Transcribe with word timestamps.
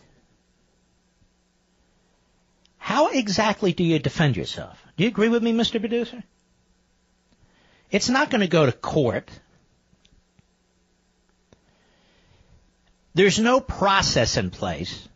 how 2.79 3.09
exactly 3.09 3.73
do 3.73 3.85
you 3.85 3.99
defend 3.99 4.37
yourself? 4.37 4.83
Do 4.97 5.05
you 5.05 5.09
agree 5.09 5.29
with 5.29 5.43
me, 5.43 5.53
Mr. 5.53 5.81
Producer? 5.81 6.23
It's 7.91 8.09
not 8.09 8.31
going 8.31 8.41
to 8.41 8.49
go 8.49 8.67
to 8.67 8.73
court. 8.73 9.31
There's 13.15 13.39
no 13.39 13.61
process 13.61 14.37
in 14.37 14.51
place 14.51 15.09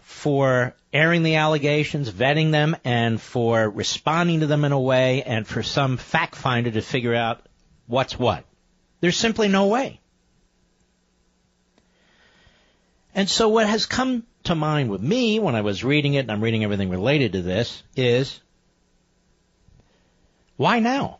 for 0.00 0.74
airing 0.92 1.22
the 1.22 1.36
allegations, 1.36 2.10
vetting 2.10 2.50
them, 2.50 2.76
and 2.84 3.20
for 3.20 3.68
responding 3.68 4.40
to 4.40 4.46
them 4.46 4.64
in 4.64 4.72
a 4.72 4.80
way, 4.80 5.22
and 5.22 5.46
for 5.46 5.62
some 5.62 5.96
fact 5.96 6.34
finder 6.34 6.70
to 6.70 6.80
figure 6.80 7.14
out 7.14 7.44
what's 7.86 8.18
what. 8.18 8.44
There's 9.00 9.16
simply 9.16 9.48
no 9.48 9.66
way. 9.66 10.00
And 13.14 13.30
so 13.30 13.48
what 13.48 13.68
has 13.68 13.86
come 13.86 14.24
to 14.44 14.54
mind 14.54 14.90
with 14.90 15.00
me 15.00 15.38
when 15.38 15.54
I 15.54 15.60
was 15.60 15.84
reading 15.84 16.14
it, 16.14 16.20
and 16.20 16.32
I'm 16.32 16.42
reading 16.42 16.64
everything 16.64 16.90
related 16.90 17.32
to 17.32 17.42
this, 17.42 17.82
is 17.96 18.40
why 20.56 20.80
now? 20.80 21.18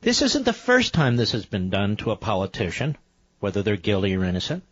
This 0.00 0.22
isn't 0.22 0.44
the 0.44 0.52
first 0.52 0.94
time 0.94 1.16
this 1.16 1.32
has 1.32 1.44
been 1.44 1.70
done 1.70 1.96
to 1.96 2.12
a 2.12 2.16
politician, 2.16 2.96
whether 3.40 3.62
they're 3.62 3.76
guilty 3.76 4.16
or 4.16 4.24
innocent. 4.24 4.62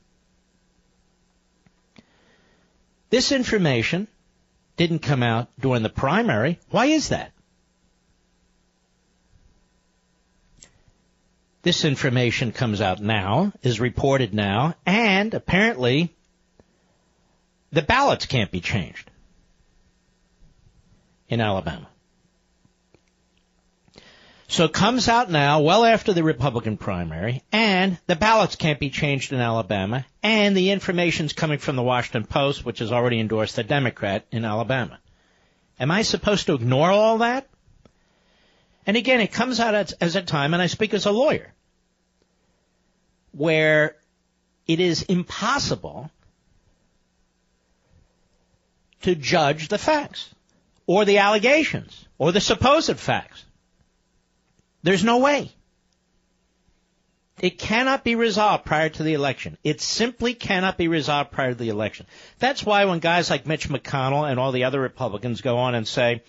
This 3.10 3.33
information 3.33 4.09
didn't 4.77 5.00
come 5.00 5.22
out 5.22 5.48
during 5.59 5.83
the 5.83 5.88
primary. 5.88 6.59
Why 6.71 6.87
is 6.87 7.10
that? 7.10 7.33
This 11.66 11.84
information 11.84 12.53
comes 12.53 12.81
out 12.81 13.00
now, 13.00 13.53
is 13.60 13.81
reported 13.81 14.32
now, 14.32 14.77
and 14.87 15.34
apparently 15.34 16.15
the 17.72 17.82
ballots 17.82 18.27
can't 18.27 18.53
be 18.53 18.60
changed 18.60 19.10
in 21.28 21.41
Alabama. 21.41 21.88
So 24.47 24.66
it 24.66 24.72
comes 24.75 25.09
out 25.09 25.28
now, 25.28 25.60
well 25.60 25.84
after 25.84 26.12
the 26.12 26.22
Republican 26.22 26.77
primary, 26.77 27.43
and 27.50 27.98
the 28.06 28.15
ballots 28.15 28.54
can't 28.54 28.78
be 28.78 28.91
changed 28.91 29.33
in 29.33 29.41
Alabama, 29.41 30.06
and 30.22 30.56
the 30.56 30.71
information's 30.71 31.33
coming 31.33 31.59
from 31.59 31.75
the 31.75 31.83
Washington 31.83 32.27
Post, 32.27 32.65
which 32.65 32.78
has 32.78 32.93
already 32.93 33.19
endorsed 33.19 33.56
the 33.56 33.65
Democrat 33.65 34.25
in 34.31 34.44
Alabama. 34.44 35.00
Am 35.81 35.91
I 35.91 36.03
supposed 36.03 36.47
to 36.47 36.54
ignore 36.54 36.93
all 36.93 37.19
that? 37.19 37.48
And 38.87 38.97
again, 38.97 39.21
it 39.21 39.33
comes 39.33 39.59
out 39.59 39.75
as, 39.75 39.94
as 39.94 40.15
a 40.15 40.22
time, 40.22 40.54
and 40.54 40.62
I 40.62 40.69
speak 40.69 40.94
as 40.94 41.06
a 41.06 41.10
lawyer, 41.10 41.53
where 43.37 43.97
it 44.67 44.81
is 44.81 45.03
impossible 45.03 46.11
to 49.03 49.15
judge 49.15 49.69
the 49.69 49.79
facts, 49.79 50.35
or 50.87 51.05
the 51.05 51.19
allegations, 51.19 52.07
or 52.19 52.33
the 52.33 52.41
supposed 52.41 52.99
facts. 52.99 53.45
There's 54.83 55.05
no 55.05 55.19
way. 55.19 55.53
It 57.41 57.59
cannot 57.59 58.03
be 58.03 58.15
resolved 58.15 58.65
prior 58.65 58.89
to 58.89 59.03
the 59.03 59.13
election. 59.13 59.59
It 59.63 59.83
simply 59.83 60.33
cannot 60.33 60.79
be 60.79 60.89
resolved 60.89 61.33
prior 61.33 61.51
to 61.51 61.59
the 61.59 61.69
election. 61.69 62.07
That's 62.39 62.65
why 62.65 62.87
when 62.87 63.01
guys 63.01 63.29
like 63.29 63.47
Mitch 63.47 63.69
McConnell 63.69 64.29
and 64.29 64.41
all 64.41 64.53
the 64.53 64.65
other 64.65 64.81
Republicans 64.81 65.43
go 65.43 65.59
on 65.59 65.75
and 65.75 65.87
say, 65.87 66.23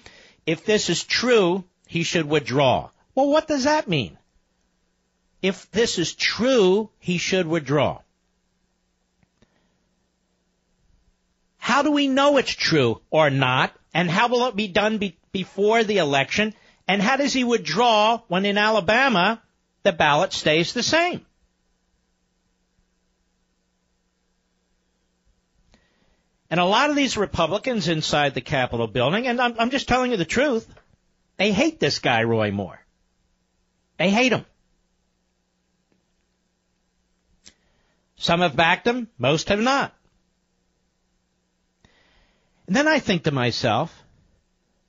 if 0.45 0.65
this 0.65 0.89
is 0.89 1.03
true, 1.03 1.63
he 1.87 2.03
should 2.03 2.27
withdraw. 2.27 2.89
Well, 3.15 3.29
what 3.29 3.47
does 3.47 3.63
that 3.63 3.87
mean? 3.87 4.17
If 5.41 5.69
this 5.71 5.99
is 5.99 6.13
true, 6.13 6.89
he 6.99 7.17
should 7.17 7.47
withdraw. 7.47 8.01
How 11.57 11.83
do 11.83 11.91
we 11.91 12.07
know 12.07 12.37
it's 12.37 12.51
true 12.51 13.01
or 13.09 13.29
not? 13.29 13.73
And 13.93 14.09
how 14.09 14.29
will 14.29 14.47
it 14.47 14.55
be 14.55 14.67
done 14.67 14.97
be- 14.97 15.17
before 15.31 15.83
the 15.83 15.97
election? 15.97 16.53
And 16.87 17.01
how 17.01 17.17
does 17.17 17.33
he 17.33 17.43
withdraw 17.43 18.21
when 18.27 18.45
in 18.45 18.57
Alabama 18.57 19.41
the 19.83 19.91
ballot 19.91 20.33
stays 20.33 20.73
the 20.73 20.83
same? 20.83 21.25
And 26.49 26.59
a 26.59 26.65
lot 26.65 26.89
of 26.89 26.95
these 26.95 27.17
Republicans 27.17 27.89
inside 27.89 28.33
the 28.33 28.41
Capitol 28.41 28.87
building, 28.87 29.27
and 29.27 29.41
I'm, 29.41 29.55
I'm 29.59 29.69
just 29.69 29.87
telling 29.87 30.11
you 30.11 30.17
the 30.17 30.25
truth, 30.25 30.65
they 31.35 31.51
hate 31.51 31.79
this 31.79 31.99
guy, 31.99 32.23
Roy 32.23 32.51
Moore. 32.51 32.79
They 33.97 34.09
hate 34.09 34.31
him. 34.31 34.45
Some 38.17 38.41
have 38.41 38.55
backed 38.55 38.87
him, 38.87 39.07
most 39.17 39.49
have 39.49 39.59
not. 39.59 39.93
And 42.65 42.75
then 42.75 42.87
I 42.87 42.99
think 42.99 43.23
to 43.23 43.31
myself, 43.31 44.03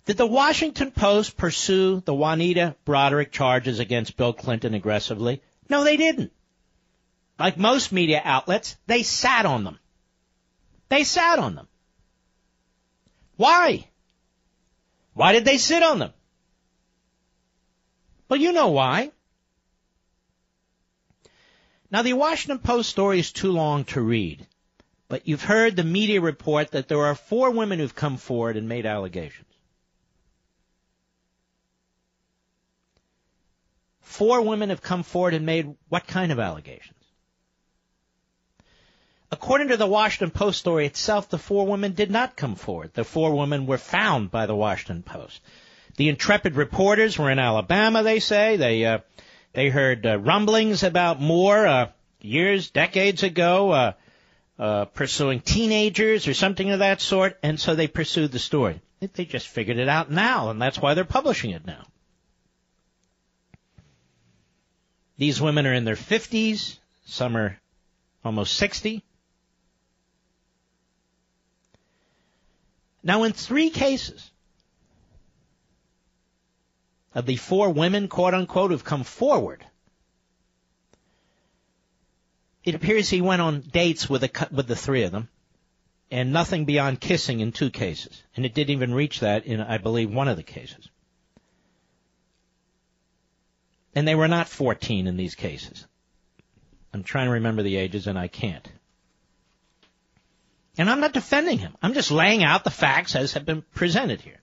did 0.06 0.16
the 0.16 0.26
Washington 0.26 0.90
Post 0.90 1.36
pursue 1.36 2.00
the 2.00 2.14
Juanita 2.14 2.74
Broaddrick 2.86 3.30
charges 3.30 3.78
against 3.78 4.16
Bill 4.16 4.32
Clinton 4.32 4.74
aggressively? 4.74 5.42
No, 5.68 5.84
they 5.84 5.98
didn't. 5.98 6.32
Like 7.38 7.58
most 7.58 7.92
media 7.92 8.20
outlets, 8.24 8.76
they 8.86 9.02
sat 9.02 9.46
on 9.46 9.64
them. 9.64 9.78
They 10.88 11.04
sat 11.04 11.38
on 11.38 11.54
them. 11.54 11.68
Why? 13.36 13.86
Why 15.12 15.32
did 15.32 15.44
they 15.44 15.58
sit 15.58 15.82
on 15.82 15.98
them? 15.98 16.12
Well, 18.28 18.40
you 18.40 18.52
know 18.52 18.68
why. 18.68 19.12
Now, 21.90 22.02
the 22.02 22.12
Washington 22.12 22.58
Post 22.58 22.90
story 22.90 23.18
is 23.18 23.32
too 23.32 23.52
long 23.52 23.84
to 23.86 24.00
read, 24.00 24.46
but 25.08 25.26
you've 25.26 25.44
heard 25.44 25.74
the 25.74 25.84
media 25.84 26.20
report 26.20 26.72
that 26.72 26.88
there 26.88 27.04
are 27.04 27.14
four 27.14 27.50
women 27.50 27.78
who've 27.78 27.94
come 27.94 28.18
forward 28.18 28.56
and 28.56 28.68
made 28.68 28.84
allegations. 28.84 29.48
four 34.18 34.40
women 34.40 34.70
have 34.70 34.82
come 34.82 35.04
forward 35.04 35.32
and 35.32 35.46
made 35.46 35.76
what 35.88 36.04
kind 36.04 36.32
of 36.32 36.40
allegations? 36.40 36.98
According 39.30 39.68
to 39.68 39.76
the 39.76 39.86
Washington 39.86 40.32
Post 40.32 40.58
story 40.58 40.86
itself, 40.86 41.28
the 41.28 41.38
four 41.38 41.66
women 41.66 41.92
did 41.92 42.10
not 42.10 42.34
come 42.34 42.56
forward. 42.56 42.92
The 42.94 43.04
four 43.04 43.36
women 43.36 43.66
were 43.66 43.78
found 43.78 44.32
by 44.32 44.46
the 44.46 44.56
Washington 44.56 45.04
Post. 45.04 45.40
The 45.96 46.08
intrepid 46.08 46.56
reporters 46.56 47.16
were 47.16 47.30
in 47.30 47.38
Alabama, 47.38 48.02
they 48.02 48.18
say. 48.18 48.56
They, 48.56 48.86
uh, 48.86 48.98
they 49.58 49.70
heard 49.70 50.06
uh, 50.06 50.16
rumblings 50.20 50.84
about 50.84 51.20
Moore, 51.20 51.66
uh, 51.66 51.88
years, 52.20 52.70
decades 52.70 53.24
ago, 53.24 53.72
uh, 53.72 53.92
uh, 54.56 54.84
pursuing 54.84 55.40
teenagers 55.40 56.28
or 56.28 56.34
something 56.34 56.70
of 56.70 56.78
that 56.78 57.00
sort, 57.00 57.36
and 57.42 57.58
so 57.58 57.74
they 57.74 57.88
pursued 57.88 58.30
the 58.30 58.38
story. 58.38 58.80
They 59.00 59.24
just 59.24 59.48
figured 59.48 59.78
it 59.78 59.88
out 59.88 60.12
now, 60.12 60.50
and 60.50 60.62
that's 60.62 60.78
why 60.78 60.94
they're 60.94 61.04
publishing 61.04 61.50
it 61.50 61.66
now. 61.66 61.84
These 65.16 65.40
women 65.40 65.66
are 65.66 65.74
in 65.74 65.84
their 65.84 65.96
50s, 65.96 66.78
some 67.06 67.36
are 67.36 67.58
almost 68.24 68.54
60. 68.54 69.02
Now, 73.02 73.24
in 73.24 73.32
three 73.32 73.70
cases 73.70 74.30
of 77.18 77.26
the 77.26 77.34
four 77.34 77.70
women, 77.70 78.06
quote 78.06 78.32
unquote, 78.32 78.70
who've 78.70 78.84
come 78.84 79.02
forward, 79.02 79.66
it 82.62 82.76
appears 82.76 83.10
he 83.10 83.20
went 83.20 83.42
on 83.42 83.60
dates 83.60 84.08
with 84.08 84.20
the, 84.20 84.48
with 84.52 84.68
the 84.68 84.76
three 84.76 85.02
of 85.02 85.10
them, 85.10 85.28
and 86.12 86.32
nothing 86.32 86.64
beyond 86.64 87.00
kissing 87.00 87.40
in 87.40 87.50
two 87.50 87.70
cases. 87.70 88.22
And 88.36 88.46
it 88.46 88.54
didn't 88.54 88.70
even 88.70 88.94
reach 88.94 89.18
that 89.18 89.46
in, 89.46 89.60
I 89.60 89.78
believe, 89.78 90.14
one 90.14 90.28
of 90.28 90.36
the 90.36 90.44
cases. 90.44 90.88
And 93.96 94.06
they 94.06 94.14
were 94.14 94.28
not 94.28 94.48
14 94.48 95.08
in 95.08 95.16
these 95.16 95.34
cases. 95.34 95.88
I'm 96.94 97.02
trying 97.02 97.26
to 97.26 97.32
remember 97.32 97.64
the 97.64 97.78
ages 97.78 98.06
and 98.06 98.16
I 98.16 98.28
can't. 98.28 98.68
And 100.76 100.88
I'm 100.88 101.00
not 101.00 101.14
defending 101.14 101.58
him. 101.58 101.76
I'm 101.82 101.94
just 101.94 102.12
laying 102.12 102.44
out 102.44 102.62
the 102.62 102.70
facts 102.70 103.16
as 103.16 103.32
have 103.32 103.44
been 103.44 103.62
presented 103.74 104.20
here. 104.20 104.37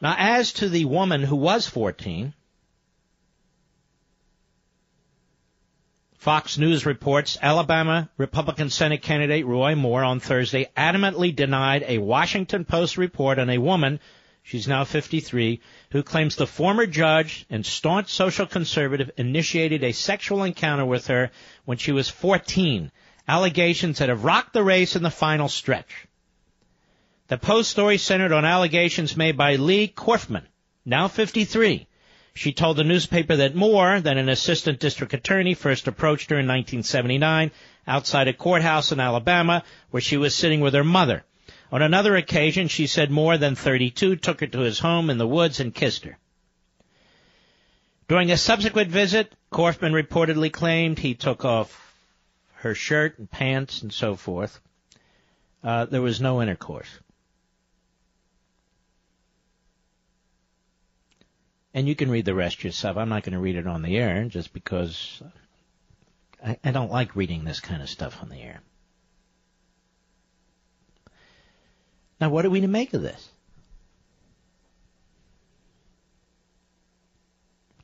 Now, 0.00 0.14
as 0.16 0.52
to 0.54 0.68
the 0.68 0.84
woman 0.84 1.22
who 1.22 1.36
was 1.36 1.66
14, 1.66 2.32
Fox 6.18 6.58
News 6.58 6.84
reports 6.84 7.38
Alabama 7.40 8.10
Republican 8.16 8.70
Senate 8.70 9.02
candidate 9.02 9.46
Roy 9.46 9.76
Moore 9.76 10.02
on 10.02 10.18
Thursday 10.18 10.68
adamantly 10.76 11.34
denied 11.34 11.84
a 11.86 11.98
Washington 11.98 12.64
Post 12.64 12.96
report 12.98 13.38
on 13.38 13.48
a 13.48 13.58
woman, 13.58 14.00
she's 14.42 14.66
now 14.66 14.84
53, 14.84 15.60
who 15.92 16.02
claims 16.02 16.34
the 16.34 16.46
former 16.46 16.86
judge 16.86 17.46
and 17.48 17.64
staunch 17.64 18.08
social 18.10 18.46
conservative 18.46 19.12
initiated 19.16 19.84
a 19.84 19.92
sexual 19.92 20.42
encounter 20.42 20.84
with 20.84 21.06
her 21.06 21.30
when 21.64 21.78
she 21.78 21.92
was 21.92 22.08
14 22.08 22.90
allegations 23.28 23.98
that 23.98 24.08
have 24.08 24.24
rocked 24.24 24.52
the 24.52 24.64
race 24.64 24.96
in 24.96 25.04
the 25.04 25.10
final 25.10 25.48
stretch. 25.48 26.07
The 27.28 27.36
Post 27.36 27.70
story 27.70 27.98
centered 27.98 28.32
on 28.32 28.46
allegations 28.46 29.14
made 29.14 29.36
by 29.36 29.56
Leigh 29.56 29.88
Corfman, 29.88 30.46
now 30.86 31.08
53. 31.08 31.86
She 32.32 32.52
told 32.52 32.78
the 32.78 32.84
newspaper 32.84 33.36
that 33.36 33.54
Moore, 33.54 34.00
then 34.00 34.16
an 34.16 34.30
assistant 34.30 34.80
district 34.80 35.12
attorney, 35.12 35.52
first 35.52 35.86
approached 35.86 36.30
her 36.30 36.36
in 36.36 36.46
1979 36.46 37.50
outside 37.86 38.28
a 38.28 38.32
courthouse 38.32 38.92
in 38.92 39.00
Alabama 39.00 39.62
where 39.90 40.00
she 40.00 40.16
was 40.16 40.34
sitting 40.34 40.60
with 40.60 40.72
her 40.72 40.84
mother. 40.84 41.22
On 41.70 41.82
another 41.82 42.16
occasion, 42.16 42.66
she 42.66 42.86
said 42.86 43.10
Moore, 43.10 43.36
then 43.36 43.54
32, 43.54 44.16
took 44.16 44.40
her 44.40 44.46
to 44.46 44.60
his 44.60 44.78
home 44.78 45.10
in 45.10 45.18
the 45.18 45.26
woods 45.26 45.60
and 45.60 45.74
kissed 45.74 46.04
her. 46.04 46.16
During 48.08 48.30
a 48.30 48.38
subsequent 48.38 48.90
visit, 48.90 49.34
Corfman 49.52 49.92
reportedly 49.92 50.50
claimed 50.50 50.98
he 50.98 51.14
took 51.14 51.44
off 51.44 51.94
her 52.54 52.74
shirt 52.74 53.18
and 53.18 53.30
pants 53.30 53.82
and 53.82 53.92
so 53.92 54.16
forth. 54.16 54.60
Uh, 55.62 55.84
there 55.84 56.00
was 56.00 56.22
no 56.22 56.40
intercourse. 56.40 56.88
And 61.74 61.86
you 61.86 61.94
can 61.94 62.10
read 62.10 62.24
the 62.24 62.34
rest 62.34 62.64
yourself. 62.64 62.96
I'm 62.96 63.08
not 63.08 63.22
going 63.22 63.34
to 63.34 63.38
read 63.38 63.56
it 63.56 63.66
on 63.66 63.82
the 63.82 63.96
air 63.96 64.24
just 64.24 64.52
because 64.52 65.22
I, 66.44 66.58
I 66.64 66.70
don't 66.70 66.90
like 66.90 67.16
reading 67.16 67.44
this 67.44 67.60
kind 67.60 67.82
of 67.82 67.88
stuff 67.88 68.18
on 68.22 68.28
the 68.28 68.40
air. 68.40 68.60
Now, 72.20 72.30
what 72.30 72.44
are 72.44 72.50
we 72.50 72.62
to 72.62 72.68
make 72.68 72.94
of 72.94 73.02
this? 73.02 73.28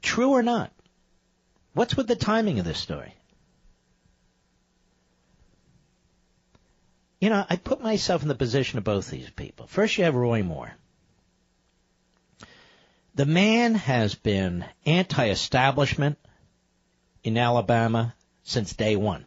True 0.02 0.30
or 0.30 0.42
not? 0.42 0.72
What's 1.72 1.96
with 1.96 2.06
the 2.06 2.16
timing 2.16 2.58
of 2.58 2.64
this 2.64 2.78
story? 2.78 3.14
You 7.20 7.30
know, 7.30 7.44
I 7.48 7.56
put 7.56 7.80
myself 7.80 8.22
in 8.22 8.28
the 8.28 8.34
position 8.34 8.78
of 8.78 8.84
both 8.84 9.08
these 9.08 9.30
people. 9.30 9.66
First, 9.66 9.96
you 9.96 10.04
have 10.04 10.14
Roy 10.14 10.42
Moore. 10.42 10.72
The 13.16 13.26
man 13.26 13.76
has 13.76 14.16
been 14.16 14.64
anti-establishment 14.84 16.18
in 17.22 17.38
Alabama 17.38 18.14
since 18.42 18.72
day 18.72 18.96
one. 18.96 19.24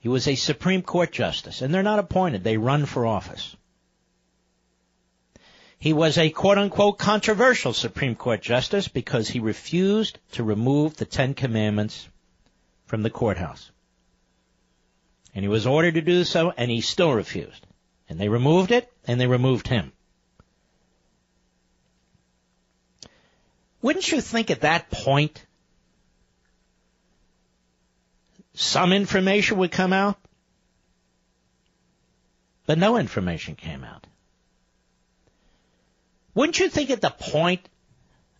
He 0.00 0.08
was 0.08 0.26
a 0.26 0.34
Supreme 0.34 0.82
Court 0.82 1.12
justice, 1.12 1.62
and 1.62 1.72
they're 1.72 1.84
not 1.84 2.00
appointed, 2.00 2.42
they 2.42 2.56
run 2.56 2.86
for 2.86 3.06
office. 3.06 3.54
He 5.78 5.92
was 5.92 6.18
a 6.18 6.30
quote 6.30 6.58
unquote 6.58 6.98
controversial 6.98 7.72
Supreme 7.72 8.16
Court 8.16 8.42
justice 8.42 8.88
because 8.88 9.28
he 9.28 9.38
refused 9.38 10.18
to 10.32 10.42
remove 10.42 10.96
the 10.96 11.04
Ten 11.04 11.34
Commandments 11.34 12.08
from 12.86 13.02
the 13.02 13.10
courthouse. 13.10 13.70
And 15.34 15.44
he 15.44 15.48
was 15.48 15.66
ordered 15.66 15.94
to 15.94 16.02
do 16.02 16.24
so, 16.24 16.52
and 16.56 16.68
he 16.68 16.80
still 16.80 17.12
refused. 17.12 17.64
And 18.08 18.18
they 18.18 18.28
removed 18.28 18.72
it, 18.72 18.92
and 19.06 19.20
they 19.20 19.26
removed 19.28 19.68
him. 19.68 19.92
Wouldn't 23.82 24.10
you 24.10 24.20
think 24.20 24.50
at 24.50 24.60
that 24.60 24.90
point 24.90 25.44
some 28.54 28.92
information 28.92 29.58
would 29.58 29.72
come 29.72 29.92
out? 29.92 30.16
But 32.64 32.78
no 32.78 32.96
information 32.96 33.56
came 33.56 33.82
out. 33.82 34.06
Wouldn't 36.34 36.60
you 36.60 36.68
think 36.68 36.90
at 36.90 37.00
the 37.00 37.10
point 37.10 37.68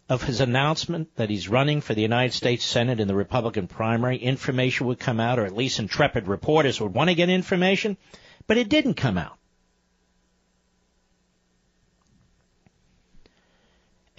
of 0.09 0.23
his 0.23 0.40
announcement 0.40 1.14
that 1.16 1.28
he's 1.28 1.49
running 1.49 1.81
for 1.81 1.95
the 1.95 2.02
United 2.02 2.33
States 2.33 2.64
Senate 2.64 3.00
in 3.00 3.09
the 3.09 3.14
Republican 3.14 3.66
primary, 3.66 4.19
information 4.19 4.87
would 4.87 5.00
come 5.00 5.19
out, 5.19 5.38
or 5.38 5.45
at 5.45 5.57
least 5.57 5.78
intrepid 5.78 6.28
reporters 6.28 6.81
would 6.81 6.95
want 6.95 7.11
to 7.11 7.14
get 7.16 7.28
information, 7.28 7.97
but 8.47 8.59
it 8.59 8.69
didn't 8.69 8.95
come 8.95 9.19
out. 9.19 9.37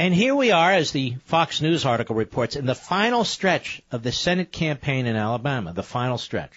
And 0.03 0.13
here 0.13 0.35
we 0.35 0.51
are, 0.51 0.69
as 0.69 0.91
the 0.91 1.15
Fox 1.27 1.61
News 1.61 1.85
article 1.85 2.13
reports, 2.13 2.57
in 2.57 2.65
the 2.65 2.75
final 2.75 3.23
stretch 3.23 3.81
of 3.89 4.03
the 4.03 4.11
Senate 4.11 4.51
campaign 4.51 5.05
in 5.05 5.15
Alabama, 5.15 5.71
the 5.71 5.81
final 5.81 6.17
stretch. 6.17 6.51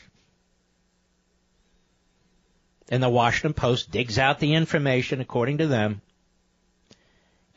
And 2.89 3.01
the 3.01 3.09
Washington 3.09 3.55
Post 3.55 3.93
digs 3.93 4.19
out 4.19 4.41
the 4.41 4.55
information, 4.55 5.21
according 5.21 5.59
to 5.59 5.69
them, 5.69 6.01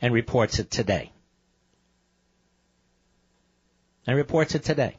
and 0.00 0.14
reports 0.14 0.60
it 0.60 0.70
today 0.70 1.10
and 4.06 4.16
reports 4.16 4.54
it 4.54 4.62
today. 4.62 4.96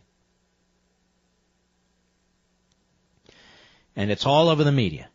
And 3.96 4.12
it's 4.12 4.26
all 4.26 4.50
over 4.50 4.66
the 4.66 4.74
media. 4.74 5.08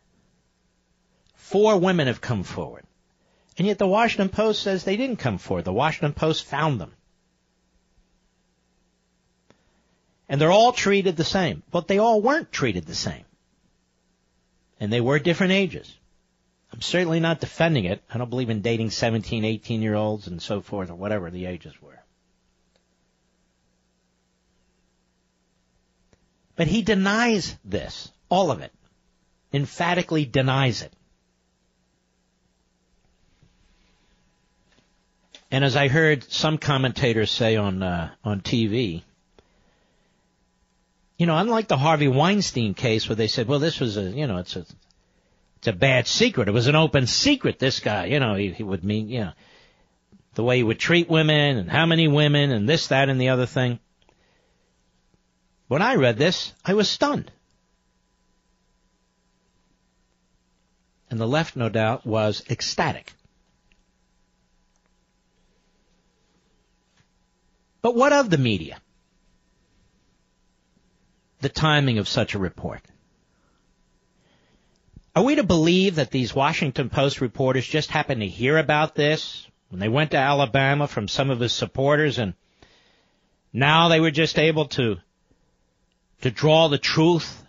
Four 1.35 1.77
women 1.77 2.07
have 2.07 2.19
come 2.19 2.41
forward. 2.41 2.83
And 3.57 3.65
yet 3.65 3.79
the 3.79 3.87
Washington 3.87 4.29
Post 4.29 4.61
says 4.61 4.83
they 4.83 4.97
didn't 4.97 5.17
come 5.17 5.39
forward. 5.39 5.65
The 5.65 5.73
Washington 5.73 6.13
Post 6.13 6.45
found 6.45 6.79
them. 6.79 6.93
And 10.29 10.39
they're 10.39 10.51
all 10.51 10.73
treated 10.73 11.15
the 11.15 11.23
same. 11.23 11.63
But 11.71 11.87
they 11.87 11.97
all 11.97 12.21
weren't 12.21 12.51
treated 12.51 12.85
the 12.85 12.95
same. 12.95 13.25
And 14.79 14.93
they 14.93 15.01
were 15.01 15.17
different 15.17 15.53
ages. 15.53 15.91
I'm 16.71 16.81
certainly 16.81 17.19
not 17.19 17.39
defending 17.39 17.85
it. 17.85 18.03
I 18.13 18.17
don't 18.17 18.29
believe 18.29 18.49
in 18.49 18.61
dating 18.61 18.91
17, 18.91 19.43
18 19.43 19.81
year 19.81 19.95
olds 19.95 20.27
and 20.27 20.41
so 20.41 20.61
forth 20.61 20.91
or 20.91 20.95
whatever 20.95 21.31
the 21.31 21.45
ages 21.45 21.73
were. 21.81 21.99
But 26.55 26.67
he 26.67 26.81
denies 26.81 27.55
this, 27.63 28.11
all 28.29 28.51
of 28.51 28.61
it, 28.61 28.73
emphatically 29.53 30.25
denies 30.25 30.81
it. 30.81 30.91
And 35.49 35.63
as 35.63 35.75
I 35.75 35.87
heard 35.87 36.23
some 36.31 36.57
commentators 36.57 37.31
say 37.31 37.55
on 37.55 37.81
uh, 37.81 38.11
on 38.23 38.41
TV, 38.41 39.03
you 41.17 41.25
know, 41.25 41.37
unlike 41.37 41.67
the 41.67 41.77
Harvey 41.77 42.07
Weinstein 42.07 42.73
case 42.73 43.07
where 43.07 43.15
they 43.15 43.27
said, 43.27 43.47
well, 43.47 43.59
this 43.59 43.79
was 43.79 43.97
a, 43.97 44.03
you 44.03 44.27
know, 44.27 44.37
it's 44.37 44.55
a 44.55 44.65
it's 45.57 45.67
a 45.67 45.73
bad 45.73 46.05
secret. 46.05 46.47
It 46.47 46.51
was 46.51 46.67
an 46.67 46.75
open 46.75 47.07
secret. 47.07 47.59
This 47.59 47.79
guy, 47.79 48.05
you 48.05 48.19
know, 48.19 48.35
he, 48.35 48.51
he 48.51 48.63
would 48.63 48.83
mean, 48.83 49.09
you 49.09 49.21
know, 49.21 49.31
the 50.35 50.43
way 50.43 50.57
he 50.57 50.63
would 50.63 50.79
treat 50.79 51.09
women 51.09 51.57
and 51.57 51.69
how 51.69 51.85
many 51.85 52.07
women 52.07 52.51
and 52.51 52.69
this, 52.69 52.87
that, 52.87 53.09
and 53.09 53.19
the 53.19 53.29
other 53.29 53.47
thing. 53.47 53.79
When 55.67 55.81
I 55.81 55.95
read 55.95 56.17
this, 56.17 56.53
I 56.63 56.75
was 56.75 56.89
stunned. 56.89 57.31
And 61.09 61.19
the 61.19 61.27
left, 61.27 61.55
no 61.55 61.69
doubt, 61.69 62.05
was 62.05 62.43
ecstatic. 62.49 63.13
But 67.87 67.95
what 67.95 68.11
of 68.11 68.29
the 68.29 68.37
media? 68.37 68.81
The 71.39 71.47
timing 71.47 71.99
of 71.99 72.09
such 72.09 72.35
a 72.35 72.37
report. 72.37 72.81
Are 75.15 75.23
we 75.23 75.35
to 75.35 75.43
believe 75.43 75.95
that 75.95 76.11
these 76.11 76.35
Washington 76.35 76.89
Post 76.89 77.21
reporters 77.21 77.65
just 77.65 77.89
happened 77.89 78.19
to 78.19 78.27
hear 78.27 78.57
about 78.57 78.93
this 78.93 79.47
when 79.69 79.79
they 79.79 79.87
went 79.87 80.11
to 80.11 80.17
Alabama 80.17 80.85
from 80.85 81.07
some 81.07 81.29
of 81.29 81.39
his 81.39 81.53
supporters 81.53 82.19
and 82.19 82.33
now 83.53 83.87
they 83.87 84.01
were 84.01 84.11
just 84.11 84.37
able 84.37 84.65
to 84.65 84.97
to 86.23 86.29
draw 86.29 86.67
the 86.67 86.77
truth 86.77 87.41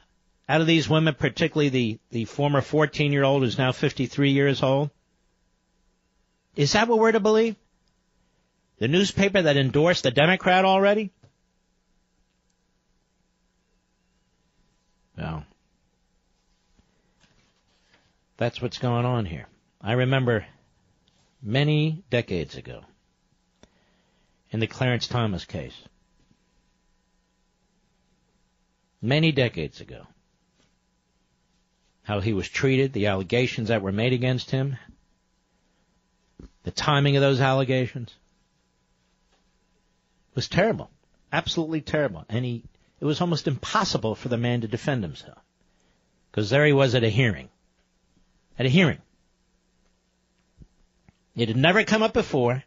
out 0.49 0.61
of 0.61 0.69
these 0.69 0.89
women, 0.89 1.17
particularly 1.19 1.69
the, 1.69 1.99
the 2.13 2.27
former 2.27 2.61
14 2.61 3.11
year 3.13 3.25
old 3.25 3.43
who's 3.43 3.59
now 3.59 3.73
53 3.73 4.31
years 4.31 4.63
old? 4.63 4.91
Is 6.55 6.75
that 6.75 6.87
what 6.87 7.01
we're 7.01 7.11
to 7.11 7.19
believe? 7.19 7.57
The 8.79 8.89
newspaper 8.89 9.43
that 9.43 9.57
endorsed 9.57 10.05
the 10.05 10.11
Democrat 10.11 10.65
already? 10.65 11.11
Well, 15.17 15.45
that's 18.37 18.63
what's 18.63 18.79
going 18.79 19.05
on 19.05 19.27
here. 19.27 19.47
I 19.81 19.93
remember 19.93 20.47
many 21.43 22.05
decades 22.09 22.57
ago 22.57 22.83
in 24.51 24.61
the 24.61 24.69
Clarence 24.69 25.09
Thomas 25.09 25.45
case. 25.45 25.75
Many 29.03 29.33
decades 29.33 29.81
ago. 29.81 30.07
How 32.05 32.21
he 32.21 32.33
was 32.33 32.49
treated, 32.49 32.93
the 32.93 33.07
allegations 33.07 33.69
that 33.69 33.83
were 33.83 33.93
made 33.93 34.13
against 34.13 34.51
him, 34.51 34.77
the 36.63 36.71
timing 36.71 37.17
of 37.17 37.23
those 37.23 37.41
allegations 37.41 38.15
was 40.39 40.49
terrible. 40.49 40.89
Absolutely 41.33 41.81
terrible. 41.81 42.25
And 42.29 42.45
he, 42.45 42.63
it 43.01 43.05
was 43.05 43.21
almost 43.21 43.49
impossible 43.49 44.15
for 44.15 44.29
the 44.29 44.37
man 44.37 44.61
to 44.61 44.69
defend 44.69 45.03
himself. 45.03 45.39
Because 46.31 46.49
there 46.49 46.65
he 46.65 46.73
was 46.73 46.95
at 46.95 47.03
a 47.03 47.09
hearing. 47.09 47.49
At 48.57 48.65
a 48.65 48.69
hearing. 48.69 48.99
It 51.35 51.49
had 51.49 51.57
never 51.57 51.83
come 51.83 52.05
up 52.05 52.13
before. 52.13 52.63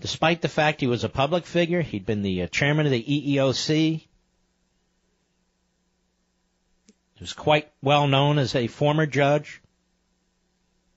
Despite 0.00 0.40
the 0.40 0.48
fact 0.48 0.80
he 0.80 0.86
was 0.86 1.04
a 1.04 1.10
public 1.10 1.44
figure, 1.44 1.82
he'd 1.82 2.06
been 2.06 2.22
the 2.22 2.44
uh, 2.44 2.46
chairman 2.46 2.86
of 2.86 2.92
the 2.92 3.04
EEOC. 3.04 4.00
He 7.16 7.20
was 7.20 7.34
quite 7.34 7.70
well 7.82 8.08
known 8.08 8.38
as 8.38 8.54
a 8.54 8.66
former 8.66 9.04
judge. 9.04 9.60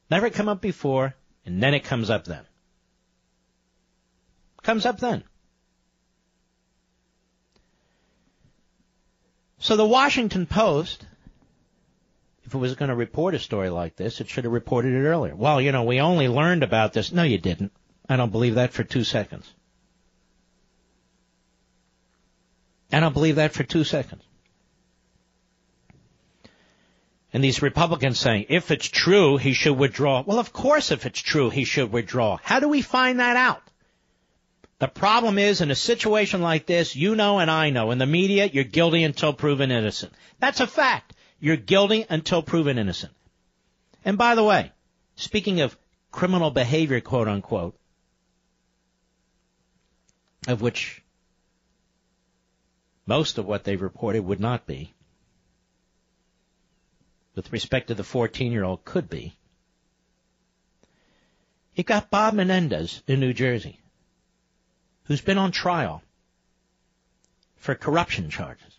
Never 0.10 0.30
come 0.30 0.48
up 0.48 0.62
before, 0.62 1.15
and 1.46 1.62
then 1.62 1.74
it 1.74 1.84
comes 1.84 2.10
up 2.10 2.24
then. 2.24 2.46
Comes 4.63 4.86
up 4.86 5.00
then. 5.00 5.24
So 9.60 9.75
the 9.75 9.86
Washington 9.86 10.46
Post 10.46 11.06
if 12.51 12.56
it 12.56 12.58
was 12.58 12.75
going 12.75 12.89
to 12.89 12.96
report 12.96 13.34
a 13.34 13.39
story 13.39 13.70
like 13.70 13.96
this, 13.96 14.20
it 14.20 14.27
should 14.27 14.44
have 14.44 14.51
reported 14.51 14.94
it 14.94 15.08
earlier. 15.08 15.34
Well, 15.34 15.62
you 15.62 15.72
know, 15.72 15.84
we 15.84 16.01
only 16.01 16.27
learned 16.27 16.63
about 16.63 16.91
this. 16.91 17.13
No, 17.13 17.24
you 17.24 17.38
didn't. 17.38 17.72
I 18.10 18.18
don't 18.18 18.34
believe 18.34 18.56
that 18.56 18.74
for 18.74 18.84
two 18.84 19.06
seconds. 19.06 19.50
I 22.91 23.00
don't 23.00 23.13
believe 23.13 23.38
that 23.38 23.53
for 23.53 23.63
two 23.63 23.86
seconds. 23.86 24.22
And 27.32 27.41
these 27.41 27.62
Republicans 27.62 28.20
saying, 28.20 28.48
if 28.50 28.70
it's 28.70 28.89
true, 28.89 29.38
he 29.38 29.53
should 29.53 29.77
withdraw. 29.77 30.22
Well, 30.22 30.39
of 30.39 30.51
course, 30.51 30.91
if 30.91 31.06
it's 31.06 31.22
true, 31.22 31.50
he 31.50 31.63
should 31.63 31.89
withdraw. 31.89 32.38
How 32.44 32.60
do 32.60 32.68
we 32.68 32.82
find 32.82 33.22
that 33.22 33.38
out? 33.38 33.63
The 34.81 34.88
problem 34.88 35.38
is, 35.38 35.61
in 35.61 35.69
a 35.69 35.75
situation 35.75 36.41
like 36.41 36.65
this, 36.65 36.95
you 36.95 37.15
know 37.15 37.38
and 37.38 37.51
I 37.51 37.69
know, 37.69 37.91
in 37.91 38.00
the 38.00 38.07
media, 38.07 38.47
you're 38.51 38.63
guilty 38.63 39.03
until 39.03 39.31
proven 39.31 39.69
innocent. 39.69 40.11
That's 40.39 40.59
a 40.59 40.65
fact. 40.65 41.13
You're 41.39 41.55
guilty 41.55 42.03
until 42.09 42.41
proven 42.41 42.79
innocent. 42.79 43.13
And 44.03 44.17
by 44.17 44.33
the 44.33 44.43
way, 44.43 44.71
speaking 45.15 45.61
of 45.61 45.77
criminal 46.11 46.50
behavior, 46.50 47.00
quote 47.00 47.27
unquote, 47.27 47.77
of 50.47 50.63
which 50.63 51.03
most 53.05 53.38
of 53.38 53.45
what 53.45 53.63
they've 53.63 53.79
reported 53.79 54.25
would 54.25 54.39
not 54.39 54.65
be, 54.65 54.95
with 57.35 57.53
respect 57.53 57.89
to 57.89 57.93
the 57.93 58.03
14 58.03 58.51
year 58.51 58.63
old 58.63 58.83
could 58.83 59.11
be. 59.11 59.38
You 61.75 61.83
got 61.83 62.09
Bob 62.09 62.33
Menendez 62.33 63.03
in 63.05 63.19
New 63.19 63.31
Jersey, 63.31 63.79
who's 65.12 65.20
been 65.20 65.38
on 65.38 65.51
trial 65.51 66.01
for 67.58 67.75
corruption 67.75 68.30
charges. 68.30 68.74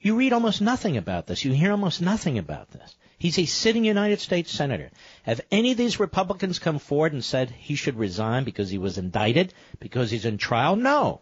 You 0.00 0.16
read 0.16 0.32
almost 0.32 0.62
nothing 0.62 0.96
about 0.96 1.26
this. 1.26 1.44
You 1.44 1.52
hear 1.52 1.72
almost 1.72 2.00
nothing 2.00 2.38
about 2.38 2.70
this. 2.70 2.96
He's 3.18 3.38
a 3.38 3.44
sitting 3.44 3.84
United 3.84 4.20
States 4.20 4.50
Senator. 4.50 4.90
Have 5.24 5.42
any 5.50 5.72
of 5.72 5.76
these 5.76 6.00
Republicans 6.00 6.58
come 6.58 6.78
forward 6.78 7.12
and 7.12 7.22
said 7.22 7.50
he 7.50 7.74
should 7.74 7.98
resign 7.98 8.44
because 8.44 8.70
he 8.70 8.78
was 8.78 8.96
indicted, 8.96 9.52
because 9.80 10.10
he's 10.10 10.24
in 10.24 10.38
trial? 10.38 10.76
No. 10.76 11.20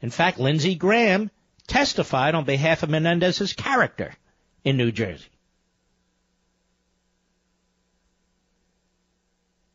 In 0.00 0.10
fact, 0.10 0.38
Lindsey 0.38 0.76
Graham 0.76 1.32
testified 1.66 2.36
on 2.36 2.44
behalf 2.44 2.84
of 2.84 2.88
Menendez's 2.88 3.52
character 3.52 4.14
in 4.62 4.76
New 4.76 4.92
Jersey. 4.92 5.26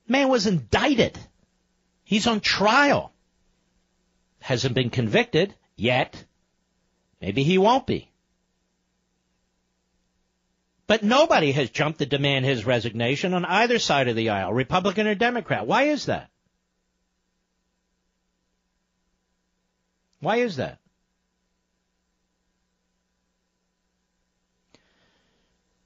Man 0.08 0.30
was 0.30 0.48
indicted. 0.48 1.18
He's 2.04 2.28
on 2.28 2.40
trial. 2.40 3.12
Hasn't 4.40 4.76
been 4.76 4.90
convicted 4.90 5.56
yet. 5.76 6.24
Maybe 7.20 7.44
he 7.44 7.58
won't 7.58 7.88
be. 7.88 8.12
But 10.88 11.02
nobody 11.02 11.52
has 11.52 11.72
jumped 11.72 12.00
to 12.00 12.06
demand 12.06 12.46
his 12.46 12.66
resignation 12.66 13.34
on 13.34 13.44
either 13.44 13.80
side 13.80 14.08
of 14.08 14.16
the 14.16 14.30
aisle, 14.30 14.54
Republican 14.54 15.08
or 15.08 15.16
Democrat. 15.16 15.66
Why 15.66 15.84
is 15.84 16.06
that? 16.06 16.30
Why 20.20 20.38
is 20.38 20.58
that? 20.58 20.80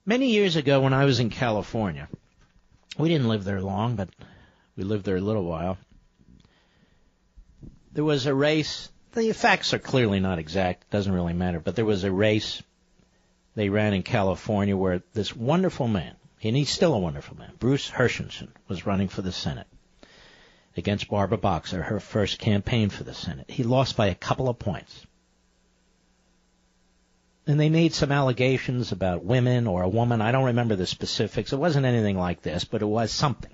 Many 0.05 0.31
years 0.31 0.55
ago 0.55 0.81
when 0.81 0.93
I 0.93 1.05
was 1.05 1.19
in 1.19 1.29
California, 1.29 2.09
we 3.00 3.10
didn't 3.10 3.29
live 3.29 3.44
there 3.44 3.62
long, 3.62 3.96
but 3.96 4.10
we 4.75 4.84
lived 4.84 5.06
there 5.06 5.18
a 5.18 5.22
little 5.22 5.46
while. 5.46 5.77
There 7.94 8.03
was 8.03 8.27
a 8.27 8.34
race 8.34 8.89
the 9.13 9.34
facts 9.34 9.74
are 9.74 9.79
clearly 9.79 10.20
not 10.20 10.39
exact. 10.39 10.84
It 10.84 10.91
doesn't 10.91 11.13
really 11.13 11.34
matter. 11.34 11.60
But 11.60 11.75
there 11.75 11.86
was 11.86 12.03
a 12.03 12.12
race 12.12 12.62
they 13.56 13.70
ran 13.70 13.94
in 13.94 14.03
California 14.03 14.77
where 14.77 15.01
this 15.13 15.36
wonderful 15.36 15.88
man, 15.88 16.15
and 16.44 16.56
he's 16.56 16.70
still 16.70 16.94
a 16.94 17.00
wonderful 17.00 17.38
man, 17.38 17.51
Bruce 17.60 17.89
Herschensohn, 17.89 18.50
was 18.68 18.86
running 18.86 19.08
for 19.08 19.22
the 19.22 19.32
Senate 19.32 19.68
against 20.77 21.10
Barbara 21.10 21.38
Boxer, 21.38 21.82
her 21.82 22.00
first 22.00 22.39
campaign 22.39 22.89
for 22.89 23.03
the 23.03 23.13
Senate. 23.13 23.50
He 23.50 23.63
lost 23.63 23.98
by 23.98 24.08
a 24.08 24.15
couple 24.15 24.48
of 24.48 24.60
points. 24.60 25.06
And 27.50 27.60
they 27.60 27.70
made 27.72 27.96
some 27.96 28.12
allegations 28.12 28.91
about 28.91 29.25
women 29.25 29.65
or 29.65 29.82
a 29.82 29.89
woman. 29.89 30.22
I 30.22 30.32
don't 30.32 30.46
remember 30.46 30.75
the 30.75 30.86
specifics. 30.86 31.51
It 31.51 31.58
wasn't 31.58 31.88
anything 31.88 32.15
like 32.15 32.44
this, 32.44 32.63
but 32.63 32.84
it 32.84 32.86
was 32.86 33.12
something. 33.12 33.50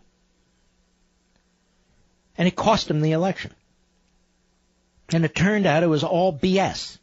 And 2.38 2.46
it 2.46 2.58
cost 2.58 2.92
him 2.92 3.00
the 3.00 3.14
election. 3.14 3.54
And 5.14 5.24
it 5.24 5.34
turned 5.34 5.66
out 5.66 5.82
it 5.82 5.88
was 5.88 6.04
all 6.04 6.38
BS. 6.38 6.98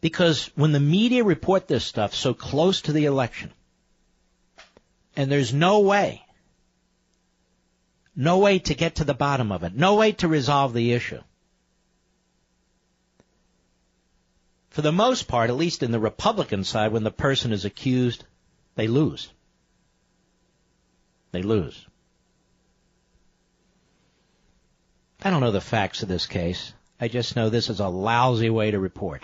Because 0.00 0.52
when 0.54 0.70
the 0.70 0.78
media 0.78 1.24
report 1.24 1.66
this 1.66 1.84
stuff 1.84 2.14
so 2.14 2.34
close 2.34 2.82
to 2.82 2.92
the 2.92 3.06
election, 3.06 3.50
and 5.16 5.28
there's 5.28 5.52
no 5.52 5.80
way, 5.80 6.24
no 8.14 8.38
way 8.38 8.60
to 8.60 8.74
get 8.74 8.94
to 8.96 9.04
the 9.04 9.12
bottom 9.12 9.50
of 9.50 9.64
it, 9.64 9.74
no 9.74 9.96
way 9.96 10.12
to 10.12 10.28
resolve 10.28 10.72
the 10.72 10.92
issue. 10.92 11.20
For 14.72 14.80
the 14.80 14.90
most 14.90 15.28
part, 15.28 15.50
at 15.50 15.56
least 15.56 15.82
in 15.82 15.92
the 15.92 16.00
Republican 16.00 16.64
side, 16.64 16.92
when 16.92 17.04
the 17.04 17.10
person 17.10 17.52
is 17.52 17.66
accused, 17.66 18.24
they 18.74 18.88
lose. 18.88 19.30
They 21.30 21.42
lose. 21.42 21.86
I 25.22 25.28
don't 25.28 25.42
know 25.42 25.50
the 25.50 25.60
facts 25.60 26.02
of 26.02 26.08
this 26.08 26.26
case. 26.26 26.72
I 26.98 27.08
just 27.08 27.36
know 27.36 27.50
this 27.50 27.68
is 27.68 27.80
a 27.80 27.88
lousy 27.88 28.48
way 28.48 28.70
to 28.70 28.78
report. 28.78 29.22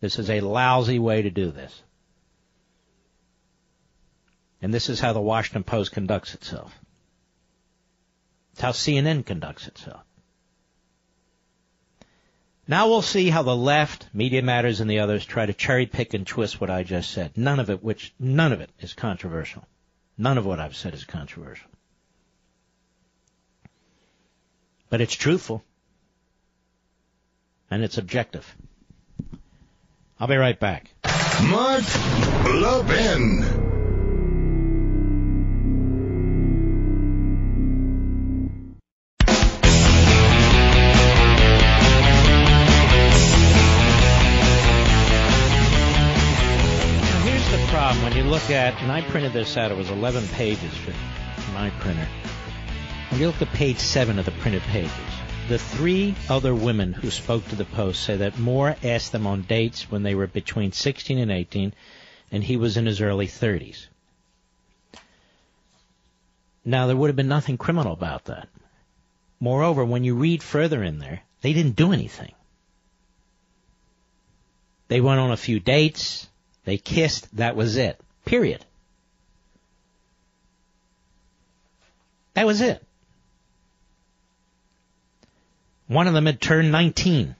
This 0.00 0.18
is 0.18 0.28
a 0.30 0.40
lousy 0.40 0.98
way 0.98 1.22
to 1.22 1.30
do 1.30 1.52
this. 1.52 1.80
And 4.60 4.74
this 4.74 4.88
is 4.88 4.98
how 4.98 5.12
the 5.12 5.20
Washington 5.20 5.62
Post 5.62 5.92
conducts 5.92 6.34
itself. 6.34 6.76
It's 8.52 8.62
how 8.62 8.72
CNN 8.72 9.24
conducts 9.24 9.68
itself. 9.68 10.02
Now 12.68 12.88
we'll 12.88 13.02
see 13.02 13.28
how 13.28 13.42
the 13.42 13.56
left, 13.56 14.06
Media 14.14 14.40
Matters, 14.42 14.80
and 14.80 14.88
the 14.88 15.00
others 15.00 15.24
try 15.24 15.46
to 15.46 15.52
cherry 15.52 15.86
pick 15.86 16.14
and 16.14 16.26
twist 16.26 16.60
what 16.60 16.70
I 16.70 16.84
just 16.84 17.10
said. 17.10 17.36
None 17.36 17.58
of 17.58 17.70
it, 17.70 17.82
which 17.82 18.14
none 18.20 18.52
of 18.52 18.60
it 18.60 18.70
is 18.78 18.92
controversial. 18.92 19.66
None 20.16 20.38
of 20.38 20.46
what 20.46 20.60
I've 20.60 20.76
said 20.76 20.94
is 20.94 21.04
controversial. 21.04 21.68
But 24.90 25.00
it's 25.00 25.14
truthful. 25.14 25.64
And 27.70 27.82
it's 27.82 27.98
objective. 27.98 28.54
I'll 30.20 30.28
be 30.28 30.36
right 30.36 30.58
back. 30.58 30.94
Mark 31.42 31.82
Levin. 32.44 33.61
Look 48.42 48.50
at, 48.50 48.82
and 48.82 48.90
I 48.90 49.02
printed 49.02 49.32
this 49.32 49.56
out, 49.56 49.70
it 49.70 49.76
was 49.76 49.90
11 49.90 50.26
pages 50.28 50.74
for 50.78 50.90
my 51.52 51.70
printer. 51.78 52.08
When 53.08 53.20
you 53.20 53.28
look 53.28 53.40
at 53.40 53.52
page 53.52 53.78
7 53.78 54.18
of 54.18 54.24
the 54.24 54.32
printed 54.32 54.62
pages, 54.62 54.90
the 55.48 55.58
three 55.58 56.16
other 56.28 56.52
women 56.52 56.92
who 56.92 57.10
spoke 57.12 57.46
to 57.48 57.54
the 57.54 57.64
Post 57.64 58.02
say 58.02 58.16
that 58.16 58.40
Moore 58.40 58.74
asked 58.82 59.12
them 59.12 59.28
on 59.28 59.42
dates 59.42 59.92
when 59.92 60.02
they 60.02 60.16
were 60.16 60.26
between 60.26 60.72
16 60.72 61.18
and 61.18 61.30
18, 61.30 61.72
and 62.32 62.42
he 62.42 62.56
was 62.56 62.76
in 62.76 62.86
his 62.86 63.00
early 63.00 63.28
30s. 63.28 63.86
Now, 66.64 66.88
there 66.88 66.96
would 66.96 67.10
have 67.10 67.16
been 67.16 67.28
nothing 67.28 67.58
criminal 67.58 67.92
about 67.92 68.24
that. 68.24 68.48
Moreover, 69.38 69.84
when 69.84 70.02
you 70.02 70.16
read 70.16 70.42
further 70.42 70.82
in 70.82 70.98
there, 70.98 71.22
they 71.42 71.52
didn't 71.52 71.76
do 71.76 71.92
anything. 71.92 72.32
They 74.88 75.00
went 75.00 75.20
on 75.20 75.30
a 75.30 75.36
few 75.36 75.60
dates, 75.60 76.28
they 76.64 76.76
kissed, 76.76 77.36
that 77.36 77.54
was 77.54 77.76
it. 77.76 78.00
Period. 78.24 78.64
That 82.34 82.46
was 82.46 82.60
it. 82.60 82.82
One 85.86 86.06
of 86.06 86.14
them 86.14 86.26
had 86.26 86.40
turned 86.40 86.72
19. 86.72 87.36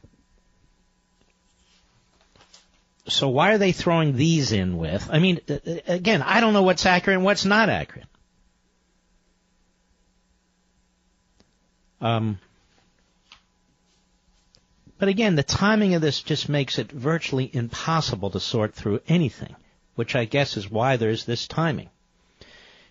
So 3.08 3.28
why 3.28 3.52
are 3.52 3.58
they 3.58 3.72
throwing 3.72 4.16
these 4.16 4.52
in 4.52 4.76
with? 4.76 5.08
I 5.10 5.18
mean, 5.18 5.40
again, 5.86 6.22
I 6.22 6.40
don't 6.40 6.52
know 6.52 6.62
what's 6.62 6.86
accurate 6.86 7.16
and 7.16 7.24
what's 7.24 7.44
not 7.44 7.68
accurate. 7.68 8.06
Um, 12.00 12.38
but 14.98 15.08
again, 15.08 15.36
the 15.36 15.42
timing 15.42 15.94
of 15.94 16.02
this 16.02 16.20
just 16.20 16.48
makes 16.48 16.78
it 16.78 16.90
virtually 16.90 17.48
impossible 17.52 18.30
to 18.30 18.40
sort 18.40 18.74
through 18.74 19.00
anything 19.08 19.54
which 19.94 20.14
I 20.14 20.24
guess 20.24 20.56
is 20.56 20.70
why 20.70 20.96
there's 20.96 21.24
this 21.24 21.46
timing. 21.46 21.90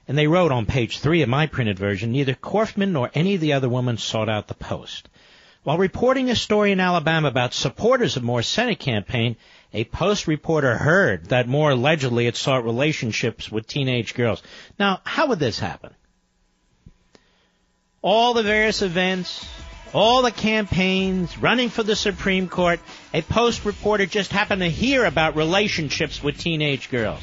And 0.08 0.18
they 0.18 0.28
wrote 0.28 0.52
on 0.52 0.66
page 0.66 1.00
three 1.00 1.22
of 1.22 1.30
my 1.30 1.48
printed 1.48 1.80
version, 1.80 2.12
neither 2.12 2.34
Corfman 2.34 2.92
nor 2.92 3.12
any 3.14 3.36
of 3.36 3.42
the 3.42 3.54
other 3.54 3.70
women 3.70 3.98
sought 3.98 4.30
out 4.30 4.48
the 4.48 4.54
post. 4.54 5.10
While 5.64 5.78
reporting 5.78 6.30
a 6.30 6.36
story 6.36 6.72
in 6.72 6.80
Alabama 6.80 7.28
about 7.28 7.54
supporters 7.54 8.18
of 8.18 8.24
Moore's 8.24 8.48
Senate 8.48 8.80
campaign, 8.80 9.36
a 9.74 9.84
Post 9.84 10.28
reporter 10.28 10.76
heard 10.76 11.26
that 11.30 11.48
Moore 11.48 11.72
allegedly 11.72 12.26
had 12.26 12.36
sought 12.36 12.66
relationships 12.66 13.52
with 13.52 13.68
teenage 13.68 14.16
girls. 14.16 14.42
Now, 14.80 15.02
how 15.04 15.28
would 15.28 15.40
this 15.40 15.60
happen? 15.60 15.94
All 18.02 18.34
the 18.34 18.44
various 18.44 18.82
events, 18.82 19.48
all 19.94 20.22
the 20.22 20.32
campaigns, 20.32 21.38
running 21.38 21.70
for 21.70 21.84
the 21.84 21.96
Supreme 21.96 22.48
Court, 22.48 22.80
a 23.14 23.22
Post 23.22 23.66
reporter 23.66 24.06
just 24.06 24.32
happened 24.32 24.62
to 24.62 24.70
hear 24.70 25.06
about 25.06 25.36
relationships 25.36 26.24
with 26.24 26.38
teenage 26.38 26.90
girls. 26.90 27.22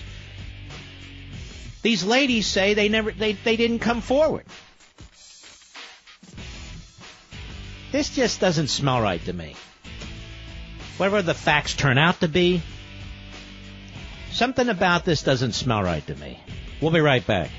These 1.82 2.04
ladies 2.04 2.46
say 2.46 2.74
they 2.74 2.88
never, 2.88 3.12
they, 3.12 3.32
they 3.32 3.56
didn't 3.56 3.78
come 3.78 4.00
forward. 4.00 4.44
This 7.92 8.10
just 8.10 8.40
doesn't 8.40 8.68
smell 8.68 9.00
right 9.00 9.24
to 9.24 9.32
me. 9.32 9.54
Whatever 10.98 11.22
the 11.22 11.34
facts 11.34 11.74
turn 11.74 11.96
out 11.96 12.20
to 12.20 12.28
be, 12.28 12.60
something 14.32 14.68
about 14.68 15.04
this 15.04 15.22
doesn't 15.22 15.52
smell 15.52 15.82
right 15.82 16.06
to 16.08 16.14
me. 16.16 16.38
We'll 16.82 16.90
be 16.90 17.00
right 17.00 17.26
back. 17.26 17.50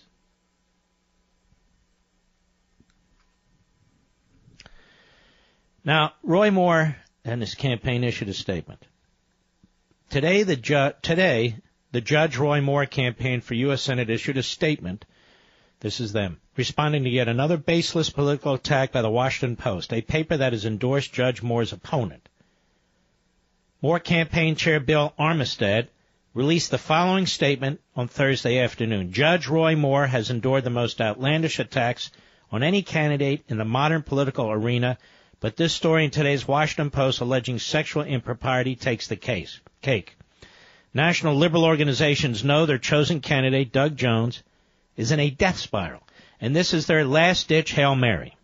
Now, 5.83 6.13
Roy 6.21 6.51
Moore 6.51 6.97
and 7.27 7.41
his 7.41 7.55
campaign 7.55 8.03
issued 8.03 8.29
a 8.29 8.33
statement. 8.33 8.85
Today, 10.09 10.43
the 10.43 10.55
ju- 10.55 10.93
today, 11.01 11.57
the 11.91 12.01
Judge 12.01 12.37
Roy 12.37 12.61
Moore 12.61 12.85
campaign 12.85 13.41
for 13.41 13.53
U.S. 13.53 13.81
Senate 13.81 14.09
issued 14.09 14.37
a 14.37 14.43
statement. 14.43 15.05
This 15.81 15.99
is 15.99 16.13
them 16.13 16.39
responding 16.55 17.03
to 17.03 17.09
yet 17.09 17.27
another 17.27 17.57
baseless 17.57 18.09
political 18.09 18.55
attack 18.55 18.91
by 18.91 19.01
the 19.01 19.09
Washington 19.09 19.55
Post, 19.55 19.93
a 19.93 20.01
paper 20.01 20.37
that 20.37 20.53
has 20.53 20.65
endorsed 20.65 21.13
Judge 21.13 21.43
Moore's 21.43 21.71
opponent. 21.71 22.27
Moore 23.81 23.99
campaign 23.99 24.55
chair 24.55 24.79
Bill 24.79 25.13
Armistead 25.19 25.87
released 26.33 26.71
the 26.71 26.79
following 26.79 27.27
statement 27.27 27.79
on 27.95 28.07
Thursday 28.07 28.59
afternoon. 28.59 29.11
Judge 29.11 29.47
Roy 29.47 29.75
Moore 29.75 30.07
has 30.07 30.31
endured 30.31 30.63
the 30.63 30.71
most 30.71 30.99
outlandish 30.99 31.59
attacks 31.59 32.09
on 32.51 32.63
any 32.63 32.81
candidate 32.81 33.43
in 33.49 33.57
the 33.57 33.65
modern 33.65 34.01
political 34.01 34.49
arena 34.49 34.97
but 35.39 35.55
this 35.55 35.73
story 35.73 36.05
in 36.05 36.11
today's 36.11 36.47
Washington 36.47 36.89
Post 36.89 37.21
alleging 37.21 37.59
sexual 37.59 38.03
impropriety 38.03 38.75
takes 38.75 39.07
the 39.07 39.15
case. 39.15 39.59
Cake. 39.81 40.17
National 40.93 41.35
liberal 41.35 41.63
organizations 41.63 42.43
know 42.43 42.65
their 42.65 42.79
chosen 42.79 43.21
candidate, 43.21 43.71
Doug 43.71 43.95
Jones, 43.95 44.41
is 44.95 45.11
in 45.11 45.19
a 45.19 45.29
death 45.29 45.57
spiral, 45.57 46.01
and 46.41 46.55
this 46.55 46.73
is 46.73 46.87
their 46.87 47.05
last 47.05 47.47
ditch 47.47 47.71
Hail 47.71 47.93
Mary. 47.93 48.35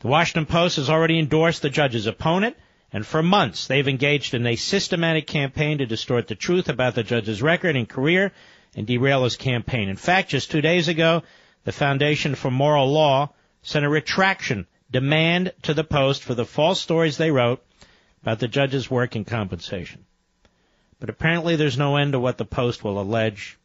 The 0.00 0.08
Washington 0.08 0.46
Post 0.46 0.76
has 0.76 0.88
already 0.88 1.18
endorsed 1.18 1.60
the 1.60 1.68
judge's 1.68 2.06
opponent, 2.06 2.56
and 2.90 3.06
for 3.06 3.22
months 3.22 3.66
they've 3.66 3.86
engaged 3.86 4.32
in 4.32 4.46
a 4.46 4.56
systematic 4.56 5.26
campaign 5.26 5.78
to 5.78 5.86
distort 5.86 6.28
the 6.28 6.34
truth 6.34 6.70
about 6.70 6.94
the 6.94 7.02
judge's 7.02 7.42
record 7.42 7.76
and 7.76 7.88
career 7.88 8.32
and 8.74 8.86
derail 8.86 9.24
his 9.24 9.36
campaign. 9.36 9.90
In 9.90 9.96
fact, 9.96 10.30
just 10.30 10.50
two 10.50 10.62
days 10.62 10.88
ago, 10.88 11.22
the 11.64 11.72
Foundation 11.72 12.34
for 12.34 12.50
Moral 12.50 12.90
Law 12.90 13.32
sent 13.62 13.84
a 13.84 13.88
retraction 13.88 14.66
demand 14.96 15.52
to 15.60 15.74
the 15.74 15.84
Post 15.84 16.22
for 16.22 16.34
the 16.34 16.46
false 16.46 16.80
stories 16.80 17.18
they 17.18 17.30
wrote 17.30 17.62
about 18.22 18.38
the 18.38 18.48
judge's 18.48 18.90
work 18.90 19.14
and 19.14 19.26
compensation. 19.26 20.06
But 20.98 21.10
apparently 21.10 21.54
there's 21.54 21.76
no 21.76 21.96
end 21.96 22.12
to 22.12 22.18
what 22.18 22.38
the 22.38 22.46
Post 22.46 22.82
will 22.82 22.98
allege. 22.98 23.58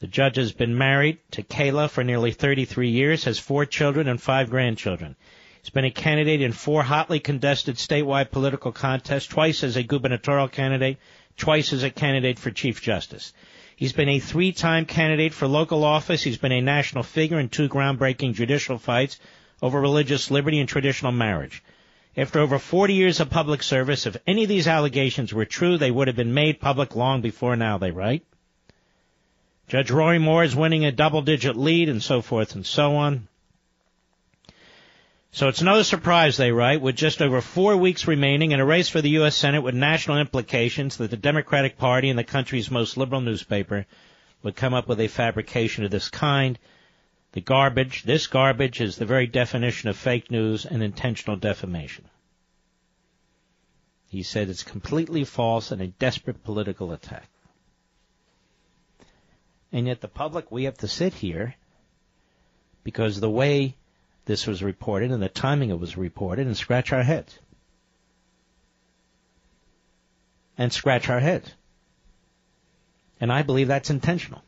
The 0.00 0.06
judge 0.06 0.36
has 0.36 0.52
been 0.52 0.76
married 0.76 1.16
to 1.30 1.42
Kayla 1.42 1.88
for 1.88 2.04
nearly 2.04 2.32
33 2.32 2.90
years, 2.90 3.24
has 3.24 3.38
four 3.38 3.64
children 3.64 4.06
and 4.06 4.20
five 4.20 4.50
grandchildren. 4.50 5.16
He's 5.62 5.70
been 5.70 5.86
a 5.86 5.90
candidate 5.90 6.42
in 6.42 6.52
four 6.52 6.82
hotly 6.82 7.20
contested 7.20 7.76
statewide 7.76 8.30
political 8.30 8.70
contests, 8.70 9.28
twice 9.28 9.64
as 9.64 9.76
a 9.76 9.82
gubernatorial 9.82 10.48
candidate, 10.48 10.98
twice 11.38 11.72
as 11.72 11.84
a 11.84 11.90
candidate 11.90 12.38
for 12.38 12.50
Chief 12.50 12.82
Justice. 12.82 13.32
He's 13.76 13.94
been 13.94 14.10
a 14.10 14.18
three-time 14.18 14.84
candidate 14.84 15.32
for 15.32 15.48
local 15.48 15.84
office. 15.84 16.22
He's 16.22 16.36
been 16.36 16.52
a 16.52 16.60
national 16.60 17.04
figure 17.04 17.40
in 17.40 17.48
two 17.48 17.70
groundbreaking 17.70 18.34
judicial 18.34 18.76
fights 18.76 19.18
over 19.62 19.80
religious 19.80 20.30
liberty 20.30 20.60
and 20.60 20.68
traditional 20.68 21.12
marriage. 21.12 21.62
After 22.16 22.40
over 22.40 22.58
40 22.58 22.94
years 22.94 23.20
of 23.20 23.30
public 23.30 23.62
service, 23.62 24.06
if 24.06 24.16
any 24.26 24.42
of 24.42 24.48
these 24.48 24.66
allegations 24.66 25.32
were 25.32 25.44
true, 25.44 25.78
they 25.78 25.90
would 25.90 26.08
have 26.08 26.16
been 26.16 26.34
made 26.34 26.60
public 26.60 26.96
long 26.96 27.20
before 27.20 27.56
now, 27.56 27.78
they 27.78 27.90
write. 27.90 28.24
Judge 29.68 29.90
Roy 29.90 30.18
Moore 30.18 30.44
is 30.44 30.56
winning 30.56 30.84
a 30.84 30.92
double 30.92 31.22
digit 31.22 31.56
lead 31.56 31.88
and 31.88 32.02
so 32.02 32.22
forth 32.22 32.54
and 32.54 32.64
so 32.64 32.96
on. 32.96 33.28
So 35.30 35.48
it's 35.48 35.60
no 35.60 35.82
surprise, 35.82 36.38
they 36.38 36.52
write, 36.52 36.80
with 36.80 36.96
just 36.96 37.20
over 37.20 37.42
four 37.42 37.76
weeks 37.76 38.08
remaining 38.08 38.52
in 38.52 38.60
a 38.60 38.64
race 38.64 38.88
for 38.88 39.02
the 39.02 39.10
U.S. 39.10 39.36
Senate 39.36 39.60
with 39.60 39.74
national 39.74 40.18
implications 40.18 40.96
that 40.96 41.10
the 41.10 41.18
Democratic 41.18 41.76
Party 41.76 42.08
and 42.08 42.18
the 42.18 42.24
country's 42.24 42.70
most 42.70 42.96
liberal 42.96 43.20
newspaper 43.20 43.84
would 44.42 44.56
come 44.56 44.72
up 44.72 44.88
with 44.88 45.00
a 45.00 45.08
fabrication 45.08 45.84
of 45.84 45.90
this 45.90 46.08
kind. 46.08 46.58
The 47.32 47.40
garbage, 47.40 48.04
this 48.04 48.26
garbage 48.26 48.80
is 48.80 48.96
the 48.96 49.04
very 49.04 49.26
definition 49.26 49.88
of 49.88 49.96
fake 49.96 50.30
news 50.30 50.64
and 50.64 50.82
intentional 50.82 51.36
defamation. 51.36 52.08
He 54.08 54.22
said 54.22 54.48
it's 54.48 54.62
completely 54.62 55.24
false 55.24 55.70
and 55.70 55.82
a 55.82 55.88
desperate 55.88 56.42
political 56.42 56.92
attack. 56.92 57.28
And 59.70 59.86
yet 59.86 60.00
the 60.00 60.08
public, 60.08 60.50
we 60.50 60.64
have 60.64 60.78
to 60.78 60.88
sit 60.88 61.12
here 61.12 61.54
because 62.82 63.20
the 63.20 63.28
way 63.28 63.76
this 64.24 64.46
was 64.46 64.62
reported 64.62 65.10
and 65.10 65.22
the 65.22 65.28
timing 65.28 65.68
it 65.70 65.78
was 65.78 65.98
reported 65.98 66.46
and 66.46 66.56
scratch 66.56 66.92
our 66.92 67.02
heads. 67.02 67.38
And 70.56 70.72
scratch 70.72 71.10
our 71.10 71.20
heads. 71.20 71.52
And 73.20 73.30
I 73.30 73.42
believe 73.42 73.68
that's 73.68 73.90
intentional. 73.90 74.42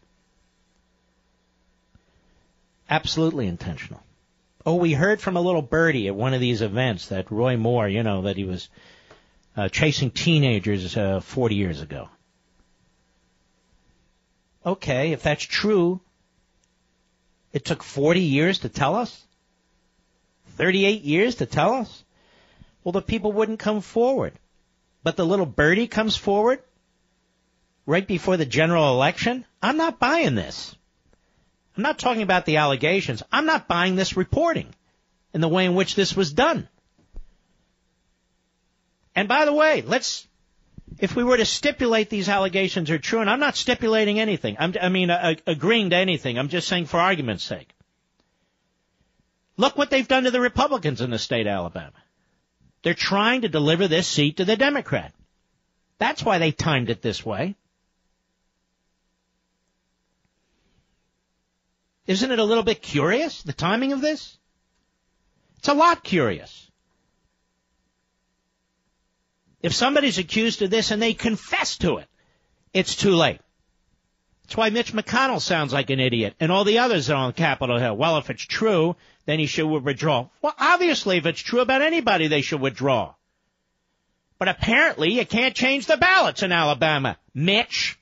Absolutely 2.90 3.46
intentional. 3.46 4.03
Oh, 4.66 4.74
we 4.74 4.92
heard 4.92 5.20
from 5.20 5.37
a 5.37 5.40
little 5.40 5.62
birdie 5.62 6.09
at 6.09 6.16
one 6.16 6.35
of 6.35 6.40
these 6.40 6.61
events 6.61 7.07
that 7.07 7.31
Roy 7.31 7.57
Moore, 7.57 7.88
you 7.88 8.03
know, 8.03 8.22
that 8.22 8.37
he 8.37 8.44
was 8.44 8.68
uh, 9.57 9.68
chasing 9.68 10.11
teenagers 10.11 10.96
uh, 10.96 11.20
40 11.20 11.55
years 11.55 11.81
ago. 11.81 12.09
Okay, 14.66 15.12
if 15.12 15.22
that's 15.22 15.44
true, 15.44 16.00
it 17.53 17.64
took 17.64 17.83
40 17.83 18.20
years 18.20 18.59
to 18.61 18.68
tell 18.68 18.96
us? 18.96 19.24
38 20.57 21.03
years 21.03 21.37
to 21.37 21.46
tell 21.46 21.74
us? 21.74 22.05
Well, 22.85 22.92
the 22.92 23.00
people 23.00 23.33
wouldn't 23.33 23.61
come 23.61 23.81
forward. 23.81 24.35
But 25.03 25.16
the 25.16 25.24
little 25.24 25.46
birdie 25.46 25.87
comes 25.87 26.16
forward 26.16 26.62
right 27.87 28.07
before 28.07 28.37
the 28.37 28.44
general 28.44 28.92
election? 28.92 29.46
I'm 29.62 29.76
not 29.76 29.98
buying 29.98 30.35
this. 30.35 30.74
I'm 31.81 31.83
not 31.83 31.99
talking 31.99 32.21
about 32.21 32.45
the 32.45 32.59
allegations. 32.59 33.23
I'm 33.33 33.47
not 33.47 33.66
buying 33.66 33.97
this 33.97 34.14
reporting 34.14 34.69
and 35.33 35.43
the 35.43 35.49
way 35.49 35.64
in 35.64 35.75
which 35.75 35.95
this 35.95 36.14
was 36.14 36.31
done. 36.31 36.69
And 39.16 39.27
by 39.29 39.47
the 39.47 39.55
way, 39.55 39.81
let's, 39.81 40.29
if 40.99 41.16
we 41.16 41.25
were 41.25 41.38
to 41.38 41.47
stipulate 41.47 42.11
these 42.11 42.29
allegations 42.29 42.90
are 42.90 42.99
true, 42.99 43.21
and 43.21 43.31
I'm 43.31 43.40
not 43.40 43.57
stipulating 43.57 44.21
anything, 44.21 44.57
I'm, 44.59 44.75
i 44.79 44.90
mean, 44.90 45.09
uh, 45.09 45.37
agreeing 45.47 45.88
to 45.88 45.97
anything, 45.97 46.38
I'm 46.38 46.51
just 46.51 46.69
saying 46.69 46.85
for 46.85 47.01
argument's 47.01 47.45
sake. 47.45 47.71
Look 49.57 49.79
what 49.79 49.88
they've 49.88 50.07
done 50.07 50.25
to 50.25 50.31
the 50.31 50.38
Republicans 50.38 51.01
in 51.01 51.09
the 51.09 51.19
state 51.19 51.47
of 51.47 51.53
Alabama. 51.53 51.97
They're 52.83 52.93
trying 52.93 53.40
to 53.40 53.49
deliver 53.49 53.88
this 53.88 54.07
seat 54.07 54.37
to 54.37 54.45
the 54.45 54.57
Democrat. 54.57 55.14
That's 55.99 56.23
why 56.23 56.37
they 56.37 56.53
timed 56.53 56.90
it 56.90 57.01
this 57.01 57.25
way. 57.25 57.57
Isn't 62.11 62.33
it 62.33 62.40
a 62.40 62.44
little 62.44 62.64
bit 62.64 62.83
curious, 62.83 63.40
the 63.44 63.53
timing 63.53 63.92
of 63.92 64.01
this? 64.01 64.37
It's 65.59 65.68
a 65.68 65.75
lot 65.75 66.03
curious. 66.03 66.68
If 69.62 69.73
somebody's 69.73 70.18
accused 70.18 70.61
of 70.62 70.70
this 70.70 70.90
and 70.90 71.01
they 71.01 71.14
confess 71.14 71.79
to 71.79 71.99
it, 71.99 72.09
it's 72.75 72.96
too 72.96 73.14
late. 73.14 73.38
That's 74.42 74.57
why 74.57 74.70
Mitch 74.70 74.92
McConnell 74.92 75.40
sounds 75.40 75.73
like 75.73 75.90
an 75.90 76.01
idiot 76.01 76.35
and 76.40 76.51
all 76.51 76.64
the 76.64 76.81
others 76.81 77.11
are 77.11 77.27
on 77.27 77.33
Capitol 77.33 77.79
Hill. 77.79 77.96
Well, 77.96 78.16
if 78.16 78.29
it's 78.29 78.42
true, 78.42 78.96
then 79.27 79.38
he 79.38 79.46
should 79.46 79.68
withdraw. 79.68 80.31
Well, 80.42 80.55
obviously, 80.59 81.18
if 81.18 81.27
it's 81.27 81.40
true 81.40 81.61
about 81.61 81.81
anybody, 81.81 82.27
they 82.27 82.40
should 82.40 82.61
withdraw. 82.61 83.14
But 84.37 84.49
apparently, 84.49 85.12
you 85.12 85.25
can't 85.25 85.55
change 85.55 85.87
the 85.87 85.96
ballots 85.96 86.42
in 86.42 86.51
Alabama, 86.51 87.18
Mitch. 87.33 88.00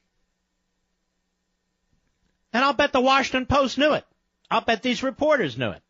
And 2.53 2.65
I'll 2.65 2.73
bet 2.73 2.93
the 2.93 3.01
Washington 3.01 3.47
Post 3.47 3.79
knew 3.79 3.93
it. 3.93 4.05
I'll 4.51 4.63
bet 4.63 4.83
these 4.83 5.03
reporters 5.03 5.59
knew 5.59 5.71
it. 5.71 5.83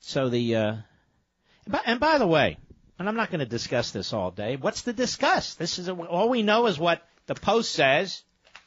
So 0.00 0.28
the, 0.28 0.56
uh, 0.56 0.76
and 1.86 2.00
by 2.00 2.18
the 2.18 2.26
way, 2.26 2.58
and 2.98 3.08
I'm 3.08 3.16
not 3.16 3.30
going 3.30 3.40
to 3.40 3.46
discuss 3.46 3.92
this 3.92 4.12
all 4.12 4.30
day. 4.30 4.56
What's 4.56 4.82
to 4.82 4.92
discuss? 4.92 5.54
This 5.54 5.78
is 5.78 5.88
a, 5.88 5.94
all 5.94 6.28
we 6.28 6.42
know 6.42 6.66
is 6.66 6.78
what 6.78 7.02
the 7.26 7.34
Post 7.34 7.72
says 7.72 8.22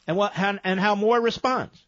and 0.06 0.16
what 0.16 0.32
and 0.36 0.80
how 0.80 0.94
Moore 0.94 1.20
responds. 1.20 1.80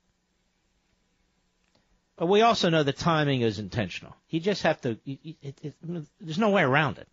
But 2.16 2.26
we 2.26 2.42
also 2.42 2.70
know 2.70 2.82
the 2.82 2.92
timing 2.92 3.42
is 3.42 3.58
intentional. 3.58 4.14
You 4.30 4.40
just 4.40 4.62
have 4.62 4.80
to. 4.82 4.98
It, 5.04 5.36
it, 5.42 5.58
it, 5.62 5.74
there's 6.20 6.38
no 6.38 6.50
way 6.50 6.62
around 6.62 6.98
it. 6.98 7.08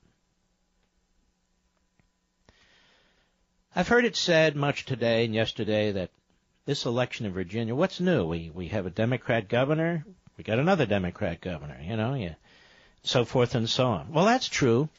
I've 3.76 3.88
heard 3.88 4.06
it 4.06 4.16
said 4.16 4.56
much 4.56 4.86
today 4.86 5.26
and 5.26 5.34
yesterday 5.34 5.94
that 5.94 6.12
this 6.66 6.86
election 6.86 7.26
in 7.26 7.34
Virginia, 7.34 7.74
what's 7.74 8.00
new? 8.00 8.24
We 8.24 8.52
we 8.54 8.68
have 8.68 8.86
a 8.86 8.92
Democrat 8.92 9.48
governor. 9.50 10.06
We 10.38 10.44
got 10.44 10.60
another 10.60 10.86
Democrat 10.86 11.42
governor. 11.42 11.80
You 11.82 11.98
know, 11.98 12.14
yeah, 12.14 12.36
so 13.02 13.26
forth 13.26 13.56
and 13.56 13.68
so 13.68 13.88
on. 13.88 14.14
Well, 14.14 14.26
that's 14.26 14.48
true. 14.48 14.90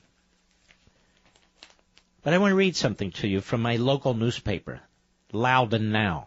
But 2.24 2.34
I 2.34 2.38
want 2.38 2.50
to 2.50 2.56
read 2.56 2.74
something 2.74 3.12
to 3.12 3.28
you 3.28 3.40
from 3.40 3.62
my 3.62 3.76
local 3.76 4.14
newspaper, 4.14 4.80
Loudoun 5.30 5.92
Now. 5.92 6.26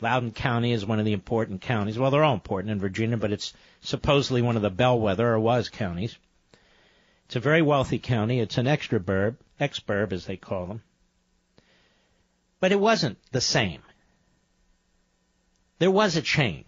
Loudoun 0.00 0.32
County 0.32 0.72
is 0.72 0.86
one 0.86 0.98
of 0.98 1.04
the 1.04 1.12
important 1.12 1.60
counties. 1.60 1.98
Well, 1.98 2.10
they're 2.10 2.24
all 2.24 2.34
important 2.34 2.70
in 2.70 2.80
Virginia, 2.80 3.18
but 3.18 3.32
it's 3.32 3.52
supposedly 3.82 4.40
one 4.40 4.56
of 4.56 4.62
the 4.62 4.70
bellwether 4.70 5.28
or 5.28 5.40
was 5.40 5.68
counties. 5.68 6.16
It's 7.26 7.36
a 7.36 7.40
very 7.40 7.60
wealthy 7.60 7.98
county. 7.98 8.40
It's 8.40 8.56
an 8.56 8.66
extra 8.66 9.00
burb, 9.00 9.36
ex-burb 9.60 10.12
as 10.12 10.26
they 10.26 10.36
call 10.36 10.66
them. 10.66 10.82
But 12.60 12.72
it 12.72 12.80
wasn't 12.80 13.18
the 13.32 13.40
same. 13.40 13.82
There 15.78 15.90
was 15.90 16.16
a 16.16 16.22
change. 16.22 16.66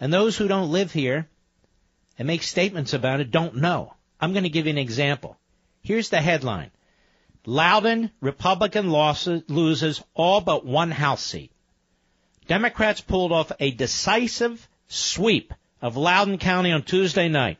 And 0.00 0.12
those 0.12 0.36
who 0.36 0.48
don't 0.48 0.72
live 0.72 0.92
here 0.92 1.28
and 2.18 2.26
make 2.26 2.42
statements 2.42 2.92
about 2.92 3.20
it 3.20 3.30
don't 3.30 3.56
know. 3.56 3.94
I'm 4.20 4.32
going 4.32 4.44
to 4.44 4.48
give 4.48 4.66
you 4.66 4.70
an 4.70 4.78
example. 4.78 5.38
Here's 5.82 6.08
the 6.08 6.20
headline. 6.20 6.70
Loudoun 7.46 8.10
Republican 8.20 8.90
losses, 8.90 9.42
loses 9.48 10.02
all 10.14 10.40
but 10.40 10.64
one 10.64 10.90
House 10.90 11.22
seat. 11.22 11.52
Democrats 12.46 13.00
pulled 13.00 13.32
off 13.32 13.52
a 13.60 13.70
decisive 13.70 14.66
sweep 14.88 15.52
of 15.82 15.96
Loudoun 15.96 16.38
County 16.38 16.72
on 16.72 16.82
Tuesday 16.82 17.28
night, 17.28 17.58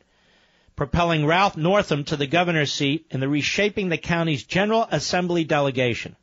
propelling 0.75 1.25
Ralph 1.25 1.55
Northam 1.55 2.03
to 2.05 2.17
the 2.17 2.27
governor's 2.27 2.71
seat 2.71 3.07
and 3.11 3.21
the 3.21 3.29
reshaping 3.29 3.89
the 3.89 3.97
county's 3.97 4.43
General 4.43 4.87
Assembly 4.91 5.43
delegation. 5.43 6.15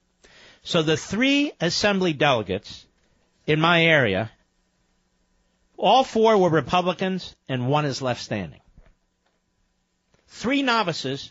So 0.63 0.83
the 0.83 0.97
three 0.97 1.53
assembly 1.61 2.13
delegates 2.13 2.87
in 3.47 3.61
my 3.61 3.85
area, 3.85 4.31
all 5.77 6.05
four 6.05 6.39
were 6.39 6.51
Republicans 6.51 7.35
and 7.49 7.69
one 7.69 7.85
is 7.85 8.03
left 8.03 8.23
standing. 8.23 8.61
Three 10.29 10.63
novices 10.63 11.31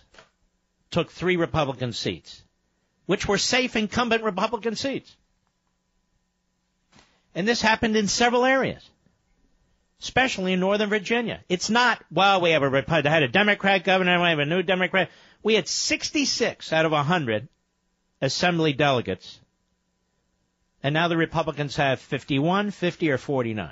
took 0.89 1.10
three 1.10 1.38
Republican 1.38 1.93
seats, 1.93 2.43
which 3.05 3.27
were 3.27 3.38
safe 3.38 3.75
incumbent 3.75 4.23
Republican 4.23 4.75
seats. 4.75 5.15
And 7.34 7.47
this 7.47 7.62
happened 7.62 7.95
in 7.95 8.07
several 8.10 8.43
areas, 8.43 8.84
especially 10.01 10.53
in 10.53 10.59
Northern 10.59 10.89
Virginia. 10.89 11.43
It's 11.47 11.69
not, 11.69 12.03
well, 12.11 12.41
we 12.41 12.51
have 12.51 12.63
a, 12.63 12.85
had 12.87 13.23
a 13.23 13.27
Democrat 13.27 13.83
governor, 13.83 14.19
we 14.19 14.29
have 14.29 14.39
a 14.39 14.45
new 14.45 14.63
Democrat. 14.63 15.09
We 15.43 15.53
had 15.53 15.67
66 15.67 16.73
out 16.73 16.85
of 16.85 16.91
100 16.91 17.47
assembly 18.21 18.73
delegates. 18.73 19.39
And 20.83 20.93
now 20.93 21.07
the 21.07 21.17
Republicans 21.17 21.75
have 21.75 21.99
51, 21.99 22.71
50, 22.71 23.11
or 23.11 23.17
49. 23.19 23.71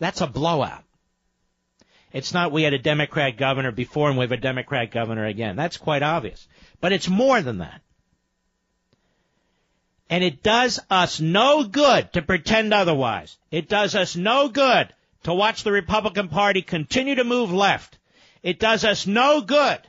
That's 0.00 0.20
a 0.20 0.26
blowout. 0.26 0.82
It's 2.12 2.34
not 2.34 2.50
we 2.50 2.64
had 2.64 2.74
a 2.74 2.78
Democrat 2.78 3.36
governor 3.36 3.70
before 3.70 4.08
and 4.08 4.18
we 4.18 4.24
have 4.24 4.32
a 4.32 4.36
Democrat 4.36 4.90
governor 4.90 5.24
again. 5.24 5.54
That's 5.54 5.76
quite 5.76 6.02
obvious. 6.02 6.46
But 6.80 6.92
it's 6.92 7.08
more 7.08 7.40
than 7.40 7.58
that. 7.58 7.80
And 10.10 10.24
it 10.24 10.42
does 10.42 10.80
us 10.90 11.20
no 11.20 11.64
good 11.64 12.12
to 12.14 12.22
pretend 12.22 12.74
otherwise. 12.74 13.38
It 13.50 13.68
does 13.68 13.94
us 13.94 14.16
no 14.16 14.48
good 14.48 14.92
to 15.24 15.34
watch 15.34 15.62
the 15.62 15.72
Republican 15.72 16.28
Party 16.28 16.62
continue 16.62 17.14
to 17.14 17.24
move 17.24 17.52
left. 17.52 17.98
It 18.42 18.58
does 18.58 18.84
us 18.84 19.06
no 19.06 19.40
good 19.40 19.80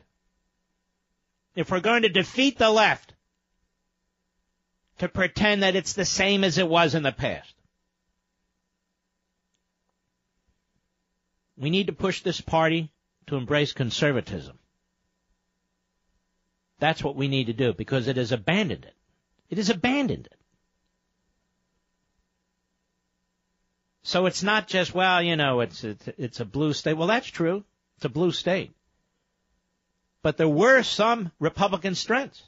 if 1.56 1.72
we're 1.72 1.80
going 1.80 2.04
to 2.04 2.10
defeat 2.10 2.58
the 2.58 2.70
left, 2.70 3.14
to 5.00 5.08
pretend 5.08 5.64
that 5.64 5.76
it's 5.76 5.94
the 5.94 6.06
same 6.06 6.44
as 6.44 6.58
it 6.58 6.68
was 6.68 6.96
in 6.96 7.04
the 7.04 7.12
past. 7.12 7.54
We 11.58 11.70
need 11.70 11.88
to 11.88 11.94
push 11.94 12.22
this 12.22 12.42
party 12.42 12.92
to 13.28 13.36
embrace 13.36 13.74
conservatism. 13.74 14.58
That's 16.80 17.04
what 17.04 17.16
we 17.16 17.28
need 17.28 17.48
to 17.48 17.54
do 17.54 17.74
because 17.74 18.08
it 18.08 18.18
has 18.18 18.32
abandoned 18.32 18.86
it. 18.86 18.96
It 19.50 19.58
has 19.58 19.70
abandoned 19.70 20.28
it. 20.32 20.40
So 24.04 24.26
it's 24.26 24.44
not 24.44 24.68
just, 24.68 24.94
well, 24.94 25.22
you 25.24 25.38
know, 25.38 25.62
it's, 25.62 25.84
it's, 25.84 26.08
it's 26.18 26.40
a 26.42 26.46
blue 26.46 26.74
state. 26.74 26.94
Well, 26.98 27.08
that's 27.08 27.28
true. 27.28 27.64
It's 27.96 28.06
a 28.06 28.10
blue 28.10 28.34
state. 28.34 28.76
But 30.22 30.38
there 30.38 30.48
were 30.48 30.84
some 30.84 31.32
Republican 31.40 31.96
strengths. 31.96 32.44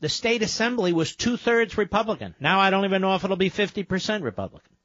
The 0.00 0.08
state 0.08 0.42
assembly 0.42 0.92
was 0.92 1.16
two 1.16 1.36
thirds 1.36 1.76
Republican. 1.76 2.34
Now 2.38 2.60
I 2.60 2.70
don't 2.70 2.84
even 2.84 3.02
know 3.02 3.14
if 3.14 3.24
it'll 3.24 3.36
be 3.36 3.50
50% 3.50 4.22
Republican. 4.22 4.76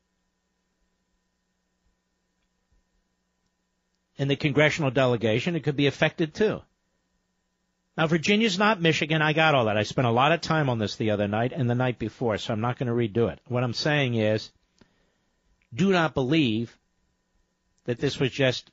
In 4.15 4.27
the 4.27 4.35
congressional 4.35 4.91
delegation, 4.91 5.55
it 5.55 5.63
could 5.63 5.75
be 5.75 5.87
affected 5.87 6.33
too. 6.33 6.61
Now 7.95 8.07
Virginia's 8.07 8.57
not 8.57 8.81
Michigan. 8.81 9.21
I 9.21 9.33
got 9.33 9.53
all 9.53 9.65
that. 9.65 9.77
I 9.77 9.83
spent 9.83 10.07
a 10.07 10.11
lot 10.11 10.31
of 10.31 10.41
time 10.41 10.69
on 10.69 10.79
this 10.79 10.95
the 10.95 11.11
other 11.11 11.27
night 11.27 11.51
and 11.51 11.69
the 11.69 11.75
night 11.75 11.99
before, 11.99 12.37
so 12.37 12.53
I'm 12.53 12.61
not 12.61 12.77
going 12.79 12.87
to 12.87 12.93
redo 12.93 13.31
it. 13.31 13.39
What 13.47 13.63
I'm 13.63 13.73
saying 13.73 14.15
is, 14.15 14.51
do 15.73 15.91
not 15.91 16.13
believe 16.13 16.75
that 17.85 17.99
this 17.99 18.19
was 18.19 18.31
just, 18.31 18.71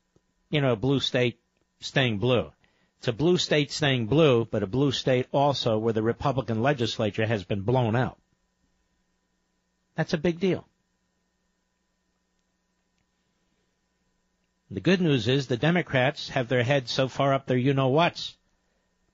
you 0.48 0.60
know, 0.60 0.72
a 0.72 0.76
blue 0.76 1.00
state 1.00 1.38
staying 1.80 2.18
blue. 2.18 2.50
It's 2.98 3.08
a 3.08 3.12
blue 3.12 3.38
state 3.38 3.70
staying 3.72 4.06
blue, 4.06 4.44
but 4.44 4.62
a 4.62 4.66
blue 4.66 4.92
state 4.92 5.26
also 5.32 5.78
where 5.78 5.92
the 5.92 6.02
Republican 6.02 6.62
legislature 6.62 7.26
has 7.26 7.44
been 7.44 7.62
blown 7.62 7.96
out. 7.96 8.18
That's 9.96 10.12
a 10.14 10.18
big 10.18 10.38
deal. 10.40 10.66
The 14.70 14.80
good 14.80 15.00
news 15.00 15.28
is 15.28 15.46
the 15.46 15.56
Democrats 15.56 16.28
have 16.28 16.48
their 16.48 16.62
heads 16.62 16.92
so 16.92 17.08
far 17.08 17.34
up 17.34 17.46
their 17.46 17.56
you 17.56 17.74
know 17.74 17.88
what's. 17.88 18.36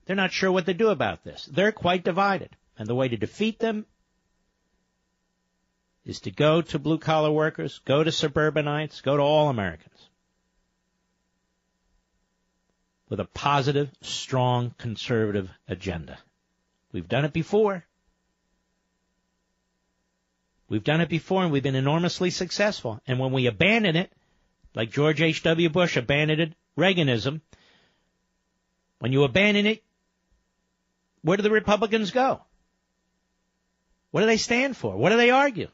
They're 0.07 0.15
not 0.15 0.31
sure 0.31 0.51
what 0.51 0.65
to 0.65 0.73
do 0.73 0.89
about 0.89 1.23
this. 1.23 1.45
They're 1.45 1.71
quite 1.71 2.03
divided. 2.03 2.49
And 2.79 2.87
the 2.87 2.95
way 2.95 3.07
to 3.07 3.17
defeat 3.17 3.59
them 3.59 3.85
is 6.03 6.21
to 6.21 6.31
go 6.31 6.61
to 6.61 6.79
blue 6.79 6.97
collar 6.97 7.31
workers, 7.31 7.79
go 7.85 8.03
to 8.03 8.11
suburbanites, 8.11 9.01
go 9.01 9.17
to 9.17 9.23
all 9.23 9.49
Americans. 9.49 10.09
with 13.09 13.19
a 13.19 13.25
positive, 13.25 13.89
strong, 14.01 14.73
conservative 14.77 15.49
agenda. 15.67 16.17
We've 16.91 17.07
done 17.07 17.25
it 17.25 17.33
before. 17.33 17.85
We've 20.69 20.83
done 20.83 20.99
it 20.99 21.09
before 21.09 21.43
and 21.43 21.51
we've 21.51 21.63
been 21.63 21.75
enormously 21.75 22.29
successful. 22.29 23.01
And 23.07 23.19
when 23.19 23.31
we 23.31 23.47
abandon 23.47 23.95
it, 23.95 24.11
like 24.75 24.91
George 24.91 25.21
H.W. 25.21 25.69
Bush 25.69 25.95
abandoned 25.95 26.55
Reaganism, 26.77 27.41
when 28.99 29.13
you 29.13 29.23
abandon 29.23 29.65
it, 29.65 29.83
where 31.27 31.35
do 31.35 31.43
the 31.43 31.51
Republicans 31.51 32.11
go? 32.11 32.39
What 34.11 34.21
do 34.21 34.27
they 34.27 34.37
stand 34.37 34.77
for? 34.77 34.95
What 34.95 35.09
do 35.09 35.17
they 35.17 35.29
argue? 35.29 35.67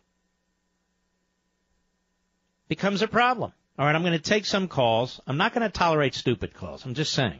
Becomes 2.67 3.03
a 3.03 3.07
problem. 3.07 3.53
All 3.77 3.85
right, 3.85 3.95
I'm 3.95 4.01
going 4.01 4.13
to 4.13 4.19
take 4.19 4.47
some 4.47 4.67
calls. 4.67 5.21
I'm 5.27 5.37
not 5.37 5.53
going 5.53 5.61
to 5.61 5.69
tolerate 5.69 6.15
stupid 6.15 6.55
calls. 6.55 6.83
I'm 6.83 6.95
just 6.95 7.13
saying. 7.13 7.39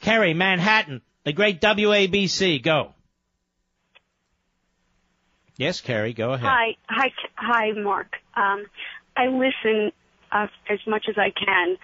Kerry, 0.00 0.34
Manhattan, 0.34 1.00
the 1.24 1.32
great 1.32 1.58
WABC, 1.62 2.62
go. 2.62 2.92
Yes, 5.56 5.80
Kerry, 5.80 6.12
go 6.12 6.34
ahead. 6.34 6.46
Hi, 6.46 6.76
hi, 6.86 7.12
hi, 7.34 7.72
Mark. 7.72 8.16
Um, 8.36 8.66
I 9.16 9.28
listen 9.28 9.90
uh, 10.30 10.48
as 10.68 10.80
much 10.86 11.06
as 11.08 11.16
I 11.16 11.30
can, 11.30 11.78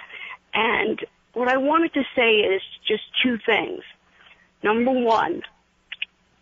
and 0.52 1.00
what 1.32 1.48
I 1.48 1.56
wanted 1.56 1.94
to 1.94 2.02
say 2.14 2.40
is 2.40 2.60
just 2.86 3.04
two 3.22 3.38
things. 3.46 3.80
Number 4.62 4.90
one, 4.90 5.42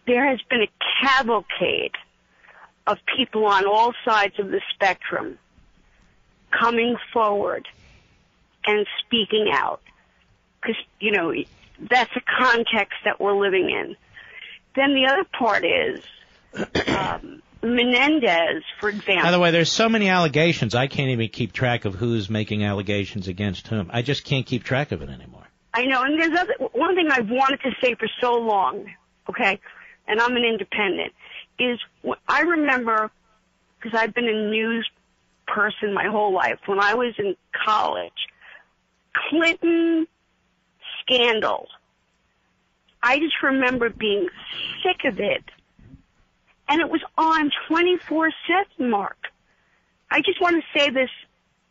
there 0.06 0.28
has 0.28 0.40
been 0.48 0.62
a 0.62 0.68
cavalcade 1.02 1.92
of 2.86 2.98
people 3.16 3.46
on 3.46 3.66
all 3.66 3.92
sides 4.04 4.38
of 4.38 4.48
the 4.48 4.60
spectrum 4.74 5.38
coming 6.50 6.96
forward 7.12 7.66
and 8.66 8.86
speaking 9.04 9.50
out. 9.52 9.80
Because, 10.60 10.76
you 11.00 11.12
know, 11.12 11.32
that's 11.90 12.10
a 12.16 12.20
context 12.38 12.94
that 13.04 13.20
we're 13.20 13.36
living 13.38 13.70
in. 13.70 13.96
Then 14.74 14.94
the 14.94 15.06
other 15.06 15.24
part 15.24 15.64
is, 15.64 16.00
um, 16.88 17.42
Menendez, 17.62 18.62
for 18.80 18.88
example. 18.88 19.24
By 19.24 19.30
the 19.30 19.40
way, 19.40 19.50
there's 19.50 19.72
so 19.72 19.88
many 19.88 20.08
allegations, 20.08 20.74
I 20.74 20.86
can't 20.86 21.10
even 21.10 21.28
keep 21.28 21.52
track 21.52 21.84
of 21.84 21.94
who's 21.94 22.30
making 22.30 22.64
allegations 22.64 23.28
against 23.28 23.68
whom. 23.68 23.90
I 23.92 24.02
just 24.02 24.24
can't 24.24 24.46
keep 24.46 24.64
track 24.64 24.92
of 24.92 25.02
it 25.02 25.08
anymore. 25.08 25.45
I 25.76 25.84
know, 25.84 26.02
and 26.02 26.18
there's 26.18 26.38
other, 26.38 26.54
one 26.72 26.94
thing 26.94 27.10
I've 27.10 27.28
wanted 27.28 27.60
to 27.60 27.70
say 27.82 27.94
for 27.96 28.08
so 28.18 28.32
long, 28.32 28.86
okay, 29.28 29.60
and 30.08 30.18
I'm 30.18 30.34
an 30.34 30.42
independent, 30.42 31.12
is 31.58 31.78
I 32.26 32.40
remember, 32.40 33.10
because 33.78 33.98
I've 33.98 34.14
been 34.14 34.24
in 34.24 34.50
news 34.50 34.88
person 35.46 35.92
my 35.92 36.06
whole 36.06 36.32
life. 36.32 36.58
When 36.64 36.80
I 36.80 36.94
was 36.94 37.12
in 37.18 37.36
college, 37.52 38.26
Clinton 39.28 40.06
scandal. 41.02 41.68
I 43.02 43.18
just 43.18 43.34
remember 43.42 43.90
being 43.90 44.28
sick 44.82 45.04
of 45.04 45.20
it. 45.20 45.44
And 46.68 46.80
it 46.80 46.88
was 46.88 47.02
on 47.18 47.50
24-7, 47.68 48.30
Mark. 48.78 49.18
I 50.10 50.22
just 50.22 50.40
want 50.40 50.56
to 50.56 50.78
say 50.78 50.88
this 50.88 51.10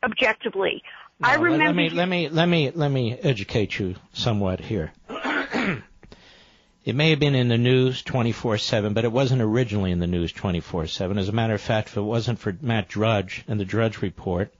objectively. 0.04 0.84
No, 1.20 1.30
I 1.30 1.36
remember. 1.36 1.66
Let 1.66 1.76
me, 1.76 1.90
let 1.90 2.10
me, 2.10 2.30
let 2.30 2.46
me, 2.48 2.72
let 2.72 2.92
me 2.92 3.14
educate 3.14 3.80
you 3.80 3.96
somewhat 4.14 4.60
here. 4.60 4.92
It 6.86 6.94
may 6.94 7.10
have 7.10 7.20
been 7.20 7.34
in 7.34 7.48
the 7.48 7.58
news 7.58 8.04
24/7, 8.04 8.94
but 8.94 9.06
it 9.06 9.12
wasn't 9.12 9.42
originally 9.42 9.92
in 9.92 9.98
the 9.98 10.06
news 10.06 10.32
24/7. 10.32 11.18
As 11.18 11.30
a 11.30 11.32
matter 11.32 11.56
of 11.56 11.62
fact, 11.62 11.90
if 11.90 11.98
it 11.98 12.02
wasn't 12.02 12.38
for 12.38 12.56
Matt 12.62 12.88
Drudge 12.88 13.44
and 13.48 13.60
the 13.60 13.66
Drudge 13.66 14.04
Report 14.04 14.54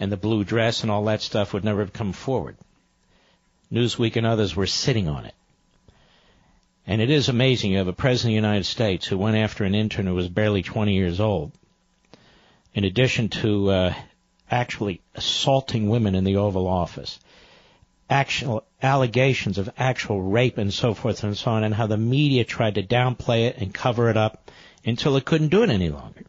and 0.00 0.10
the 0.10 0.16
blue 0.16 0.42
dress 0.42 0.82
and 0.82 0.90
all 0.90 1.04
that 1.04 1.20
stuff 1.20 1.52
would 1.52 1.62
never 1.62 1.80
have 1.80 1.92
come 1.92 2.12
forward. 2.12 2.56
Newsweek 3.70 4.16
and 4.16 4.26
others 4.26 4.56
were 4.56 4.66
sitting 4.66 5.06
on 5.06 5.26
it. 5.26 5.34
And 6.86 7.02
it 7.02 7.10
is 7.10 7.28
amazing 7.28 7.72
you 7.72 7.78
have 7.78 7.88
a 7.88 7.92
president 7.92 8.30
of 8.30 8.42
the 8.42 8.46
United 8.48 8.64
States 8.64 9.06
who 9.06 9.18
went 9.18 9.36
after 9.36 9.64
an 9.64 9.74
intern 9.74 10.06
who 10.06 10.14
was 10.14 10.28
barely 10.28 10.62
20 10.62 10.94
years 10.94 11.20
old. 11.20 11.52
In 12.74 12.84
addition 12.84 13.28
to 13.28 13.70
uh, 13.70 13.94
actually 14.50 15.00
assaulting 15.14 15.88
women 15.88 16.14
in 16.14 16.24
the 16.24 16.36
Oval 16.36 16.66
Office 16.66 17.18
actual 18.08 18.64
allegations 18.82 19.58
of 19.58 19.70
actual 19.78 20.22
rape 20.22 20.58
and 20.58 20.72
so 20.72 20.94
forth 20.94 21.24
and 21.24 21.36
so 21.36 21.50
on, 21.50 21.64
and 21.64 21.74
how 21.74 21.86
the 21.86 21.96
media 21.96 22.44
tried 22.44 22.74
to 22.76 22.82
downplay 22.82 23.48
it 23.48 23.56
and 23.58 23.72
cover 23.72 24.10
it 24.10 24.16
up 24.16 24.50
until 24.84 25.16
it 25.16 25.24
couldn't 25.24 25.48
do 25.48 25.62
it 25.62 25.70
any 25.70 25.88
longer. 25.88 26.22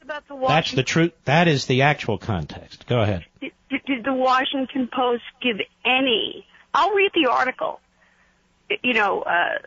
The 0.00 0.22
That's 0.46 0.72
the 0.72 0.82
truth. 0.82 1.12
That 1.24 1.48
is 1.48 1.66
the 1.66 1.82
actual 1.82 2.18
context. 2.18 2.86
Go 2.86 3.00
ahead. 3.00 3.24
Did, 3.40 3.52
did 3.86 4.04
the 4.04 4.12
Washington 4.12 4.88
Post 4.92 5.22
give 5.40 5.56
any? 5.84 6.46
I'll 6.74 6.92
read 6.92 7.10
the 7.14 7.30
article. 7.30 7.80
You 8.82 8.92
know. 8.92 9.22
Uh, 9.22 9.58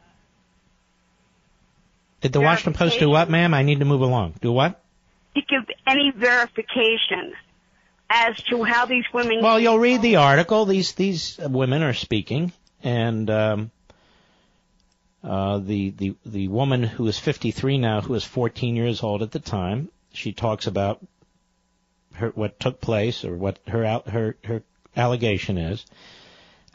did 2.21 2.33
the 2.33 2.41
Washington 2.41 2.73
Post 2.73 2.99
do 2.99 3.09
what, 3.09 3.29
ma'am? 3.29 3.53
I 3.53 3.63
need 3.63 3.79
to 3.79 3.85
move 3.85 4.01
along. 4.01 4.35
Do 4.41 4.51
what? 4.51 4.79
Did 5.33 5.47
give 5.47 5.63
any 5.87 6.11
verification 6.15 7.33
as 8.09 8.41
to 8.43 8.63
how 8.63 8.85
these 8.85 9.05
women. 9.13 9.41
Well, 9.41 9.59
you'll 9.59 9.79
read 9.79 10.01
the 10.01 10.17
article. 10.17 10.65
These 10.65 10.93
these 10.93 11.37
women 11.37 11.83
are 11.83 11.93
speaking, 11.93 12.51
and 12.83 13.29
um, 13.29 13.71
uh, 15.23 15.59
the 15.59 15.91
the 15.91 16.15
the 16.25 16.47
woman 16.47 16.83
who 16.83 17.07
is 17.07 17.19
53 17.19 17.77
now, 17.77 18.01
who 18.01 18.13
was 18.13 18.23
14 18.23 18.75
years 18.75 19.03
old 19.03 19.21
at 19.21 19.31
the 19.31 19.39
time, 19.39 19.89
she 20.13 20.31
talks 20.31 20.67
about 20.67 21.05
her 22.13 22.29
what 22.29 22.59
took 22.59 22.81
place 22.81 23.23
or 23.25 23.35
what 23.35 23.59
her 23.67 23.83
out 23.83 24.09
her 24.09 24.37
her 24.43 24.63
allegation 24.95 25.57
is, 25.57 25.85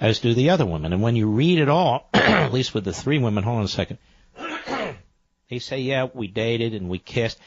as 0.00 0.20
do 0.20 0.34
the 0.34 0.50
other 0.50 0.66
women. 0.66 0.92
And 0.92 1.02
when 1.02 1.16
you 1.16 1.28
read 1.28 1.58
it 1.58 1.68
all, 1.68 2.08
at 2.14 2.52
least 2.52 2.74
with 2.74 2.84
the 2.84 2.92
three 2.92 3.18
women, 3.18 3.44
hold 3.44 3.58
on 3.58 3.64
a 3.64 3.68
second. 3.68 3.98
they 5.48 5.58
say, 5.58 5.80
yeah, 5.80 6.08
we 6.12 6.28
dated 6.28 6.74
and 6.74 6.88
we 6.88 6.98
kissed. 6.98 7.38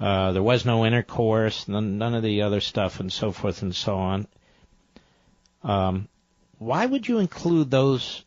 Uh, 0.00 0.32
there 0.32 0.42
was 0.42 0.64
no 0.64 0.86
intercourse, 0.86 1.66
none, 1.66 1.98
none 1.98 2.14
of 2.14 2.22
the 2.22 2.42
other 2.42 2.60
stuff, 2.60 3.00
and 3.00 3.12
so 3.12 3.32
forth 3.32 3.62
and 3.62 3.74
so 3.74 3.96
on. 3.96 4.26
Um, 5.64 6.08
why 6.58 6.86
would 6.86 7.08
you 7.08 7.18
include 7.18 7.70
those 7.70 8.24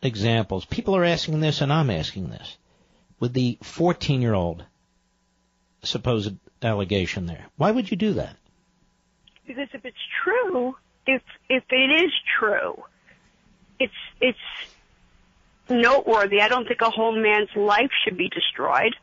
examples? 0.00 0.64
People 0.64 0.96
are 0.96 1.04
asking 1.04 1.40
this, 1.40 1.60
and 1.60 1.72
I'm 1.72 1.90
asking 1.90 2.30
this. 2.30 2.56
With 3.18 3.32
the 3.32 3.58
14 3.62 4.22
year 4.22 4.34
old 4.34 4.64
supposed 5.82 6.34
allegation 6.62 7.26
there, 7.26 7.46
why 7.56 7.70
would 7.70 7.90
you 7.90 7.96
do 7.96 8.14
that? 8.14 8.36
Because 9.46 9.68
if 9.72 9.84
it's 9.84 9.96
true, 10.24 10.76
if 11.06 11.22
if 11.48 11.64
it 11.70 12.04
is 12.04 12.12
true, 12.38 12.82
it's 13.78 13.92
it's 14.20 14.38
noteworthy. 15.68 16.40
I 16.40 16.48
don't 16.48 16.66
think 16.66 16.80
a 16.80 16.90
whole 16.90 17.12
man's 17.16 17.54
life 17.54 17.90
should 18.04 18.16
be 18.16 18.28
destroyed. 18.28 18.94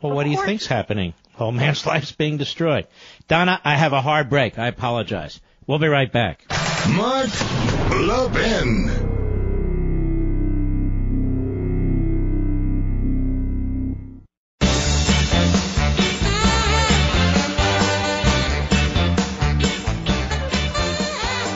Well, 0.00 0.12
Of 0.12 0.16
what 0.16 0.24
do 0.24 0.30
you 0.30 0.42
think's 0.42 0.66
happening? 0.66 1.14
Whole 1.34 1.52
man's 1.52 1.86
life's 1.86 2.12
being 2.12 2.36
destroyed. 2.36 2.86
Donna, 3.28 3.60
I 3.64 3.76
have 3.76 3.92
a 3.92 4.02
hard 4.02 4.28
break. 4.28 4.58
I 4.58 4.66
apologize. 4.68 5.40
We'll 5.66 5.78
be 5.78 5.88
right 5.88 6.10
back. 6.10 6.44
Mark 6.88 7.28
Levin. 7.90 9.14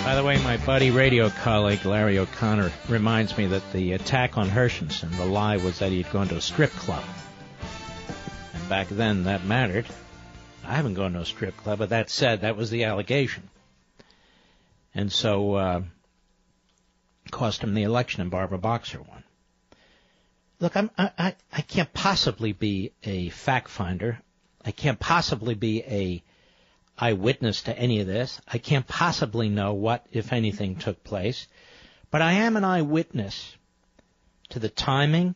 By 0.04 0.16
the 0.16 0.24
way, 0.24 0.38
my 0.42 0.56
buddy 0.66 0.90
radio 0.90 1.28
colleague 1.28 1.84
Larry 1.84 2.18
O'Connor 2.18 2.72
reminds 2.88 3.36
me 3.38 3.46
that 3.46 3.72
the 3.72 3.92
attack 3.92 4.36
on 4.36 4.48
Herschensohn, 4.48 5.16
the 5.16 5.24
lie 5.24 5.58
was 5.58 5.78
that 5.78 5.90
he 5.92 6.02
had 6.02 6.12
gone 6.12 6.28
to 6.28 6.36
a 6.36 6.40
strip 6.40 6.70
club. 6.72 7.04
Back 8.70 8.88
then 8.88 9.24
that 9.24 9.44
mattered. 9.44 9.84
I 10.64 10.76
haven't 10.76 10.94
gone 10.94 11.14
to 11.14 11.22
a 11.22 11.24
strip 11.24 11.56
club, 11.56 11.80
but 11.80 11.88
that 11.88 12.08
said, 12.08 12.42
that 12.42 12.56
was 12.56 12.70
the 12.70 12.84
allegation. 12.84 13.50
And 14.94 15.10
so, 15.10 15.54
uh, 15.54 15.82
cost 17.32 17.64
him 17.64 17.74
the 17.74 17.82
election 17.82 18.20
and 18.20 18.30
Barbara 18.30 18.58
Boxer 18.58 19.02
won. 19.02 19.24
Look, 20.60 20.76
I'm, 20.76 20.88
I, 20.96 21.10
I, 21.18 21.36
I 21.52 21.60
can't 21.62 21.92
possibly 21.92 22.52
be 22.52 22.92
a 23.02 23.30
fact 23.30 23.70
finder. 23.70 24.20
I 24.64 24.70
can't 24.70 25.00
possibly 25.00 25.56
be 25.56 25.82
a 25.82 26.22
eyewitness 26.96 27.62
to 27.62 27.76
any 27.76 27.98
of 27.98 28.06
this. 28.06 28.40
I 28.46 28.58
can't 28.58 28.86
possibly 28.86 29.48
know 29.48 29.74
what, 29.74 30.06
if 30.12 30.32
anything, 30.32 30.76
took 30.76 31.02
place. 31.02 31.48
But 32.12 32.22
I 32.22 32.34
am 32.34 32.56
an 32.56 32.62
eyewitness 32.62 33.56
to 34.50 34.60
the 34.60 34.68
timing, 34.68 35.34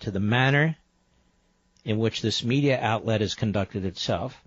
to 0.00 0.10
the 0.10 0.20
manner 0.20 0.76
in 1.88 1.98
which 1.98 2.20
this 2.20 2.44
media 2.44 2.78
outlet 2.78 3.22
has 3.22 3.34
conducted 3.34 3.86
itself. 3.86 4.44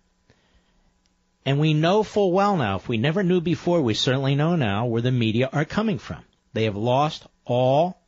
And 1.43 1.59
we 1.59 1.73
know 1.73 2.03
full 2.03 2.31
well 2.31 2.55
now, 2.55 2.75
if 2.75 2.87
we 2.87 2.97
never 2.97 3.23
knew 3.23 3.41
before, 3.41 3.81
we 3.81 3.95
certainly 3.95 4.35
know 4.35 4.55
now 4.55 4.85
where 4.85 5.01
the 5.01 5.11
media 5.11 5.49
are 5.51 5.65
coming 5.65 5.97
from. 5.97 6.23
They 6.53 6.65
have 6.65 6.77
lost 6.77 7.25
all, 7.43 7.99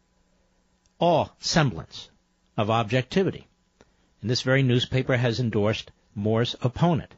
all 1.00 1.36
semblance 1.40 2.12
of 2.58 2.70
objectivity. 2.70 3.48
And 4.22 4.30
this 4.30 4.44
very 4.44 4.62
newspaper 4.62 5.18
has 5.18 5.40
endorsed 5.40 5.90
Moore's 6.14 6.56
opponent. 6.62 7.12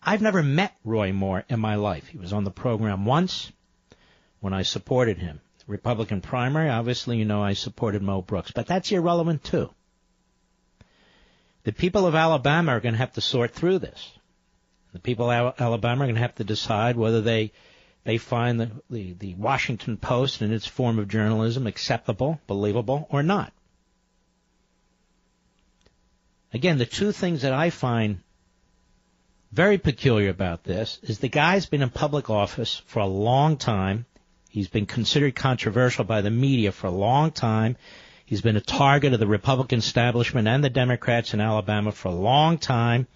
I've 0.00 0.22
never 0.22 0.44
met 0.44 0.76
Roy 0.84 1.12
Moore 1.12 1.44
in 1.48 1.58
my 1.58 1.74
life. 1.74 2.06
He 2.06 2.18
was 2.18 2.32
on 2.32 2.44
the 2.44 2.52
program 2.52 3.04
once 3.04 3.50
when 4.38 4.52
I 4.52 4.62
supported 4.62 5.18
him. 5.18 5.40
Republican 5.66 6.20
primary, 6.20 6.70
obviously, 6.70 7.18
you 7.18 7.24
know 7.24 7.42
I 7.42 7.54
supported 7.54 8.00
Mo 8.00 8.22
Brooks, 8.22 8.52
but 8.52 8.68
that's 8.68 8.92
irrelevant 8.92 9.42
too. 9.42 9.70
The 11.64 11.72
people 11.72 12.06
of 12.06 12.14
Alabama 12.14 12.72
are 12.72 12.80
going 12.80 12.94
to 12.94 12.98
have 12.98 13.12
to 13.14 13.20
sort 13.20 13.52
through 13.52 13.80
this. 13.80 14.12
The 14.92 14.98
people 14.98 15.30
of 15.30 15.54
Alabama 15.58 16.02
are 16.02 16.06
going 16.06 16.14
to 16.16 16.20
have 16.20 16.34
to 16.36 16.44
decide 16.44 16.96
whether 16.96 17.20
they 17.20 17.52
they 18.04 18.16
find 18.16 18.58
the, 18.58 18.70
the, 18.88 19.12
the 19.12 19.34
Washington 19.34 19.98
Post 19.98 20.40
and 20.40 20.52
its 20.52 20.66
form 20.66 20.98
of 20.98 21.08
journalism 21.08 21.66
acceptable, 21.66 22.40
believable, 22.46 23.06
or 23.10 23.22
not. 23.22 23.52
Again, 26.52 26.78
the 26.78 26.86
two 26.86 27.12
things 27.12 27.42
that 27.42 27.52
I 27.52 27.70
find 27.70 28.20
very 29.52 29.78
peculiar 29.78 30.30
about 30.30 30.64
this 30.64 30.98
is 31.02 31.18
the 31.18 31.28
guy's 31.28 31.66
been 31.66 31.82
in 31.82 31.90
public 31.90 32.30
office 32.30 32.82
for 32.86 33.00
a 33.00 33.06
long 33.06 33.56
time. 33.56 34.06
He's 34.48 34.68
been 34.68 34.86
considered 34.86 35.34
controversial 35.34 36.04
by 36.04 36.22
the 36.22 36.30
media 36.30 36.72
for 36.72 36.86
a 36.86 36.92
long 36.92 37.30
time. 37.30 37.76
He's 38.30 38.42
been 38.42 38.56
a 38.56 38.60
target 38.60 39.12
of 39.12 39.18
the 39.18 39.26
Republican 39.26 39.80
establishment 39.80 40.46
and 40.46 40.62
the 40.62 40.70
Democrats 40.70 41.34
in 41.34 41.40
Alabama 41.40 41.90
for 41.90 42.10
a 42.10 42.14
long 42.14 42.58
time. 42.58 43.08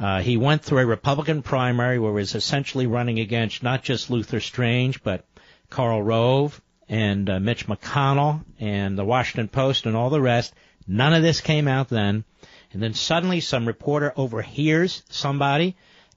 Uh, 0.00 0.22
he 0.22 0.38
went 0.38 0.62
through 0.62 0.78
a 0.78 0.86
Republican 0.86 1.42
primary 1.42 1.98
where 1.98 2.12
he 2.12 2.14
was 2.14 2.34
essentially 2.34 2.86
running 2.86 3.20
against 3.20 3.62
not 3.62 3.82
just 3.82 4.08
Luther 4.08 4.40
Strange, 4.40 5.02
but 5.02 5.26
Karl 5.68 6.02
Rove 6.02 6.58
and 6.88 7.28
uh, 7.28 7.38
Mitch 7.38 7.66
McConnell 7.66 8.46
and 8.58 8.96
the 8.96 9.04
Washington 9.04 9.46
Post 9.46 9.84
and 9.84 9.94
all 9.94 10.08
the 10.08 10.22
rest. 10.22 10.54
None 10.86 11.12
of 11.12 11.20
this 11.20 11.42
came 11.42 11.68
out 11.68 11.90
then. 11.90 12.24
And 12.72 12.82
then 12.82 12.94
suddenly 12.94 13.40
some 13.40 13.66
reporter 13.66 14.14
overhears 14.16 15.02
somebody 15.10 15.76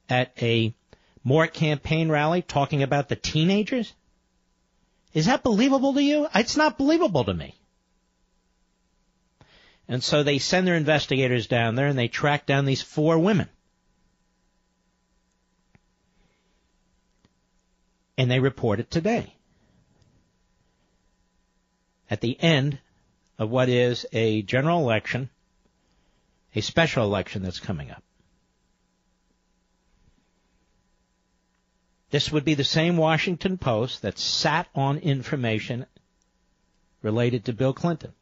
at 0.10 0.32
a 0.42 0.74
Moore 1.26 1.48
campaign 1.48 2.08
rally 2.08 2.42
talking 2.42 2.84
about 2.84 3.10
the 3.10 3.18
teenagers. 3.18 3.92
Is 5.14 5.26
that 5.26 5.44
believable 5.44 5.94
to 5.96 6.02
you? 6.02 6.30
It's 6.34 6.56
not 6.56 6.78
believable 6.78 7.26
to 7.26 7.34
me. 7.34 7.58
And 9.92 10.02
so 10.02 10.24
they 10.24 10.40
send 10.40 10.66
their 10.66 10.78
investigators 10.78 11.48
down 11.48 11.76
there 11.76 11.88
and 11.88 12.00
they 12.00 12.08
track 12.08 12.46
down 12.46 12.64
these 12.64 12.82
four 12.82 13.20
women. 13.20 13.50
And 18.18 18.32
they 18.32 18.40
report 18.40 18.80
it 18.80 18.90
today. 18.90 19.36
At 22.10 22.22
the 22.22 22.42
end 22.42 22.80
of 23.38 23.50
what 23.50 23.68
is 23.68 24.06
a 24.14 24.44
general 24.44 24.80
election, 24.80 25.30
a 26.56 26.62
special 26.62 27.04
election 27.04 27.44
that's 27.44 27.60
coming 27.60 27.92
up. 27.92 28.04
This 32.12 32.32
would 32.32 32.46
be 32.46 32.54
the 32.54 32.64
same 32.64 32.96
Washington 32.96 33.58
Post 33.58 34.04
that 34.04 34.18
sat 34.18 34.70
on 34.74 35.00
information 35.00 35.86
related 37.02 37.44
to 37.44 37.54
Bill 37.54 37.74
Clinton. 37.74 38.14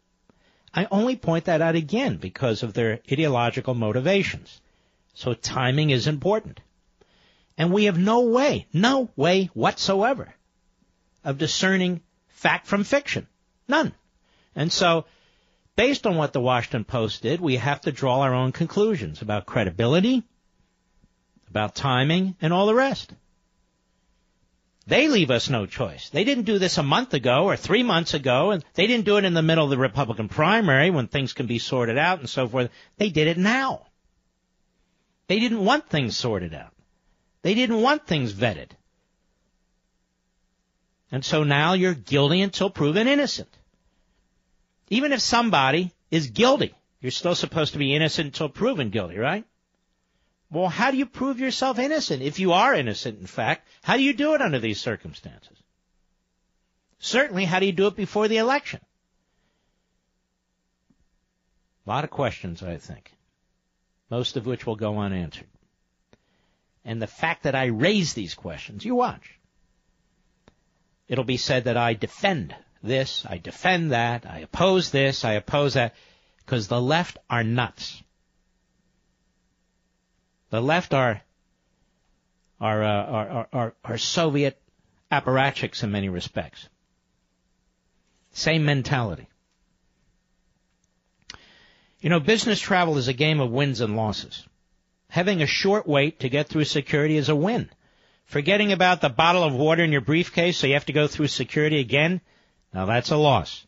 I 0.74 0.88
only 0.92 1.16
point 1.16 1.46
that 1.46 1.62
out 1.62 1.76
again 1.76 2.18
because 2.18 2.64
of 2.64 2.74
their 2.74 3.00
ideological 3.12 3.74
motivations. 3.74 4.62
So 5.14 5.34
timing 5.34 5.90
is 5.90 6.08
important. 6.08 6.60
And 7.58 7.74
we 7.74 7.86
have 7.86 7.98
no 7.98 8.22
way, 8.22 8.68
no 8.72 9.10
way 9.16 9.50
whatsoever 9.54 10.34
of 11.24 11.38
discerning 11.38 12.02
fact 12.30 12.68
from 12.68 12.84
fiction. 12.84 13.28
None. 13.68 13.94
And 14.56 14.72
so, 14.72 15.06
based 15.76 16.08
on 16.08 16.16
what 16.16 16.34
the 16.34 16.40
Washington 16.40 16.86
Post 16.86 17.22
did, 17.22 17.42
we 17.42 17.58
have 17.58 17.82
to 17.82 17.92
draw 17.92 18.22
our 18.22 18.34
own 18.34 18.52
conclusions 18.52 19.22
about 19.22 19.46
credibility, 19.46 20.24
about 21.50 21.76
timing, 21.76 22.36
and 22.42 22.54
all 22.54 22.66
the 22.66 22.76
rest. 22.76 23.14
They 24.90 25.08
leave 25.08 25.30
us 25.30 25.52
no 25.52 25.68
choice. 25.68 26.10
They 26.10 26.24
didn't 26.24 26.46
do 26.46 26.58
this 26.58 26.80
a 26.80 26.84
month 26.84 27.14
ago 27.14 27.44
or 27.44 27.56
three 27.56 27.84
months 27.84 28.16
ago, 28.16 28.50
and 28.50 28.66
they 28.74 28.88
didn't 28.88 29.06
do 29.06 29.18
it 29.18 29.24
in 29.24 29.36
the 29.36 29.44
middle 29.44 29.64
of 29.64 29.70
the 29.70 29.78
Republican 29.78 30.30
primary 30.30 30.90
when 30.90 31.08
things 31.08 31.34
can 31.34 31.46
be 31.46 31.60
sorted 31.60 32.00
out 32.00 32.20
and 32.20 32.28
so 32.28 32.48
forth. 32.48 32.72
They 32.98 33.12
did 33.12 33.28
it 33.28 33.38
now. 33.38 33.86
They 35.28 35.40
didn't 35.40 35.64
want 35.64 35.90
things 35.90 36.18
sorted 36.18 36.56
out. 36.56 36.74
They 37.44 37.54
didn't 37.54 37.84
want 37.84 38.08
things 38.08 38.34
vetted. 38.34 38.72
And 41.12 41.24
so 41.24 41.44
now 41.44 41.74
you're 41.74 41.94
guilty 41.94 42.42
until 42.42 42.72
proven 42.72 43.08
innocent. 43.08 43.56
Even 44.90 45.14
if 45.14 45.22
somebody 45.22 45.94
is 46.10 46.32
guilty, 46.32 46.74
you're 47.00 47.12
still 47.12 47.36
supposed 47.36 47.74
to 47.74 47.80
be 47.80 47.94
innocent 47.94 48.26
until 48.26 48.50
proven 48.50 48.90
guilty, 48.90 49.20
right? 49.20 49.46
Well, 50.52 50.68
how 50.68 50.92
do 50.92 50.98
you 50.98 51.06
prove 51.06 51.40
yourself 51.40 51.78
innocent? 51.78 52.24
If 52.24 52.40
you 52.40 52.54
are 52.54 52.74
innocent, 52.74 53.20
in 53.20 53.28
fact, 53.28 53.68
how 53.84 53.98
do 53.98 54.04
you 54.04 54.14
do 54.14 54.34
it 54.34 54.42
under 54.42 54.60
these 54.60 54.82
circumstances? 54.82 55.58
Certainly, 56.98 57.46
how 57.46 57.60
do 57.60 57.66
you 57.68 57.72
do 57.72 57.88
it 57.88 57.96
before 57.96 58.28
the 58.28 58.38
election? 58.38 58.82
A 61.86 61.90
lot 61.90 62.04
of 62.04 62.10
questions, 62.10 62.64
I 62.64 62.78
think. 62.78 63.12
Most 64.10 64.38
of 64.38 64.46
which 64.46 64.66
will 64.66 64.76
go 64.76 64.98
unanswered. 64.98 65.48
And 66.84 67.02
the 67.02 67.08
fact 67.08 67.44
that 67.44 67.56
I 67.56 67.66
raise 67.66 68.14
these 68.14 68.34
questions, 68.34 68.84
you 68.84 68.96
watch. 68.96 69.40
It'll 71.08 71.24
be 71.24 71.38
said 71.38 71.66
that 71.66 71.78
I 71.78 71.94
defend 71.94 72.56
this, 72.82 73.26
I 73.28 73.38
defend 73.38 73.92
that, 73.92 74.26
I 74.26 74.40
oppose 74.40 74.90
this, 74.90 75.24
I 75.26 75.34
oppose 75.34 75.76
that, 75.76 75.96
because 76.38 76.68
the 76.68 76.82
left 76.82 77.18
are 77.30 77.44
nuts. 77.44 78.02
The 80.50 80.62
left 80.62 80.94
are 80.94 81.22
are, 82.60 82.84
uh, 82.84 83.06
are, 83.06 83.48
are, 83.54 83.74
are 83.86 83.98
Soviet 83.98 84.60
apparatchiks 85.12 85.84
in 85.84 85.92
many 85.92 86.10
respects. 86.10 86.68
Same 88.32 88.66
mentality. 88.66 89.28
You 92.02 92.10
know, 92.10 92.20
business 92.20 92.60
travel 92.60 92.98
is 92.98 93.08
a 93.08 93.14
game 93.14 93.40
of 93.40 93.52
wins 93.52 93.82
and 93.82 93.96
losses. 93.96 94.46
Having 95.10 95.42
a 95.42 95.48
short 95.48 95.88
wait 95.88 96.20
to 96.20 96.30
get 96.30 96.48
through 96.48 96.66
security 96.66 97.18
is 97.18 97.30
a 97.30 97.36
win. 97.36 97.70
Forgetting 98.26 98.72
about 98.72 99.02
the 99.02 99.10
bottle 99.10 99.44
of 99.44 99.54
water 99.54 99.84
in 99.84 99.92
your 99.92 100.02
briefcase 100.02 100.58
so 100.58 100.68
you 100.68 100.74
have 100.74 100.86
to 100.86 100.94
go 100.94 101.08
through 101.08 101.28
security 101.28 101.80
again, 101.80 102.22
now 102.74 102.86
that's 102.86 103.10
a 103.10 103.18
loss. 103.18 103.66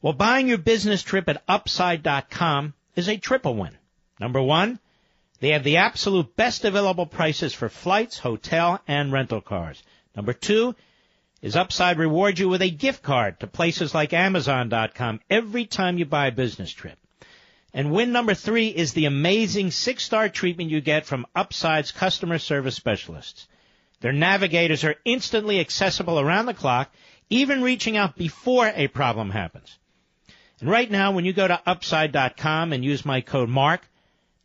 Well, 0.00 0.12
buying 0.12 0.48
your 0.48 0.58
business 0.58 1.02
trip 1.02 1.28
at 1.28 1.42
upside.com 1.48 2.74
is 2.94 3.08
a 3.08 3.16
triple 3.16 3.56
win. 3.56 3.76
Number 4.20 4.40
one, 4.40 4.78
They 5.42 5.48
have 5.48 5.64
the 5.64 5.78
absolute 5.78 6.36
best 6.36 6.64
available 6.64 7.04
prices 7.04 7.52
for 7.52 7.68
flights, 7.68 8.16
hotel, 8.16 8.80
and 8.86 9.10
rental 9.10 9.40
cars. 9.40 9.82
Number 10.14 10.32
two 10.32 10.76
is 11.40 11.56
Upside 11.56 11.98
rewards 11.98 12.38
you 12.38 12.48
with 12.48 12.62
a 12.62 12.70
gift 12.70 13.02
card 13.02 13.40
to 13.40 13.48
places 13.48 13.92
like 13.92 14.12
Amazon.com 14.12 15.18
every 15.28 15.66
time 15.66 15.98
you 15.98 16.04
buy 16.04 16.28
a 16.28 16.30
business 16.30 16.70
trip. 16.70 16.96
And 17.74 17.90
win 17.90 18.12
number 18.12 18.34
three 18.34 18.68
is 18.68 18.92
the 18.92 19.06
amazing 19.06 19.72
six-star 19.72 20.28
treatment 20.28 20.70
you 20.70 20.80
get 20.80 21.06
from 21.06 21.26
Upside's 21.34 21.90
customer 21.90 22.38
service 22.38 22.76
specialists. 22.76 23.48
Their 23.98 24.12
navigators 24.12 24.84
are 24.84 24.94
instantly 25.04 25.58
accessible 25.58 26.20
around 26.20 26.46
the 26.46 26.54
clock, 26.54 26.94
even 27.30 27.62
reaching 27.62 27.96
out 27.96 28.14
before 28.14 28.70
a 28.72 28.86
problem 28.86 29.30
happens. 29.30 29.76
And 30.60 30.70
right 30.70 30.88
now, 30.88 31.10
when 31.10 31.24
you 31.24 31.32
go 31.32 31.48
to 31.48 31.60
Upside.com 31.66 32.72
and 32.72 32.84
use 32.84 33.04
my 33.04 33.22
code 33.22 33.48
MARK, 33.48 33.88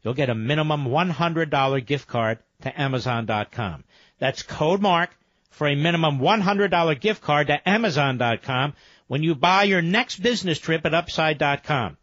you'll 0.07 0.13
get 0.13 0.29
a 0.29 0.35
minimum 0.35 0.85
$100 0.85 1.85
gift 1.85 2.07
card 2.07 2.39
to 2.61 2.81
Amazon.com. 2.81 3.83
That's 4.19 4.41
code 4.41 4.79
MARK 4.79 5.09
for 5.49 5.67
a 5.67 5.75
minimum 5.75 6.19
$100 6.19 7.01
gift 7.01 7.21
card 7.21 7.47
to 7.47 7.69
Amazon.com 7.69 8.73
when 9.07 9.21
you 9.21 9.35
buy 9.35 9.63
your 9.63 9.81
next 9.81 10.23
business 10.23 10.59
trip 10.59 10.85
at 10.85 10.93
Upside.com. 10.93 11.97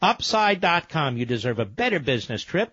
Upside.com. 0.00 1.16
You 1.16 1.26
deserve 1.26 1.58
a 1.58 1.64
better 1.64 1.98
business 1.98 2.44
trip. 2.44 2.72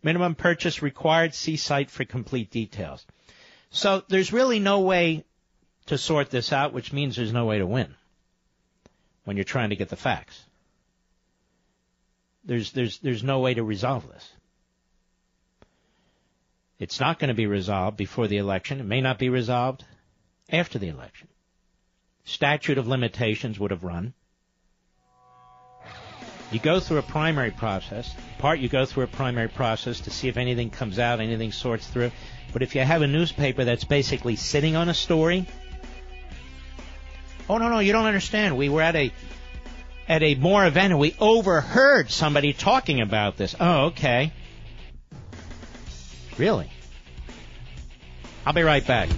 Minimum 0.00 0.36
purchase 0.36 0.80
required. 0.80 1.34
See 1.34 1.56
site 1.56 1.90
for 1.90 2.04
complete 2.04 2.52
details. 2.52 3.04
So 3.70 4.04
there's 4.08 4.32
really 4.32 4.60
no 4.60 4.82
way 4.82 5.24
to 5.86 5.98
sort 5.98 6.30
this 6.30 6.52
out, 6.52 6.72
which 6.72 6.92
means 6.92 7.16
there's 7.16 7.32
no 7.32 7.46
way 7.46 7.58
to 7.58 7.66
win 7.66 7.96
when 9.24 9.36
you're 9.36 9.42
trying 9.42 9.70
to 9.70 9.76
get 9.76 9.88
the 9.88 9.96
facts. 9.96 10.40
There's, 12.44 12.72
there's, 12.72 12.98
there's 12.98 13.22
no 13.22 13.40
way 13.40 13.54
to 13.54 13.62
resolve 13.62 14.06
this. 14.08 14.30
It's 16.78 17.00
not 17.00 17.18
going 17.18 17.28
to 17.28 17.34
be 17.34 17.46
resolved 17.46 17.96
before 17.96 18.26
the 18.26 18.38
election. 18.38 18.80
It 18.80 18.84
may 18.84 19.00
not 19.00 19.18
be 19.18 19.28
resolved 19.28 19.84
after 20.50 20.78
the 20.78 20.88
election. 20.88 21.28
Statute 22.24 22.78
of 22.78 22.88
limitations 22.88 23.58
would 23.58 23.70
have 23.70 23.84
run. 23.84 24.12
You 26.50 26.60
go 26.60 26.80
through 26.80 26.98
a 26.98 27.02
primary 27.02 27.50
process. 27.50 28.14
Part 28.38 28.58
you 28.58 28.68
go 28.68 28.84
through 28.84 29.04
a 29.04 29.08
primary 29.08 29.48
process 29.48 30.00
to 30.00 30.10
see 30.10 30.28
if 30.28 30.36
anything 30.36 30.70
comes 30.70 30.98
out, 30.98 31.20
anything 31.20 31.52
sorts 31.52 31.86
through. 31.86 32.12
But 32.52 32.62
if 32.62 32.74
you 32.74 32.82
have 32.82 33.02
a 33.02 33.06
newspaper 33.06 33.64
that's 33.64 33.84
basically 33.84 34.36
sitting 34.36 34.76
on 34.76 34.88
a 34.88 34.94
story, 34.94 35.46
oh 37.48 37.58
no 37.58 37.68
no, 37.68 37.78
you 37.80 37.92
don't 37.92 38.06
understand. 38.06 38.56
We 38.56 38.68
were 38.68 38.82
at 38.82 38.94
a 38.94 39.12
at 40.08 40.22
a 40.22 40.34
Moore 40.34 40.66
event 40.66 40.92
and 40.92 41.00
we 41.00 41.14
overheard 41.20 42.10
somebody 42.10 42.52
talking 42.52 43.00
about 43.00 43.36
this. 43.36 43.54
Oh, 43.58 43.86
okay. 43.86 44.32
Really? 46.38 46.70
I'll 48.46 48.52
be 48.52 48.62
right 48.62 48.86
back. 48.86 49.08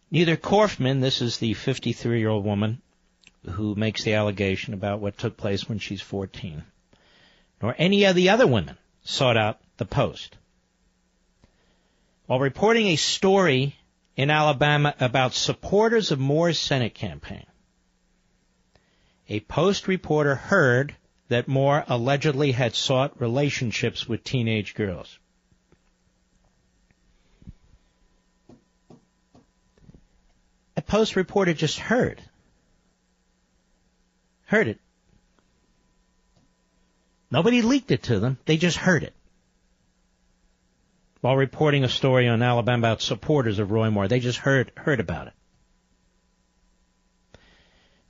Neither 0.09 0.35
Corfman, 0.35 1.01
this 1.01 1.21
is 1.21 1.37
the 1.37 1.53
53 1.53 2.19
year 2.19 2.29
old 2.29 2.43
woman 2.43 2.81
who 3.51 3.75
makes 3.75 4.03
the 4.03 4.13
allegation 4.13 4.73
about 4.73 4.99
what 4.99 5.17
took 5.17 5.37
place 5.37 5.69
when 5.69 5.77
she's 5.77 6.01
14, 6.01 6.63
nor 7.61 7.75
any 7.77 8.05
of 8.05 8.15
the 8.15 8.29
other 8.29 8.47
women 8.47 8.77
sought 9.03 9.37
out 9.37 9.59
the 9.77 9.85
Post. 9.85 10.35
While 12.25 12.39
reporting 12.39 12.87
a 12.87 12.95
story 12.95 13.75
in 14.15 14.31
Alabama 14.31 14.95
about 14.99 15.33
supporters 15.33 16.11
of 16.11 16.19
Moore's 16.19 16.57
Senate 16.57 16.95
campaign, 16.95 17.45
a 19.29 19.41
Post 19.41 19.87
reporter 19.87 20.35
heard 20.35 20.95
that 21.27 21.47
Moore 21.47 21.83
allegedly 21.87 22.51
had 22.51 22.75
sought 22.75 23.19
relationships 23.19 24.07
with 24.07 24.23
teenage 24.23 24.75
girls. 24.75 25.19
A 30.77 30.81
Post 30.81 31.15
reporter 31.15 31.53
just 31.53 31.79
heard. 31.79 32.21
Heard 34.45 34.67
it. 34.67 34.79
Nobody 37.31 37.61
leaked 37.61 37.91
it 37.91 38.03
to 38.03 38.19
them. 38.19 38.37
They 38.45 38.57
just 38.57 38.77
heard 38.77 39.03
it. 39.03 39.13
While 41.21 41.37
reporting 41.37 41.83
a 41.83 41.89
story 41.89 42.27
on 42.27 42.43
Alabama 42.43 42.79
about 42.79 43.01
supporters 43.01 43.57
of 43.57 43.71
Roy 43.71 43.89
Moore, 43.89 44.07
they 44.07 44.19
just 44.19 44.37
heard 44.37 44.71
heard 44.77 44.99
about 44.99 45.27
it. 45.27 45.33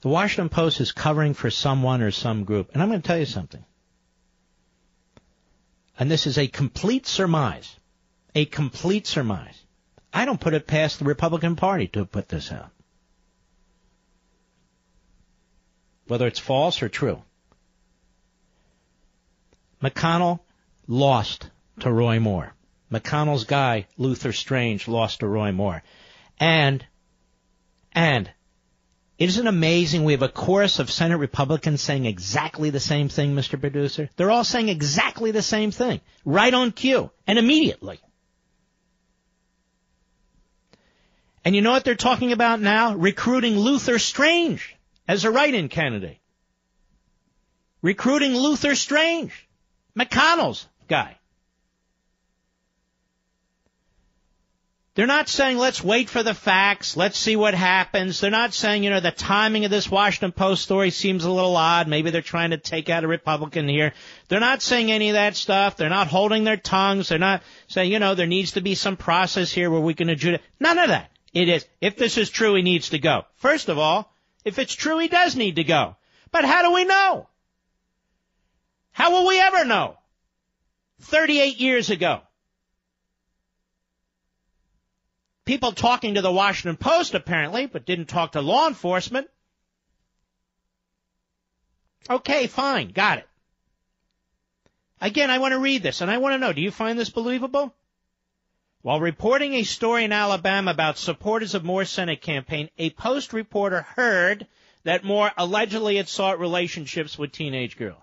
The 0.06 0.10
Washington 0.10 0.50
Post 0.50 0.82
is 0.82 0.92
covering 0.92 1.34
for 1.34 1.50
someone 1.50 2.04
or 2.04 2.12
some 2.12 2.44
group. 2.44 2.70
And 2.72 2.84
I'm 2.84 2.90
going 2.90 3.02
to 3.02 3.08
tell 3.08 3.18
you 3.18 3.26
something. 3.26 3.66
And 5.98 6.12
this 6.12 6.28
is 6.28 6.38
a 6.38 6.46
complete 6.46 7.08
surmise. 7.08 7.76
A 8.36 8.46
complete 8.46 9.08
surmise. 9.08 9.60
I 10.14 10.26
don't 10.26 10.40
put 10.40 10.54
it 10.54 10.68
past 10.68 11.00
the 11.00 11.06
Republican 11.06 11.56
Party 11.56 11.88
to 11.88 12.06
put 12.06 12.30
this 12.30 12.52
out. 12.52 12.70
Whether 16.06 16.28
it's 16.28 16.38
false 16.38 16.84
or 16.84 16.90
true. 16.90 17.24
McConnell 19.82 20.42
lost 20.86 21.50
to 21.80 21.92
Roy 21.92 22.20
Moore. 22.20 22.54
McConnell's 22.92 23.46
guy, 23.46 23.88
Luther 23.98 24.34
Strange, 24.34 24.88
lost 24.88 25.22
to 25.22 25.28
Roy 25.28 25.52
Moore. 25.52 25.82
And, 26.40 26.86
and, 27.92 28.30
isn't 29.18 29.48
it 29.48 29.50
amazing 29.50 30.04
we 30.04 30.12
have 30.12 30.22
a 30.22 30.30
chorus 30.30 30.80
of 30.80 30.92
Senate 30.92 31.18
Republicans 31.18 31.82
saying 31.82 32.06
exactly 32.06 32.70
the 32.70 32.82
same 32.82 33.08
thing, 33.08 33.34
Mr. 33.34 33.60
Producer? 33.60 34.10
They're 34.18 34.32
all 34.32 34.44
saying 34.44 34.68
exactly 34.68 35.32
the 35.32 35.42
same 35.42 35.72
thing. 35.72 36.02
Right 36.26 36.54
on 36.54 36.72
cue. 36.72 37.12
And 37.26 37.40
immediately. 37.40 38.00
And 41.46 41.56
you 41.56 41.62
know 41.62 41.72
what 41.72 41.86
they're 41.86 41.96
talking 41.96 42.34
about 42.34 42.60
now? 42.60 42.96
Recruiting 42.96 43.58
Luther 43.58 44.00
Strange 44.00 44.76
as 45.08 45.24
a 45.24 45.32
write-in 45.32 45.70
candidate. 45.70 46.18
Recruiting 47.82 48.36
Luther 48.36 48.76
Strange. 48.76 49.48
McConnell's 49.98 50.68
guy. 50.90 51.18
They're 54.96 55.06
not 55.06 55.28
saying 55.28 55.58
let's 55.58 55.84
wait 55.84 56.10
for 56.10 56.24
the 56.24 56.34
facts, 56.34 56.96
let's 56.96 57.18
see 57.18 57.36
what 57.36 57.54
happens. 57.54 58.22
They're 58.22 58.32
not 58.32 58.54
saying, 58.54 58.86
you 58.86 58.90
know, 58.90 59.02
the 59.02 59.12
timing 59.12 59.66
of 59.66 59.72
this 59.72 59.92
Washington 59.92 60.32
Post 60.32 60.64
story 60.64 60.90
seems 60.90 61.26
a 61.26 61.32
little 61.32 61.58
odd. 61.58 61.90
Maybe 61.90 62.12
they're 62.12 62.22
trying 62.22 62.52
to 62.52 62.58
take 62.58 62.90
out 62.90 63.04
a 63.04 63.08
Republican 63.08 63.68
here. 63.68 63.94
They're 64.30 64.40
not 64.40 64.62
saying 64.62 64.90
any 64.90 65.10
of 65.10 65.16
that 65.16 65.36
stuff. 65.36 65.76
They're 65.76 65.90
not 65.90 66.08
holding 66.08 66.46
their 66.46 66.56
tongues. 66.56 67.10
They're 67.10 67.20
not 67.20 67.44
saying, 67.68 67.92
you 67.92 68.00
know, 68.00 68.16
there 68.16 68.26
needs 68.26 68.54
to 68.54 68.62
be 68.62 68.74
some 68.74 68.96
process 68.96 69.52
here 69.52 69.70
where 69.70 69.82
we 69.82 69.94
can 69.94 70.08
adjudicate. 70.08 70.48
None 70.62 70.78
of 70.78 70.88
that. 70.88 71.12
It 71.34 71.50
is, 71.50 71.68
if 71.82 71.98
this 71.98 72.18
is 72.18 72.30
true, 72.30 72.56
he 72.56 72.62
needs 72.62 72.92
to 72.92 73.00
go. 73.00 73.26
First 73.36 73.68
of 73.68 73.78
all, 73.78 74.14
if 74.46 74.60
it's 74.60 74.74
true, 74.74 75.00
he 75.00 75.10
does 75.10 75.36
need 75.36 75.58
to 75.58 75.66
go. 75.66 75.98
But 76.32 76.46
how 76.46 76.62
do 76.62 76.72
we 76.72 76.86
know? 76.86 77.28
How 78.92 79.12
will 79.12 79.28
we 79.28 79.42
ever 79.42 79.66
know? 79.66 79.98
38 81.02 81.60
years 81.60 81.90
ago. 81.90 82.22
People 85.46 85.72
talking 85.72 86.16
to 86.16 86.22
the 86.22 86.32
Washington 86.32 86.78
Post 86.78 87.14
apparently, 87.14 87.68
but 87.68 87.86
didn't 87.86 88.08
talk 88.08 88.34
to 88.34 88.42
law 88.42 88.68
enforcement. 88.68 89.28
Okay, 92.10 92.48
fine, 92.48 92.90
got 92.90 93.20
it. 93.20 93.28
Again, 95.02 95.30
I 95.30 95.40
want 95.40 95.54
to 95.54 95.60
read 95.60 95.84
this 95.84 96.02
and 96.02 96.10
I 96.10 96.18
want 96.18 96.34
to 96.34 96.38
know, 96.38 96.54
do 96.54 96.62
you 96.62 96.72
find 96.72 96.98
this 96.98 97.10
believable? 97.10 97.74
While 98.82 99.00
reporting 99.00 99.54
a 99.54 99.64
story 99.64 100.04
in 100.04 100.12
Alabama 100.12 100.72
about 100.72 101.00
supporters 101.00 101.56
of 101.56 101.64
Moore's 101.64 101.90
Senate 101.90 102.22
campaign, 102.22 102.70
a 102.78 102.92
Post 102.92 103.34
reporter 103.34 103.82
heard 103.82 104.46
that 104.84 105.04
Moore 105.04 105.32
allegedly 105.38 105.96
had 105.96 106.08
sought 106.08 106.40
relationships 106.40 107.18
with 107.18 107.32
teenage 107.32 107.78
girls. 107.78 108.02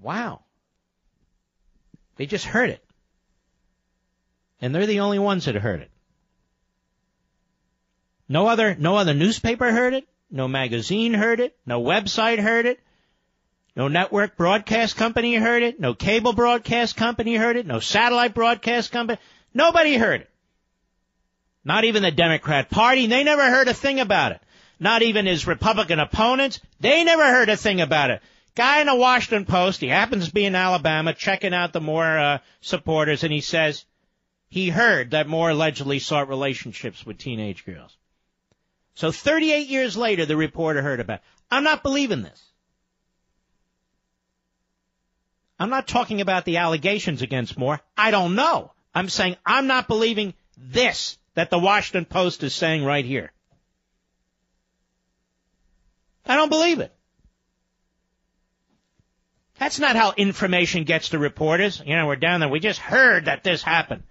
Wow. 0.00 0.44
They 2.16 2.24
just 2.24 2.46
heard 2.46 2.70
it. 2.70 2.85
And 4.60 4.74
they're 4.74 4.86
the 4.86 5.00
only 5.00 5.18
ones 5.18 5.44
that 5.44 5.54
heard 5.54 5.80
it. 5.80 5.90
No 8.28 8.48
other, 8.48 8.74
no 8.74 8.96
other 8.96 9.14
newspaper 9.14 9.70
heard 9.70 9.94
it. 9.94 10.08
No 10.30 10.48
magazine 10.48 11.14
heard 11.14 11.40
it. 11.40 11.56
No 11.64 11.80
website 11.82 12.38
heard 12.38 12.66
it. 12.66 12.80
No 13.76 13.88
network 13.88 14.36
broadcast 14.36 14.96
company 14.96 15.34
heard 15.34 15.62
it. 15.62 15.78
No 15.78 15.94
cable 15.94 16.32
broadcast 16.32 16.96
company 16.96 17.36
heard 17.36 17.56
it. 17.56 17.66
No 17.66 17.78
satellite 17.78 18.34
broadcast 18.34 18.90
company. 18.90 19.18
Nobody 19.52 19.96
heard 19.96 20.22
it. 20.22 20.30
Not 21.64 21.84
even 21.84 22.02
the 22.02 22.10
Democrat 22.10 22.70
Party. 22.70 23.06
They 23.06 23.22
never 23.22 23.44
heard 23.50 23.68
a 23.68 23.74
thing 23.74 24.00
about 24.00 24.32
it. 24.32 24.40
Not 24.80 25.02
even 25.02 25.26
his 25.26 25.46
Republican 25.46 26.00
opponents. 26.00 26.60
They 26.80 27.04
never 27.04 27.24
heard 27.24 27.48
a 27.48 27.56
thing 27.56 27.80
about 27.80 28.10
it. 28.10 28.22
Guy 28.54 28.80
in 28.80 28.86
the 28.86 28.94
Washington 28.94 29.44
Post, 29.44 29.80
he 29.80 29.88
happens 29.88 30.28
to 30.28 30.34
be 30.34 30.46
in 30.46 30.54
Alabama 30.54 31.12
checking 31.12 31.52
out 31.52 31.72
the 31.72 31.80
Moore 31.80 32.18
uh, 32.18 32.38
supporters, 32.62 33.22
and 33.22 33.32
he 33.32 33.42
says 33.42 33.84
he 34.48 34.70
heard 34.70 35.10
that 35.10 35.28
Moore 35.28 35.50
allegedly 35.50 35.98
sought 35.98 36.28
relationships 36.28 37.04
with 37.04 37.18
teenage 37.18 37.64
girls. 37.64 37.96
So 38.94 39.12
38 39.12 39.68
years 39.68 39.96
later, 39.96 40.24
the 40.24 40.36
reporter 40.36 40.82
heard 40.82 41.00
about 41.00 41.18
it. 41.18 41.24
I'm 41.50 41.64
not 41.64 41.82
believing 41.82 42.22
this. 42.22 42.42
I'm 45.58 45.70
not 45.70 45.88
talking 45.88 46.20
about 46.20 46.44
the 46.44 46.58
allegations 46.58 47.22
against 47.22 47.58
Moore. 47.58 47.80
I 47.96 48.10
don't 48.10 48.34
know. 48.34 48.72
I'm 48.94 49.08
saying 49.08 49.36
I'm 49.44 49.66
not 49.66 49.88
believing 49.88 50.34
this 50.56 51.18
that 51.34 51.50
the 51.50 51.58
Washington 51.58 52.04
Post 52.04 52.42
is 52.42 52.54
saying 52.54 52.84
right 52.84 53.04
here. 53.04 53.32
I 56.26 56.36
don't 56.36 56.48
believe 56.48 56.80
it. 56.80 56.92
That's 59.58 59.78
not 59.78 59.96
how 59.96 60.12
information 60.16 60.84
gets 60.84 61.10
to 61.10 61.18
reporters. 61.18 61.82
You 61.84 61.96
know, 61.96 62.06
we're 62.06 62.16
down 62.16 62.40
there. 62.40 62.48
We 62.48 62.60
just 62.60 62.80
heard 62.80 63.26
that 63.26 63.44
this 63.44 63.62
happened. 63.62 64.02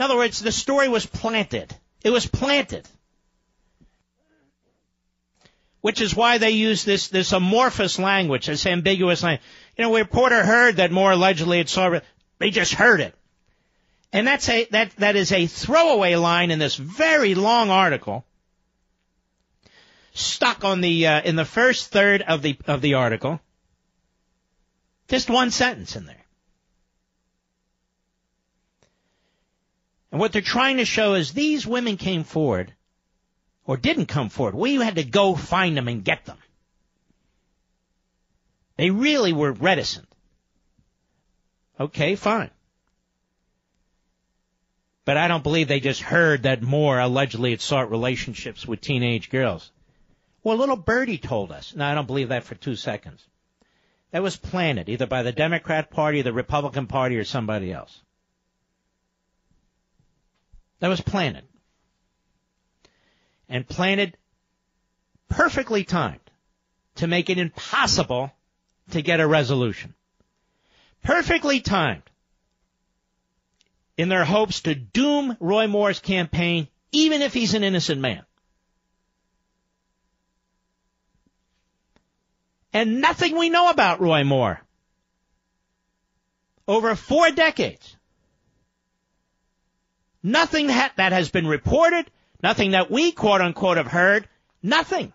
In 0.00 0.04
other 0.04 0.16
words, 0.16 0.40
the 0.40 0.50
story 0.50 0.88
was 0.88 1.04
planted. 1.04 1.76
It 2.02 2.08
was 2.08 2.24
planted. 2.24 2.88
Which 5.82 6.00
is 6.00 6.16
why 6.16 6.38
they 6.38 6.52
use 6.52 6.84
this, 6.84 7.08
this 7.08 7.32
amorphous 7.32 7.98
language, 7.98 8.46
this 8.46 8.64
ambiguous 8.64 9.22
language. 9.22 9.46
You 9.76 9.84
know, 9.84 9.94
reporter 9.94 10.42
heard 10.42 10.76
that 10.76 10.90
Moore 10.90 11.12
allegedly 11.12 11.58
had 11.58 11.68
saw. 11.68 12.00
They 12.38 12.48
just 12.48 12.72
heard 12.72 13.00
it. 13.02 13.14
And 14.10 14.26
that's 14.26 14.48
a, 14.48 14.64
that, 14.70 14.96
that 14.96 15.16
is 15.16 15.32
a 15.32 15.46
throwaway 15.46 16.14
line 16.14 16.50
in 16.50 16.58
this 16.58 16.76
very 16.76 17.34
long 17.34 17.68
article. 17.68 18.24
Stuck 20.14 20.64
on 20.64 20.80
the, 20.80 21.08
uh, 21.08 21.20
in 21.20 21.36
the 21.36 21.44
first 21.44 21.90
third 21.90 22.22
of 22.22 22.40
the, 22.40 22.56
of 22.66 22.80
the 22.80 22.94
article. 22.94 23.38
Just 25.08 25.28
one 25.28 25.50
sentence 25.50 25.94
in 25.94 26.06
there. 26.06 26.19
And 30.10 30.20
what 30.20 30.32
they're 30.32 30.42
trying 30.42 30.78
to 30.78 30.84
show 30.84 31.14
is 31.14 31.32
these 31.32 31.66
women 31.66 31.96
came 31.96 32.24
forward, 32.24 32.72
or 33.64 33.76
didn't 33.76 34.06
come 34.06 34.28
forward. 34.28 34.54
We 34.54 34.74
had 34.76 34.96
to 34.96 35.04
go 35.04 35.36
find 35.36 35.76
them 35.76 35.88
and 35.88 36.04
get 36.04 36.24
them. 36.24 36.38
They 38.76 38.90
really 38.90 39.32
were 39.32 39.52
reticent. 39.52 40.08
Okay, 41.78 42.16
fine. 42.16 42.50
But 45.04 45.16
I 45.16 45.28
don't 45.28 45.42
believe 45.42 45.68
they 45.68 45.80
just 45.80 46.02
heard 46.02 46.42
that 46.42 46.62
Moore 46.62 46.98
allegedly 46.98 47.50
had 47.50 47.60
sought 47.60 47.90
relationships 47.90 48.66
with 48.66 48.80
teenage 48.80 49.30
girls. 49.30 49.70
Well, 50.42 50.56
little 50.56 50.76
birdie 50.76 51.18
told 51.18 51.52
us. 51.52 51.74
No, 51.74 51.84
I 51.84 51.94
don't 51.94 52.06
believe 52.06 52.30
that 52.30 52.44
for 52.44 52.54
two 52.54 52.76
seconds. 52.76 53.26
That 54.10 54.22
was 54.22 54.36
planted 54.36 54.88
either 54.88 55.06
by 55.06 55.22
the 55.22 55.32
Democrat 55.32 55.90
Party, 55.90 56.22
the 56.22 56.32
Republican 56.32 56.86
Party, 56.86 57.16
or 57.16 57.24
somebody 57.24 57.72
else. 57.72 58.02
That 60.80 60.88
was 60.88 61.00
planted. 61.00 61.44
And 63.48 63.66
planted 63.66 64.16
perfectly 65.28 65.84
timed 65.84 66.18
to 66.96 67.06
make 67.06 67.30
it 67.30 67.38
impossible 67.38 68.32
to 68.90 69.02
get 69.02 69.20
a 69.20 69.26
resolution. 69.26 69.94
Perfectly 71.02 71.60
timed 71.60 72.02
in 73.96 74.08
their 74.08 74.24
hopes 74.24 74.62
to 74.62 74.74
doom 74.74 75.36
Roy 75.40 75.66
Moore's 75.66 76.00
campaign, 76.00 76.68
even 76.92 77.22
if 77.22 77.32
he's 77.32 77.54
an 77.54 77.64
innocent 77.64 78.00
man. 78.00 78.24
and 82.72 83.00
nothing 83.00 83.36
we 83.36 83.50
know 83.50 83.70
about 83.70 84.00
Roy 84.00 84.24
Moore. 84.24 84.60
Over 86.68 86.94
four 86.94 87.30
decades. 87.30 87.96
Nothing 90.22 90.66
that, 90.68 90.92
that 90.96 91.12
has 91.12 91.30
been 91.30 91.46
reported, 91.46 92.10
nothing 92.42 92.72
that 92.72 92.90
we 92.90 93.12
quote 93.12 93.40
unquote 93.40 93.78
have 93.78 93.86
heard, 93.86 94.28
nothing 94.62 95.12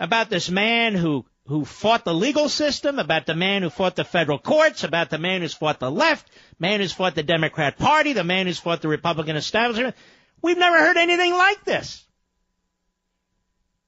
about 0.00 0.30
this 0.30 0.50
man 0.50 0.94
who, 0.94 1.24
who 1.46 1.64
fought 1.64 2.04
the 2.04 2.14
legal 2.14 2.48
system, 2.48 2.98
about 2.98 3.26
the 3.26 3.34
man 3.34 3.62
who 3.62 3.70
fought 3.70 3.96
the 3.96 4.04
federal 4.04 4.38
courts, 4.38 4.84
about 4.84 5.10
the 5.10 5.18
man 5.18 5.42
who's 5.42 5.54
fought 5.54 5.78
the 5.78 5.90
left, 5.90 6.28
man 6.58 6.80
who's 6.80 6.92
fought 6.92 7.14
the 7.14 7.22
Democrat 7.22 7.78
Party, 7.78 8.12
the 8.12 8.24
man 8.24 8.46
who's 8.46 8.58
fought 8.58 8.82
the 8.82 8.88
Republican 8.88 9.36
establishment. 9.36 9.94
We've 10.42 10.58
never 10.58 10.78
heard 10.78 10.96
anything 10.96 11.32
like 11.32 11.64
this. 11.64 12.04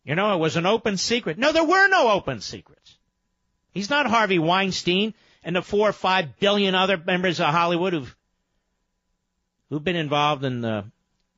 You 0.05 0.15
know, 0.15 0.35
it 0.35 0.39
was 0.39 0.57
an 0.57 0.67
open 0.67 0.97
secret. 0.97 1.39
No, 1.39 1.53
there 1.53 1.65
were 1.65 1.89
no 1.89 2.11
open 2.11 2.41
secrets. 2.41 2.97
He's 3.73 3.91
not 3.91 4.07
Harvey 4.07 4.39
Weinstein 4.39 5.15
and 5.45 5.55
the 5.55 5.63
four 5.63 5.89
or 5.89 5.93
five 5.93 6.39
billion 6.39 6.75
other 6.75 6.97
members 6.97 7.41
of 7.41 7.47
Hollywood 7.47 7.93
who've 7.93 8.17
who've 9.71 9.83
been 9.83 9.97
involved 9.97 10.45
in 10.45 10.61
the 10.61 10.85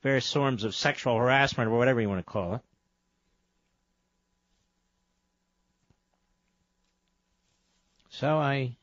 various 0.02 0.32
forms 0.32 0.64
of 0.64 0.74
sexual 0.74 1.16
harassment 1.16 1.70
or 1.70 1.78
whatever 1.78 2.00
you 2.00 2.08
want 2.08 2.24
to 2.24 2.32
call 2.32 2.54
it. 2.56 2.60
So 8.10 8.36
I 8.36 8.76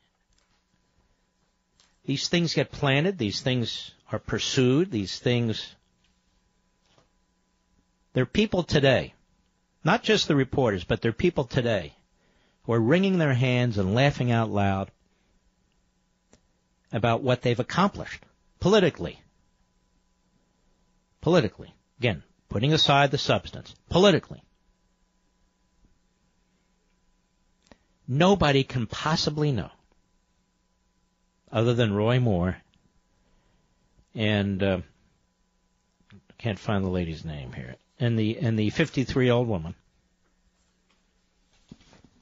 these 2.06 2.28
things 2.28 2.54
get 2.54 2.72
planted, 2.72 3.18
these 3.18 3.42
things 3.42 3.92
are 4.10 4.18
pursued, 4.18 4.90
these 4.90 5.18
things 5.18 5.74
there 8.12 8.22
are 8.22 8.26
people 8.26 8.62
today 8.62 9.14
not 9.84 10.02
just 10.02 10.28
the 10.28 10.36
reporters, 10.36 10.84
but 10.84 11.00
there 11.00 11.10
are 11.10 11.12
people 11.12 11.44
today 11.44 11.94
who 12.64 12.72
are 12.72 12.80
wringing 12.80 13.18
their 13.18 13.34
hands 13.34 13.78
and 13.78 13.94
laughing 13.94 14.30
out 14.30 14.50
loud 14.50 14.90
about 16.92 17.22
what 17.22 17.42
they've 17.42 17.60
accomplished 17.60 18.22
politically. 18.58 19.22
Politically. 21.20 21.74
Again, 21.98 22.22
putting 22.48 22.72
aside 22.72 23.10
the 23.10 23.18
substance. 23.18 23.74
Politically. 23.88 24.42
Nobody 28.08 28.64
can 28.64 28.86
possibly 28.86 29.52
know, 29.52 29.70
other 31.52 31.74
than 31.74 31.92
Roy 31.92 32.18
Moore, 32.18 32.56
and 34.16 34.60
uh, 34.62 34.80
can't 36.38 36.58
find 36.58 36.84
the 36.84 36.88
lady's 36.88 37.24
name 37.24 37.52
here 37.52 37.76
and 38.00 38.18
the 38.18 38.38
and 38.38 38.58
the 38.58 38.70
53 38.70 39.26
year 39.26 39.34
old 39.34 39.46
woman 39.46 39.74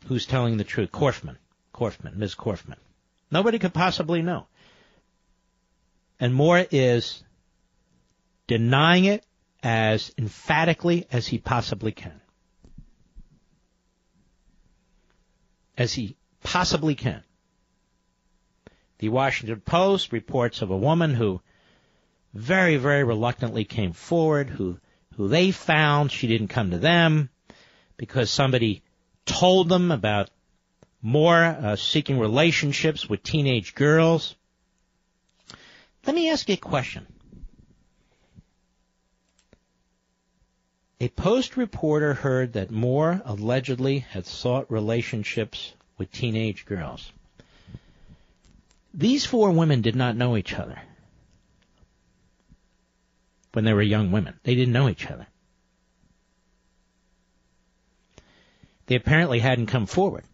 who's 0.06 0.26
telling 0.26 0.56
the 0.56 0.64
truth, 0.64 0.90
Corfman, 0.90 1.36
Corfman, 1.72 2.16
Ms. 2.16 2.34
Corfman. 2.34 2.76
Nobody 3.30 3.58
could 3.58 3.74
possibly 3.74 4.22
know. 4.22 4.46
And 6.18 6.34
Moore 6.34 6.66
is 6.70 7.22
denying 8.48 9.04
it 9.04 9.24
as 9.62 10.12
emphatically 10.18 11.06
as 11.12 11.28
he 11.28 11.38
possibly 11.38 11.92
can. 11.92 12.20
As 15.76 15.94
he 15.94 16.16
possibly 16.42 16.96
can. 16.96 17.22
The 18.98 19.10
Washington 19.10 19.60
Post 19.60 20.10
reports 20.10 20.60
of 20.62 20.70
a 20.70 20.76
woman 20.76 21.14
who 21.14 21.40
very, 22.34 22.76
very 22.76 23.04
reluctantly 23.04 23.64
came 23.64 23.92
forward, 23.92 24.48
who 24.48 24.80
who 25.16 25.28
they 25.28 25.50
found. 25.50 26.10
She 26.10 26.26
didn't 26.26 26.48
come 26.48 26.70
to 26.70 26.78
them 26.78 27.28
because 27.96 28.30
somebody 28.30 28.82
told 29.26 29.68
them 29.68 29.90
about 29.90 30.30
Moore 31.02 31.44
uh, 31.44 31.76
seeking 31.76 32.18
relationships 32.18 33.08
with 33.08 33.22
teenage 33.22 33.74
girls. 33.74 34.34
Let 36.06 36.14
me 36.14 36.30
ask 36.30 36.48
you 36.48 36.54
a 36.54 36.58
question. 36.58 37.06
A 41.00 41.08
Post 41.10 41.56
reporter 41.56 42.12
heard 42.12 42.54
that 42.54 42.72
Moore 42.72 43.22
allegedly 43.24 44.00
had 44.00 44.26
sought 44.26 44.68
relationships 44.68 45.72
with 45.96 46.10
teenage 46.10 46.66
girls. 46.66 47.12
These 48.92 49.24
four 49.24 49.52
women 49.52 49.80
did 49.80 49.94
not 49.94 50.16
know 50.16 50.36
each 50.36 50.54
other 50.54 50.82
when 53.52 53.64
they 53.64 53.72
were 53.72 53.82
young 53.82 54.10
women. 54.10 54.40
They 54.42 54.56
didn't 54.56 54.72
know 54.72 54.88
each 54.88 55.06
other. 55.06 55.28
They 58.86 58.96
apparently 58.96 59.38
hadn't 59.38 59.66
come 59.66 59.86
forward. 59.86 60.24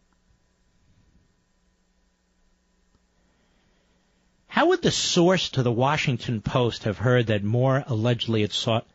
How 4.47 4.69
would 4.69 4.81
the 4.81 4.91
source 4.91 5.51
to 5.51 5.63
the 5.63 5.73
Washington 5.73 6.41
Post 6.41 6.85
have 6.85 6.97
heard 6.97 7.27
that 7.27 7.45
Moore 7.45 7.85
allegedly 7.87 8.41
had 8.41 8.53
sought, 8.53 8.87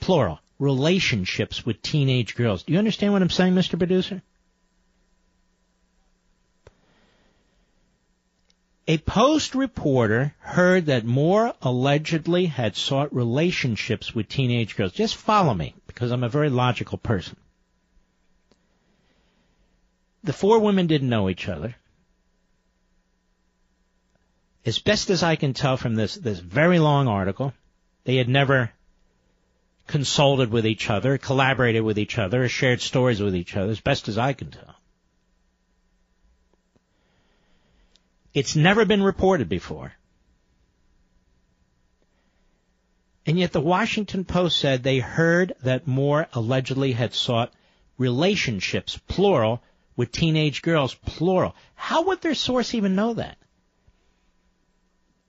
plural, 0.00 0.40
relationships 0.58 1.64
with 1.64 1.82
teenage 1.82 2.34
girls? 2.34 2.62
Do 2.62 2.72
you 2.72 2.78
understand 2.78 3.12
what 3.12 3.22
I'm 3.22 3.30
saying, 3.30 3.54
Mr. 3.54 3.78
Producer? 3.78 4.22
A 8.88 8.96
Post 8.96 9.54
reporter 9.54 10.34
heard 10.38 10.86
that 10.86 11.04
Moore 11.04 11.52
allegedly 11.60 12.46
had 12.46 12.74
sought 12.74 13.14
relationships 13.14 14.14
with 14.14 14.28
teenage 14.28 14.76
girls. 14.76 14.92
Just 14.92 15.16
follow 15.16 15.52
me, 15.52 15.74
because 15.86 16.10
I'm 16.10 16.24
a 16.24 16.28
very 16.28 16.48
logical 16.48 16.96
person. 16.96 17.36
The 20.24 20.32
four 20.32 20.58
women 20.60 20.86
didn't 20.86 21.10
know 21.10 21.28
each 21.28 21.48
other. 21.48 21.76
As 24.64 24.78
best 24.78 25.10
as 25.10 25.22
I 25.22 25.36
can 25.36 25.52
tell 25.52 25.76
from 25.76 25.94
this, 25.94 26.14
this 26.14 26.38
very 26.38 26.78
long 26.78 27.08
article, 27.08 27.52
they 28.04 28.16
had 28.16 28.28
never 28.28 28.70
consulted 29.88 30.50
with 30.50 30.66
each 30.66 30.88
other, 30.88 31.18
collaborated 31.18 31.82
with 31.82 31.98
each 31.98 32.18
other, 32.18 32.48
shared 32.48 32.80
stories 32.80 33.20
with 33.20 33.34
each 33.34 33.56
other, 33.56 33.72
as 33.72 33.80
best 33.80 34.06
as 34.06 34.18
I 34.18 34.34
can 34.34 34.52
tell. 34.52 34.76
It's 38.32 38.54
never 38.54 38.84
been 38.84 39.02
reported 39.02 39.48
before. 39.48 39.92
And 43.26 43.38
yet 43.38 43.52
the 43.52 43.60
Washington 43.60 44.24
Post 44.24 44.58
said 44.58 44.82
they 44.82 45.00
heard 45.00 45.54
that 45.62 45.86
Moore 45.86 46.28
allegedly 46.32 46.92
had 46.92 47.14
sought 47.14 47.52
relationships, 47.96 48.98
plural, 49.08 49.62
with 49.96 50.12
teenage 50.12 50.62
girls, 50.62 50.94
plural. 50.94 51.56
How 51.74 52.02
would 52.02 52.20
their 52.20 52.34
source 52.34 52.74
even 52.74 52.94
know 52.94 53.14
that? 53.14 53.36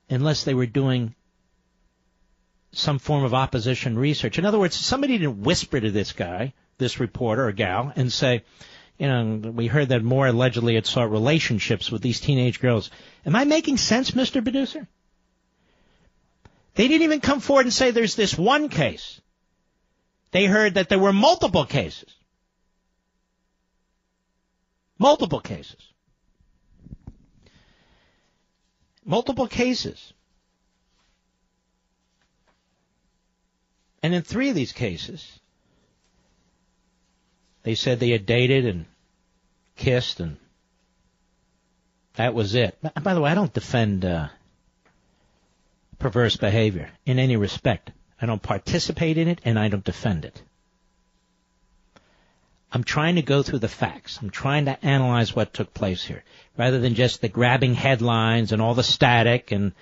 Unless 0.09 0.43
they 0.43 0.53
were 0.53 0.65
doing 0.65 1.15
some 2.71 2.99
form 2.99 3.23
of 3.23 3.33
opposition 3.33 3.97
research. 3.97 4.37
In 4.37 4.45
other 4.45 4.59
words, 4.59 4.75
somebody 4.75 5.17
didn't 5.17 5.41
whisper 5.41 5.79
to 5.79 5.91
this 5.91 6.11
guy, 6.11 6.53
this 6.77 6.99
reporter 6.99 7.47
or 7.47 7.51
gal, 7.51 7.91
and 7.95 8.11
say, 8.11 8.43
you 8.97 9.07
know, 9.07 9.51
we 9.51 9.67
heard 9.67 9.89
that 9.89 10.03
Moore 10.03 10.27
allegedly 10.27 10.75
had 10.75 10.85
sought 10.85 11.11
relationships 11.11 11.89
with 11.89 12.01
these 12.01 12.19
teenage 12.19 12.59
girls. 12.59 12.91
Am 13.25 13.35
I 13.35 13.45
making 13.45 13.77
sense, 13.77 14.11
Mr. 14.11 14.43
Producer? 14.43 14.87
They 16.75 16.87
didn't 16.87 17.03
even 17.03 17.21
come 17.21 17.39
forward 17.39 17.65
and 17.65 17.73
say 17.73 17.91
there's 17.91 18.15
this 18.15 18.37
one 18.37 18.69
case. 18.69 19.19
They 20.31 20.45
heard 20.45 20.75
that 20.75 20.89
there 20.89 20.99
were 20.99 21.13
multiple 21.13 21.65
cases. 21.65 22.13
Multiple 24.97 25.39
cases. 25.39 25.81
Multiple 29.05 29.47
cases. 29.47 30.13
And 34.01 34.13
in 34.13 34.21
three 34.21 34.49
of 34.49 34.55
these 34.55 34.71
cases, 34.71 35.39
they 37.63 37.75
said 37.75 37.99
they 37.99 38.11
had 38.11 38.25
dated 38.25 38.65
and 38.65 38.85
kissed, 39.75 40.19
and 40.19 40.37
that 42.15 42.33
was 42.33 42.55
it. 42.55 42.77
By 43.03 43.13
the 43.13 43.21
way, 43.21 43.31
I 43.31 43.35
don't 43.35 43.53
defend 43.53 44.05
uh, 44.05 44.29
perverse 45.99 46.37
behavior 46.37 46.89
in 47.05 47.19
any 47.19 47.35
respect. 47.35 47.91
I 48.21 48.25
don't 48.25 48.41
participate 48.41 49.17
in 49.17 49.27
it, 49.27 49.39
and 49.43 49.59
I 49.59 49.67
don't 49.67 49.83
defend 49.83 50.25
it. 50.25 50.41
I'm 52.71 52.83
trying 52.83 53.15
to 53.15 53.21
go 53.21 53.41
through 53.41 53.59
the 53.59 53.67
facts. 53.67 54.19
I'm 54.21 54.29
trying 54.29 54.65
to 54.65 54.85
analyze 54.85 55.35
what 55.35 55.53
took 55.53 55.73
place 55.73 56.03
here, 56.03 56.23
rather 56.57 56.79
than 56.79 56.95
just 56.95 57.21
the 57.21 57.29
grabbing 57.29 57.73
headlines 57.73 58.51
and 58.51 58.61
all 58.61 58.75
the 58.75 58.83
static 58.83 59.51
and 59.51 59.73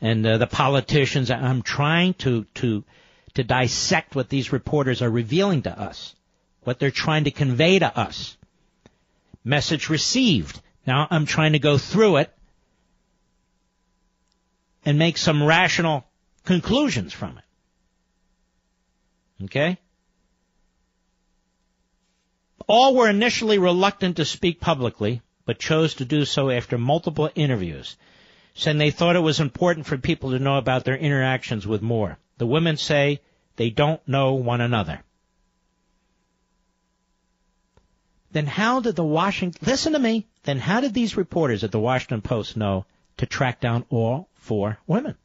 and 0.00 0.26
uh, 0.26 0.38
the 0.38 0.46
politicians. 0.46 1.30
I'm 1.30 1.62
trying 1.62 2.14
to 2.14 2.44
to 2.54 2.82
to 3.40 3.44
dissect 3.44 4.14
what 4.14 4.28
these 4.28 4.52
reporters 4.52 5.02
are 5.02 5.10
revealing 5.10 5.62
to 5.62 5.78
us 5.78 6.14
what 6.62 6.78
they're 6.78 6.90
trying 6.90 7.24
to 7.24 7.30
convey 7.30 7.78
to 7.78 7.98
us. 7.98 8.36
Message 9.44 9.88
received. 9.88 10.60
Now 10.86 11.06
I'm 11.10 11.26
trying 11.26 11.52
to 11.52 11.58
go 11.58 11.78
through 11.78 12.18
it 12.18 12.32
and 14.84 14.98
make 14.98 15.16
some 15.16 15.42
rational 15.42 16.04
conclusions 16.44 17.12
from 17.12 17.38
it. 17.38 19.44
Okay? 19.44 19.78
All 22.66 22.94
were 22.94 23.08
initially 23.08 23.58
reluctant 23.58 24.16
to 24.16 24.24
speak 24.24 24.60
publicly, 24.60 25.22
but 25.44 25.58
chose 25.58 25.94
to 25.94 26.04
do 26.04 26.24
so 26.24 26.50
after 26.50 26.78
multiple 26.78 27.30
interviews, 27.34 27.96
saying 28.54 28.78
they 28.78 28.90
thought 28.90 29.16
it 29.16 29.20
was 29.20 29.40
important 29.40 29.86
for 29.86 29.98
people 29.98 30.30
to 30.30 30.38
know 30.38 30.56
about 30.56 30.84
their 30.84 30.96
interactions 30.96 31.66
with 31.66 31.82
Moore. 31.82 32.18
The 32.38 32.46
women 32.46 32.76
say 32.76 33.20
they 33.60 33.70
don't 33.70 34.00
know 34.08 34.34
one 34.34 34.60
another. 34.60 35.02
then 38.32 38.46
how 38.46 38.80
did 38.80 38.96
the 38.96 39.04
Washington, 39.04 39.66
listen 39.66 39.92
to 39.94 39.98
me, 39.98 40.26
then 40.44 40.58
how 40.58 40.80
did 40.80 40.94
these 40.94 41.16
reporters 41.16 41.64
at 41.64 41.72
the 41.72 41.80
Washington 41.80 42.22
Post 42.22 42.56
know 42.56 42.84
to 43.16 43.26
track 43.26 43.60
down 43.60 43.84
all 43.90 44.28
four 44.34 44.78
women? 44.86 45.16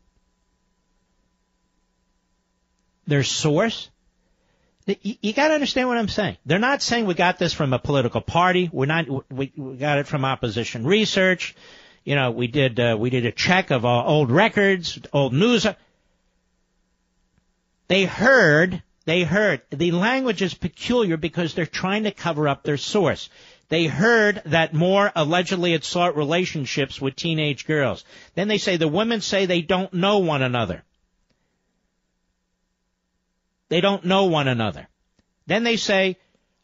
Their 3.08 3.24
source? 3.24 3.90
You, 4.88 5.16
you 5.22 5.34
got 5.34 5.50
to 5.50 5.54
understand 5.54 5.88
what 5.88 5.98
I'm 5.98 6.08
saying. 6.08 6.38
They're 6.46 6.60
not 6.60 6.82
saying 6.82 7.06
we 7.06 7.14
got 7.14 7.38
this 7.38 7.54
from 7.54 7.74
a 7.74 7.80
political 7.80 8.22
party. 8.22 8.70
We're 8.72 8.86
not. 8.86 9.08
We, 9.32 9.52
we 9.56 9.76
got 9.78 10.00
it 10.00 10.08
from 10.08 10.26
opposition 10.26 10.86
research. 10.86 11.56
You 12.04 12.16
know, 12.16 12.32
we 12.32 12.48
did 12.48 12.80
uh, 12.80 12.96
we 13.00 13.10
did 13.10 13.26
a 13.26 13.32
check 13.32 13.72
of 13.72 13.84
uh, 13.84 14.06
old 14.06 14.32
records, 14.32 15.00
old 15.12 15.34
news. 15.34 15.66
They 17.88 18.06
heard 18.06 18.82
they 19.06 19.24
heard 19.24 19.62
the 19.70 19.92
language 19.92 20.42
is 20.42 20.56
peculiar 20.56 21.16
because 21.16 21.54
they're 21.54 21.68
trying 21.68 22.06
to 22.06 22.12
cover 22.12 22.48
up 22.48 22.64
their 22.64 22.78
source. 22.78 23.30
They 23.70 23.86
heard 23.86 24.42
that 24.46 24.74
Moore 24.74 25.12
allegedly 25.16 25.74
had 25.74 25.84
sought 25.84 26.18
relationships 26.18 27.00
with 27.00 27.16
teenage 27.16 27.68
girls. 27.68 28.04
Then 28.34 28.48
they 28.48 28.58
say 28.58 28.78
the 28.78 28.88
women 28.88 29.22
say 29.22 29.46
they 29.46 29.62
don't 29.62 29.94
know 29.94 30.20
one 30.20 30.42
another. 30.42 30.84
They 33.70 33.82
don't 33.82 34.06
know 34.06 34.26
one 34.26 34.48
another. 34.48 34.88
Then 35.46 35.64
they 35.64 35.78
say 35.78 36.18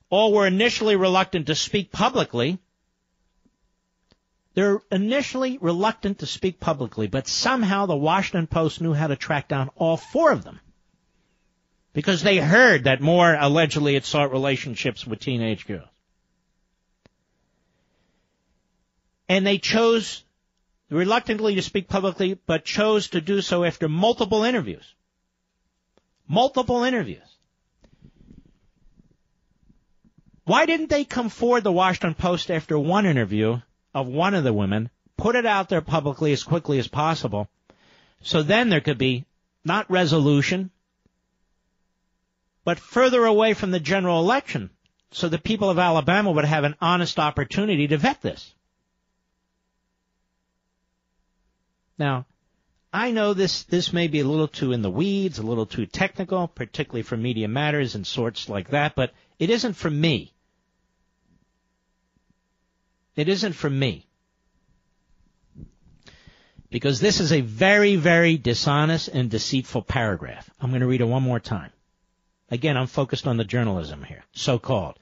all 0.10 0.34
were 0.34 0.48
initially 0.48 0.96
reluctant 0.96 1.48
to 1.48 1.56
speak 1.56 1.92
publicly. 1.92 2.58
They're 4.56 4.82
initially 4.92 5.60
reluctant 5.60 6.20
to 6.20 6.26
speak 6.26 6.60
publicly, 6.60 7.08
but 7.08 7.28
somehow 7.28 7.86
the 7.86 7.96
Washington 7.96 8.48
Post 8.48 8.82
knew 8.82 8.94
how 8.94 9.08
to 9.08 9.16
track 9.16 9.48
down 9.48 9.70
all 9.76 9.98
four 9.98 10.32
of 10.32 10.44
them 10.44 10.60
because 11.94 12.24
they 12.24 12.38
heard 12.38 12.86
that 12.86 13.02
Moore 13.02 13.36
allegedly 13.40 13.96
had 13.96 14.06
sought 14.06 14.32
relationships 14.32 15.06
with 15.06 15.20
teenage 15.20 15.68
girls. 15.68 15.88
And 19.28 19.46
they 19.46 19.58
chose 19.58 20.24
reluctantly 20.90 21.56
to 21.56 21.62
speak 21.62 21.88
publicly, 21.88 22.38
but 22.46 22.66
chose 22.66 23.10
to 23.10 23.22
do 23.22 23.42
so 23.42 23.64
after 23.64 23.88
multiple 23.88 24.44
interviews. 24.44 24.94
Multiple 26.28 26.84
interviews. 26.84 27.20
Why 30.44 30.66
didn't 30.66 30.90
they 30.90 31.06
come 31.06 31.30
forward, 31.30 31.64
the 31.64 31.72
Washington 31.72 32.14
Post, 32.14 32.52
after 32.52 32.78
one 32.78 33.06
interview 33.06 33.62
of 33.94 34.08
one 34.08 34.34
of 34.34 34.44
the 34.44 34.54
women, 34.54 34.90
put 35.16 35.36
it 35.36 35.46
out 35.46 35.70
there 35.70 35.82
publicly 35.82 36.34
as 36.34 36.44
quickly 36.44 36.80
as 36.80 36.88
possible, 36.88 37.48
so 38.22 38.44
then 38.44 38.70
there 38.70 38.82
could 38.82 38.98
be 38.98 39.26
not 39.64 39.90
resolution, 39.90 40.72
but 42.64 42.80
further 42.80 43.26
away 43.26 43.54
from 43.54 43.72
the 43.72 43.80
general 43.80 44.20
election 44.20 44.70
so 45.12 45.28
the 45.28 45.38
people 45.38 45.70
of 45.70 45.78
Alabama 45.78 46.32
would 46.32 46.46
have 46.46 46.64
an 46.64 46.76
honest 46.82 47.20
opportunity 47.20 47.88
to 47.88 47.98
vet 47.98 48.22
this. 48.22 48.54
Now, 51.98 52.26
I 52.94 53.12
know 53.12 53.34
this, 53.34 53.64
this 53.64 53.94
may 53.94 54.08
be 54.08 54.22
a 54.22 54.28
little 54.28 54.48
too 54.48 54.72
in 54.72 54.82
the 54.82 54.90
weeds, 54.90 55.38
a 55.38 55.44
little 55.44 55.66
too 55.66 55.86
technical, 55.86 56.48
particularly 56.48 57.04
for 57.04 57.18
Media 57.18 57.48
Matters 57.48 57.96
and 57.96 58.08
sorts 58.08 58.50
like 58.50 58.70
that, 58.70 58.96
but 58.96 59.14
it 59.38 59.50
isn't 59.50 59.74
for 59.74 59.90
me. 59.90 60.34
It 63.16 63.28
isn't 63.28 63.54
for 63.54 63.70
me. 63.70 64.08
Because 66.70 67.02
this 67.02 67.20
is 67.20 67.34
a 67.34 67.42
very, 67.42 67.98
very 67.98 68.38
dishonest 68.38 69.10
and 69.10 69.30
deceitful 69.30 69.82
paragraph. 69.82 70.50
I'm 70.62 70.70
going 70.70 70.82
to 70.82 70.88
read 70.88 71.02
it 71.02 71.06
one 71.06 71.24
more 71.24 71.40
time. 71.40 71.72
Again, 72.52 72.76
I'm 72.76 72.88
focused 72.88 73.28
on 73.28 73.38
the 73.38 73.46
journalism 73.46 74.04
here, 74.04 74.24
so 74.34 74.60
called. 74.60 75.00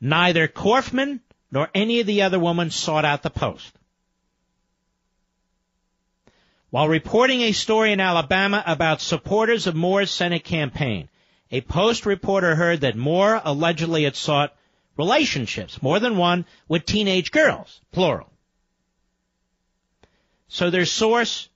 Neither 0.00 0.46
Corfman 0.46 1.20
nor 1.50 1.68
any 1.74 2.00
of 2.00 2.06
the 2.06 2.22
other 2.22 2.38
women 2.38 2.70
sought 2.70 3.06
out 3.06 3.22
the 3.22 3.30
post. 3.30 3.72
While 6.68 6.88
reporting 6.88 7.40
a 7.40 7.52
story 7.52 7.92
in 7.92 8.00
Alabama 8.00 8.62
about 8.64 9.00
supporters 9.00 9.66
of 9.66 9.74
Moore's 9.74 10.10
Senate 10.10 10.44
campaign, 10.44 11.08
a 11.50 11.62
Post 11.62 12.06
reporter 12.06 12.54
heard 12.54 12.82
that 12.82 12.94
Moore 12.94 13.40
allegedly 13.44 14.04
had 14.04 14.14
sought 14.14 14.54
relationships, 14.96 15.82
more 15.82 15.98
than 15.98 16.16
one, 16.16 16.44
with 16.68 16.84
teenage 16.84 17.32
girls, 17.32 17.80
plural. 17.90 18.30
So 20.46 20.70
their 20.70 20.84
source 20.84 21.48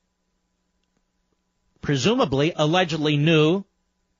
presumably, 1.81 2.53
allegedly 2.57 3.17
knew 3.17 3.65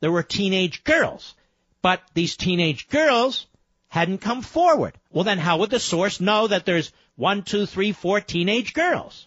there 0.05 0.13
were 0.13 0.23
teenage 0.23 0.85
girls. 0.85 1.35
But 1.81 2.03
these 2.13 2.37
teenage 2.37 2.89
girls 2.89 3.47
hadn't 3.89 4.19
come 4.19 4.43
forward. 4.43 4.93
Well, 5.11 5.25
then 5.25 5.39
how 5.39 5.57
would 5.61 5.71
the 5.71 5.81
source 5.81 6.21
know 6.21 6.47
that 6.47 6.67
there's 6.67 6.93
one, 7.17 7.43
two, 7.43 7.65
three, 7.65 7.93
four 7.93 8.21
teenage 8.21 8.75
girls? 8.75 9.27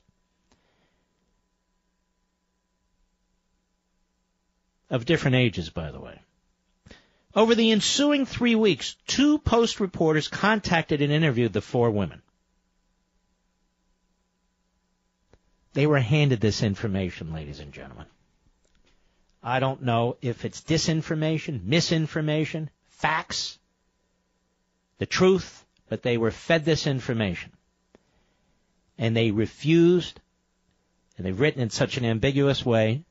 Of 4.91 5.05
different 5.05 5.38
ages, 5.38 5.71
by 5.71 5.89
the 5.89 5.99
way. 5.99 6.21
Over 7.34 7.55
the 7.55 7.71
ensuing 7.71 8.28
three 8.28 8.53
weeks, 8.53 8.97
two 9.07 9.39
Post 9.39 9.80
reporters 9.80 10.28
contacted 10.28 11.01
and 11.01 11.11
interviewed 11.11 11.53
the 11.53 11.61
four 11.61 11.89
women. 11.89 12.21
They 15.73 15.88
were 15.88 15.97
handed 15.97 16.39
this 16.39 16.61
information, 16.61 17.34
ladies 17.34 17.59
and 17.59 17.73
gentlemen. 17.73 18.05
I 19.43 19.59
don't 19.59 19.83
know 19.83 20.17
if 20.21 20.45
it's 20.45 20.61
disinformation, 20.61 21.63
misinformation, 21.63 22.69
facts, 22.88 23.59
the 24.97 25.05
truth, 25.05 25.65
but 25.89 26.01
they 26.01 26.17
were 26.17 26.31
fed 26.31 26.65
this 26.65 26.88
information. 26.88 27.51
And 28.97 29.15
they 29.15 29.31
refused, 29.31 30.19
and 31.17 31.25
they've 31.25 31.39
written 31.39 31.61
in 31.61 31.69
such 31.69 31.97
an 31.97 32.05
ambiguous 32.05 32.65
way, 32.65 33.03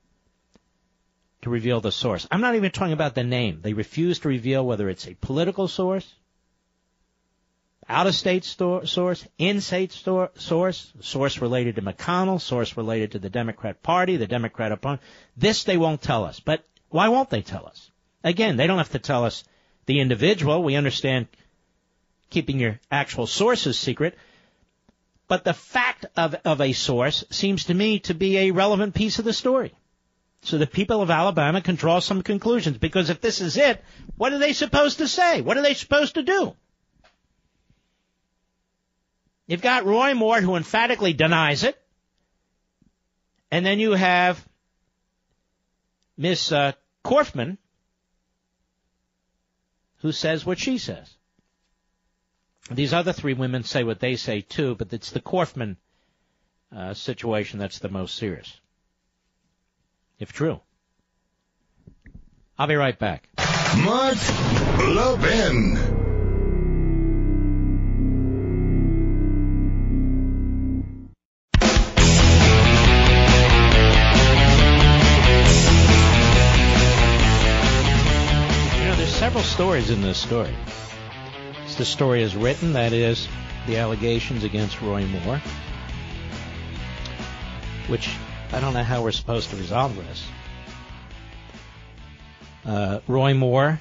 to 1.43 1.51
reveal 1.51 1.81
the 1.81 1.93
source. 1.93 2.27
I'm 2.31 2.41
not 2.41 2.57
even 2.57 2.73
talking 2.73 2.93
about 2.93 3.15
the 3.15 3.23
name. 3.23 3.61
They 3.63 3.73
refuse 3.73 4.19
to 4.21 4.29
reveal 4.29 4.67
whether 4.67 4.89
it's 4.89 5.07
a 5.07 5.15
political 5.15 5.69
source, 5.69 6.13
out 7.89 8.07
of 8.07 8.15
state 8.15 8.45
source, 8.45 9.27
in 9.39 9.61
state 9.61 9.93
source, 9.93 10.93
source 11.01 11.41
related 11.41 11.77
to 11.77 11.83
McConnell, 11.83 12.41
source 12.41 12.77
related 12.77 13.13
to 13.13 13.19
the 13.19 13.31
Democrat 13.31 13.83
Party, 13.83 14.17
the 14.17 14.27
Democrat 14.27 14.73
opponent. 14.73 15.03
This 15.37 15.65
they 15.65 15.77
won't 15.77 16.03
tell 16.03 16.25
us. 16.25 16.41
But 16.41 16.65
why 16.89 17.09
won't 17.09 17.31
they 17.31 17.43
tell 17.43 17.67
us? 17.67 17.91
Again, 18.25 18.57
they 18.57 18.67
don't 18.67 18.79
have 18.79 18.91
to 18.91 18.99
tell 18.99 19.25
us 19.25 19.45
the 19.87 20.01
individual. 20.01 20.63
We 20.63 20.75
understand 20.75 21.29
keeping 22.31 22.59
your 22.59 22.81
actual 22.91 23.29
sources 23.29 23.79
secret. 23.79 24.17
But 25.29 25.45
the 25.45 25.55
fact 25.55 26.07
of, 26.17 26.35
of 26.45 26.61
a 26.61 26.73
source 26.73 27.25
seems 27.31 27.65
to 27.65 27.75
me 27.75 28.01
to 28.01 28.15
be 28.15 28.37
a 28.39 28.51
relevant 28.51 28.95
piece 28.95 29.19
of 29.19 29.25
the 29.25 29.33
story. 29.33 29.73
So 30.43 30.59
the 30.59 30.67
people 30.67 31.03
of 31.03 31.11
Alabama 31.11 31.61
can 31.61 31.77
draw 31.77 32.01
some 32.01 32.23
conclusions. 32.23 32.79
Because 32.79 33.11
if 33.11 33.21
this 33.21 33.41
is 33.41 33.57
it, 33.57 33.83
what 34.17 34.33
are 34.33 34.39
they 34.39 34.53
supposed 34.53 34.99
to 34.99 35.09
say? 35.09 35.41
What 35.41 35.57
are 35.57 35.63
they 35.63 35.75
supposed 35.75 36.15
to 36.15 36.23
do? 36.23 36.55
You've 39.47 39.63
got 39.63 39.85
Roy 39.85 40.15
Moore 40.15 40.41
who 40.41 40.57
emphatically 40.57 41.13
denies 41.13 41.63
it. 41.63 41.81
And 43.51 43.65
then 43.65 43.79
you 43.79 43.93
have 43.93 44.45
Miss 46.17 46.51
uh, 46.51 46.73
Corfman 47.05 47.59
who 49.99 50.13
says 50.13 50.45
what 50.45 50.59
she 50.59 50.79
says. 50.79 51.15
These 52.71 52.93
other 52.93 53.13
three 53.13 53.35
women 53.35 53.63
say 53.63 53.85
what 53.85 54.01
they 54.01 54.17
say 54.17 54.41
too, 54.41 54.75
but 54.75 54.93
it's 54.93 55.13
the 55.13 55.21
Corfman 55.21 55.77
uh, 56.77 56.95
situation 56.95 57.61
that's 57.61 57.79
the 57.79 57.89
most 57.89 58.17
serious. 58.17 58.61
If 60.19 60.33
true. 60.33 60.61
I'll 62.59 62.67
be 62.67 62.75
right 62.75 62.99
back. 62.99 63.29
Mark 63.77 64.17
Levin. 64.79 65.86
Stories 79.57 79.89
in 79.89 80.03
this 80.03 80.19
story. 80.19 80.55
As 81.65 81.77
the 81.77 81.85
story 81.87 82.23
is 82.23 82.37
written, 82.37 82.75
that 82.75 82.93
is, 82.93 83.27
the 83.67 83.79
allegations 83.79 84.45
against 84.45 84.83
Roy 84.83 85.07
Moore, 85.07 85.41
which 87.87 88.15
I 88.53 88.61
don't 88.61 88.75
know 88.75 88.83
how 88.83 89.03
we're 89.03 89.13
supposed 89.13 89.49
to 89.49 89.57
resolve 89.57 89.97
this. 89.97 90.27
Uh, 92.67 93.01
Roy 93.09 93.33
Moore, 93.33 93.81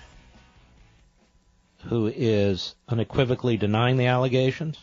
who 1.87 2.07
is 2.07 2.73
unequivocally 2.87 3.57
denying 3.57 3.97
the 3.97 4.05
allegations. 4.05 4.77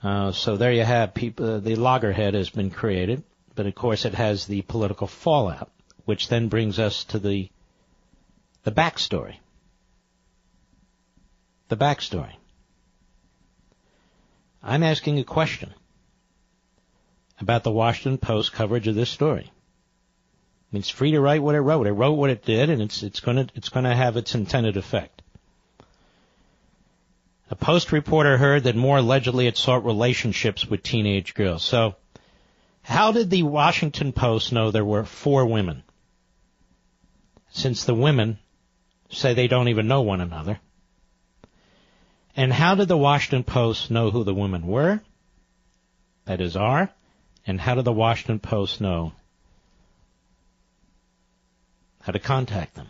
Uh, 0.00 0.30
so 0.30 0.56
there 0.56 0.72
you 0.72 0.84
have 0.84 1.12
people. 1.12 1.54
Uh, 1.54 1.58
the 1.58 1.74
loggerhead 1.74 2.34
has 2.34 2.50
been 2.50 2.70
created, 2.70 3.24
but 3.56 3.66
of 3.66 3.74
course 3.74 4.04
it 4.04 4.14
has 4.14 4.46
the 4.46 4.62
political 4.62 5.08
fallout, 5.08 5.72
which 6.04 6.28
then 6.28 6.46
brings 6.46 6.78
us 6.78 7.02
to 7.02 7.18
the 7.18 7.50
the 8.64 8.72
backstory. 8.72 9.36
The 11.68 11.76
backstory. 11.76 12.34
I'm 14.62 14.82
asking 14.82 15.18
a 15.18 15.24
question 15.24 15.72
about 17.40 17.64
the 17.64 17.70
Washington 17.70 18.18
Post 18.18 18.52
coverage 18.52 18.86
of 18.86 18.94
this 18.94 19.08
story. 19.08 19.50
I 19.50 20.74
mean, 20.74 20.80
it's 20.80 20.90
free 20.90 21.12
to 21.12 21.20
write 21.20 21.42
what 21.42 21.54
it 21.54 21.60
wrote. 21.60 21.86
It 21.86 21.92
wrote 21.92 22.12
what 22.12 22.30
it 22.30 22.44
did, 22.44 22.70
and 22.70 22.82
it's 22.82 23.02
it's 23.02 23.20
going 23.20 23.38
to 23.38 23.48
it's 23.54 23.70
to 23.70 23.82
have 23.82 24.16
its 24.16 24.34
intended 24.34 24.76
effect. 24.76 25.22
A 27.50 27.56
Post 27.56 27.90
reporter 27.90 28.36
heard 28.36 28.64
that 28.64 28.76
Moore 28.76 28.98
allegedly 28.98 29.46
had 29.46 29.56
sought 29.56 29.84
relationships 29.84 30.66
with 30.66 30.84
teenage 30.84 31.34
girls. 31.34 31.64
So, 31.64 31.96
how 32.82 33.10
did 33.10 33.30
the 33.30 33.42
Washington 33.42 34.12
Post 34.12 34.52
know 34.52 34.70
there 34.70 34.84
were 34.84 35.04
four 35.04 35.46
women? 35.46 35.82
Since 37.50 37.84
the 37.84 37.94
women 37.94 38.38
say 39.10 39.34
they 39.34 39.48
don't 39.48 39.68
even 39.68 39.88
know 39.88 40.02
one 40.02 40.20
another. 40.20 40.58
And 42.36 42.52
how 42.52 42.74
did 42.74 42.88
the 42.88 42.96
Washington 42.96 43.44
Post 43.44 43.90
know 43.90 44.10
who 44.10 44.24
the 44.24 44.34
women 44.34 44.66
were? 44.66 45.00
That 46.24 46.40
is, 46.40 46.56
are. 46.56 46.90
And 47.46 47.60
how 47.60 47.74
did 47.74 47.84
the 47.84 47.92
Washington 47.92 48.38
Post 48.38 48.80
know 48.80 49.12
how 52.02 52.12
to 52.12 52.18
contact 52.18 52.74
them? 52.74 52.88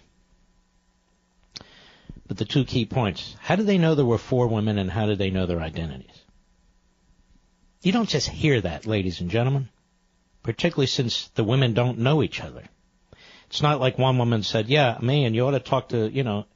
But 2.26 2.36
the 2.36 2.44
two 2.44 2.64
key 2.64 2.84
points. 2.84 3.34
How 3.40 3.56
did 3.56 3.66
they 3.66 3.78
know 3.78 3.94
there 3.94 4.04
were 4.04 4.18
four 4.18 4.46
women 4.46 4.78
and 4.78 4.90
how 4.90 5.06
did 5.06 5.18
they 5.18 5.30
know 5.30 5.46
their 5.46 5.60
identities? 5.60 6.20
You 7.82 7.92
don't 7.92 8.08
just 8.08 8.28
hear 8.28 8.60
that, 8.60 8.86
ladies 8.86 9.20
and 9.20 9.30
gentlemen. 9.30 9.68
Particularly 10.42 10.86
since 10.86 11.28
the 11.28 11.44
women 11.44 11.74
don't 11.74 11.98
know 11.98 12.22
each 12.22 12.40
other. 12.40 12.64
It's 13.50 13.62
not 13.62 13.80
like 13.80 13.98
one 13.98 14.16
woman 14.16 14.44
said, 14.44 14.68
yeah, 14.68 14.96
man, 15.00 15.34
you 15.34 15.44
ought 15.44 15.50
to 15.50 15.60
talk 15.60 15.88
to, 15.88 16.08
you 16.08 16.22
know, 16.22 16.46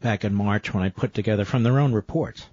back 0.00 0.24
in 0.24 0.34
March 0.34 0.74
when 0.74 0.82
I 0.82 0.88
put 0.88 1.14
together 1.14 1.44
from 1.44 1.62
their 1.62 1.78
own 1.78 1.92
reports 1.92 2.44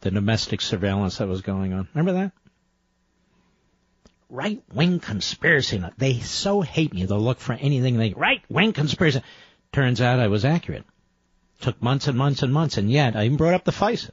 the 0.00 0.10
domestic 0.10 0.60
surveillance 0.60 1.18
that 1.18 1.28
was 1.28 1.42
going 1.42 1.72
on? 1.72 1.86
Remember 1.94 2.20
that? 2.20 2.32
Right 4.28 4.60
wing 4.74 4.98
conspiracy. 4.98 5.80
They 5.98 6.18
so 6.18 6.62
hate 6.62 6.92
me, 6.92 7.04
they'll 7.04 7.20
look 7.20 7.38
for 7.38 7.52
anything 7.52 7.96
they. 7.96 8.12
Right 8.12 8.42
wing 8.48 8.72
conspiracy. 8.72 9.22
Turns 9.72 10.00
out 10.00 10.18
I 10.18 10.26
was 10.26 10.44
accurate. 10.44 10.84
Took 11.60 11.80
months 11.80 12.08
and 12.08 12.18
months 12.18 12.42
and 12.42 12.52
months, 12.52 12.76
and 12.76 12.90
yet 12.90 13.14
I 13.14 13.26
even 13.26 13.36
brought 13.36 13.54
up 13.54 13.64
the 13.64 13.72
FISA. 13.72 14.10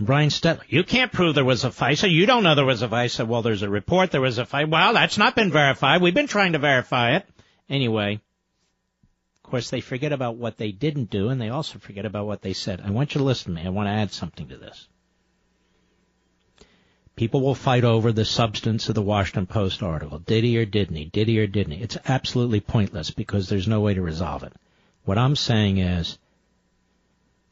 And 0.00 0.06
Brian 0.06 0.30
Stelter, 0.30 0.62
you 0.66 0.82
can't 0.82 1.12
prove 1.12 1.34
there 1.34 1.44
was 1.44 1.66
a 1.66 1.68
FISA. 1.68 2.10
You 2.10 2.24
don't 2.24 2.42
know 2.42 2.54
there 2.54 2.64
was 2.64 2.80
a 2.80 2.88
FISA. 2.88 3.26
Well, 3.26 3.42
there's 3.42 3.60
a 3.60 3.68
report 3.68 4.10
there 4.10 4.22
was 4.22 4.38
a 4.38 4.46
FISA. 4.46 4.70
Well, 4.70 4.94
that's 4.94 5.18
not 5.18 5.36
been 5.36 5.52
verified. 5.52 6.00
We've 6.00 6.14
been 6.14 6.26
trying 6.26 6.54
to 6.54 6.58
verify 6.58 7.16
it. 7.16 7.28
Anyway, 7.68 8.14
of 8.14 9.50
course, 9.50 9.68
they 9.68 9.82
forget 9.82 10.12
about 10.12 10.36
what 10.36 10.56
they 10.56 10.72
didn't 10.72 11.10
do, 11.10 11.28
and 11.28 11.38
they 11.38 11.50
also 11.50 11.78
forget 11.78 12.06
about 12.06 12.26
what 12.26 12.40
they 12.40 12.54
said. 12.54 12.80
I 12.82 12.90
want 12.92 13.14
you 13.14 13.18
to 13.18 13.26
listen 13.26 13.54
to 13.54 13.60
me. 13.60 13.66
I 13.66 13.68
want 13.68 13.88
to 13.88 13.92
add 13.92 14.10
something 14.10 14.48
to 14.48 14.56
this. 14.56 14.88
People 17.14 17.42
will 17.42 17.54
fight 17.54 17.84
over 17.84 18.10
the 18.10 18.24
substance 18.24 18.88
of 18.88 18.94
the 18.94 19.02
Washington 19.02 19.46
Post 19.46 19.82
article. 19.82 20.18
Did 20.18 20.44
he 20.44 20.56
or 20.56 20.64
didn't 20.64 20.96
he? 20.96 21.04
Did 21.04 21.28
he 21.28 21.38
or 21.40 21.46
didn't 21.46 21.74
he? 21.74 21.82
It's 21.82 21.98
absolutely 22.06 22.60
pointless 22.60 23.10
because 23.10 23.50
there's 23.50 23.68
no 23.68 23.82
way 23.82 23.92
to 23.92 24.00
resolve 24.00 24.44
it. 24.44 24.54
What 25.04 25.18
I'm 25.18 25.36
saying 25.36 25.76
is 25.76 26.16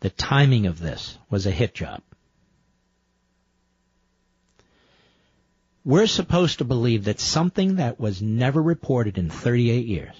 the 0.00 0.08
timing 0.08 0.64
of 0.64 0.80
this 0.80 1.18
was 1.28 1.44
a 1.44 1.50
hit 1.50 1.74
job. 1.74 2.00
We're 5.88 6.06
supposed 6.06 6.58
to 6.58 6.66
believe 6.66 7.04
that 7.04 7.18
something 7.18 7.76
that 7.76 7.98
was 7.98 8.20
never 8.20 8.62
reported 8.62 9.16
in 9.16 9.30
38 9.30 9.86
years 9.86 10.14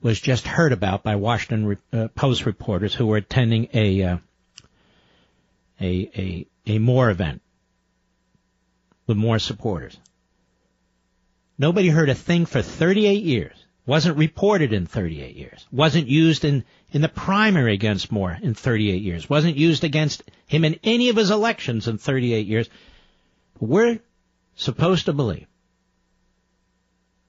was 0.00 0.20
just 0.20 0.46
heard 0.46 0.70
about 0.70 1.02
by 1.02 1.16
Washington 1.16 1.76
uh, 1.92 2.06
Post 2.14 2.46
reporters 2.46 2.94
who 2.94 3.06
were 3.08 3.16
attending 3.16 3.66
a 3.74 4.02
uh, 4.04 4.18
a 5.80 6.08
a 6.16 6.46
a 6.68 6.78
Moore 6.78 7.10
event 7.10 7.42
with 9.08 9.16
more 9.16 9.40
supporters. 9.40 9.98
Nobody 11.58 11.88
heard 11.88 12.10
a 12.10 12.14
thing 12.14 12.46
for 12.46 12.62
38 12.62 13.24
years. 13.24 13.56
Wasn't 13.88 14.18
reported 14.18 14.74
in 14.74 14.84
38 14.84 15.34
years. 15.34 15.66
Wasn't 15.72 16.08
used 16.08 16.44
in, 16.44 16.62
in 16.92 17.00
the 17.00 17.08
primary 17.08 17.72
against 17.72 18.12
Moore 18.12 18.38
in 18.42 18.52
38 18.52 19.00
years. 19.00 19.30
Wasn't 19.30 19.56
used 19.56 19.82
against 19.82 20.22
him 20.46 20.66
in 20.66 20.78
any 20.84 21.08
of 21.08 21.16
his 21.16 21.30
elections 21.30 21.88
in 21.88 21.96
38 21.96 22.46
years. 22.46 22.68
We're 23.58 23.98
supposed 24.56 25.06
to 25.06 25.14
believe 25.14 25.46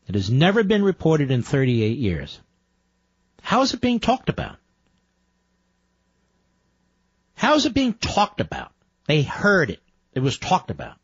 it 0.05 0.15
has 0.15 0.29
never 0.29 0.63
been 0.65 0.83
reported 0.83 1.31
in 1.31 1.43
38 1.43 1.97
years. 1.97 2.37
How 3.41 3.61
is 3.61 3.73
it 3.73 3.79
being 3.79 4.01
talked 4.01 4.27
about? 4.27 4.57
How 7.35 7.55
is 7.55 7.67
it 7.67 7.73
being 7.73 7.93
talked 7.93 8.41
about? 8.41 8.73
They 9.07 9.21
heard 9.21 9.69
it. 9.69 9.79
It 10.13 10.19
was 10.19 10.37
talked 10.37 10.71
about. 10.71 10.97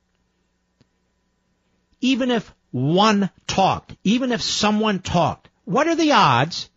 Even 2.01 2.29
if 2.29 2.53
one 2.75 3.29
talked, 3.47 3.95
even 4.03 4.33
if 4.33 4.41
someone 4.41 4.99
talked, 4.99 5.47
what 5.63 5.87
are 5.87 5.95
the 5.95 6.11
odds 6.11 6.69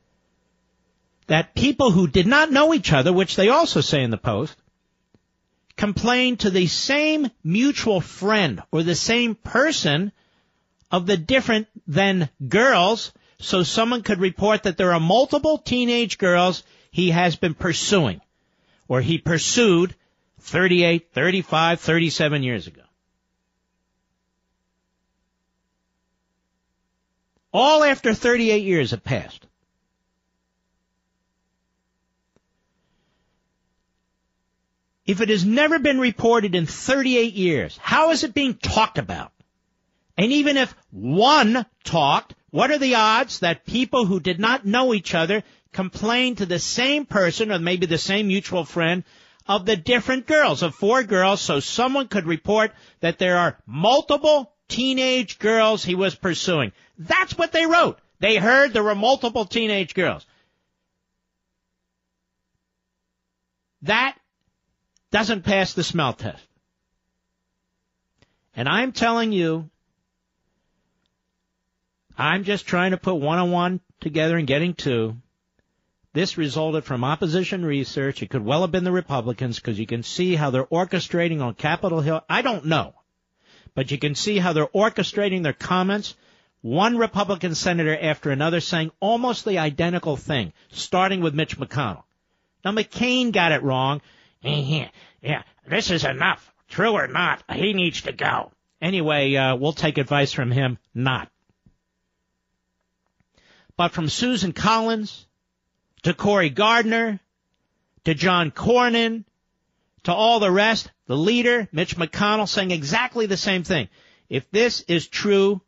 that 1.27 1.57
people 1.57 1.91
who 1.91 2.07
did 2.07 2.25
not 2.25 2.53
know 2.53 2.73
each 2.73 2.93
other, 2.93 3.13
which 3.13 3.35
they 3.35 3.49
also 3.49 3.81
say 3.81 4.05
in 4.05 4.11
the 4.11 4.17
Post, 4.17 4.55
complained 5.77 6.39
to 6.39 6.51
the 6.51 6.69
same 6.69 7.29
mutual 7.43 8.01
friend 8.01 8.63
or 8.71 8.85
the 8.85 8.95
same 8.95 9.35
person 9.35 10.13
of 10.89 11.07
the 11.07 11.17
different 11.17 11.67
than 11.89 12.31
girls 12.49 13.13
so 13.41 13.65
someone 13.65 14.03
could 14.05 14.21
report 14.21 14.63
that 14.63 14.77
there 14.77 14.93
are 14.93 15.01
multiple 15.01 15.59
teenage 15.59 16.17
girls 16.17 16.63
he 16.93 17.11
has 17.11 17.35
been 17.35 17.55
pursuing 17.55 18.21
or 18.87 19.01
he 19.01 19.19
pursued 19.19 19.97
38, 20.43 21.09
35, 21.13 21.81
37 21.81 22.43
years 22.45 22.69
ago. 22.69 22.83
All 27.61 27.83
after 27.83 28.15
38 28.15 28.63
years 28.63 28.93
have 28.93 29.03
passed. 29.03 29.45
If 35.05 35.21
it 35.21 35.29
has 35.29 35.45
never 35.45 35.81
been 35.81 35.99
reported 35.99 36.55
in 36.55 36.67
38 36.67 37.35
years, 37.35 37.77
how 37.83 38.13
is 38.13 38.23
it 38.23 38.33
being 38.33 38.55
talked 38.55 38.97
about? 38.97 39.33
And 40.17 40.31
even 40.31 40.57
if 40.57 40.73
one 40.93 41.67
talked, 41.83 42.37
what 42.51 42.71
are 42.71 42.79
the 42.79 42.95
odds 42.95 43.41
that 43.41 43.67
people 43.67 44.07
who 44.07 44.21
did 44.21 44.39
not 44.39 44.65
know 44.65 44.95
each 44.95 45.13
other 45.13 45.43
complained 45.73 46.39
to 46.39 46.47
the 46.47 46.61
same 46.61 47.07
person 47.07 47.51
or 47.51 47.59
maybe 47.59 47.87
the 47.87 47.99
same 47.99 48.29
mutual 48.29 48.65
friend 48.65 49.03
of 49.49 49.67
the 49.67 49.75
different 49.75 50.29
girls, 50.29 50.63
of 50.63 50.77
four 50.77 51.03
girls, 51.03 51.41
so 51.41 51.59
someone 51.59 52.07
could 52.07 52.27
report 52.27 52.71
that 53.01 53.19
there 53.19 53.37
are 53.37 53.59
multiple 53.67 54.53
teenage 54.69 55.41
girls 55.41 55.83
he 55.83 55.97
was 55.97 56.15
pursuing. 56.15 56.71
That's 56.99 57.39
what 57.39 57.53
they 57.53 57.67
wrote. 57.67 57.99
They 58.19 58.37
heard 58.37 58.73
there 58.73 58.83
were 58.83 58.95
multiple 58.95 59.45
teenage 59.45 59.95
girls. 59.95 60.27
That 63.83 64.19
doesn't 65.13 65.45
pass 65.45 65.73
the 65.73 65.85
smell 65.85 66.13
test. 66.13 66.45
And 68.57 68.69
I'm 68.69 68.91
telling 68.91 69.31
you, 69.31 69.71
I'm 72.17 72.43
just 72.43 72.67
trying 72.67 72.91
to 72.91 72.97
put 72.97 73.15
one 73.15 73.39
on 73.39 73.53
one 73.53 73.81
together 74.01 74.37
and 74.37 74.49
getting 74.49 74.75
two. 74.75 75.17
This 76.13 76.37
resulted 76.37 76.85
from 76.85 77.05
opposition 77.05 77.65
research. 77.65 78.23
It 78.23 78.31
could 78.31 78.45
well 78.45 78.63
have 78.63 78.73
been 78.73 78.83
the 78.83 78.91
Republicans 78.91 79.61
because 79.61 79.79
you 79.79 79.87
can 79.87 80.03
see 80.03 80.35
how 80.35 80.51
they're 80.51 80.65
orchestrating 80.65 81.41
on 81.41 81.55
Capitol 81.55 82.01
Hill. 82.01 82.25
I 82.29 82.43
don't 82.43 82.65
know 82.65 82.95
but 83.79 83.93
you 83.93 83.99
can 83.99 84.17
see 84.17 84.39
how 84.39 84.53
they're 84.53 84.67
orchestrating 84.67 85.45
their 85.45 85.53
comments. 85.53 86.17
One 86.61 86.99
Republican 86.99 87.55
senator 87.55 87.97
after 87.97 88.31
another 88.31 88.61
saying 88.61 88.91
almost 89.01 89.45
the 89.45 89.59
identical 89.59 90.17
thing, 90.17 90.53
starting 90.71 91.21
with 91.21 91.35
Mitch 91.35 91.59
McConnell. 91.59 92.03
Now 92.65 92.73
McCain 92.73 93.33
got 93.33 93.53
it 93.53 93.63
wrong. 93.63 94.01
Yeah, 94.43 95.43
this 95.67 95.91
is 95.91 96.05
enough. 96.05 96.53
True 96.69 96.93
or 96.93 97.07
not, 97.07 97.43
he 97.53 97.73
needs 97.73 98.03
to 98.03 98.13
go. 98.13 98.53
Anyway, 98.81 99.35
uh, 99.35 99.57
we'll 99.57 99.73
take 99.73 99.99
advice 99.99 100.33
from 100.33 100.51
him. 100.51 100.79
Not. 100.95 101.31
But 103.77 103.93
from 103.93 104.09
Susan 104.09 104.53
Collins 104.53 105.27
to 106.03 106.15
Cory 106.15 106.51
Gardner 106.51 107.21
to 108.05 108.15
John 108.15 108.51
Cornyn 108.51 109.25
to 110.05 110.13
all 110.13 110.41
the 110.41 110.51
rest, 110.51 110.91
the 111.07 111.17
leader, 111.17 111.69
Mitch 111.73 111.97
McConnell, 111.97 112.49
saying 112.49 112.71
exactly 112.71 113.27
the 113.27 113.37
same 113.37 113.63
thing. 113.63 113.89
If 114.29 114.51
this 114.51 114.81
is 114.83 115.09
true, 115.09 115.61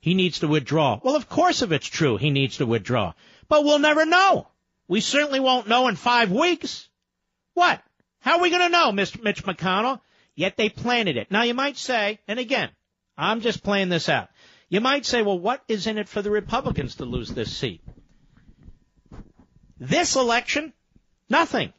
he 0.00 0.14
needs 0.14 0.40
to 0.40 0.48
withdraw. 0.48 1.00
Well, 1.02 1.16
of 1.16 1.28
course, 1.28 1.62
if 1.62 1.72
it's 1.72 1.86
true, 1.86 2.16
he 2.16 2.30
needs 2.30 2.58
to 2.58 2.66
withdraw. 2.66 3.14
But 3.48 3.64
we'll 3.64 3.78
never 3.78 4.06
know. 4.06 4.48
We 4.88 5.00
certainly 5.00 5.40
won't 5.40 5.68
know 5.68 5.88
in 5.88 5.96
five 5.96 6.30
weeks. 6.30 6.88
What? 7.54 7.82
How 8.20 8.36
are 8.36 8.42
we 8.42 8.50
going 8.50 8.62
to 8.62 8.68
know, 8.68 8.92
Mr. 8.92 9.22
Mitch 9.22 9.44
McConnell? 9.44 10.00
Yet 10.34 10.56
they 10.56 10.68
planted 10.68 11.16
it. 11.16 11.30
Now 11.30 11.42
you 11.42 11.54
might 11.54 11.76
say, 11.76 12.20
and 12.28 12.38
again, 12.38 12.70
I'm 13.16 13.40
just 13.40 13.62
playing 13.62 13.88
this 13.88 14.08
out. 14.08 14.28
You 14.68 14.80
might 14.80 15.06
say, 15.06 15.22
well, 15.22 15.38
what 15.38 15.62
is 15.68 15.86
in 15.86 15.96
it 15.96 16.08
for 16.08 16.22
the 16.22 16.30
Republicans 16.30 16.96
to 16.96 17.04
lose 17.04 17.30
this 17.30 17.56
seat? 17.56 17.80
This 19.78 20.16
election? 20.16 20.72
Nothing. 21.28 21.72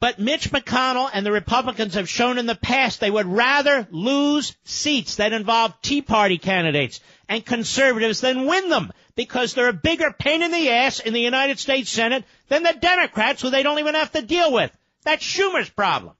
But 0.00 0.18
Mitch 0.18 0.50
McConnell 0.50 1.10
and 1.12 1.26
the 1.26 1.32
Republicans 1.32 1.94
have 1.94 2.08
shown 2.08 2.38
in 2.38 2.46
the 2.46 2.54
past 2.54 3.00
they 3.00 3.10
would 3.10 3.26
rather 3.26 3.86
lose 3.90 4.56
seats 4.64 5.16
that 5.16 5.34
involve 5.34 5.80
Tea 5.82 6.00
Party 6.00 6.38
candidates 6.38 7.00
and 7.28 7.44
conservatives 7.44 8.22
than 8.22 8.46
win 8.46 8.70
them 8.70 8.92
because 9.14 9.52
they're 9.52 9.68
a 9.68 9.74
bigger 9.74 10.10
pain 10.10 10.42
in 10.42 10.52
the 10.52 10.70
ass 10.70 11.00
in 11.00 11.12
the 11.12 11.20
United 11.20 11.58
States 11.58 11.90
Senate 11.90 12.24
than 12.48 12.62
the 12.62 12.72
Democrats 12.80 13.42
who 13.42 13.50
they 13.50 13.62
don't 13.62 13.78
even 13.78 13.94
have 13.94 14.10
to 14.12 14.22
deal 14.22 14.50
with. 14.50 14.74
That's 15.02 15.22
Schumer's 15.22 15.68
problem. 15.68 16.14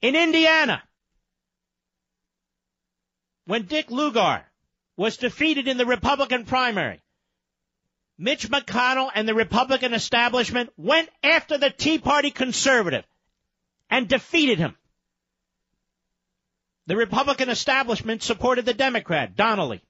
In 0.00 0.14
Indiana, 0.14 0.80
when 3.46 3.64
Dick 3.64 3.90
Lugar 3.90 4.44
was 4.96 5.16
defeated 5.16 5.66
in 5.66 5.76
the 5.76 5.86
Republican 5.86 6.44
primary, 6.44 7.00
Mitch 8.18 8.48
McConnell 8.48 9.10
and 9.14 9.28
the 9.28 9.34
Republican 9.34 9.92
establishment 9.92 10.70
went 10.76 11.08
after 11.22 11.58
the 11.58 11.70
Tea 11.70 11.98
Party 11.98 12.30
conservative 12.30 13.04
and 13.90 14.08
defeated 14.08 14.58
him. 14.58 14.76
The 16.86 16.96
Republican 16.96 17.50
establishment 17.50 18.22
supported 18.22 18.64
the 18.64 18.74
Democrat, 18.74 19.36
Donnelly. 19.36 19.82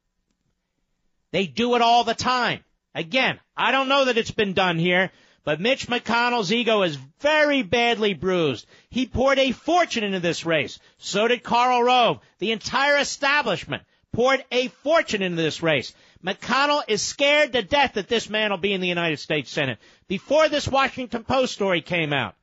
They 1.31 1.47
do 1.47 1.75
it 1.77 1.83
all 1.83 2.05
the 2.05 2.15
time. 2.15 2.65
Again, 2.95 3.39
I 3.57 3.73
don't 3.73 3.89
know 3.89 4.07
that 4.07 4.17
it's 4.17 4.31
been 4.31 4.55
done 4.55 4.79
here, 4.79 5.13
but 5.45 5.61
Mitch 5.61 5.87
McConnell's 5.87 6.51
ego 6.51 6.83
is 6.83 6.97
very 7.21 7.63
badly 7.63 8.15
bruised. 8.15 8.67
He 8.89 9.07
poured 9.07 9.39
a 9.39 9.53
fortune 9.53 10.03
into 10.03 10.19
this 10.19 10.47
race. 10.47 10.79
So 10.99 11.29
did 11.29 11.43
Karl 11.43 11.83
Rove. 11.83 12.21
The 12.39 12.53
entire 12.53 12.97
establishment 12.97 13.83
poured 14.13 14.45
a 14.51 14.69
fortune 14.69 15.23
into 15.23 15.41
this 15.41 15.63
race. 15.63 15.93
McConnell 16.27 16.83
is 16.89 17.03
scared 17.03 17.53
to 17.53 17.63
death 17.63 17.93
that 17.95 18.09
this 18.09 18.29
man 18.29 18.51
will 18.51 18.59
be 18.59 18.73
in 18.73 18.81
the 18.81 18.89
United 18.89 19.19
States 19.21 19.49
Senate. 19.49 19.79
Before 20.09 20.49
this 20.49 20.67
Washington 20.67 21.23
Post 21.23 21.53
story 21.53 21.83
came 21.83 22.13
out, 22.13 22.35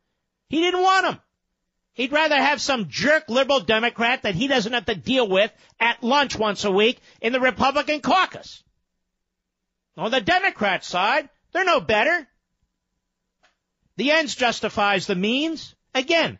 he 0.47 0.61
didn't 0.61 0.81
want 0.81 1.07
him. 1.07 1.19
He'd 1.91 2.13
rather 2.13 2.37
have 2.37 2.61
some 2.61 2.87
jerk 2.87 3.25
liberal 3.27 3.59
Democrat 3.59 4.23
that 4.23 4.35
he 4.35 4.47
doesn't 4.47 4.71
have 4.71 4.85
to 4.85 4.95
deal 4.95 5.27
with 5.27 5.51
at 5.81 6.01
lunch 6.01 6.37
once 6.37 6.63
a 6.63 6.71
week 6.71 6.99
in 7.21 7.33
the 7.33 7.41
Republican 7.41 7.99
caucus. 7.99 8.63
On 9.97 10.09
the 10.09 10.21
Democrat 10.21 10.85
side, 10.85 11.29
they're 11.51 11.65
no 11.65 11.81
better. 11.81 12.27
The 13.97 14.11
ends 14.11 14.33
justifies 14.33 15.07
the 15.07 15.15
means. 15.15 15.75
Again, 15.93 16.39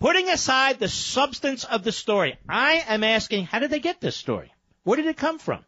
putting 0.00 0.28
aside 0.28 0.78
the 0.78 0.88
substance 0.88 1.64
of 1.64 1.84
the 1.84 1.92
story, 1.92 2.36
I 2.48 2.84
am 2.88 3.04
asking, 3.04 3.46
how 3.46 3.60
did 3.60 3.70
they 3.70 3.80
get 3.80 4.00
this 4.00 4.16
story? 4.16 4.52
Where 4.82 4.96
did 4.96 5.06
it 5.06 5.16
come 5.16 5.38
from? 5.38 5.64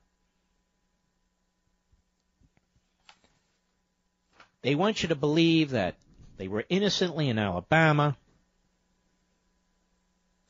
They 4.64 4.74
want 4.74 5.02
you 5.02 5.10
to 5.10 5.14
believe 5.14 5.72
that 5.72 5.94
they 6.38 6.48
were 6.48 6.64
innocently 6.70 7.28
in 7.28 7.38
Alabama, 7.38 8.16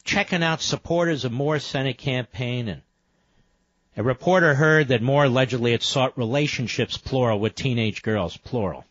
checking 0.04 0.40
out 0.40 0.62
supporters 0.62 1.24
of 1.24 1.32
Moore's 1.32 1.64
Senate 1.64 1.98
campaign, 1.98 2.68
and 2.68 2.82
a 3.96 4.04
reporter 4.04 4.54
heard 4.54 4.88
that 4.88 5.02
Moore 5.02 5.24
allegedly 5.24 5.72
had 5.72 5.82
sought 5.82 6.16
relationships, 6.16 6.96
plural, 6.96 7.40
with 7.40 7.56
teenage 7.56 8.02
girls, 8.02 8.36
plural. 8.36 8.84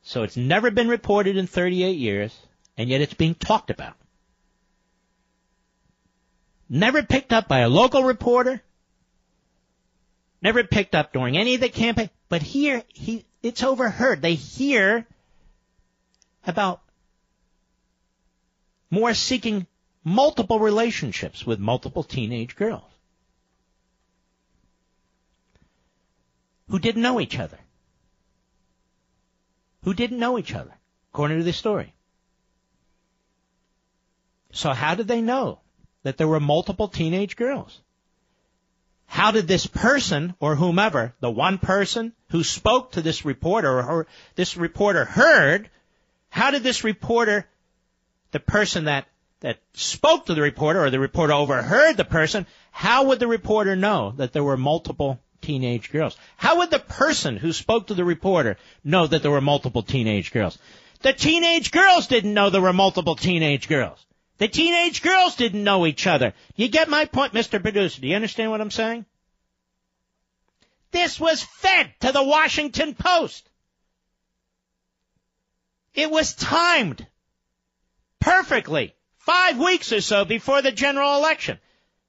So 0.00 0.22
it's 0.22 0.38
never 0.38 0.70
been 0.70 0.88
reported 0.88 1.36
in 1.36 1.46
38 1.46 1.98
years, 1.98 2.34
and 2.78 2.88
yet 2.88 3.02
it's 3.02 3.12
being 3.12 3.34
talked 3.34 3.68
about. 3.68 3.96
Never 6.70 7.02
picked 7.02 7.34
up 7.34 7.48
by 7.48 7.58
a 7.58 7.68
local 7.68 8.02
reporter. 8.02 8.62
Never 10.40 10.64
picked 10.64 10.94
up 10.94 11.12
during 11.12 11.36
any 11.36 11.54
of 11.54 11.60
the 11.60 11.68
campaign. 11.68 12.08
But 12.28 12.42
here, 12.42 12.82
he, 12.88 13.24
it's 13.42 13.62
overheard. 13.62 14.22
They 14.22 14.34
hear 14.34 15.06
about 16.46 16.80
Moore 18.90 19.14
seeking 19.14 19.66
multiple 20.02 20.58
relationships 20.58 21.46
with 21.46 21.58
multiple 21.58 22.02
teenage 22.02 22.56
girls 22.56 22.90
who 26.68 26.78
didn't 26.78 27.02
know 27.02 27.20
each 27.20 27.38
other 27.38 27.58
who 29.84 29.94
didn't 29.94 30.18
know 30.18 30.38
each 30.38 30.54
other, 30.54 30.74
according 31.12 31.38
to 31.38 31.44
the 31.44 31.52
story. 31.52 31.94
So 34.52 34.70
how 34.70 34.94
did 34.94 35.08
they 35.08 35.20
know 35.20 35.60
that 36.02 36.16
there 36.16 36.28
were 36.28 36.40
multiple 36.40 36.88
teenage 36.88 37.36
girls? 37.36 37.80
How 39.14 39.30
did 39.30 39.46
this 39.46 39.64
person 39.64 40.34
or 40.40 40.56
whomever, 40.56 41.14
the 41.20 41.30
one 41.30 41.58
person 41.58 42.14
who 42.30 42.42
spoke 42.42 42.90
to 42.92 43.00
this 43.00 43.24
reporter 43.24 43.80
or 43.80 44.08
this 44.34 44.56
reporter 44.56 45.04
heard, 45.04 45.70
how 46.30 46.50
did 46.50 46.64
this 46.64 46.82
reporter, 46.82 47.46
the 48.32 48.40
person 48.40 48.86
that, 48.86 49.06
that 49.38 49.60
spoke 49.74 50.26
to 50.26 50.34
the 50.34 50.42
reporter 50.42 50.84
or 50.84 50.90
the 50.90 50.98
reporter 50.98 51.32
overheard 51.32 51.96
the 51.96 52.04
person, 52.04 52.44
how 52.72 53.04
would 53.04 53.20
the 53.20 53.28
reporter 53.28 53.76
know 53.76 54.12
that 54.16 54.32
there 54.32 54.42
were 54.42 54.56
multiple 54.56 55.20
teenage 55.40 55.92
girls. 55.92 56.16
How 56.36 56.58
would 56.58 56.70
the 56.72 56.80
person 56.80 57.36
who 57.36 57.52
spoke 57.52 57.86
to 57.86 57.94
the 57.94 58.04
reporter 58.04 58.56
know 58.82 59.06
that 59.06 59.22
there 59.22 59.30
were 59.30 59.40
multiple 59.40 59.84
teenage 59.84 60.32
girls? 60.32 60.58
The 61.02 61.12
teenage 61.12 61.70
girls 61.70 62.08
didn't 62.08 62.34
know 62.34 62.50
there 62.50 62.60
were 62.60 62.72
multiple 62.72 63.14
teenage 63.14 63.68
girls. 63.68 64.04
The 64.38 64.48
teenage 64.48 65.02
girls 65.02 65.36
didn't 65.36 65.62
know 65.62 65.86
each 65.86 66.06
other. 66.06 66.34
You 66.56 66.68
get 66.68 66.88
my 66.88 67.04
point, 67.04 67.32
Mr. 67.32 67.62
Producer? 67.62 68.00
Do 68.00 68.08
you 68.08 68.16
understand 68.16 68.50
what 68.50 68.60
I'm 68.60 68.70
saying? 68.70 69.06
This 70.90 71.20
was 71.20 71.42
fed 71.42 71.92
to 72.00 72.12
the 72.12 72.22
Washington 72.22 72.94
Post. 72.94 73.48
It 75.94 76.10
was 76.10 76.34
timed 76.34 77.06
perfectly 78.20 78.94
five 79.18 79.58
weeks 79.58 79.92
or 79.92 80.00
so 80.00 80.24
before 80.24 80.62
the 80.62 80.72
general 80.72 81.16
election 81.16 81.58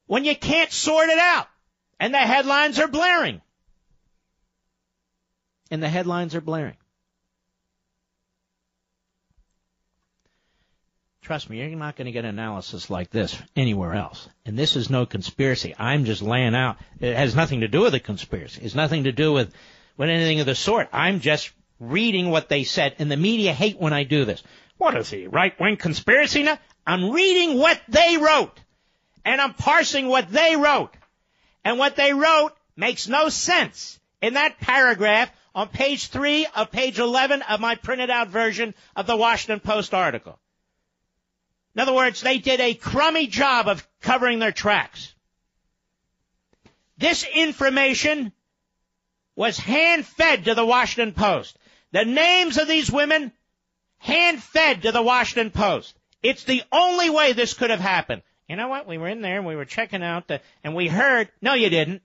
when 0.06 0.24
you 0.24 0.34
can't 0.34 0.72
sort 0.72 1.08
it 1.08 1.18
out. 1.18 1.48
And 1.98 2.12
the 2.12 2.18
headlines 2.18 2.78
are 2.78 2.88
blaring. 2.88 3.40
And 5.70 5.82
the 5.82 5.88
headlines 5.88 6.34
are 6.34 6.40
blaring. 6.40 6.76
Trust 11.26 11.50
me, 11.50 11.58
you're 11.58 11.76
not 11.76 11.96
going 11.96 12.06
to 12.06 12.12
get 12.12 12.24
analysis 12.24 12.88
like 12.88 13.10
this 13.10 13.36
anywhere 13.56 13.94
else. 13.94 14.28
And 14.44 14.56
this 14.56 14.76
is 14.76 14.90
no 14.90 15.06
conspiracy. 15.06 15.74
I'm 15.76 16.04
just 16.04 16.22
laying 16.22 16.54
out. 16.54 16.76
It 17.00 17.16
has 17.16 17.34
nothing 17.34 17.62
to 17.62 17.68
do 17.68 17.80
with 17.80 17.94
a 17.94 17.98
conspiracy. 17.98 18.60
It's 18.62 18.76
nothing 18.76 19.02
to 19.04 19.12
do 19.12 19.32
with, 19.32 19.52
with 19.96 20.08
anything 20.08 20.38
of 20.38 20.46
the 20.46 20.54
sort. 20.54 20.88
I'm 20.92 21.18
just 21.18 21.50
reading 21.80 22.30
what 22.30 22.48
they 22.48 22.62
said. 22.62 22.94
And 23.00 23.10
the 23.10 23.16
media 23.16 23.52
hate 23.52 23.76
when 23.76 23.92
I 23.92 24.04
do 24.04 24.24
this. 24.24 24.40
What 24.78 24.96
is 24.96 25.10
he, 25.10 25.26
right 25.26 25.52
wing 25.58 25.76
conspiracy 25.78 26.44
now? 26.44 26.60
I'm 26.86 27.10
reading 27.10 27.58
what 27.58 27.80
they 27.88 28.18
wrote. 28.18 28.60
And 29.24 29.40
I'm 29.40 29.54
parsing 29.54 30.06
what 30.06 30.30
they 30.30 30.54
wrote. 30.54 30.94
And 31.64 31.76
what 31.76 31.96
they 31.96 32.12
wrote 32.12 32.52
makes 32.76 33.08
no 33.08 33.30
sense 33.30 33.98
in 34.22 34.34
that 34.34 34.60
paragraph 34.60 35.32
on 35.56 35.66
page 35.70 36.06
three 36.06 36.46
of 36.54 36.70
page 36.70 37.00
11 37.00 37.42
of 37.42 37.58
my 37.58 37.74
printed 37.74 38.10
out 38.10 38.28
version 38.28 38.76
of 38.94 39.08
the 39.08 39.16
Washington 39.16 39.58
Post 39.58 39.92
article. 39.92 40.38
In 41.76 41.82
other 41.82 41.92
words, 41.92 42.22
they 42.22 42.38
did 42.38 42.58
a 42.58 42.72
crummy 42.72 43.26
job 43.26 43.68
of 43.68 43.86
covering 44.00 44.38
their 44.38 44.50
tracks. 44.50 45.12
This 46.96 47.22
information 47.34 48.32
was 49.34 49.58
hand 49.58 50.06
fed 50.06 50.46
to 50.46 50.54
the 50.54 50.64
Washington 50.64 51.12
Post. 51.12 51.58
The 51.92 52.06
names 52.06 52.56
of 52.56 52.66
these 52.66 52.90
women 52.90 53.30
hand 53.98 54.42
fed 54.42 54.82
to 54.82 54.92
the 54.92 55.02
Washington 55.02 55.50
Post. 55.50 55.94
It's 56.22 56.44
the 56.44 56.62
only 56.72 57.10
way 57.10 57.34
this 57.34 57.52
could 57.52 57.68
have 57.68 57.80
happened. 57.80 58.22
You 58.48 58.56
know 58.56 58.68
what? 58.68 58.88
We 58.88 58.96
were 58.96 59.08
in 59.08 59.20
there 59.20 59.36
and 59.36 59.46
we 59.46 59.54
were 59.54 59.66
checking 59.66 60.02
out 60.02 60.28
the, 60.28 60.40
and 60.64 60.74
we 60.74 60.88
heard, 60.88 61.28
no 61.42 61.52
you 61.52 61.68
didn't. 61.68 62.00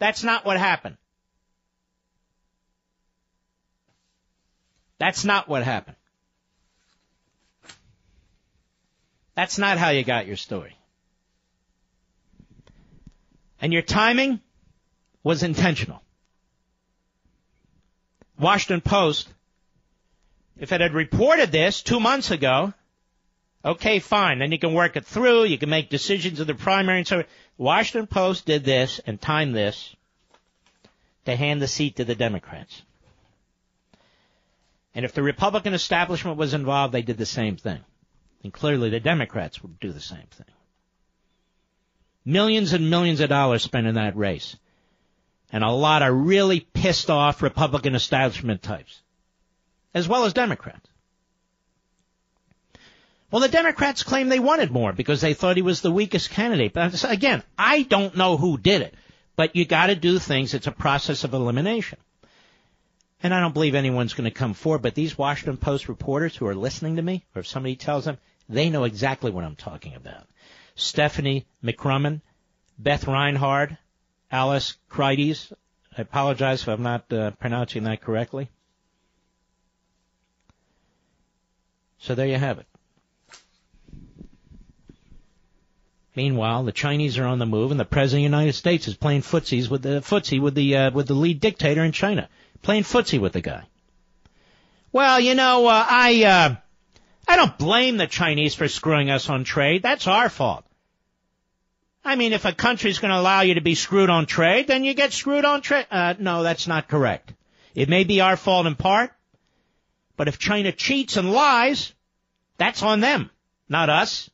That's 0.00 0.24
not 0.24 0.44
what 0.44 0.56
happened. 0.56 0.96
That's 4.98 5.24
not 5.24 5.48
what 5.48 5.62
happened. 5.62 5.97
That's 9.38 9.56
not 9.56 9.78
how 9.78 9.90
you 9.90 10.02
got 10.02 10.26
your 10.26 10.34
story. 10.34 10.76
And 13.60 13.72
your 13.72 13.82
timing 13.82 14.40
was 15.22 15.44
intentional. 15.44 16.02
Washington 18.36 18.80
Post, 18.80 19.28
if 20.58 20.72
it 20.72 20.80
had 20.80 20.92
reported 20.92 21.52
this 21.52 21.82
two 21.82 22.00
months 22.00 22.32
ago, 22.32 22.74
Okay, 23.64 24.00
fine. 24.00 24.40
Then 24.40 24.50
you 24.50 24.58
can 24.58 24.74
work 24.74 24.96
it 24.96 25.04
through. 25.04 25.44
You 25.44 25.58
can 25.58 25.70
make 25.70 25.88
decisions 25.88 26.40
of 26.40 26.48
the 26.48 26.54
primary 26.54 26.98
and 26.98 27.06
so 27.06 27.22
Washington 27.56 28.08
Post 28.08 28.44
did 28.44 28.64
this 28.64 29.00
and 29.06 29.20
timed 29.20 29.54
this 29.54 29.94
to 31.26 31.36
hand 31.36 31.62
the 31.62 31.68
seat 31.68 31.96
to 31.96 32.04
the 32.04 32.16
Democrats. 32.16 32.82
And 34.96 35.04
if 35.04 35.12
the 35.12 35.22
Republican 35.22 35.74
establishment 35.74 36.38
was 36.38 36.54
involved, 36.54 36.92
they 36.92 37.02
did 37.02 37.18
the 37.18 37.26
same 37.26 37.56
thing. 37.56 37.84
And 38.42 38.52
clearly 38.52 38.90
the 38.90 39.00
Democrats 39.00 39.62
would 39.62 39.80
do 39.80 39.92
the 39.92 40.00
same 40.00 40.26
thing. 40.30 40.46
Millions 42.24 42.72
and 42.72 42.90
millions 42.90 43.20
of 43.20 43.28
dollars 43.28 43.62
spent 43.62 43.86
in 43.86 43.94
that 43.94 44.16
race. 44.16 44.56
And 45.50 45.64
a 45.64 45.70
lot 45.70 46.02
of 46.02 46.14
really 46.14 46.60
pissed 46.60 47.10
off 47.10 47.42
Republican 47.42 47.94
establishment 47.94 48.62
types. 48.62 49.00
As 49.94 50.06
well 50.06 50.24
as 50.24 50.34
Democrats. 50.34 50.88
Well, 53.30 53.42
the 53.42 53.48
Democrats 53.48 54.02
claim 54.02 54.28
they 54.28 54.38
wanted 54.38 54.70
more 54.70 54.92
because 54.92 55.20
they 55.20 55.34
thought 55.34 55.56
he 55.56 55.62
was 55.62 55.80
the 55.80 55.90
weakest 55.90 56.30
candidate. 56.30 56.72
But 56.72 57.04
again, 57.04 57.42
I 57.58 57.82
don't 57.82 58.16
know 58.16 58.36
who 58.36 58.56
did 58.56 58.82
it, 58.82 58.94
but 59.36 59.54
you 59.54 59.64
got 59.64 59.86
to 59.86 59.94
do 59.94 60.18
things. 60.18 60.54
It's 60.54 60.66
a 60.66 60.72
process 60.72 61.24
of 61.24 61.34
elimination. 61.34 61.98
And 63.22 63.34
I 63.34 63.40
don't 63.40 63.54
believe 63.54 63.74
anyone's 63.74 64.14
going 64.14 64.30
to 64.30 64.30
come 64.30 64.54
forward, 64.54 64.82
but 64.82 64.94
these 64.94 65.18
Washington 65.18 65.56
Post 65.56 65.88
reporters 65.88 66.36
who 66.36 66.46
are 66.46 66.54
listening 66.54 66.96
to 66.96 67.02
me, 67.02 67.24
or 67.34 67.40
if 67.40 67.46
somebody 67.46 67.74
tells 67.74 68.04
them, 68.04 68.18
they 68.48 68.70
know 68.70 68.84
exactly 68.84 69.30
what 69.30 69.44
I'm 69.44 69.56
talking 69.56 69.94
about. 69.94 70.26
Stephanie 70.76 71.44
McCrummen, 71.62 72.20
Beth 72.78 73.06
Reinhard, 73.06 73.76
Alice 74.30 74.76
Crites. 74.88 75.52
I 75.96 76.02
apologize 76.02 76.62
if 76.62 76.68
I'm 76.68 76.82
not 76.82 77.12
uh, 77.12 77.32
pronouncing 77.32 77.84
that 77.84 78.00
correctly. 78.00 78.48
So 81.98 82.14
there 82.14 82.26
you 82.28 82.36
have 82.36 82.58
it. 82.58 82.66
Meanwhile, 86.14 86.64
the 86.64 86.72
Chinese 86.72 87.18
are 87.18 87.26
on 87.26 87.38
the 87.38 87.46
move, 87.46 87.70
and 87.70 87.78
the 87.78 87.84
president 87.84 88.24
of 88.24 88.30
the 88.30 88.36
United 88.36 88.54
States 88.54 88.88
is 88.88 88.96
playing 88.96 89.22
footsies 89.22 89.68
with 89.68 89.82
the 89.82 90.00
footsie 90.00 90.40
with 90.40 90.54
the 90.54 90.76
uh, 90.76 90.90
with 90.90 91.06
the 91.06 91.14
lead 91.14 91.40
dictator 91.40 91.84
in 91.84 91.92
China, 91.92 92.28
playing 92.62 92.84
footsie 92.84 93.20
with 93.20 93.32
the 93.32 93.40
guy. 93.40 93.64
Well, 94.92 95.20
you 95.20 95.34
know, 95.34 95.66
uh, 95.66 95.86
I 95.88 96.24
uh, 96.24 96.56
I 97.26 97.36
don't 97.36 97.58
blame 97.58 97.96
the 97.96 98.06
Chinese 98.06 98.54
for 98.54 98.68
screwing 98.68 99.10
us 99.10 99.28
on 99.28 99.44
trade. 99.44 99.82
That's 99.82 100.06
our 100.06 100.28
fault. 100.28 100.64
I 102.04 102.16
mean, 102.16 102.32
if 102.32 102.46
a 102.46 102.52
country's 102.52 103.00
going 103.00 103.10
to 103.10 103.20
allow 103.20 103.42
you 103.42 103.54
to 103.54 103.60
be 103.60 103.74
screwed 103.74 104.08
on 104.08 104.24
trade, 104.24 104.66
then 104.66 104.84
you 104.84 104.94
get 104.94 105.12
screwed 105.12 105.44
on 105.44 105.60
trade. 105.60 105.86
Uh, 105.90 106.14
no, 106.18 106.42
that's 106.42 106.66
not 106.66 106.88
correct. 106.88 107.34
It 107.74 107.88
may 107.88 108.04
be 108.04 108.22
our 108.22 108.36
fault 108.36 108.66
in 108.66 108.76
part, 108.76 109.12
but 110.16 110.26
if 110.26 110.38
China 110.38 110.72
cheats 110.72 111.16
and 111.16 111.32
lies, 111.32 111.92
that's 112.56 112.82
on 112.82 113.00
them, 113.00 113.30
not 113.68 113.90
us. 113.90 114.30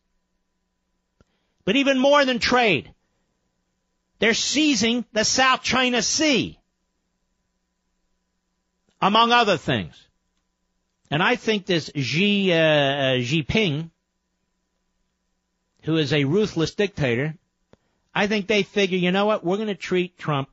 But 1.65 1.77
even 1.77 1.99
more 1.99 2.25
than 2.25 2.39
trade, 2.39 2.95
they're 4.19 4.35
seizing 4.35 5.05
the 5.13 5.25
South 5.25 5.63
China 5.63 6.01
Sea, 6.01 6.59
among 9.05 9.33
other 9.33 9.59
things. 9.59 9.95
And 11.11 11.23
I 11.23 11.37
think 11.37 11.67
this 11.67 11.91
Xi 11.95 12.53
uh, 12.53 12.57
uh, 12.57 13.15
Jinping, 13.19 13.91
who 15.83 15.99
is 15.99 16.15
a 16.15 16.25
ruthless 16.25 16.75
dictator, 16.75 17.35
I 18.15 18.29
think 18.29 18.47
they 18.47 18.63
figure, 18.63 18.97
you 18.97 19.13
know 19.13 19.27
what, 19.27 19.45
we're 19.45 19.59
going 19.59 19.69
to 19.69 19.75
treat 19.75 20.17
Trump. 20.17 20.49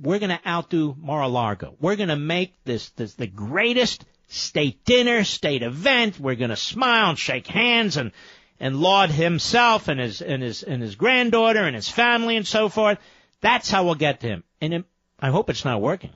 We're 0.00 0.20
going 0.20 0.30
to 0.30 0.48
outdo 0.48 0.94
Mar-a-Lago. 0.96 1.74
We're 1.80 1.96
going 1.96 2.08
to 2.08 2.16
make 2.16 2.54
this, 2.64 2.90
this 2.90 3.14
the 3.14 3.26
greatest 3.26 4.04
state 4.28 4.84
dinner, 4.84 5.24
state 5.24 5.64
event. 5.64 6.20
We're 6.20 6.36
going 6.36 6.50
to 6.50 6.56
smile 6.56 7.10
and 7.10 7.18
shake 7.18 7.48
hands 7.48 7.96
and 7.96 8.12
and 8.60 8.76
laud 8.76 9.10
himself 9.10 9.88
and 9.88 9.98
his 9.98 10.22
and 10.22 10.40
his 10.40 10.62
and 10.62 10.80
his 10.80 10.94
granddaughter 10.94 11.64
and 11.64 11.74
his 11.74 11.88
family 11.88 12.36
and 12.36 12.46
so 12.46 12.68
forth. 12.68 12.98
That's 13.40 13.68
how 13.68 13.84
we'll 13.84 13.96
get 13.96 14.20
to 14.20 14.28
him. 14.28 14.44
And 14.60 14.84
I 15.18 15.30
hope 15.30 15.50
it's 15.50 15.64
not 15.64 15.80
working. 15.80 16.12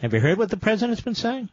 Have 0.00 0.14
you 0.14 0.20
heard 0.20 0.38
what 0.38 0.50
the 0.50 0.56
president's 0.56 1.02
been 1.02 1.14
saying? 1.14 1.48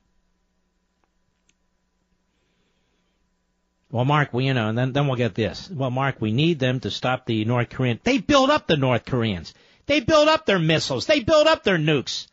Well, 3.92 4.06
Mark, 4.06 4.34
we, 4.34 4.46
you 4.46 4.54
know, 4.54 4.70
and 4.70 4.78
then, 4.78 4.94
then 4.94 5.08
we'll 5.08 5.16
get 5.16 5.34
this. 5.34 5.70
Well, 5.70 5.90
Mark, 5.90 6.22
we 6.22 6.32
need 6.32 6.60
them 6.60 6.80
to 6.82 6.92
stop 6.92 7.26
the 7.26 7.44
North 7.46 7.70
Koreans. 7.70 8.02
They 8.04 8.20
build 8.20 8.52
up 8.52 8.68
the 8.68 8.78
North 8.78 9.06
Koreans. 9.06 9.54
They 9.88 10.00
build 10.00 10.28
up 10.28 10.46
their 10.46 10.60
missiles. 10.60 11.08
They 11.08 11.22
build 11.22 11.48
up 11.48 11.64
their 11.64 11.80
nukes. 11.80 12.28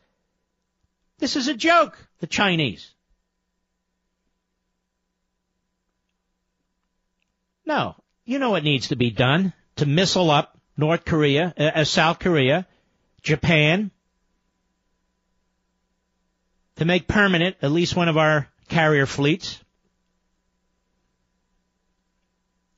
This 1.18 1.36
is 1.36 1.48
a 1.48 1.54
joke, 1.54 1.96
the 2.20 2.26
Chinese. 2.26 2.92
No. 7.64 7.96
You 8.26 8.38
know 8.38 8.50
what 8.50 8.64
needs 8.64 8.88
to 8.88 8.96
be 8.96 9.10
done 9.10 9.54
to 9.76 9.86
missile 9.86 10.30
up 10.30 10.58
North 10.76 11.04
Korea, 11.04 11.54
uh, 11.58 11.62
uh, 11.62 11.84
South 11.84 12.18
Korea, 12.18 12.66
Japan, 13.22 13.90
to 16.76 16.84
make 16.84 17.08
permanent 17.08 17.56
at 17.62 17.72
least 17.72 17.96
one 17.96 18.08
of 18.08 18.16
our 18.16 18.48
carrier 18.68 19.06
fleets, 19.06 19.60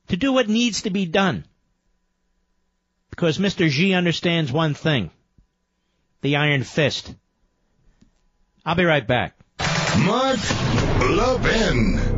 to 0.07 0.17
do 0.17 0.33
what 0.33 0.49
needs 0.49 0.83
to 0.83 0.89
be 0.89 1.05
done. 1.05 1.45
Because 3.09 3.37
Mr. 3.37 3.69
Xi 3.69 3.93
understands 3.93 4.51
one 4.51 4.73
thing. 4.73 5.11
The 6.21 6.37
iron 6.37 6.63
fist. 6.63 7.13
I'll 8.65 8.75
be 8.75 8.85
right 8.85 9.05
back. 9.05 9.35
Mark 10.05 10.39
Levin. 10.99 12.08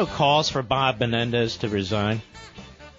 No 0.00 0.06
calls 0.06 0.48
for 0.48 0.62
Bob 0.62 0.98
Menendez 0.98 1.58
to 1.58 1.68
resign? 1.68 2.22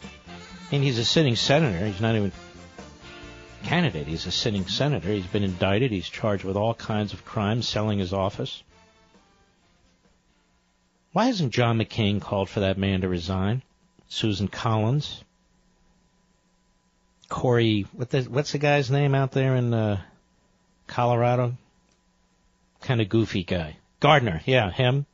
I 0.05 0.71
mean, 0.71 0.83
he's 0.83 0.99
a 0.99 1.03
sitting 1.03 1.35
senator. 1.35 1.83
He's 1.83 1.99
not 1.99 2.15
even 2.15 2.31
a 2.31 3.65
candidate. 3.65 4.05
He's 4.05 4.27
a 4.27 4.31
sitting 4.31 4.67
senator. 4.67 5.09
He's 5.09 5.25
been 5.25 5.41
indicted. 5.41 5.89
He's 5.89 6.07
charged 6.07 6.43
with 6.43 6.55
all 6.55 6.75
kinds 6.75 7.11
of 7.11 7.25
crimes, 7.25 7.67
selling 7.67 7.97
his 7.97 8.13
office. 8.13 8.61
Why 11.11 11.25
hasn't 11.25 11.53
John 11.53 11.79
McCain 11.79 12.21
called 12.21 12.49
for 12.49 12.59
that 12.59 12.77
man 12.77 13.01
to 13.01 13.09
resign? 13.09 13.63
Susan 14.07 14.47
Collins, 14.47 15.23
Cory, 17.29 17.87
what 17.93 18.11
the, 18.11 18.21
what's 18.25 18.51
the 18.51 18.59
guy's 18.59 18.91
name 18.91 19.15
out 19.15 19.31
there 19.31 19.55
in 19.55 19.73
uh, 19.73 19.99
Colorado? 20.85 21.57
Kind 22.81 23.01
of 23.01 23.09
goofy 23.09 23.43
guy. 23.43 23.77
Gardner, 23.99 24.43
yeah, 24.45 24.69
him, 24.69 25.07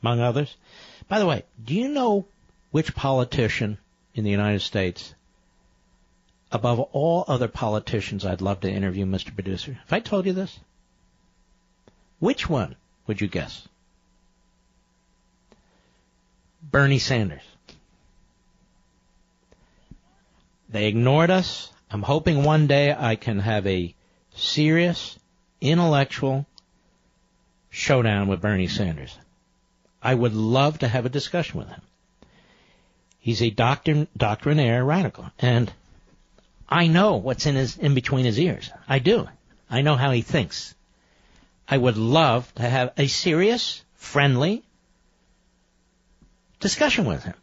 among 0.00 0.20
others. 0.20 0.56
By 1.08 1.18
the 1.18 1.26
way, 1.26 1.44
do 1.64 1.74
you 1.74 1.88
know 1.88 2.26
which 2.70 2.94
politician 2.94 3.78
in 4.14 4.24
the 4.24 4.30
United 4.30 4.60
States, 4.60 5.14
above 6.50 6.80
all 6.80 7.24
other 7.28 7.48
politicians 7.48 8.24
I'd 8.24 8.40
love 8.40 8.60
to 8.60 8.70
interview, 8.70 9.06
Mr. 9.06 9.32
Producer? 9.34 9.74
Have 9.74 9.92
I 9.92 10.00
told 10.00 10.26
you 10.26 10.32
this? 10.32 10.58
Which 12.18 12.48
one 12.48 12.76
would 13.06 13.20
you 13.20 13.28
guess? 13.28 13.68
Bernie 16.62 16.98
Sanders. 16.98 17.42
They 20.68 20.88
ignored 20.88 21.30
us. 21.30 21.70
I'm 21.90 22.02
hoping 22.02 22.42
one 22.42 22.66
day 22.66 22.92
I 22.92 23.14
can 23.14 23.38
have 23.38 23.66
a 23.66 23.94
serious, 24.34 25.16
intellectual 25.60 26.46
showdown 27.70 28.26
with 28.26 28.40
Bernie 28.40 28.66
Sanders. 28.66 29.16
I 30.02 30.14
would 30.14 30.34
love 30.34 30.78
to 30.80 30.88
have 30.88 31.06
a 31.06 31.10
discussion 31.10 31.58
with 31.58 31.68
him. 31.68 31.80
He's 33.18 33.42
a 33.42 33.50
doctrin, 33.50 34.06
doctrinaire 34.16 34.84
radical, 34.84 35.30
and 35.38 35.72
I 36.68 36.86
know 36.86 37.16
what's 37.16 37.46
in 37.46 37.56
his 37.56 37.76
in 37.76 37.94
between 37.94 38.24
his 38.24 38.38
ears. 38.38 38.70
I 38.88 38.98
do. 38.98 39.28
I 39.68 39.82
know 39.82 39.96
how 39.96 40.12
he 40.12 40.22
thinks. 40.22 40.74
I 41.68 41.76
would 41.76 41.96
love 41.96 42.52
to 42.54 42.62
have 42.62 42.92
a 42.96 43.08
serious, 43.08 43.82
friendly 43.94 44.62
discussion 46.60 47.04
with 47.04 47.24
him. 47.24 47.34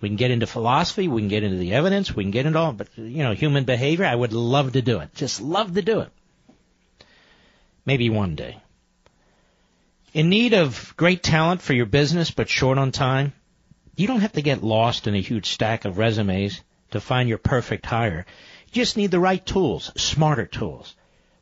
We 0.00 0.08
can 0.08 0.16
get 0.16 0.30
into 0.30 0.46
philosophy, 0.46 1.08
we 1.08 1.22
can 1.22 1.28
get 1.28 1.42
into 1.42 1.56
the 1.56 1.72
evidence, 1.72 2.14
we 2.14 2.22
can 2.22 2.30
get 2.30 2.46
into 2.46 2.58
all, 2.58 2.72
but 2.72 2.88
you 2.96 3.24
know, 3.24 3.32
human 3.32 3.64
behavior, 3.64 4.04
I 4.04 4.14
would 4.14 4.32
love 4.32 4.74
to 4.74 4.82
do 4.82 5.00
it. 5.00 5.14
Just 5.14 5.40
love 5.40 5.74
to 5.74 5.82
do 5.82 6.00
it. 6.00 6.10
Maybe 7.84 8.10
one 8.10 8.34
day. 8.34 8.60
In 10.16 10.30
need 10.30 10.54
of 10.54 10.94
great 10.96 11.22
talent 11.22 11.60
for 11.60 11.74
your 11.74 11.84
business 11.84 12.30
but 12.30 12.48
short 12.48 12.78
on 12.78 12.90
time? 12.90 13.34
You 13.96 14.06
don't 14.06 14.22
have 14.22 14.32
to 14.32 14.40
get 14.40 14.64
lost 14.64 15.06
in 15.06 15.14
a 15.14 15.20
huge 15.20 15.50
stack 15.50 15.84
of 15.84 15.98
resumes 15.98 16.62
to 16.92 17.02
find 17.02 17.28
your 17.28 17.36
perfect 17.36 17.84
hire. 17.84 18.24
You 18.68 18.82
just 18.82 18.96
need 18.96 19.10
the 19.10 19.20
right 19.20 19.44
tools, 19.44 19.92
smarter 19.98 20.46
tools. 20.46 20.96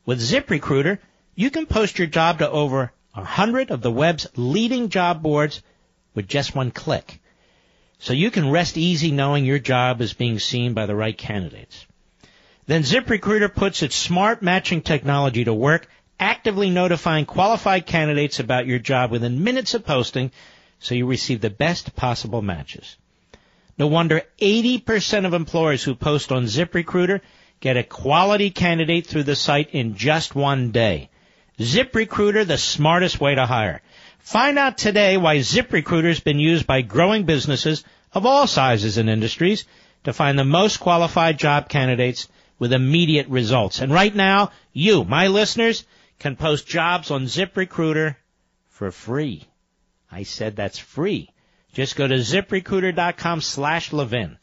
With 0.05 0.21
ZipRecruiter, 0.21 0.99
you 1.37 1.53
can 1.53 1.67
post 1.67 2.01
your 2.01 2.09
job 2.09 2.41
to 2.41 2.51
over 2.51 2.93
a 3.15 3.23
hundred 3.23 3.71
of 3.71 3.81
the 3.81 3.93
web's 3.93 4.27
leading 4.35 4.89
job 4.89 5.23
boards 5.23 5.63
with 6.17 6.27
just 6.27 6.57
one 6.57 6.73
click. 6.73 7.21
So 8.01 8.13
you 8.13 8.33
can 8.33 8.51
rest 8.51 8.77
easy 8.77 9.13
knowing 9.13 9.45
your 9.45 9.61
job 9.61 10.01
is 10.01 10.15
being 10.15 10.41
seen 10.41 10.75
by 10.75 10.87
the 10.87 10.97
right 10.97 11.17
candidates. 11.17 11.87
Then 12.67 12.83
ZipRecruiter 12.83 13.55
puts 13.55 13.85
its 13.85 13.95
smart 13.95 14.43
matching 14.43 14.83
technology 14.83 15.45
to 15.45 15.55
work 15.55 15.87
actively 16.19 16.71
notifying 16.71 17.27
qualified 17.27 17.87
candidates 17.87 18.41
about 18.41 18.67
your 18.67 18.79
job 18.79 19.11
within 19.11 19.45
minutes 19.45 19.75
of 19.75 19.85
posting 19.85 20.31
so 20.79 20.95
you 20.95 21.07
receive 21.07 21.41
the 21.41 21.51
best 21.51 21.97
possible 21.97 22.43
matches. 22.43 22.97
No 23.79 23.87
wonder 23.87 24.23
80% 24.41 25.27
of 25.27 25.35
employers 25.35 25.83
who 25.83 25.95
post 25.95 26.31
on 26.31 26.45
ZipRecruiter 26.45 27.21
get 27.61 27.77
a 27.77 27.83
quality 27.83 28.51
candidate 28.51 29.07
through 29.07 29.25
the 29.25 29.35
site 29.35 29.71
in 29.71 29.97
just 29.97 30.35
one 30.35 30.71
day. 30.71 31.09
ZipRecruiter, 31.59 32.47
the 32.47 32.59
smartest 32.59 33.21
way 33.21 33.35
to 33.35 33.47
hire. 33.47 33.81
Find 34.19 34.59
out 34.59 34.79
today 34.79 35.17
why 35.17 35.39
ZipRecruiter 35.39 36.09
has 36.09 36.21
been 36.21 36.39
used 36.39 36.67
by 36.67 36.83
growing 36.83 37.25
businesses 37.25 37.85
of 38.13 38.27
all 38.27 38.47
sizes 38.47 38.99
and 38.99 39.11
industries 39.11 39.65
to 40.05 40.13
find 40.13 40.39
the 40.39 40.45
most 40.45 40.79
qualified 40.79 41.39
job 41.39 41.69
candidates 41.69 42.29
with 42.59 42.73
immediate 42.73 43.29
results. 43.29 43.81
And 43.81 43.93
right 43.93 44.15
now, 44.15 44.53
you, 44.73 45.05
my 45.05 45.27
listeners, 45.29 45.85
can 46.19 46.37
post 46.37 46.67
jobs 46.67 47.11
on 47.11 47.25
ZipRecruiter 47.25 48.17
for 48.69 48.91
free. 48.91 49.45
I 50.11 50.23
said 50.23 50.57
that's 50.57 50.79
free. 50.79 51.31
Just 51.73 51.97
go 51.97 52.07
to 52.07 52.15
ziprecruiter.com 52.15 53.41
slash 53.41 53.93
Levin. 53.93 54.39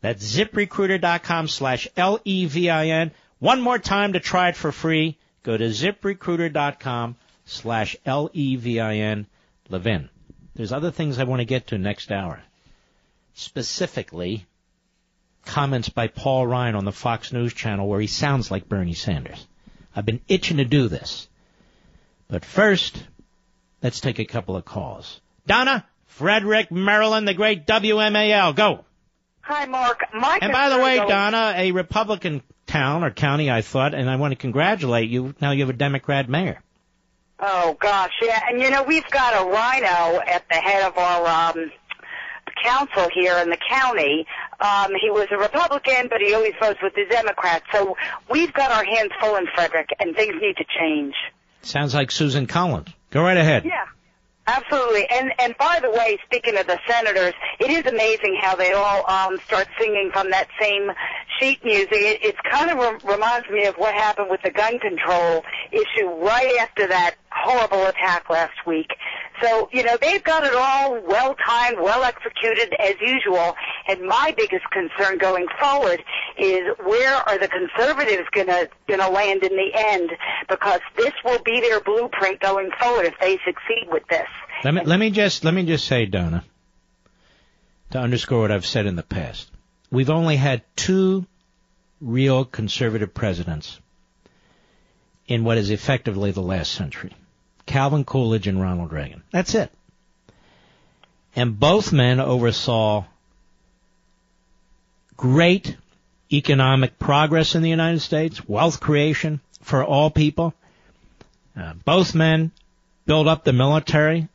That's 0.00 0.36
ziprecruiter.com 0.36 1.48
slash 1.48 1.86
L-E-V-I-N. 1.96 3.12
One 3.38 3.60
more 3.60 3.78
time 3.78 4.14
to 4.14 4.20
try 4.20 4.48
it 4.48 4.56
for 4.56 4.72
free. 4.72 5.16
Go 5.44 5.56
to 5.56 5.66
ziprecruiter.com 5.66 7.16
slash 7.44 7.96
L-E-V-I-N 8.04 9.26
Levin. 9.68 10.08
There's 10.54 10.72
other 10.72 10.90
things 10.90 11.18
I 11.18 11.24
want 11.24 11.40
to 11.40 11.46
get 11.46 11.68
to 11.68 11.78
next 11.78 12.10
hour. 12.12 12.42
Specifically, 13.34 14.44
comments 15.44 15.88
by 15.88 16.08
Paul 16.08 16.46
Ryan 16.46 16.74
on 16.74 16.84
the 16.84 16.92
Fox 16.92 17.32
News 17.32 17.54
channel 17.54 17.88
where 17.88 18.00
he 18.00 18.06
sounds 18.06 18.50
like 18.50 18.68
Bernie 18.68 18.94
Sanders. 18.94 19.46
I've 19.94 20.06
been 20.06 20.20
itching 20.28 20.56
to 20.58 20.64
do 20.64 20.88
this. 20.88 21.28
But 22.28 22.44
first, 22.44 23.02
let's 23.82 24.00
take 24.00 24.18
a 24.18 24.24
couple 24.24 24.56
of 24.56 24.64
calls. 24.64 25.20
Donna, 25.46 25.86
Frederick, 26.06 26.70
Maryland, 26.70 27.26
the 27.28 27.34
great 27.34 27.66
WMAL. 27.66 28.54
Go. 28.54 28.84
Hi, 29.42 29.66
Mark. 29.66 30.00
My 30.14 30.38
and 30.40 30.52
by 30.52 30.68
the 30.68 30.78
way, 30.78 30.98
concern- 30.98 31.08
Donna, 31.32 31.54
a 31.56 31.72
Republican 31.72 32.42
town 32.66 33.04
or 33.04 33.10
county, 33.10 33.50
I 33.50 33.62
thought, 33.62 33.92
and 33.92 34.08
I 34.08 34.16
want 34.16 34.32
to 34.32 34.36
congratulate 34.36 35.10
you. 35.10 35.34
Now 35.40 35.50
you 35.50 35.60
have 35.60 35.70
a 35.70 35.76
Democrat 35.76 36.28
mayor. 36.28 36.62
Oh 37.40 37.76
gosh, 37.80 38.12
yeah, 38.22 38.40
and 38.48 38.60
you 38.60 38.70
know 38.70 38.84
we've 38.84 39.08
got 39.10 39.34
a 39.34 39.44
RINO 39.44 40.20
at 40.24 40.44
the 40.48 40.54
head 40.54 40.84
of 40.84 40.96
our 40.96 41.50
um, 41.50 41.72
council 42.62 43.08
here 43.12 43.36
in 43.38 43.50
the 43.50 43.58
county. 43.68 44.26
Um, 44.62 44.92
he 45.00 45.10
was 45.10 45.26
a 45.30 45.36
Republican, 45.36 46.08
but 46.08 46.20
he 46.20 46.34
always 46.34 46.54
votes 46.60 46.78
with 46.82 46.94
the 46.94 47.04
Democrats. 47.10 47.64
So 47.72 47.96
we've 48.30 48.52
got 48.52 48.70
our 48.70 48.84
hands 48.84 49.10
full 49.20 49.36
in 49.36 49.46
Frederick, 49.54 49.88
and 49.98 50.14
things 50.14 50.34
need 50.40 50.56
to 50.56 50.64
change. 50.78 51.14
Sounds 51.62 51.94
like 51.94 52.10
Susan 52.10 52.46
Collins. 52.46 52.88
Go 53.10 53.22
right 53.22 53.36
ahead. 53.36 53.64
Yeah. 53.64 53.84
Absolutely, 54.44 55.08
and 55.08 55.30
and 55.38 55.56
by 55.56 55.78
the 55.80 55.90
way, 55.90 56.18
speaking 56.24 56.56
of 56.58 56.66
the 56.66 56.76
senators, 56.88 57.32
it 57.60 57.70
is 57.70 57.86
amazing 57.86 58.36
how 58.40 58.56
they 58.56 58.72
all 58.72 59.08
um, 59.08 59.38
start 59.46 59.68
singing 59.78 60.10
from 60.12 60.30
that 60.30 60.48
same 60.60 60.90
sheet 61.38 61.64
music. 61.64 61.92
It, 61.92 62.24
it 62.24 62.36
kind 62.50 62.68
of 62.68 62.78
re- 62.78 63.12
reminds 63.14 63.48
me 63.50 63.66
of 63.66 63.76
what 63.76 63.94
happened 63.94 64.30
with 64.30 64.42
the 64.42 64.50
gun 64.50 64.80
control 64.80 65.44
issue 65.70 66.08
right 66.08 66.56
after 66.60 66.88
that 66.88 67.14
horrible 67.30 67.86
attack 67.86 68.28
last 68.30 68.66
week. 68.66 68.90
So 69.42 69.68
you 69.72 69.82
know 69.82 69.96
they've 70.00 70.22
got 70.22 70.44
it 70.44 70.54
all 70.54 71.00
well 71.00 71.34
timed, 71.34 71.78
well 71.80 72.04
executed 72.04 72.74
as 72.78 72.94
usual. 73.00 73.54
And 73.88 74.02
my 74.02 74.34
biggest 74.36 74.64
concern 74.70 75.18
going 75.18 75.46
forward 75.60 76.02
is 76.38 76.62
where 76.84 77.14
are 77.14 77.38
the 77.38 77.48
conservatives 77.48 78.28
gonna 78.32 78.68
gonna 78.86 79.10
land 79.10 79.42
in 79.42 79.56
the 79.56 79.70
end? 79.74 80.10
Because 80.48 80.80
this 80.96 81.12
will 81.24 81.42
be 81.42 81.60
their 81.60 81.80
blueprint 81.80 82.40
going 82.40 82.70
forward 82.80 83.06
if 83.06 83.14
they 83.20 83.38
succeed 83.44 83.88
with 83.90 84.06
this. 84.08 84.28
Let 84.64 84.74
me 84.74 84.82
let 84.84 84.98
me 84.98 85.10
just 85.10 85.44
let 85.44 85.54
me 85.54 85.64
just 85.64 85.86
say, 85.86 86.06
Donna, 86.06 86.44
to 87.90 87.98
underscore 87.98 88.42
what 88.42 88.52
I've 88.52 88.66
said 88.66 88.86
in 88.86 88.96
the 88.96 89.02
past. 89.02 89.50
We've 89.90 90.10
only 90.10 90.36
had 90.36 90.62
two 90.76 91.26
real 92.00 92.44
conservative 92.44 93.12
presidents 93.12 93.78
in 95.26 95.44
what 95.44 95.58
is 95.58 95.70
effectively 95.70 96.30
the 96.30 96.42
last 96.42 96.72
century. 96.72 97.12
Calvin 97.66 98.04
Coolidge 98.04 98.46
and 98.46 98.60
Ronald 98.60 98.92
Reagan. 98.92 99.22
That's 99.30 99.54
it. 99.54 99.70
And 101.34 101.58
both 101.58 101.92
men 101.92 102.20
oversaw 102.20 103.04
great 105.16 105.76
economic 106.32 106.98
progress 106.98 107.54
in 107.54 107.62
the 107.62 107.70
United 107.70 108.00
States, 108.00 108.46
wealth 108.48 108.80
creation 108.80 109.40
for 109.60 109.84
all 109.84 110.10
people. 110.10 110.54
Uh, 111.56 111.74
both 111.84 112.14
men 112.14 112.50
built 113.06 113.26
up 113.26 113.44
the 113.44 113.52
military. 113.52 114.28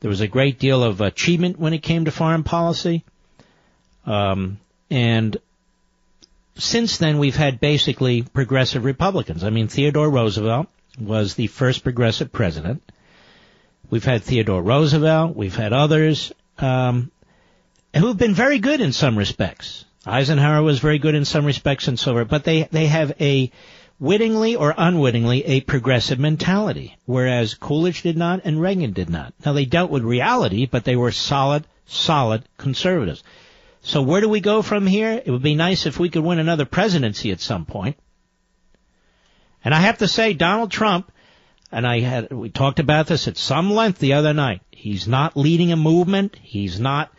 There 0.00 0.08
was 0.08 0.20
a 0.20 0.28
great 0.28 0.58
deal 0.58 0.82
of 0.82 1.00
achievement 1.00 1.58
when 1.58 1.72
it 1.72 1.82
came 1.82 2.04
to 2.04 2.10
foreign 2.10 2.44
policy. 2.44 3.04
Um, 4.06 4.58
and 4.90 5.36
since 6.56 6.98
then, 6.98 7.18
we've 7.18 7.36
had 7.36 7.60
basically 7.60 8.22
progressive 8.22 8.84
Republicans. 8.84 9.44
I 9.44 9.50
mean, 9.50 9.68
Theodore 9.68 10.10
Roosevelt 10.10 10.68
was 11.00 11.34
the 11.34 11.46
first 11.46 11.82
progressive 11.82 12.32
president. 12.32 12.82
We've 13.90 14.04
had 14.04 14.22
Theodore 14.22 14.62
Roosevelt. 14.62 15.34
We've 15.36 15.56
had 15.56 15.72
others 15.72 16.32
um, 16.58 17.10
who 17.96 18.08
have 18.08 18.18
been 18.18 18.34
very 18.34 18.58
good 18.58 18.80
in 18.80 18.92
some 18.92 19.16
respects. 19.16 19.84
Eisenhower 20.06 20.62
was 20.62 20.78
very 20.78 20.98
good 20.98 21.14
in 21.14 21.24
some 21.24 21.44
respects 21.44 21.88
and 21.88 21.98
so 21.98 22.12
forth, 22.12 22.28
but 22.28 22.44
they, 22.44 22.64
they 22.64 22.86
have 22.86 23.12
a 23.20 23.50
wittingly 24.00 24.56
or 24.56 24.74
unwittingly 24.76 25.44
a 25.44 25.60
progressive 25.60 26.18
mentality, 26.18 26.96
whereas 27.04 27.54
Coolidge 27.54 28.02
did 28.02 28.16
not 28.16 28.42
and 28.44 28.60
Reagan 28.60 28.92
did 28.92 29.10
not. 29.10 29.34
Now 29.44 29.52
they 29.52 29.64
dealt 29.64 29.90
with 29.90 30.02
reality, 30.04 30.66
but 30.66 30.84
they 30.84 30.96
were 30.96 31.12
solid, 31.12 31.66
solid 31.86 32.44
conservatives. 32.56 33.22
So 33.82 34.02
where 34.02 34.20
do 34.20 34.28
we 34.28 34.40
go 34.40 34.62
from 34.62 34.86
here? 34.86 35.20
It 35.24 35.30
would 35.30 35.42
be 35.42 35.54
nice 35.54 35.86
if 35.86 35.98
we 35.98 36.10
could 36.10 36.22
win 36.24 36.38
another 36.38 36.64
presidency 36.64 37.32
at 37.32 37.40
some 37.40 37.64
point. 37.64 37.96
And 39.64 39.74
I 39.74 39.80
have 39.80 39.98
to 39.98 40.08
say, 40.08 40.32
Donald 40.32 40.70
Trump, 40.70 41.10
and 41.70 41.86
I 41.86 42.00
had, 42.00 42.32
we 42.32 42.48
talked 42.48 42.78
about 42.78 43.06
this 43.06 43.28
at 43.28 43.36
some 43.36 43.70
length 43.72 43.98
the 43.98 44.14
other 44.14 44.32
night. 44.32 44.62
He's 44.70 45.06
not 45.06 45.36
leading 45.36 45.72
a 45.72 45.76
movement. 45.76 46.36
He's 46.40 46.80
not 46.80 47.12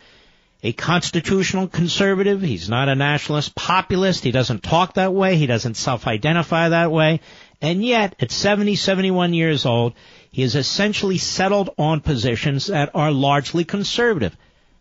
a 0.64 0.74
constitutional 0.74 1.68
conservative. 1.68 2.42
He's 2.42 2.70
not 2.70 2.90
a 2.90 2.96
nationalist 2.96 3.56
populist. 3.56 4.24
He 4.24 4.32
doesn't 4.32 4.64
talk 4.64 4.96
that 4.96 5.14
way. 5.14 5.36
He 5.36 5.46
doesn't 5.46 5.76
self-identify 5.76 6.70
that 6.70 6.92
way. 6.92 7.22
And 7.62 7.84
yet, 7.84 8.16
at 8.20 8.32
70, 8.32 8.76
71 8.76 9.34
years 9.34 9.66
old, 9.66 9.94
he 10.32 10.42
has 10.42 10.56
essentially 10.56 11.18
settled 11.18 11.72
on 11.78 12.02
positions 12.02 12.68
that 12.68 12.92
are 12.96 13.12
largely 13.12 13.66
conservative. 13.66 14.36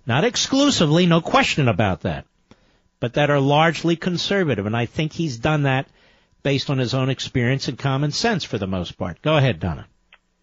Not 0.07 0.25
exclusively, 0.25 1.07
no 1.07 1.21
question 1.21 1.69
about 1.69 2.03
that. 2.03 2.25
But 3.01 3.15
that 3.15 3.31
are 3.31 3.41
largely 3.41 3.97
conservative. 3.97 4.67
And 4.67 4.77
I 4.77 4.87
think 4.87 5.13
he's 5.13 5.37
done 5.37 5.65
that 5.65 5.87
based 6.43 6.71
on 6.71 6.79
his 6.79 6.95
own 6.95 7.09
experience 7.11 7.69
and 7.69 7.79
common 7.79 8.11
sense 8.11 8.45
for 8.45 8.59
the 8.59 8.67
most 8.67 8.99
part. 8.99 9.21
Go 9.23 9.37
ahead, 9.37 9.61
Donna. 9.61 9.87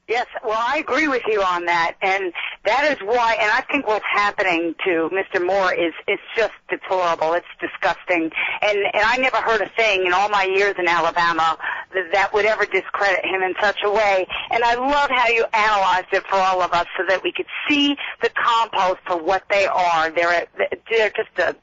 Yes, 0.08 0.28
well, 0.44 0.64
I 0.64 0.78
agree 0.78 1.08
with 1.08 1.24
you 1.28 1.42
on 1.42 1.66
that, 1.66 1.96
and 2.00 2.32
that 2.64 2.92
is 2.92 2.98
why. 3.00 3.38
And 3.40 3.50
I 3.50 3.62
think 3.72 3.88
what's 3.88 4.06
happening 4.14 4.76
to 4.86 5.10
Mr. 5.10 5.44
Moore 5.44 5.74
is 5.74 5.94
it's 6.08 6.22
just 6.36 6.54
deplorable. 6.70 7.34
It's 7.34 7.48
disgusting, 7.60 8.30
and 8.62 8.78
and 8.78 9.04
I 9.04 9.18
never 9.18 9.38
heard 9.38 9.62
a 9.62 9.70
thing 9.70 10.06
in 10.06 10.14
all 10.14 10.30
my 10.30 10.44
years 10.44 10.76
in 10.78 10.88
Alabama 10.88 11.58
that 11.96 12.12
that 12.14 12.34
would 12.36 12.46
ever 12.46 12.66
discredit 12.66 13.26
him 13.26 13.42
in 13.42 13.56
such 13.60 13.80
a 13.84 13.90
way. 13.90 14.28
And 14.52 14.64
I 14.64 14.76
love 14.76 15.10
how 15.10 15.28
you 15.30 15.44
analyzed 15.52 16.14
it 16.14 16.24
for 16.28 16.36
all 16.36 16.62
of 16.62 16.72
us 16.72 16.86
so 16.98 17.04
that 17.10 17.24
we 17.24 17.32
could 17.32 17.48
see 17.68 17.96
the 18.22 18.30
compost 18.30 19.00
for 19.08 19.18
what 19.18 19.44
they 19.50 19.66
are. 19.66 20.12
They're 20.12 20.46
they're 20.92 21.10
just 21.10 21.40
a 21.40 21.56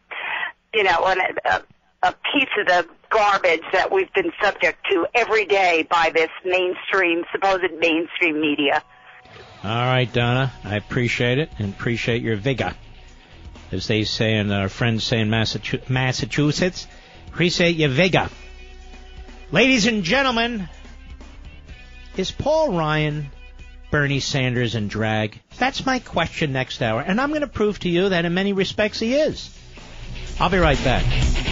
you 0.75 0.83
know 0.83 1.05
an, 1.07 1.19
a 1.45 1.63
a 2.03 2.15
piece 2.33 2.49
of 2.59 2.67
the 2.67 2.87
garbage 3.11 3.63
that 3.73 3.93
we've 3.93 4.13
been 4.15 4.33
subject 4.43 4.79
to 4.91 5.07
every 5.15 5.45
day 5.45 5.87
by 5.89 6.11
this 6.15 6.31
mainstream, 6.45 7.25
supposed 7.33 7.73
mainstream 7.79 8.41
media. 8.41 8.83
All 9.63 9.71
right, 9.71 10.13
Donna. 10.13 10.53
I 10.65 10.77
appreciate 10.77 11.39
it 11.39 11.51
and 11.59 11.73
appreciate 11.73 12.23
your 12.23 12.37
vigor. 12.37 12.75
As 13.71 13.87
they 13.87 14.05
say 14.05 14.35
and 14.35 14.53
our 14.53 14.69
friends 14.69 15.05
say 15.05 15.21
in 15.21 15.31
Massachusetts, 15.31 16.87
appreciate 17.29 17.77
your 17.77 17.89
vigor. 17.91 18.29
Ladies 19.53 19.87
and 19.87 20.03
gentlemen, 20.03 20.69
is 22.17 22.31
Paul 22.31 22.73
Ryan 22.73 23.31
Bernie 23.91 24.21
Sanders 24.21 24.75
in 24.75 24.89
drag? 24.89 25.41
That's 25.59 25.87
my 25.87 26.01
question 26.01 26.53
next 26.53 26.83
hour, 26.83 27.01
and 27.01 27.21
I'm 27.21 27.29
going 27.29 27.43
to 27.43 27.47
prove 27.47 27.79
to 27.81 27.89
you 27.89 28.09
that 28.09 28.25
in 28.25 28.35
many 28.35 28.53
respects 28.53 28.99
he 28.99 29.15
is. 29.15 29.57
I'll 30.41 30.51
be 30.51 30.59
right 30.59 30.83
back. 30.83 31.52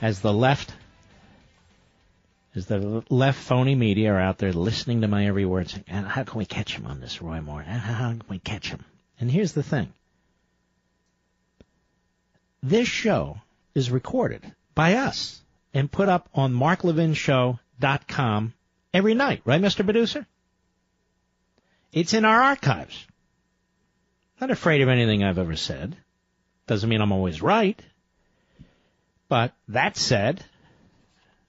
As 0.00 0.20
the 0.20 0.32
left 0.32 0.72
is 2.54 2.66
the 2.66 3.04
left 3.10 3.38
phony 3.38 3.74
media 3.74 4.12
are 4.12 4.20
out 4.20 4.38
there 4.38 4.52
listening 4.52 5.02
to 5.02 5.08
my 5.08 5.26
every 5.26 5.44
word 5.44 5.70
saying, 5.70 5.84
how 5.86 6.24
can 6.24 6.38
we 6.38 6.46
catch 6.46 6.74
him 6.74 6.86
on 6.86 7.00
this, 7.00 7.22
Roy 7.22 7.40
Moore? 7.40 7.62
How 7.62 8.10
can 8.10 8.22
we 8.28 8.38
catch 8.38 8.68
him? 8.68 8.84
And 9.20 9.30
here's 9.30 9.52
the 9.52 9.62
thing. 9.62 9.92
This 12.62 12.88
show 12.88 13.38
is 13.74 13.90
recorded 13.90 14.54
by 14.74 14.94
us 14.94 15.40
and 15.72 15.90
put 15.90 16.08
up 16.08 16.28
on 16.34 16.52
marklevinshow.com 16.52 18.54
every 18.92 19.14
night, 19.14 19.42
right, 19.44 19.62
Mr. 19.62 19.84
Producer? 19.84 20.26
It's 21.92 22.14
in 22.14 22.24
our 22.24 22.42
archives. 22.42 23.06
Not 24.40 24.50
afraid 24.50 24.80
of 24.80 24.88
anything 24.88 25.22
I've 25.22 25.38
ever 25.38 25.56
said. 25.56 25.96
Doesn't 26.66 26.88
mean 26.88 27.00
I'm 27.00 27.12
always 27.12 27.42
right. 27.42 27.80
But 29.30 29.54
that 29.68 29.96
said, 29.96 30.44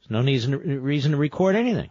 there's 0.08 0.12
no 0.12 0.22
reason 0.22 1.12
to 1.12 1.18
record 1.18 1.56
anything. 1.56 1.90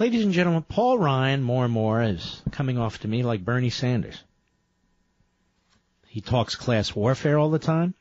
Ladies 0.00 0.24
and 0.24 0.32
gentlemen, 0.32 0.64
Paul 0.64 0.98
Ryan 0.98 1.40
more 1.40 1.64
and 1.64 1.72
more 1.72 2.02
is 2.02 2.42
coming 2.50 2.76
off 2.76 2.98
to 3.00 3.08
me 3.08 3.22
like 3.22 3.44
Bernie 3.44 3.70
Sanders. 3.70 4.20
He 6.08 6.20
talks 6.20 6.56
class 6.56 6.92
warfare 6.92 7.38
all 7.38 7.50
the 7.50 7.60
time. 7.60 7.94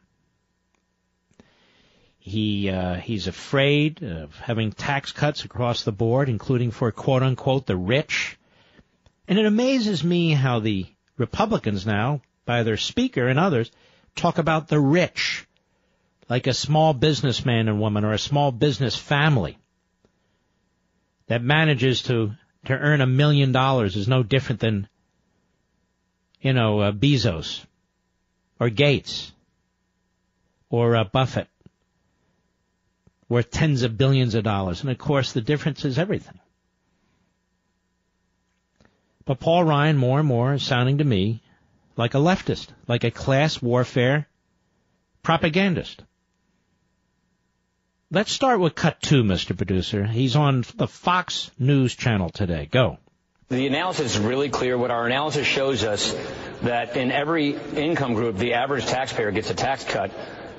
He 2.17 2.71
uh, 2.71 2.95
he's 2.95 3.27
afraid 3.27 4.01
of 4.01 4.35
having 4.39 4.71
tax 4.71 5.11
cuts 5.11 5.45
across 5.45 5.83
the 5.83 5.91
board, 5.91 6.27
including 6.27 6.71
for 6.71 6.91
quote 6.91 7.21
unquote 7.21 7.67
the 7.67 7.77
rich. 7.77 8.39
And 9.27 9.37
it 9.37 9.45
amazes 9.45 10.03
me 10.03 10.31
how 10.31 10.59
the 10.59 10.87
Republicans 11.17 11.85
now, 11.85 12.21
by 12.45 12.63
their 12.63 12.77
speaker 12.77 13.27
and 13.27 13.37
others, 13.37 13.71
talk 14.17 14.37
about 14.37 14.67
the 14.67 14.79
rich, 14.79 15.45
like 16.29 16.47
a 16.47 16.53
small 16.53 16.93
businessman 16.93 17.67
and 17.67 17.79
woman 17.79 18.03
or 18.03 18.13
a 18.13 18.19
small 18.19 18.51
business 18.51 18.95
family 18.95 19.57
that 21.27 21.41
manages 21.41 22.03
to 22.03 22.31
to 22.65 22.73
earn 22.73 22.99
a 23.01 23.07
million 23.07 23.51
dollars 23.51 23.95
is 23.95 24.07
no 24.07 24.23
different 24.23 24.59
than 24.59 24.87
you 26.41 26.53
know 26.53 26.79
uh, 26.79 26.91
Bezos 26.91 27.65
or 28.59 28.69
Gates 28.69 29.31
or 30.69 30.95
uh, 30.95 31.03
Buffett 31.05 31.47
worth 33.29 33.51
tens 33.51 33.83
of 33.83 33.97
billions 33.97 34.35
of 34.35 34.43
dollars. 34.43 34.81
And 34.81 34.89
of 34.89 34.97
course, 34.97 35.33
the 35.33 35.41
difference 35.41 35.85
is 35.85 35.99
everything. 35.99 36.39
But 39.25 39.39
Paul 39.39 39.65
Ryan, 39.65 39.97
more 39.97 40.19
and 40.19 40.27
more, 40.27 40.53
is 40.53 40.63
sounding 40.63 40.99
to 40.99 41.03
me 41.03 41.41
like 41.97 42.13
a 42.13 42.19
leftist, 42.19 42.67
like 42.87 43.03
a 43.03 43.11
class 43.11 43.61
warfare 43.61 44.27
propagandist. 45.23 46.03
Let's 48.09 48.31
start 48.31 48.61
with 48.61 48.75
cut 48.75 49.01
two, 49.01 49.23
Mr. 49.23 49.57
Producer. 49.57 50.05
He's 50.05 50.37
on 50.37 50.63
the 50.75 50.87
Fox 50.87 51.51
News 51.59 51.93
channel 51.93 52.29
today. 52.29 52.69
Go. 52.71 52.99
The 53.49 53.67
analysis 53.67 54.15
is 54.15 54.19
really 54.19 54.49
clear. 54.49 54.77
What 54.77 54.91
our 54.91 55.05
analysis 55.05 55.45
shows 55.45 55.83
us 55.83 56.15
that 56.61 56.95
in 56.95 57.11
every 57.11 57.55
income 57.75 58.13
group, 58.13 58.37
the 58.37 58.53
average 58.53 58.85
taxpayer 58.85 59.31
gets 59.31 59.49
a 59.49 59.53
tax 59.53 59.83
cut. 59.83 60.11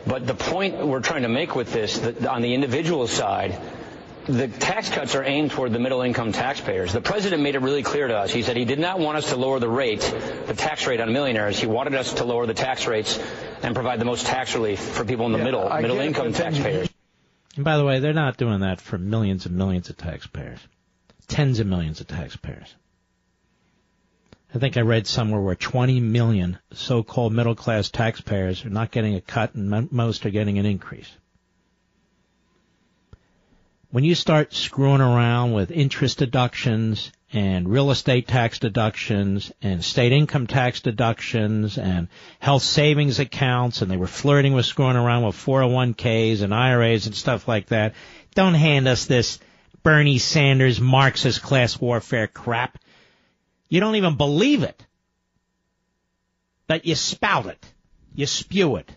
But 0.07 0.27
the 0.27 0.35
point 0.35 0.87
we're 0.87 1.01
trying 1.01 1.23
to 1.23 1.29
make 1.29 1.55
with 1.55 1.73
this, 1.73 1.99
that 1.99 2.27
on 2.27 2.43
the 2.43 2.55
individual 2.55 3.07
side, 3.07 3.59
the 4.29 4.47
tax 4.47 4.91
cuts 4.91 5.15
are 5.15 5.25
aimed 5.25 5.53
toward 5.53 5.73
the 5.73 5.79
middle 5.79 6.03
income 6.03 6.33
taxpayers. 6.33 6.93
The 6.93 7.01
president 7.01 7.43
made 7.43 7.55
it 7.55 7.61
really 7.61 7.83
clear 7.83 8.09
to 8.09 8.17
us. 8.17 8.31
He 8.31 8.43
said 8.43 8.59
he 8.59 8.67
did 8.67 8.79
not 8.79 8.99
want 8.99 9.17
us 9.17 9.31
to 9.31 9.37
lower 9.37 9.59
the 9.59 9.71
rate, 9.71 10.01
the 10.47 10.55
tax 10.55 10.87
rate 10.87 11.01
on 11.01 11.15
millionaires. 11.15 11.59
He 11.59 11.67
wanted 11.67 11.95
us 11.95 12.13
to 12.15 12.25
lower 12.25 12.45
the 12.45 12.53
tax 12.55 12.87
rates 12.87 13.19
and 13.63 13.75
provide 13.75 13.99
the 13.99 14.05
most 14.05 14.27
tax 14.27 14.55
relief 14.55 14.81
for 14.81 15.05
people 15.07 15.25
in 15.27 15.33
the 15.33 15.39
yeah, 15.39 15.45
middle, 15.45 15.67
I 15.67 15.81
middle 15.81 15.99
income 16.01 16.35
taxpayers. 16.35 16.91
And 17.57 17.65
by 17.65 17.79
the 17.79 17.85
way, 17.85 18.01
they're 18.01 18.13
not 18.13 18.37
doing 18.37 18.61
that 18.61 18.83
for 18.83 18.99
millions 18.99 19.47
and 19.47 19.57
millions 19.57 19.89
of 19.89 19.97
taxpayers. 19.97 20.61
Tens 21.27 21.59
of 21.59 21.67
millions 21.67 22.01
of 22.03 22.07
taxpayers. 22.07 22.75
I 24.55 24.59
think 24.59 24.77
I 24.77 24.83
read 24.83 25.07
somewhere 25.07 25.41
where 25.41 25.55
20 25.55 26.01
million 26.01 26.59
so-called 26.73 27.33
middle 27.33 27.55
class 27.55 27.91
taxpayers 27.91 28.65
are 28.65 28.71
not 28.71 28.91
getting 28.91 29.15
a 29.15 29.21
cut 29.21 29.55
and 29.55 29.91
most 29.91 30.25
are 30.27 30.31
getting 30.31 30.59
an 30.59 30.67
increase 30.67 31.11
when 33.91 34.05
you 34.05 34.15
start 34.15 34.53
screwing 34.53 35.01
around 35.01 35.53
with 35.53 35.71
interest 35.71 36.19
deductions 36.19 37.11
and 37.33 37.69
real 37.69 37.91
estate 37.91 38.27
tax 38.27 38.59
deductions 38.59 39.51
and 39.63 39.85
state 39.85 40.13
income 40.13 40.47
tax 40.47 40.81
deductions 40.81 41.79
and 41.79 42.09
health 42.39 42.63
savings 42.63 43.19
accounts 43.19 43.81
and 43.81 43.91
they 43.91 43.97
were 43.97 44.07
flirting 44.07 44.55
with 44.55 44.67
screwing 44.67 44.97
around 44.97 45.25
with 45.25 45.37
401ks 45.37 46.43
and 46.43 46.55
IRAs 46.55 47.07
and 47.07 47.15
stuff 47.15 47.49
like 47.49 47.67
that. 47.67 47.95
Don't 48.35 48.55
hand 48.55 48.89
us 48.89 49.07
this 49.07 49.39
Bernie 49.83 50.19
Sanders 50.19 50.81
Marxist 50.81 51.43
class 51.43 51.81
warfare 51.81 52.27
crap. 52.27 52.79
You 53.69 53.81
don't 53.81 53.97
even 53.97 54.17
believe 54.17 54.63
it. 54.63 54.85
But 56.67 56.85
you 56.85 56.95
spout 56.95 57.47
it. 57.47 57.65
You 58.15 58.27
spew 58.27 58.77
it. 58.77 58.91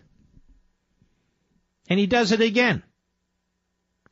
And 1.88 1.98
he 1.98 2.06
does 2.06 2.32
it 2.32 2.40
again. 2.42 2.82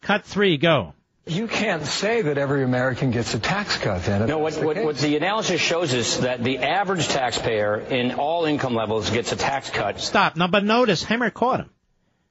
Cut 0.02 0.24
three, 0.24 0.56
go. 0.56 0.94
You 1.26 1.46
can't 1.46 1.84
say 1.84 2.22
that 2.22 2.38
every 2.38 2.64
American 2.64 3.10
gets 3.10 3.34
a 3.34 3.38
tax 3.38 3.76
cut 3.76 4.02
then. 4.04 4.26
No, 4.26 4.38
what, 4.38 4.54
the 4.54 4.66
what, 4.66 4.76
what, 4.78 4.96
the 4.96 5.16
analysis 5.16 5.60
shows 5.60 5.92
is 5.92 6.20
that 6.20 6.42
the 6.42 6.58
average 6.58 7.06
taxpayer 7.08 7.78
in 7.78 8.12
all 8.12 8.46
income 8.46 8.74
levels 8.74 9.10
gets 9.10 9.30
a 9.30 9.36
tax 9.36 9.70
cut. 9.70 10.00
Stop. 10.00 10.36
Now, 10.36 10.48
but 10.48 10.64
notice 10.64 11.04
Hemmer 11.04 11.32
caught 11.32 11.60
him. 11.60 11.70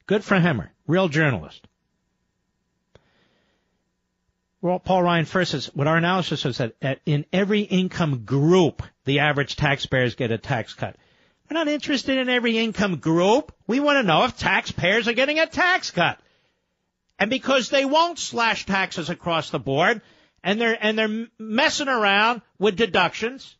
Good 0.08 0.24
for 0.24 0.36
Hemmer. 0.38 0.70
Real 0.88 1.08
journalist. 1.08 1.66
Well, 4.62 4.80
Paul 4.80 5.04
Ryan 5.04 5.26
first 5.26 5.52
says, 5.52 5.68
what 5.74 5.88
our 5.88 5.96
analysis 5.96 6.42
says 6.42 6.58
that 6.58 7.00
in 7.06 7.26
every 7.32 7.62
income 7.62 8.26
group, 8.26 8.84
the 9.06 9.20
average 9.20 9.56
taxpayers 9.56 10.16
get 10.16 10.32
a 10.32 10.38
tax 10.38 10.74
cut. 10.74 10.98
We're 11.50 11.56
not 11.56 11.70
interested 11.70 12.18
in 12.18 12.28
every 12.28 12.58
income 12.58 12.98
group. 12.98 13.54
We 13.68 13.80
want 13.80 13.98
to 13.98 14.04
know 14.04 14.26
if 14.26 14.38
taxpayers 14.38 15.08
are 15.08 15.14
getting 15.14 15.40
a 15.40 15.46
tax 15.46 15.92
cut. 15.92 16.20
And 17.20 17.30
because 17.30 17.70
they 17.70 17.84
won't 17.84 18.18
slash 18.18 18.66
taxes 18.66 19.10
across 19.10 19.50
the 19.50 19.60
board, 19.60 20.02
and 20.42 20.60
they're 20.60 20.78
and 20.80 20.98
they're 20.98 21.28
messing 21.38 21.90
around 21.90 22.42
with 22.58 22.78
deductions, 22.78 23.58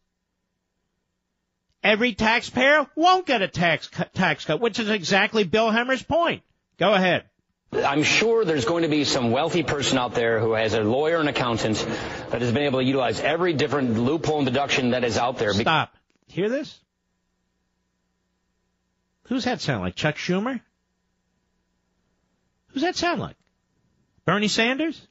every 1.84 2.14
taxpayer 2.14 2.88
won't 2.96 3.26
get 3.26 3.42
a 3.42 3.50
tax 3.50 3.90
cut, 3.90 4.14
tax 4.14 4.46
cut, 4.46 4.62
which 4.62 4.80
is 4.80 4.90
exactly 4.90 5.44
Bill 5.44 5.70
Hemmer's 5.70 6.02
point. 6.02 6.42
Go 6.78 6.94
ahead. 6.94 7.26
I'm 7.74 8.02
sure 8.04 8.46
there's 8.46 8.66
going 8.66 8.84
to 8.84 8.90
be 8.90 9.04
some 9.04 9.30
wealthy 9.30 9.62
person 9.62 10.00
out 10.00 10.16
there 10.16 10.40
who 10.40 10.54
has 10.54 10.74
a 10.74 10.82
lawyer 10.82 11.18
and 11.18 11.30
accountant 11.30 11.78
that 12.30 12.42
has 12.42 12.52
been 12.52 12.64
able 12.64 12.80
to 12.80 12.86
utilize 12.86 13.20
every 13.20 13.54
different 13.54 14.00
loophole 14.00 14.38
and 14.38 14.48
deduction 14.48 14.92
that 14.92 15.04
is 15.04 15.18
out 15.18 15.38
there. 15.38 15.54
Stop. 15.54 15.94
Hear 16.28 16.50
this? 16.50 16.80
Who's 19.26 19.44
that 19.44 19.62
sound 19.62 19.84
like? 19.84 19.96
Chuck 19.96 20.16
Schumer? 20.16 20.62
Who's 22.70 22.82
that 22.82 22.96
sound 22.96 23.22
like? 23.22 23.36
Bernie 24.30 24.48
Sanders? 24.48 25.08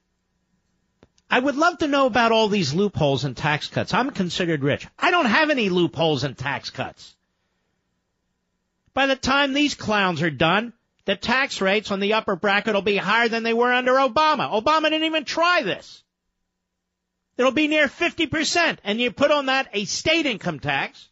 I 1.28 1.40
would 1.40 1.56
love 1.56 1.78
to 1.78 1.88
know 1.88 2.06
about 2.06 2.30
all 2.30 2.46
these 2.46 2.72
loopholes 2.72 3.24
and 3.24 3.36
tax 3.36 3.66
cuts. 3.66 3.92
I'm 3.92 4.10
considered 4.12 4.62
rich. 4.62 4.86
I 4.96 5.10
don't 5.10 5.26
have 5.26 5.50
any 5.50 5.70
loopholes 5.70 6.22
and 6.22 6.38
tax 6.38 6.70
cuts. 6.70 7.16
By 8.94 9.06
the 9.06 9.16
time 9.16 9.54
these 9.54 9.74
clowns 9.74 10.22
are 10.22 10.30
done, 10.30 10.72
the 11.04 11.16
tax 11.16 11.60
rates 11.60 11.90
on 11.90 11.98
the 11.98 12.12
upper 12.12 12.36
bracket 12.36 12.74
will 12.74 12.82
be 12.82 12.96
higher 12.96 13.28
than 13.28 13.42
they 13.42 13.54
were 13.54 13.72
under 13.72 13.94
Obama. 13.94 14.52
Obama 14.62 14.84
didn't 14.84 15.02
even 15.02 15.24
try 15.24 15.62
this. 15.64 16.04
It'll 17.36 17.50
be 17.50 17.66
near 17.66 17.88
50%. 17.88 18.78
And 18.84 19.00
you 19.00 19.10
put 19.10 19.32
on 19.32 19.46
that 19.46 19.68
a 19.72 19.84
state 19.84 20.26
income 20.26 20.60
tax. 20.60 21.08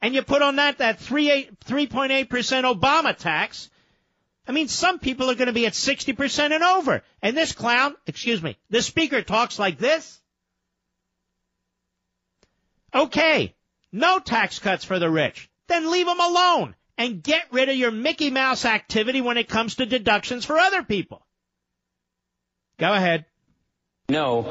And 0.00 0.14
you 0.14 0.22
put 0.22 0.40
on 0.40 0.56
that 0.56 0.78
that 0.78 1.00
3.8% 1.00 2.28
Obama 2.28 3.14
tax. 3.14 3.68
I 4.48 4.52
mean, 4.52 4.68
some 4.68 4.98
people 4.98 5.30
are 5.30 5.34
going 5.34 5.48
to 5.48 5.52
be 5.52 5.66
at 5.66 5.74
60% 5.74 6.52
and 6.52 6.64
over. 6.64 7.02
And 7.20 7.36
this 7.36 7.52
clown, 7.52 7.94
excuse 8.06 8.42
me, 8.42 8.56
this 8.70 8.86
speaker 8.86 9.20
talks 9.20 9.58
like 9.58 9.78
this. 9.78 10.20
Okay, 12.94 13.54
no 13.92 14.18
tax 14.18 14.58
cuts 14.58 14.86
for 14.86 14.98
the 14.98 15.10
rich. 15.10 15.50
Then 15.68 15.90
leave 15.90 16.06
them 16.06 16.18
alone 16.18 16.74
and 16.96 17.22
get 17.22 17.44
rid 17.50 17.68
of 17.68 17.76
your 17.76 17.90
Mickey 17.90 18.30
Mouse 18.30 18.64
activity 18.64 19.20
when 19.20 19.36
it 19.36 19.50
comes 19.50 19.74
to 19.76 19.86
deductions 19.86 20.46
for 20.46 20.56
other 20.56 20.82
people. 20.82 21.26
Go 22.78 22.90
ahead. 22.90 23.26
No, 24.08 24.42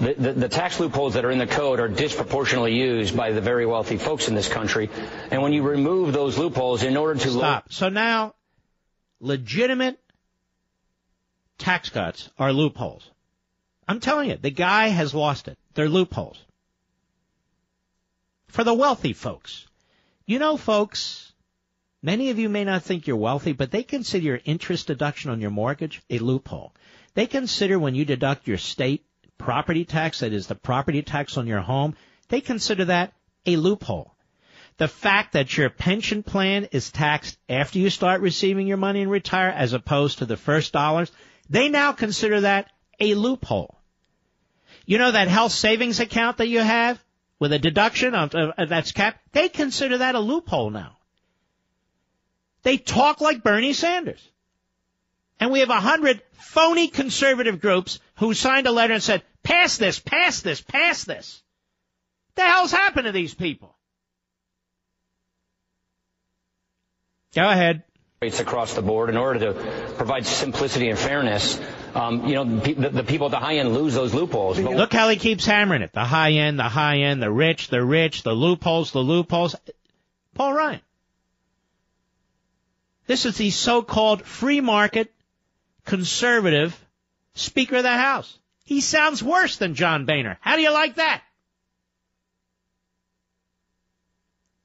the, 0.00 0.14
the, 0.14 0.32
the, 0.32 0.48
tax 0.48 0.80
loopholes 0.80 1.14
that 1.14 1.24
are 1.24 1.30
in 1.30 1.38
the 1.38 1.46
code 1.46 1.78
are 1.78 1.86
disproportionately 1.86 2.74
used 2.74 3.16
by 3.16 3.30
the 3.30 3.40
very 3.40 3.64
wealthy 3.64 3.98
folks 3.98 4.26
in 4.26 4.34
this 4.34 4.48
country. 4.48 4.90
And 5.30 5.42
when 5.42 5.52
you 5.52 5.62
remove 5.62 6.12
those 6.12 6.36
loopholes 6.36 6.82
in 6.82 6.96
order 6.96 7.20
to... 7.20 7.30
Stop. 7.30 7.64
Lo- 7.66 7.68
so 7.70 7.88
now 7.88 8.34
legitimate 9.20 9.98
tax 11.58 11.90
cuts 11.90 12.30
are 12.38 12.52
loopholes. 12.52 13.10
I'm 13.88 14.00
telling 14.00 14.30
you, 14.30 14.36
the 14.36 14.50
guy 14.50 14.88
has 14.88 15.14
lost 15.14 15.48
it. 15.48 15.58
They're 15.74 15.88
loopholes. 15.88 16.42
For 18.48 18.64
the 18.64 18.74
wealthy 18.74 19.12
folks. 19.12 19.66
You 20.26 20.38
know, 20.38 20.56
folks, 20.56 21.26
Many 22.06 22.30
of 22.30 22.38
you 22.38 22.48
may 22.48 22.62
not 22.62 22.84
think 22.84 23.06
you're 23.06 23.16
wealthy, 23.16 23.52
but 23.52 23.72
they 23.72 23.82
consider 23.82 24.24
your 24.24 24.40
interest 24.44 24.86
deduction 24.86 25.30
on 25.30 25.40
your 25.40 25.50
mortgage 25.50 26.02
a 26.08 26.20
loophole. 26.20 26.72
They 27.14 27.26
consider 27.26 27.80
when 27.80 27.96
you 27.96 28.04
deduct 28.04 28.46
your 28.46 28.58
state 28.58 29.04
property 29.38 29.84
tax, 29.84 30.20
that 30.20 30.32
is 30.32 30.46
the 30.46 30.54
property 30.54 31.02
tax 31.02 31.36
on 31.36 31.48
your 31.48 31.60
home, 31.60 31.96
they 32.28 32.40
consider 32.40 32.84
that 32.86 33.12
a 33.44 33.56
loophole. 33.56 34.14
The 34.78 34.88
fact 34.88 35.32
that 35.32 35.56
your 35.56 35.70
pension 35.70 36.22
plan 36.22 36.68
is 36.70 36.90
taxed 36.90 37.38
after 37.48 37.78
you 37.78 37.88
start 37.88 38.20
receiving 38.20 38.66
your 38.66 38.76
money 38.76 39.00
and 39.00 39.10
retire 39.10 39.48
as 39.48 39.72
opposed 39.72 40.18
to 40.18 40.26
the 40.26 40.36
first 40.36 40.72
dollars, 40.72 41.10
they 41.48 41.68
now 41.68 41.92
consider 41.92 42.42
that 42.42 42.70
a 43.00 43.14
loophole. 43.14 43.80
You 44.84 44.98
know 44.98 45.12
that 45.12 45.28
health 45.28 45.52
savings 45.52 45.98
account 45.98 46.36
that 46.38 46.48
you 46.48 46.60
have 46.60 47.02
with 47.38 47.52
a 47.52 47.58
deduction 47.58 48.14
of, 48.14 48.34
uh, 48.34 48.64
that's 48.66 48.92
capped? 48.92 49.18
They 49.32 49.48
consider 49.48 49.98
that 49.98 50.14
a 50.14 50.20
loophole 50.20 50.70
now. 50.70 50.98
They 52.62 52.76
talk 52.76 53.20
like 53.20 53.42
Bernie 53.42 53.72
Sanders. 53.72 54.20
And 55.38 55.50
we 55.50 55.60
have 55.60 55.70
a 55.70 55.80
hundred 55.80 56.22
phony 56.32 56.88
conservative 56.88 57.60
groups 57.60 57.98
who 58.16 58.34
signed 58.34 58.66
a 58.66 58.72
letter 58.72 58.94
and 58.94 59.02
said, 59.02 59.22
pass 59.42 59.76
this, 59.76 59.98
pass 59.98 60.40
this, 60.40 60.60
pass 60.60 61.04
this. 61.04 61.42
What 62.34 62.44
The 62.44 62.50
hell's 62.50 62.72
happened 62.72 63.06
to 63.06 63.12
these 63.12 63.34
people? 63.34 63.75
Go 67.36 67.46
ahead. 67.46 67.82
Rates 68.22 68.40
across 68.40 68.72
the 68.72 68.80
board 68.80 69.10
in 69.10 69.18
order 69.18 69.40
to 69.40 69.92
provide 69.96 70.24
simplicity 70.24 70.88
and 70.88 70.98
fairness. 70.98 71.60
Um, 71.94 72.26
you 72.26 72.34
know, 72.34 72.44
the, 72.44 72.72
the, 72.72 73.04
people 73.04 73.26
at 73.26 73.30
the 73.30 73.38
high 73.38 73.56
end 73.56 73.74
lose 73.74 73.92
those 73.92 74.14
loopholes. 74.14 74.58
But 74.58 74.74
Look 74.74 74.94
how 74.94 75.10
he 75.10 75.16
keeps 75.16 75.44
hammering 75.44 75.82
it. 75.82 75.92
The 75.92 76.04
high 76.04 76.32
end, 76.32 76.58
the 76.58 76.62
high 76.62 77.00
end, 77.00 77.22
the 77.22 77.30
rich, 77.30 77.68
the 77.68 77.84
rich, 77.84 78.22
the 78.22 78.32
loopholes, 78.32 78.90
the 78.92 79.00
loopholes. 79.00 79.54
Paul 80.34 80.54
Ryan. 80.54 80.80
This 83.06 83.26
is 83.26 83.36
the 83.36 83.50
so-called 83.50 84.22
free 84.22 84.62
market 84.62 85.12
conservative 85.84 86.74
Speaker 87.34 87.76
of 87.76 87.82
the 87.82 87.90
House. 87.90 88.38
He 88.64 88.80
sounds 88.80 89.22
worse 89.22 89.58
than 89.58 89.74
John 89.74 90.06
Boehner. 90.06 90.38
How 90.40 90.56
do 90.56 90.62
you 90.62 90.72
like 90.72 90.94
that? 90.94 91.22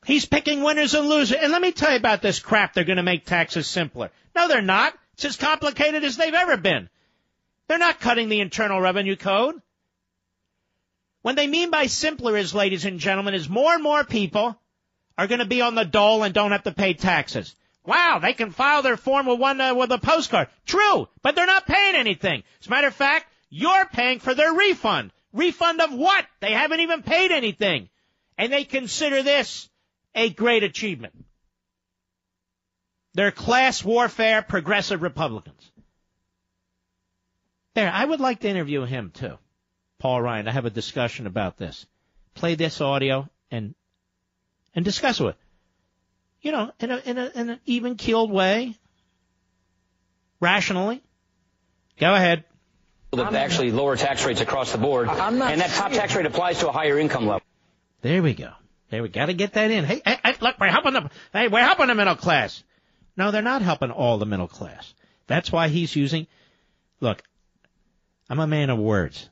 He's 0.06 0.26
picking 0.26 0.64
winners 0.64 0.94
and 0.94 1.08
losers. 1.08 1.38
And 1.38 1.52
let 1.52 1.62
me 1.62 1.72
tell 1.72 1.92
you 1.92 1.98
about 1.98 2.22
this 2.22 2.40
crap. 2.40 2.74
They're 2.74 2.84
going 2.84 2.98
to 2.98 3.04
make 3.04 3.26
taxes 3.26 3.68
simpler. 3.68 4.10
No, 4.36 4.48
they're 4.48 4.62
not. 4.62 4.98
It's 5.14 5.26
as 5.26 5.36
complicated 5.38 6.04
as 6.04 6.18
they've 6.18 6.34
ever 6.34 6.58
been. 6.58 6.90
They're 7.68 7.78
not 7.78 8.00
cutting 8.00 8.30
the 8.30 8.42
Internal 8.42 8.82
Revenue 8.82 9.16
Code. 9.16 9.62
What 11.22 11.36
they 11.36 11.48
mean 11.48 11.70
by 11.70 11.86
simpler 11.86 12.36
is, 12.36 12.56
ladies 12.56 12.86
and 12.86 13.00
gentlemen, 13.00 13.36
is 13.36 13.48
more 13.48 13.74
and 13.74 13.84
more 13.84 14.04
people 14.04 14.60
are 15.18 15.28
going 15.28 15.40
to 15.40 15.46
be 15.46 15.62
on 15.62 15.76
the 15.76 15.86
dole 15.86 16.24
and 16.24 16.34
don't 16.34 16.52
have 16.52 16.64
to 16.64 16.72
pay 16.72 16.94
taxes. 16.94 17.56
Wow, 17.86 18.20
they 18.22 18.34
can 18.34 18.52
file 18.52 18.82
their 18.82 18.98
form 18.98 19.28
with 19.28 19.40
one 19.40 19.62
uh, 19.62 19.76
with 19.76 19.92
a 19.92 19.98
postcard. 20.00 20.48
True, 20.66 21.08
but 21.22 21.36
they're 21.36 21.46
not 21.46 21.68
paying 21.68 21.96
anything. 21.96 22.44
As 22.60 22.68
a 22.68 22.70
matter 22.70 22.88
of 22.88 22.96
fact, 22.96 23.28
you're 23.50 23.86
paying 23.86 24.20
for 24.20 24.34
their 24.34 24.54
refund. 24.54 25.12
Refund 25.34 25.82
of 25.82 25.94
what? 25.94 26.26
They 26.40 26.52
haven't 26.52 26.80
even 26.80 27.04
paid 27.04 27.32
anything. 27.32 27.90
And 28.38 28.52
they 28.52 28.64
consider 28.64 29.24
this 29.24 29.70
a 30.16 30.30
great 30.30 30.64
achievement. 30.64 31.14
They're 33.14 33.32
class 33.32 33.84
warfare 33.84 34.42
progressive 34.42 35.02
Republicans. 35.02 35.72
There, 37.74 37.90
I 37.92 38.04
would 38.04 38.20
like 38.20 38.42
to 38.42 38.50
interview 38.50 38.84
him 38.84 39.12
too. 39.14 39.38
Paul 40.00 40.22
Ryan, 40.22 40.48
I 40.48 40.52
have 40.52 40.66
a 40.66 40.70
discussion 40.70 41.28
about 41.28 41.58
this. 41.58 41.86
Play 42.34 42.56
this 42.56 42.82
audio 42.82 43.30
and 43.50 43.76
and 44.74 44.86
discuss 44.86 45.20
it 45.20 45.36
you 46.42 46.52
know, 46.52 46.72
in, 46.80 46.92
a, 46.92 46.98
in, 46.98 47.18
a, 47.18 47.32
in 47.36 47.50
an 47.52 47.60
even 47.66 47.96
keeled 47.96 48.32
way, 48.32 48.76
rationally. 50.40 51.02
Go 52.00 52.14
ahead. 52.14 52.44
That 53.12 53.34
actually 53.34 53.72
lower 53.72 53.98
tax 53.98 54.26
rates 54.26 54.42
across 54.42 54.72
the 54.72 54.78
board, 54.78 55.10
and 55.10 55.42
that 55.42 55.70
top 55.72 55.92
tax 55.92 56.16
rate 56.16 56.26
applies 56.26 56.60
to 56.60 56.70
a 56.70 56.72
higher 56.72 56.98
income 56.98 57.28
level. 57.28 57.42
There 58.02 58.24
we 58.24 58.34
go. 58.34 58.52
There 58.92 59.02
we 59.02 59.08
got 59.08 59.28
to 59.28 59.34
get 59.34 59.54
that 59.54 59.72
in. 59.72 59.86
Hey, 59.86 60.02
hey, 60.06 60.20
hey, 60.24 60.36
look, 60.42 60.60
we're 60.60 60.68
helping 60.68 60.94
the 60.94 61.10
hey, 61.32 61.48
we're 61.48 61.64
helping 61.64 61.88
the 61.88 61.96
middle 61.96 62.16
class. 62.16 62.62
No, 63.16 63.32
they're 63.32 63.42
not 63.42 63.62
helping 63.62 63.90
all 63.90 64.18
the 64.18 64.26
middle 64.26 64.50
class. 64.50 64.94
That's 65.28 65.50
why 65.50 65.70
he's 65.70 65.96
using. 65.96 66.28
Look, 67.00 67.24
I'm 68.30 68.40
a 68.40 68.48
man 68.48 68.70
of 68.70 68.80
words. 68.80 69.30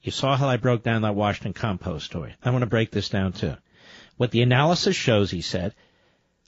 You 0.00 0.12
saw 0.12 0.36
how 0.36 0.48
I 0.48 0.56
broke 0.56 0.82
down 0.82 1.02
that 1.02 1.14
Washington 1.14 1.52
Compost 1.52 2.06
story. 2.06 2.34
I 2.42 2.50
want 2.50 2.62
to 2.62 2.66
break 2.66 2.90
this 2.90 3.10
down 3.10 3.32
too. 3.32 3.54
What 4.16 4.30
the 4.30 4.42
analysis 4.42 4.96
shows, 4.96 5.30
he 5.30 5.42
said, 5.42 5.74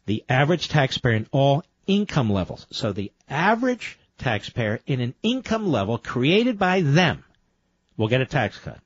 the 0.07 0.25
average 0.29 0.69
taxpayer 0.69 1.13
in 1.13 1.27
all 1.33 1.65
income 1.87 2.31
levels. 2.31 2.67
So 2.71 2.93
the 2.93 3.13
average 3.29 3.99
taxpayer 4.17 4.81
in 4.87 5.01
an 5.01 5.15
income 5.23 5.67
level 5.67 5.99
created 5.99 6.59
by 6.59 6.81
them 6.81 7.25
will 7.99 8.09
get 8.09 8.23
a 8.23 8.27
tax 8.27 8.59
cut. 8.59 8.79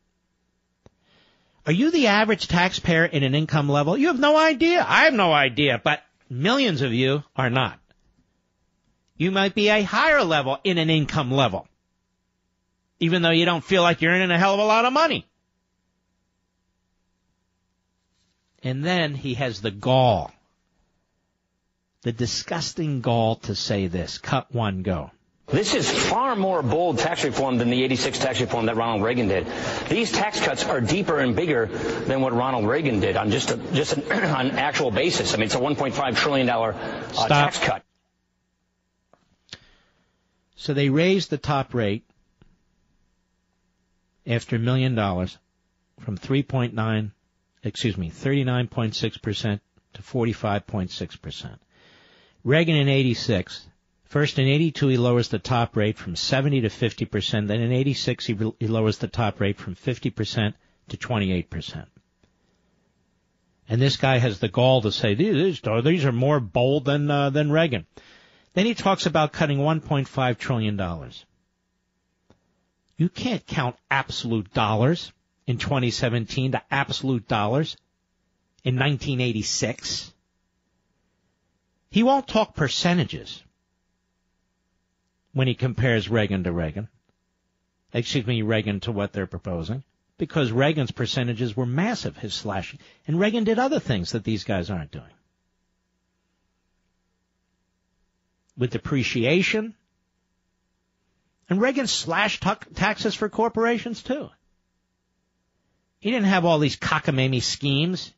Are 1.69 1.73
you 1.73 1.91
the 1.91 2.07
average 2.07 2.49
taxpayer 2.49 3.05
in 3.05 3.23
an 3.23 3.35
income 3.35 3.69
level? 3.69 3.95
You 3.95 4.07
have 4.07 4.19
no 4.19 4.39
idea. 4.39 4.83
I 4.89 5.05
have 5.05 5.13
no 5.13 5.35
idea, 5.35 5.79
but 5.85 6.03
millions 6.31 6.81
of 6.81 6.95
you 6.95 7.23
are 7.37 7.51
not. 7.51 7.79
You 9.19 9.31
might 9.31 9.55
be 9.55 9.69
a 9.69 9.83
higher 9.83 10.25
level 10.25 10.59
in 10.65 10.79
an 10.79 10.89
income 10.89 11.31
level, 11.31 11.69
even 13.01 13.21
though 13.21 13.33
you 13.33 13.45
don't 13.45 13.63
feel 13.63 13.83
like 13.83 14.01
you're 14.01 14.13
earning 14.13 14.31
a 14.31 14.39
hell 14.39 14.55
of 14.55 14.61
a 14.61 14.65
lot 14.65 14.87
of 14.87 14.95
money. 14.95 15.27
And 18.63 18.83
then 18.83 19.15
he 19.15 19.35
has 19.35 19.61
the 19.61 19.71
gall 19.71 20.33
the 22.01 22.13
disgusting 22.13 23.03
gall 23.03 23.37
to 23.37 23.55
say 23.55 23.89
this. 23.89 24.17
Cut 24.17 24.55
one, 24.55 24.83
go. 24.83 25.11
This 25.51 25.73
is 25.73 25.91
far 25.91 26.37
more 26.37 26.63
bold 26.63 26.99
tax 26.99 27.25
reform 27.25 27.57
than 27.57 27.71
the 27.71 27.83
86 27.83 28.19
tax 28.19 28.41
reform 28.41 28.67
that 28.67 28.77
Ronald 28.77 29.03
Reagan 29.03 29.29
did. 29.29 29.47
These 29.89 30.13
tax 30.13 30.39
cuts 30.41 30.67
are 30.67 30.81
deeper 30.81 31.19
and 31.19 31.35
bigger 31.35 31.67
than 31.67 32.21
what 32.21 32.35
Ronald 32.35 32.67
Reagan 32.67 33.01
did 33.01 33.17
on 33.17 33.31
just 33.31 33.51
a, 33.51 33.57
just 33.73 33.95
an, 33.95 34.13
on 34.13 34.51
actual 34.53 34.91
basis. 34.91 35.33
I 35.33 35.39
mean, 35.39 35.47
it's 35.47 35.55
a 35.55 35.59
1.5 35.59 36.17
trillion 36.17 36.47
dollar 36.47 36.75
uh, 36.75 37.29
tax 37.29 37.59
cut. 37.59 37.83
So 40.57 40.75
they 40.75 40.91
raised 40.91 41.31
the 41.31 41.39
top 41.39 41.73
rate 41.73 42.05
after 44.27 44.57
a 44.57 44.59
million 44.59 44.95
dollars 44.95 45.39
from 46.01 46.19
3.9, 46.19 47.11
excuse 47.63 47.97
me, 47.97 48.11
39.6 48.11 49.23
percent 49.23 49.63
to 49.95 50.03
45.6 50.03 51.23
percent. 51.23 51.59
Reagan 52.45 52.77
in 52.77 52.89
86. 52.89 53.67
First 54.09 54.39
in 54.39 54.49
82 54.49 54.89
he 54.89 54.97
lowers 54.97 55.29
the 55.29 55.39
top 55.39 55.77
rate 55.77 55.99
from 55.99 56.17
70 56.17 56.63
to 56.63 56.69
50%. 56.69 57.47
Then 57.47 57.61
in 57.61 57.73
86 57.73 58.27
he, 58.27 58.39
he 58.59 58.67
lowers 58.67 58.99
the 58.99 59.09
top 59.09 59.39
rate 59.39 59.59
from 59.59 59.75
50% 59.75 60.55
to 60.89 60.97
28%. 60.97 61.87
And 63.69 63.83
this 63.83 63.99
guy 63.99 64.17
has 64.17 64.39
the 64.39 64.49
gall 64.49 64.81
to 64.81 64.93
say 64.93 65.15
these, 65.15 65.61
these 65.61 66.05
are 66.07 66.13
more 66.13 66.41
bold 66.41 66.87
than 66.87 67.11
uh, 67.11 67.29
than 67.29 67.53
Reagan. 67.53 67.85
Then 68.55 68.65
he 68.65 68.73
talks 68.73 69.05
about 69.05 69.35
cutting 69.35 69.59
1.5 69.59 70.39
trillion 70.39 70.79
dollars. 70.79 71.27
You 72.97 73.11
can't 73.11 73.47
count 73.47 73.77
absolute 73.91 74.55
dollars 74.55 75.13
in 75.47 75.59
2017 75.59 76.53
to 76.53 76.63
absolute 76.71 77.29
dollars 77.29 77.77
in 78.65 78.77
1986. 78.77 80.15
He 81.91 82.03
won't 82.03 82.27
talk 82.27 82.57
percentages 82.57 83.43
when 85.33 85.49
he 85.49 85.55
compares 85.55 86.09
Reagan 86.09 86.45
to 86.45 86.53
Reagan. 86.53 86.89
Excuse 87.93 88.27
me, 88.27 88.43
Reagan 88.43 88.81
to 88.81 88.93
what 88.93 89.13
they're 89.13 89.27
proposing. 89.27 89.83
Because 90.19 90.51
Reagan's 90.51 90.91
percentages 90.91 91.57
were 91.57 91.67
massive, 91.67 92.17
his 92.17 92.35
slashing. 92.35 92.81
And 93.07 93.21
Reagan 93.21 93.45
did 93.45 93.59
other 93.59 93.79
things 93.79 94.13
that 94.13 94.25
these 94.25 94.45
guys 94.45 94.69
aren't 94.69 94.91
doing. 94.91 95.05
With 98.57 98.71
depreciation. 98.71 99.75
And 101.49 101.61
Reagan 101.61 101.87
slashed 101.87 102.43
t- 102.43 102.75
taxes 102.75 103.15
for 103.15 103.29
corporations 103.29 104.03
too. 104.03 104.29
He 106.01 106.11
didn't 106.11 106.27
have 106.27 106.45
all 106.45 106.59
these 106.59 106.77
cockamamie 106.77 107.43
schemes. 107.43 108.13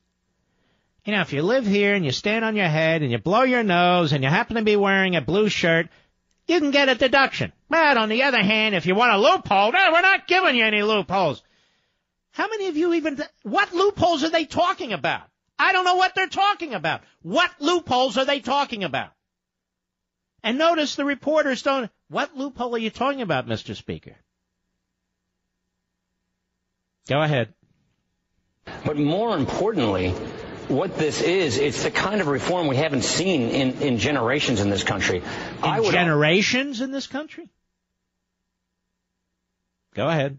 You 1.05 1.15
know, 1.15 1.21
if 1.23 1.33
you 1.33 1.43
live 1.43 1.67
here 1.67 1.95
and 1.95 2.05
you 2.05 2.13
stand 2.13 2.45
on 2.45 2.57
your 2.57 2.69
head 2.69 3.03
and 3.03 3.11
you 3.11 3.19
blow 3.19 3.43
your 3.43 3.63
nose 3.63 4.13
and 4.13 4.23
you 4.23 4.29
happen 4.29 4.57
to 4.57 4.63
be 4.63 4.77
wearing 4.77 5.17
a 5.17 5.23
blue 5.23 5.49
shirt, 5.49 5.89
you 6.51 6.59
can 6.59 6.73
get 6.73 6.89
a 6.89 6.97
deduction. 6.97 7.53
But 7.69 7.97
on 7.97 8.09
the 8.09 8.25
other 8.25 8.43
hand, 8.43 8.75
if 8.75 8.85
you 8.85 8.95
want 8.95 9.13
a 9.13 9.19
loophole, 9.19 9.73
no, 9.73 9.93
we're 9.93 10.01
not 10.01 10.27
giving 10.27 10.57
you 10.57 10.65
any 10.65 10.83
loopholes. 10.83 11.43
How 12.33 12.49
many 12.49 12.67
of 12.67 12.77
you 12.77 12.95
even, 12.95 13.23
what 13.43 13.73
loopholes 13.73 14.25
are 14.25 14.31
they 14.31 14.45
talking 14.45 14.93
about? 14.93 15.23
I 15.59 15.73
don't 15.73 15.85
know 15.85 15.95
what 15.95 16.15
they're 16.15 16.27
talking 16.27 16.75
about. 16.75 17.03
What 17.23 17.51
loopholes 17.61 18.19
are 18.19 18.25
they 18.25 18.41
talking 18.41 18.83
about? 18.83 19.11
And 20.43 20.59
notice 20.59 20.97
the 20.97 21.05
reporters 21.05 21.63
don't, 21.63 21.91
what 22.09 22.37
loophole 22.37 22.75
are 22.75 22.79
you 22.79 22.91
talking 22.91 23.23
about, 23.23 23.47
Mr. 23.47 23.77
Speaker? 23.77 24.17
Go 27.09 27.23
ahead. 27.23 27.53
But 28.85 28.97
more 28.97 29.37
importantly, 29.37 30.15
what 30.71 30.97
this 30.97 31.21
is, 31.21 31.59
it's 31.59 31.83
the 31.83 31.91
kind 31.91 32.21
of 32.21 32.29
reform 32.29 32.69
we 32.69 32.77
haven't 32.77 33.03
seen 33.03 33.51
in, 33.51 33.83
in 33.83 33.99
generations 33.99 34.61
in 34.61 34.71
this 34.71 34.85
country. 34.85 35.23
In 35.65 35.91
generations 35.91 36.81
in 36.81 36.93
this 36.93 37.07
country? 37.07 37.51
Go 39.95 40.09
ahead. 40.09 40.39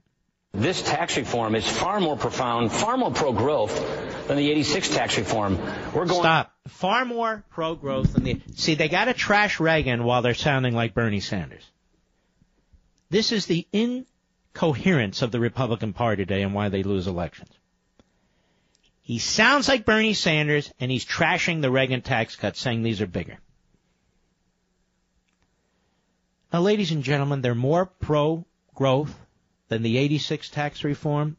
This 0.53 0.81
tax 0.81 1.15
reform 1.17 1.55
is 1.55 1.67
far 1.67 1.99
more 1.99 2.17
profound, 2.17 2.71
far 2.71 2.97
more 2.97 3.11
pro-growth 3.11 4.27
than 4.27 4.37
the 4.37 4.51
86 4.51 4.89
tax 4.89 5.17
reform. 5.17 5.57
We're 5.93 6.05
going 6.05 6.21
Stop. 6.21 6.53
Far 6.67 7.05
more 7.05 7.43
pro-growth 7.51 8.13
than 8.13 8.23
the 8.23 8.41
See, 8.55 8.75
they 8.75 8.89
got 8.89 9.05
to 9.05 9.13
trash 9.13 9.59
Reagan 9.59 10.03
while 10.03 10.21
they're 10.21 10.33
sounding 10.33 10.75
like 10.75 10.93
Bernie 10.93 11.21
Sanders. 11.21 11.63
This 13.09 13.31
is 13.31 13.45
the 13.45 13.67
incoherence 13.73 15.21
of 15.21 15.31
the 15.31 15.39
Republican 15.39 15.93
Party 15.93 16.23
today 16.25 16.43
and 16.43 16.53
why 16.53 16.69
they 16.69 16.83
lose 16.83 17.07
elections. 17.07 17.51
He 19.01 19.19
sounds 19.19 19.67
like 19.67 19.85
Bernie 19.85 20.13
Sanders 20.13 20.71
and 20.79 20.91
he's 20.91 21.05
trashing 21.05 21.61
the 21.61 21.71
Reagan 21.71 22.01
tax 22.01 22.35
cuts 22.35 22.59
saying 22.59 22.83
these 22.83 23.01
are 23.01 23.07
bigger. 23.07 23.39
Now, 26.53 26.59
ladies 26.59 26.91
and 26.91 27.03
gentlemen, 27.03 27.41
they're 27.41 27.55
more 27.55 27.85
pro-growth 27.85 29.17
than 29.71 29.83
the 29.83 29.97
86 29.97 30.49
tax 30.49 30.83
reform? 30.83 31.37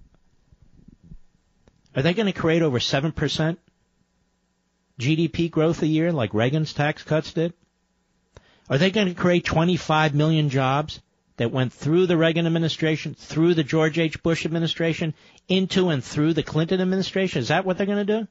Are 1.95 2.01
they 2.01 2.15
going 2.15 2.33
to 2.33 2.33
create 2.33 2.63
over 2.63 2.79
7% 2.79 3.59
GDP 4.99 5.51
growth 5.51 5.83
a 5.83 5.87
year 5.87 6.13
like 6.13 6.33
Reagan's 6.33 6.73
tax 6.73 7.03
cuts 7.03 7.35
did? 7.35 7.53
Are 8.71 8.79
they 8.79 8.91
going 8.91 9.09
to 9.09 9.15
create 9.15 9.45
25 9.45 10.15
million 10.15 10.49
jobs 10.49 11.03
that 11.43 11.51
went 11.51 11.73
through 11.73 12.07
the 12.07 12.17
Reagan 12.17 12.47
administration, 12.47 13.15
through 13.15 13.55
the 13.55 13.65
George 13.65 13.99
H. 13.99 14.23
Bush 14.23 14.47
administration, 14.47 15.13
into 15.49 15.89
and 15.89 16.03
through 16.03 16.35
the 16.35 16.45
Clinton 16.45 16.81
administration? 16.81 17.41
Is 17.41 17.49
that 17.49 17.65
what 17.65 17.77
they're 17.77 17.87
going 17.87 18.07
to 18.07 18.21
do? 18.21 18.29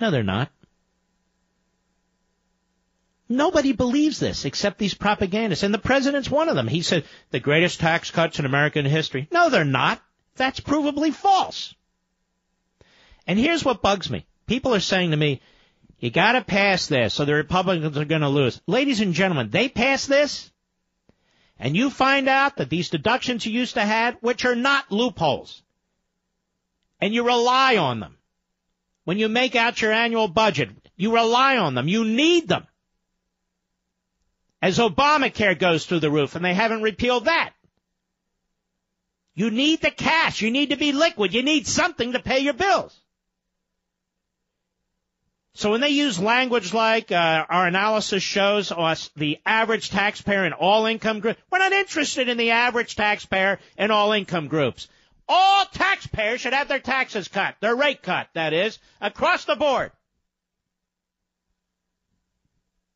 No, 0.00 0.10
they're 0.10 0.22
not. 0.22 0.50
Nobody 3.28 3.72
believes 3.72 4.18
this 4.18 4.46
except 4.46 4.78
these 4.78 4.94
propagandists. 4.94 5.62
And 5.62 5.74
the 5.74 5.78
president's 5.78 6.30
one 6.30 6.48
of 6.48 6.56
them. 6.56 6.66
He 6.66 6.80
said 6.80 7.04
the 7.30 7.40
greatest 7.40 7.78
tax 7.78 8.10
cuts 8.10 8.38
in 8.38 8.46
American 8.46 8.86
history. 8.86 9.28
No, 9.30 9.50
they're 9.50 9.64
not. 9.66 10.02
That's 10.36 10.60
provably 10.60 11.12
false. 11.12 11.74
And 13.26 13.38
here's 13.38 13.64
what 13.64 13.82
bugs 13.82 14.08
me. 14.08 14.24
People 14.46 14.74
are 14.74 14.80
saying 14.80 15.10
to 15.10 15.16
me, 15.18 15.42
you 15.98 16.10
gotta 16.10 16.40
pass 16.40 16.86
this 16.86 17.20
or 17.20 17.26
the 17.26 17.34
Republicans 17.34 17.98
are 17.98 18.06
gonna 18.06 18.30
lose. 18.30 18.62
Ladies 18.66 19.02
and 19.02 19.12
gentlemen, 19.12 19.50
they 19.50 19.68
pass 19.68 20.06
this 20.06 20.49
and 21.60 21.76
you 21.76 21.90
find 21.90 22.28
out 22.28 22.56
that 22.56 22.70
these 22.70 22.88
deductions 22.88 23.44
you 23.44 23.52
used 23.52 23.74
to 23.74 23.82
have, 23.82 24.16
which 24.20 24.44
are 24.46 24.56
not 24.56 24.90
loopholes, 24.90 25.62
and 27.00 27.14
you 27.14 27.24
rely 27.24 27.76
on 27.76 28.00
them. 28.00 28.16
When 29.04 29.18
you 29.18 29.28
make 29.28 29.54
out 29.54 29.80
your 29.80 29.92
annual 29.92 30.28
budget, 30.28 30.70
you 30.96 31.14
rely 31.14 31.58
on 31.58 31.74
them. 31.74 31.88
You 31.88 32.04
need 32.04 32.48
them 32.48 32.66
as 34.62 34.78
Obamacare 34.78 35.58
goes 35.58 35.86
through 35.86 36.00
the 36.00 36.10
roof 36.10 36.34
and 36.34 36.44
they 36.44 36.54
haven't 36.54 36.82
repealed 36.82 37.26
that. 37.26 37.52
You 39.34 39.50
need 39.50 39.80
the 39.80 39.90
cash. 39.90 40.42
You 40.42 40.50
need 40.50 40.70
to 40.70 40.76
be 40.76 40.92
liquid. 40.92 41.32
You 41.32 41.42
need 41.42 41.66
something 41.66 42.12
to 42.12 42.20
pay 42.20 42.40
your 42.40 42.52
bills. 42.52 42.98
So 45.54 45.72
when 45.72 45.80
they 45.80 45.88
use 45.88 46.20
language 46.20 46.72
like 46.72 47.10
uh, 47.10 47.44
our 47.48 47.66
analysis 47.66 48.22
shows 48.22 48.70
us 48.70 49.10
the 49.16 49.38
average 49.44 49.90
taxpayer 49.90 50.44
in 50.44 50.52
all 50.52 50.86
income 50.86 51.20
groups, 51.20 51.40
we're 51.50 51.58
not 51.58 51.72
interested 51.72 52.28
in 52.28 52.36
the 52.36 52.52
average 52.52 52.94
taxpayer 52.94 53.58
in 53.76 53.90
all 53.90 54.12
income 54.12 54.46
groups. 54.48 54.88
All 55.28 55.64
taxpayers 55.66 56.40
should 56.40 56.52
have 56.52 56.68
their 56.68 56.78
taxes 56.78 57.28
cut, 57.28 57.56
their 57.60 57.76
rate 57.76 58.02
cut, 58.02 58.28
that 58.34 58.52
is, 58.52 58.78
across 59.00 59.44
the 59.44 59.56
board. 59.56 59.92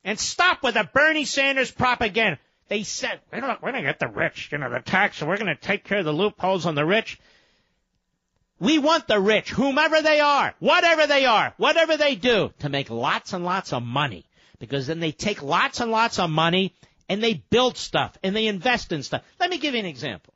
And 0.05 0.19
stop 0.19 0.63
with 0.63 0.75
the 0.75 0.89
Bernie 0.93 1.25
Sanders 1.25 1.71
propaganda. 1.71 2.39
They 2.69 2.83
said, 2.83 3.21
we're 3.33 3.41
going 3.41 3.75
to 3.75 3.83
get 3.83 3.99
the 3.99 4.09
rich, 4.09 4.51
you 4.53 4.59
know, 4.59 4.71
the 4.71 4.81
tax, 4.81 5.21
and 5.21 5.29
we're 5.29 5.37
going 5.37 5.55
to 5.55 5.61
take 5.61 5.85
care 5.85 5.99
of 5.99 6.05
the 6.05 6.13
loopholes 6.13 6.67
on 6.67 6.75
the 6.75 6.85
rich. 6.85 7.19
We 8.65 8.79
want 8.79 9.07
the 9.07 9.21
rich, 9.21 9.51
whomever 9.51 10.01
they 10.01 10.21
are, 10.21 10.55
whatever 10.59 11.07
they 11.07 11.27
are, 11.27 11.53
whatever 11.59 11.99
they 11.99 12.15
do, 12.15 12.51
to 12.61 12.71
make 12.71 12.89
lots 12.89 13.35
and 13.35 13.45
lots 13.45 13.75
of 13.75 13.83
money. 13.83 14.25
Because 14.59 14.87
then 14.87 15.01
they 15.01 15.13
take 15.13 15.43
lots 15.43 15.81
and 15.81 15.91
lots 15.91 16.19
of 16.19 16.31
money 16.31 16.75
and 17.07 17.23
they 17.23 17.35
build 17.35 17.77
stuff 17.77 18.17
and 18.23 18.35
they 18.35 18.47
invest 18.47 18.91
in 18.91 19.03
stuff. 19.03 19.23
Let 19.39 19.51
me 19.51 19.59
give 19.59 19.75
you 19.75 19.81
an 19.81 19.87
example. 19.87 20.33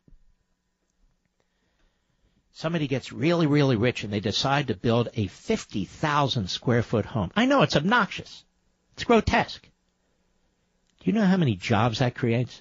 Somebody 2.52 2.86
gets 2.86 3.12
really, 3.12 3.46
really 3.46 3.76
rich 3.76 4.04
and 4.04 4.12
they 4.12 4.20
decide 4.20 4.66
to 4.66 4.74
build 4.74 5.08
a 5.14 5.28
50,000 5.28 6.50
square 6.50 6.82
foot 6.82 7.06
home. 7.06 7.30
I 7.34 7.46
know 7.46 7.62
it's 7.62 7.76
obnoxious. 7.76 8.44
It's 8.92 9.04
grotesque. 9.04 9.62
Do 9.62 11.04
you 11.04 11.14
know 11.14 11.24
how 11.24 11.38
many 11.38 11.54
jobs 11.54 12.00
that 12.00 12.14
creates? 12.14 12.60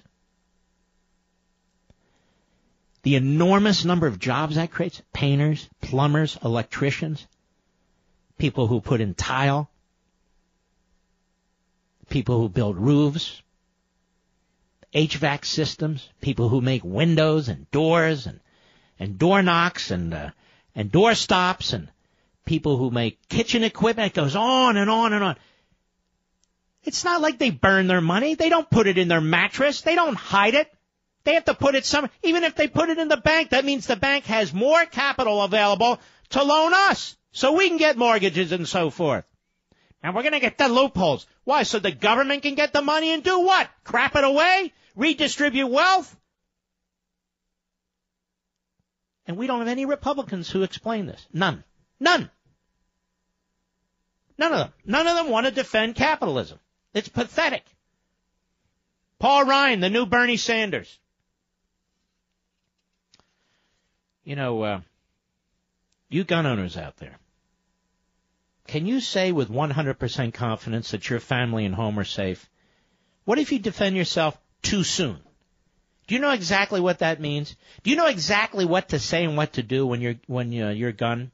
The 3.02 3.14
enormous 3.14 3.84
number 3.84 4.06
of 4.06 4.18
jobs 4.18 4.56
that 4.56 4.70
creates 4.70 5.02
painters, 5.12 5.68
plumbers, 5.80 6.36
electricians, 6.44 7.26
people 8.38 8.66
who 8.66 8.80
put 8.80 9.00
in 9.00 9.14
tile, 9.14 9.70
people 12.08 12.40
who 12.40 12.48
build 12.48 12.76
roofs, 12.76 13.42
HVAC 14.94 15.44
systems, 15.44 16.08
people 16.20 16.48
who 16.48 16.60
make 16.60 16.82
windows 16.84 17.48
and 17.48 17.70
doors 17.70 18.26
and 18.26 18.40
and 18.98 19.18
door 19.18 19.42
knocks 19.42 19.90
and 19.90 20.12
uh, 20.12 20.30
and 20.74 20.90
door 20.90 21.14
stops 21.14 21.72
and 21.72 21.88
people 22.44 22.76
who 22.76 22.90
make 22.90 23.28
kitchen 23.28 23.62
equipment. 23.62 24.12
It 24.12 24.16
goes 24.16 24.34
on 24.34 24.76
and 24.76 24.90
on 24.90 25.12
and 25.12 25.22
on. 25.22 25.36
It's 26.84 27.04
not 27.04 27.20
like 27.20 27.38
they 27.38 27.50
burn 27.50 27.86
their 27.86 28.00
money. 28.00 28.34
They 28.34 28.48
don't 28.48 28.68
put 28.70 28.86
it 28.86 28.98
in 28.98 29.08
their 29.08 29.20
mattress. 29.20 29.82
They 29.82 29.94
don't 29.94 30.14
hide 30.14 30.54
it. 30.54 30.72
They 31.24 31.34
have 31.34 31.44
to 31.46 31.54
put 31.54 31.74
it 31.74 31.84
somewhere. 31.84 32.10
Even 32.22 32.44
if 32.44 32.54
they 32.54 32.68
put 32.68 32.88
it 32.88 32.98
in 32.98 33.08
the 33.08 33.16
bank, 33.16 33.50
that 33.50 33.64
means 33.64 33.86
the 33.86 33.96
bank 33.96 34.24
has 34.26 34.54
more 34.54 34.84
capital 34.86 35.42
available 35.42 36.00
to 36.30 36.42
loan 36.42 36.72
us 36.74 37.16
so 37.32 37.52
we 37.52 37.68
can 37.68 37.76
get 37.76 37.96
mortgages 37.96 38.52
and 38.52 38.66
so 38.66 38.90
forth. 38.90 39.24
And 40.02 40.14
we're 40.14 40.22
going 40.22 40.32
to 40.32 40.40
get 40.40 40.58
the 40.58 40.68
loopholes. 40.68 41.26
Why? 41.44 41.64
So 41.64 41.78
the 41.78 41.90
government 41.90 42.42
can 42.42 42.54
get 42.54 42.72
the 42.72 42.82
money 42.82 43.12
and 43.12 43.22
do 43.22 43.40
what? 43.40 43.68
Crap 43.84 44.14
it 44.16 44.24
away? 44.24 44.72
Redistribute 44.94 45.70
wealth? 45.70 46.16
And 49.26 49.36
we 49.36 49.46
don't 49.46 49.58
have 49.58 49.68
any 49.68 49.84
Republicans 49.84 50.48
who 50.48 50.62
explain 50.62 51.06
this. 51.06 51.26
None. 51.32 51.64
None. 52.00 52.30
None 54.38 54.52
of 54.52 54.58
them. 54.58 54.72
None 54.86 55.06
of 55.06 55.16
them 55.16 55.30
want 55.30 55.46
to 55.46 55.52
defend 55.52 55.96
capitalism. 55.96 56.58
It's 56.94 57.08
pathetic. 57.08 57.64
Paul 59.18 59.44
Ryan, 59.44 59.80
the 59.80 59.90
new 59.90 60.06
Bernie 60.06 60.36
Sanders. 60.36 60.98
You 64.28 64.36
know, 64.36 64.62
uh, 64.62 64.80
you 66.10 66.22
gun 66.22 66.44
owners 66.44 66.76
out 66.76 66.98
there, 66.98 67.16
can 68.66 68.84
you 68.84 69.00
say 69.00 69.32
with 69.32 69.48
100% 69.48 70.34
confidence 70.34 70.90
that 70.90 71.08
your 71.08 71.18
family 71.18 71.64
and 71.64 71.74
home 71.74 71.98
are 71.98 72.04
safe? 72.04 72.46
What 73.24 73.38
if 73.38 73.52
you 73.52 73.58
defend 73.58 73.96
yourself 73.96 74.38
too 74.60 74.84
soon? 74.84 75.16
Do 76.06 76.14
you 76.14 76.20
know 76.20 76.32
exactly 76.32 76.78
what 76.78 76.98
that 76.98 77.22
means? 77.22 77.56
Do 77.82 77.88
you 77.88 77.96
know 77.96 78.08
exactly 78.08 78.66
what 78.66 78.90
to 78.90 78.98
say 78.98 79.24
and 79.24 79.34
what 79.34 79.54
to 79.54 79.62
do 79.62 79.86
when 79.86 80.02
you're 80.02 80.16
when 80.26 80.52
you, 80.52 80.68
your 80.68 80.92
gun 80.92 81.30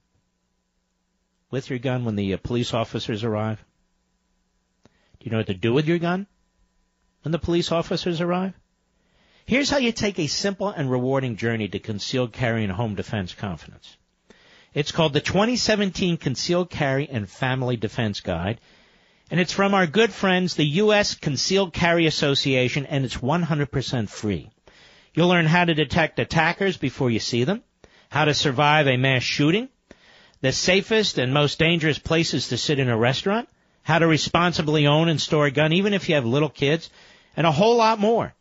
with 1.51 1.71
your 1.71 1.81
gun 1.81 2.05
when 2.05 2.15
the 2.15 2.35
uh, 2.35 2.37
police 2.37 2.73
officers 2.73 3.25
arrive? 3.25 3.59
Do 5.19 5.25
you 5.25 5.33
know 5.33 5.39
what 5.39 5.49
to 5.49 5.55
do 5.55 5.73
with 5.73 5.89
your 5.89 5.99
gun 5.99 6.29
when 7.23 7.33
the 7.33 7.41
police 7.41 7.73
officers 7.73 8.21
arrive? 8.21 8.55
Here's 9.47 9.69
how 9.69 9.77
you 9.77 9.93
take 9.93 10.19
a 10.19 10.27
simple 10.27 10.71
and 10.71 10.91
rewarding 10.91 11.37
journey 11.37 11.69
to 11.69 11.79
concealed 11.79 12.33
carry 12.33 12.65
and 12.65 12.73
home 12.73 12.95
defense 12.95 13.35
confidence. 13.35 13.99
It's 14.73 14.91
called 14.91 15.13
the 15.13 15.21
2017 15.21 16.17
Concealed 16.17 16.71
Carry 16.71 17.09
and 17.09 17.29
Family 17.29 17.77
Defense 17.77 18.21
Guide, 18.21 18.59
and 19.31 19.39
it's 19.39 19.53
from 19.53 19.75
our 19.75 19.87
good 19.87 20.13
friends, 20.13 20.55
the 20.55 20.65
U.S. 20.65 21.15
Concealed 21.15 21.75
Carry 21.75 22.07
Association, 22.07 22.87
and 22.87 23.05
it's 23.05 23.19
100% 23.19 24.09
free. 24.09 24.51
You'll 25.13 25.29
learn 25.29 25.47
how 25.47 25.67
to 25.67 25.75
detect 25.75 26.19
attackers 26.19 26.79
before 26.79 27.11
you 27.11 27.21
see 27.21 27.45
them, 27.45 27.63
how 28.09 28.25
to 28.25 28.33
survive 28.33 28.89
a 28.89 28.97
mass 28.97 29.23
shooting, 29.23 29.69
the 30.41 30.53
safest 30.53 31.19
and 31.19 31.35
most 31.35 31.59
dangerous 31.59 31.99
places 31.99 32.49
to 32.49 32.57
sit 32.57 32.79
in 32.79 32.89
a 32.89 32.97
restaurant, 32.97 33.49
how 33.83 33.99
to 33.99 34.07
responsibly 34.07 34.87
own 34.87 35.11
and 35.11 35.21
store 35.21 35.47
a 35.47 35.51
gun, 35.51 35.75
even 35.75 35.93
if 35.93 36.09
you 36.09 36.15
have 36.15 36.25
little 36.25 36.49
kids, 36.49 36.89
and 37.37 37.47
a 37.47 37.53
whole 37.53 37.77
lot 37.77 38.01
more. 38.01 38.35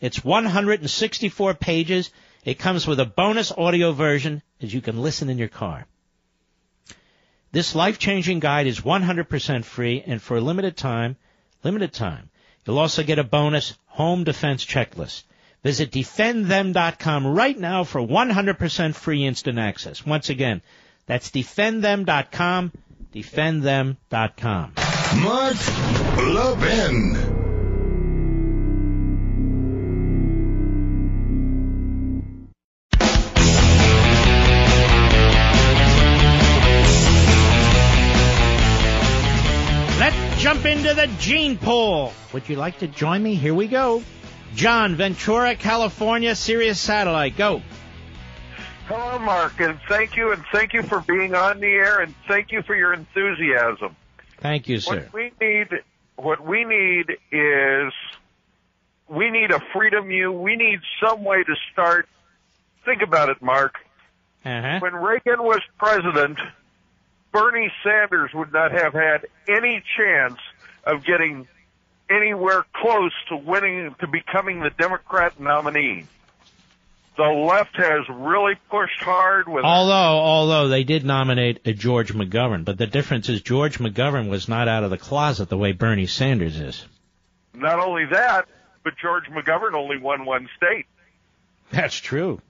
It's 0.00 0.24
164 0.24 1.54
pages. 1.54 2.10
It 2.44 2.58
comes 2.58 2.86
with 2.86 3.00
a 3.00 3.04
bonus 3.04 3.52
audio 3.52 3.92
version 3.92 4.42
that 4.60 4.72
you 4.72 4.80
can 4.80 5.00
listen 5.00 5.28
in 5.28 5.38
your 5.38 5.48
car. 5.48 5.86
This 7.52 7.74
life-changing 7.74 8.40
guide 8.40 8.66
is 8.66 8.80
100% 8.80 9.64
free 9.64 10.02
and 10.06 10.20
for 10.20 10.36
a 10.36 10.40
limited 10.40 10.76
time, 10.76 11.16
limited 11.64 11.92
time, 11.92 12.30
you'll 12.64 12.78
also 12.78 13.02
get 13.02 13.18
a 13.18 13.24
bonus 13.24 13.74
home 13.86 14.24
defense 14.24 14.64
checklist. 14.64 15.22
Visit 15.62 15.90
defendthem.com 15.90 17.26
right 17.26 17.58
now 17.58 17.84
for 17.84 18.00
100% 18.00 18.94
free 18.94 19.24
instant 19.24 19.58
access. 19.58 20.04
Once 20.04 20.28
again, 20.28 20.62
that's 21.06 21.30
defendthem.com 21.30 22.72
defendthem.com. 23.16 24.72
Mark 25.22 25.56
Levin. 26.18 27.35
Jump 40.46 40.64
into 40.64 40.94
the 40.94 41.08
gene 41.18 41.58
pool. 41.58 42.12
Would 42.32 42.48
you 42.48 42.54
like 42.54 42.78
to 42.78 42.86
join 42.86 43.20
me? 43.20 43.34
Here 43.34 43.52
we 43.52 43.66
go. 43.66 44.04
John, 44.54 44.94
Ventura, 44.94 45.56
California, 45.56 46.36
Sirius 46.36 46.78
Satellite. 46.78 47.36
Go. 47.36 47.62
Hello, 48.86 49.18
Mark, 49.18 49.58
and 49.58 49.80
thank 49.88 50.14
you, 50.14 50.30
and 50.30 50.44
thank 50.52 50.72
you 50.72 50.84
for 50.84 51.00
being 51.00 51.34
on 51.34 51.58
the 51.58 51.66
air, 51.66 51.98
and 51.98 52.14
thank 52.28 52.52
you 52.52 52.62
for 52.62 52.76
your 52.76 52.92
enthusiasm. 52.92 53.96
Thank 54.38 54.68
you, 54.68 54.78
sir. 54.78 55.08
What 55.10 55.12
we 55.12 55.32
need, 55.40 55.68
what 56.14 56.46
we 56.46 56.64
need 56.64 57.16
is, 57.32 57.92
we 59.08 59.32
need 59.32 59.50
a 59.50 59.60
freedom 59.72 60.12
you. 60.12 60.30
We 60.30 60.54
need 60.54 60.78
some 61.02 61.24
way 61.24 61.42
to 61.42 61.56
start. 61.72 62.08
Think 62.84 63.02
about 63.02 63.30
it, 63.30 63.42
Mark. 63.42 63.74
Uh-huh. 64.44 64.78
When 64.78 64.94
Reagan 64.94 65.42
was 65.42 65.60
president, 65.76 66.38
Bernie 67.36 67.70
Sanders 67.84 68.30
would 68.32 68.52
not 68.52 68.72
have 68.72 68.94
had 68.94 69.26
any 69.46 69.82
chance 69.96 70.38
of 70.84 71.04
getting 71.04 71.46
anywhere 72.08 72.64
close 72.72 73.12
to 73.28 73.36
winning, 73.36 73.94
to 74.00 74.06
becoming 74.06 74.60
the 74.60 74.70
Democrat 74.70 75.38
nominee. 75.38 76.06
The 77.18 77.24
left 77.24 77.76
has 77.76 78.08
really 78.08 78.54
pushed 78.70 79.02
hard 79.02 79.48
with 79.48 79.64
Although, 79.64 79.92
although 80.18 80.68
they 80.68 80.84
did 80.84 81.04
nominate 81.04 81.60
a 81.66 81.74
George 81.74 82.14
McGovern, 82.14 82.64
but 82.64 82.78
the 82.78 82.86
difference 82.86 83.28
is 83.28 83.42
George 83.42 83.78
McGovern 83.78 84.30
was 84.30 84.48
not 84.48 84.68
out 84.68 84.84
of 84.84 84.90
the 84.90 84.98
closet 84.98 85.50
the 85.50 85.58
way 85.58 85.72
Bernie 85.72 86.06
Sanders 86.06 86.58
is. 86.58 86.86
not 87.54 87.78
only 87.78 88.06
that, 88.06 88.46
but 88.82 88.94
George 88.96 89.24
McGovern 89.26 89.74
only 89.74 89.98
won 89.98 90.24
one 90.24 90.48
state. 90.56 90.86
That's 91.70 91.98
true. 91.98 92.40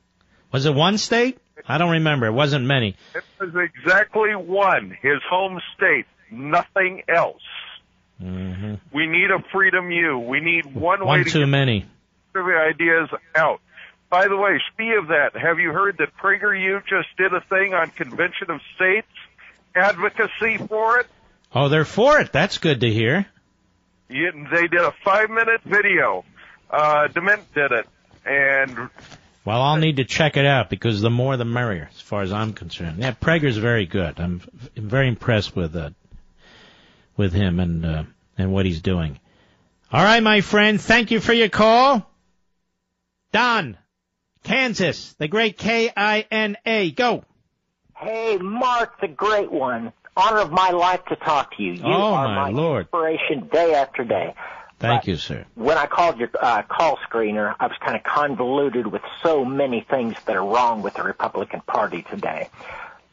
Was 0.52 0.64
it 0.64 0.74
one 0.74 0.98
state? 0.98 1.38
I 1.68 1.78
don't 1.78 1.90
remember. 1.92 2.26
It 2.26 2.32
wasn't 2.32 2.64
many. 2.66 2.96
It 3.14 3.24
was 3.40 3.54
exactly 3.56 4.34
one, 4.34 4.96
his 5.02 5.20
home 5.28 5.60
state, 5.76 6.06
nothing 6.30 7.02
else. 7.08 7.42
hmm 8.20 8.74
We 8.92 9.06
need 9.06 9.30
a 9.30 9.42
freedom 9.52 9.90
you. 9.90 10.18
We 10.18 10.40
need 10.40 10.66
one, 10.74 11.00
way 11.00 11.06
One 11.06 11.24
to 11.24 11.30
too 11.30 11.40
get 11.40 11.48
many. 11.48 11.86
the 12.32 12.40
ideas 12.40 13.08
out. 13.34 13.60
By 14.10 14.28
the 14.28 14.36
way, 14.36 14.60
speaking 14.72 14.98
of 14.98 15.08
that, 15.08 15.36
have 15.36 15.58
you 15.58 15.72
heard 15.72 15.98
that 15.98 16.16
PragerU 16.16 16.82
just 16.86 17.08
did 17.18 17.32
a 17.34 17.40
thing 17.40 17.74
on 17.74 17.90
Convention 17.90 18.50
of 18.50 18.60
States 18.76 19.08
advocacy 19.74 20.58
for 20.68 21.00
it? 21.00 21.06
Oh, 21.54 21.68
they're 21.68 21.84
for 21.84 22.20
it. 22.20 22.32
That's 22.32 22.58
good 22.58 22.80
to 22.82 22.90
hear. 22.90 23.26
You, 24.08 24.30
they 24.52 24.68
did 24.68 24.80
a 24.80 24.92
five-minute 25.04 25.62
video. 25.64 26.24
Uh, 26.70 27.08
DeMint 27.08 27.40
did 27.54 27.72
it, 27.72 27.86
and 28.24 28.88
Well, 29.46 29.62
I'll 29.62 29.76
need 29.76 29.96
to 29.98 30.04
check 30.04 30.36
it 30.36 30.44
out 30.44 30.68
because 30.68 31.00
the 31.00 31.08
more 31.08 31.36
the 31.36 31.44
merrier, 31.44 31.88
as 31.94 32.00
far 32.00 32.22
as 32.22 32.32
I'm 32.32 32.52
concerned. 32.52 32.98
Yeah, 32.98 33.12
Prager's 33.12 33.56
very 33.56 33.86
good. 33.86 34.18
I'm, 34.18 34.42
I'm 34.76 34.88
very 34.88 35.06
impressed 35.08 35.54
with 35.54 35.76
uh, 35.76 35.90
with 37.16 37.32
him 37.32 37.60
and 37.60 37.86
uh, 37.86 38.02
and 38.36 38.52
what 38.52 38.66
he's 38.66 38.80
doing. 38.82 39.20
All 39.92 40.02
right, 40.02 40.20
my 40.22 40.40
friend. 40.40 40.80
Thank 40.80 41.12
you 41.12 41.20
for 41.20 41.32
your 41.32 41.48
call. 41.48 42.10
Don, 43.30 43.76
Kansas, 44.42 45.12
the 45.14 45.28
great 45.28 45.56
K 45.56 45.92
I 45.96 46.26
N 46.30 46.56
A. 46.66 46.90
Go. 46.90 47.22
Hey, 47.96 48.38
Mark, 48.38 49.00
the 49.00 49.08
great 49.08 49.50
one. 49.52 49.92
Honor 50.16 50.38
of 50.40 50.50
my 50.50 50.70
life 50.70 51.04
to 51.08 51.16
talk 51.16 51.56
to 51.56 51.62
you. 51.62 51.74
You 51.74 51.82
Oh, 51.84 52.14
are 52.14 52.28
my 52.28 52.34
my 52.34 52.50
Lord. 52.50 52.86
inspiration 52.86 53.48
day 53.52 53.74
after 53.74 54.02
day. 54.02 54.34
Thank 54.78 55.06
you, 55.06 55.16
sir. 55.16 55.46
When 55.54 55.78
I 55.78 55.86
called 55.86 56.18
your 56.18 56.28
uh, 56.38 56.62
call 56.62 56.98
screener, 57.08 57.54
I 57.58 57.66
was 57.66 57.76
kind 57.80 57.96
of 57.96 58.02
convoluted 58.02 58.86
with 58.86 59.02
so 59.22 59.44
many 59.44 59.80
things 59.80 60.16
that 60.26 60.36
are 60.36 60.44
wrong 60.44 60.82
with 60.82 60.94
the 60.94 61.02
Republican 61.02 61.62
Party 61.62 62.02
today. 62.02 62.48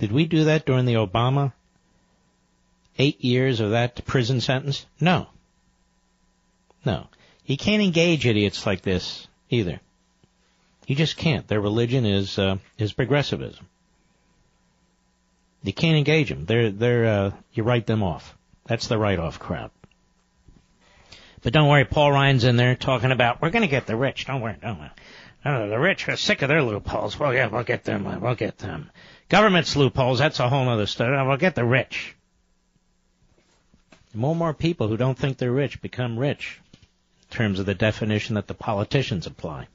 Did 0.00 0.10
we 0.12 0.24
do 0.26 0.44
that 0.44 0.66
during 0.66 0.86
the 0.86 0.94
Obama 0.94 1.52
eight 2.98 3.22
years 3.22 3.60
of 3.60 3.70
that 3.70 4.04
prison 4.06 4.40
sentence? 4.40 4.86
No. 4.98 5.28
No. 6.84 7.06
You 7.46 7.56
can't 7.56 7.82
engage 7.82 8.26
idiots 8.26 8.66
like 8.66 8.82
this 8.82 9.28
either. 9.50 9.78
You 10.86 10.96
just 10.96 11.16
can't. 11.16 11.46
Their 11.46 11.60
religion 11.60 12.04
is 12.04 12.38
uh, 12.38 12.56
is 12.78 12.92
progressivism. 12.92 13.66
You 15.62 15.72
can't 15.72 15.96
engage 15.98 16.30
them. 16.30 16.46
They're 16.46 16.70
they're 16.70 17.06
uh, 17.06 17.30
you 17.52 17.62
write 17.62 17.86
them 17.86 18.02
off. 18.02 18.36
That's 18.66 18.88
the 18.88 18.98
write-off 18.98 19.38
crowd. 19.38 19.70
But 21.42 21.52
don't 21.52 21.68
worry, 21.68 21.84
Paul 21.84 22.12
Ryan's 22.12 22.44
in 22.44 22.56
there 22.56 22.74
talking 22.74 23.12
about 23.12 23.42
we're 23.42 23.50
going 23.50 23.62
to 23.62 23.68
get 23.68 23.86
the 23.86 23.96
rich. 23.96 24.26
Don't 24.26 24.40
worry, 24.40 24.56
don't 24.60 24.78
worry. 24.78 25.68
The 25.68 25.78
rich 25.78 26.08
are 26.08 26.16
sick 26.16 26.42
of 26.42 26.48
their 26.48 26.62
loopholes. 26.62 27.18
Well, 27.18 27.32
yeah, 27.34 27.46
we'll 27.46 27.62
get 27.64 27.84
them. 27.84 28.06
uh, 28.06 28.18
We'll 28.18 28.34
get 28.34 28.58
them. 28.58 28.90
Government's 29.30 29.76
loopholes. 29.76 30.18
That's 30.18 30.40
a 30.40 30.48
whole 30.48 30.68
other 30.68 30.86
story. 30.86 31.16
We'll 31.26 31.36
get 31.36 31.54
the 31.54 31.64
rich. 31.64 32.16
More 34.12 34.32
and 34.32 34.38
more 34.40 34.52
people 34.52 34.88
who 34.88 34.96
don't 34.96 35.16
think 35.16 35.38
they're 35.38 35.52
rich 35.52 35.80
become 35.80 36.18
rich, 36.18 36.58
in 37.22 37.36
terms 37.36 37.60
of 37.60 37.66
the 37.66 37.74
definition 37.74 38.34
that 38.34 38.48
the 38.48 38.54
politicians 38.54 39.28
apply. 39.28 39.68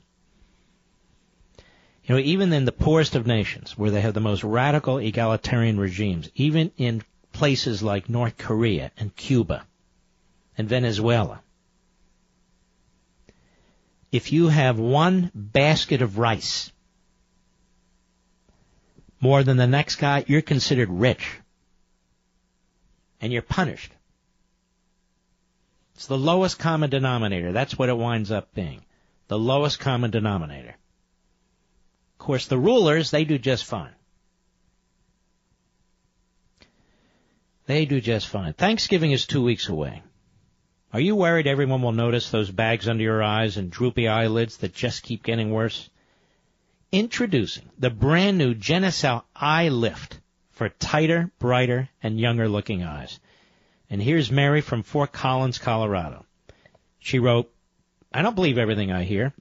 You 2.03 2.15
know, 2.15 2.21
even 2.21 2.51
in 2.51 2.65
the 2.65 2.73
poorest 2.73 3.15
of 3.15 3.25
nations, 3.25 3.77
where 3.77 3.91
they 3.91 4.01
have 4.01 4.13
the 4.13 4.19
most 4.19 4.43
radical 4.43 4.97
egalitarian 4.97 5.79
regimes, 5.79 6.29
even 6.35 6.71
in 6.77 7.01
places 7.31 7.81
like 7.81 8.09
North 8.09 8.37
Korea 8.37 8.91
and 8.97 9.15
Cuba 9.15 9.65
and 10.57 10.67
Venezuela, 10.67 11.39
if 14.11 14.33
you 14.33 14.49
have 14.49 14.77
one 14.77 15.31
basket 15.33 16.01
of 16.01 16.17
rice 16.17 16.73
more 19.19 19.43
than 19.43 19.57
the 19.57 19.67
next 19.67 19.95
guy, 19.95 20.23
you're 20.27 20.41
considered 20.41 20.89
rich. 20.89 21.27
And 23.21 23.31
you're 23.31 23.41
punished. 23.41 23.91
It's 25.95 26.07
the 26.07 26.17
lowest 26.17 26.59
common 26.59 26.89
denominator. 26.89 27.51
That's 27.51 27.77
what 27.77 27.89
it 27.89 27.97
winds 27.97 28.31
up 28.31 28.53
being. 28.53 28.83
The 29.27 29.39
lowest 29.39 29.79
common 29.79 30.11
denominator. 30.11 30.75
Of 32.13 32.17
course, 32.19 32.47
the 32.47 32.57
rulers, 32.57 33.11
they 33.11 33.23
do 33.23 33.37
just 33.37 33.65
fine. 33.65 33.93
They 37.65 37.85
do 37.85 37.99
just 37.99 38.27
fine. 38.27 38.53
Thanksgiving 38.53 39.11
is 39.11 39.25
two 39.25 39.43
weeks 39.43 39.69
away. 39.69 40.03
Are 40.93 40.99
you 40.99 41.15
worried 41.15 41.47
everyone 41.47 41.81
will 41.81 41.91
notice 41.91 42.29
those 42.29 42.51
bags 42.51 42.87
under 42.87 43.03
your 43.03 43.23
eyes 43.23 43.57
and 43.57 43.71
droopy 43.71 44.07
eyelids 44.07 44.57
that 44.57 44.73
just 44.73 45.03
keep 45.03 45.23
getting 45.23 45.51
worse? 45.51 45.89
Introducing 46.95 47.69
the 47.77 47.89
brand 47.89 48.37
new 48.37 48.55
Genucel 48.55 49.23
Eye 49.35 49.67
Lift 49.67 50.17
for 50.51 50.69
tighter, 50.69 51.29
brighter, 51.39 51.89
and 52.01 52.17
younger 52.17 52.47
looking 52.47 52.83
eyes. 52.83 53.19
And 53.89 54.01
here's 54.01 54.31
Mary 54.31 54.61
from 54.61 54.81
Fort 54.81 55.11
Collins, 55.11 55.57
Colorado. 55.57 56.25
She 56.99 57.19
wrote, 57.19 57.51
I 58.13 58.21
don't 58.21 58.33
believe 58.33 58.57
everything 58.57 58.93
I 58.93 59.03
hear. 59.03 59.33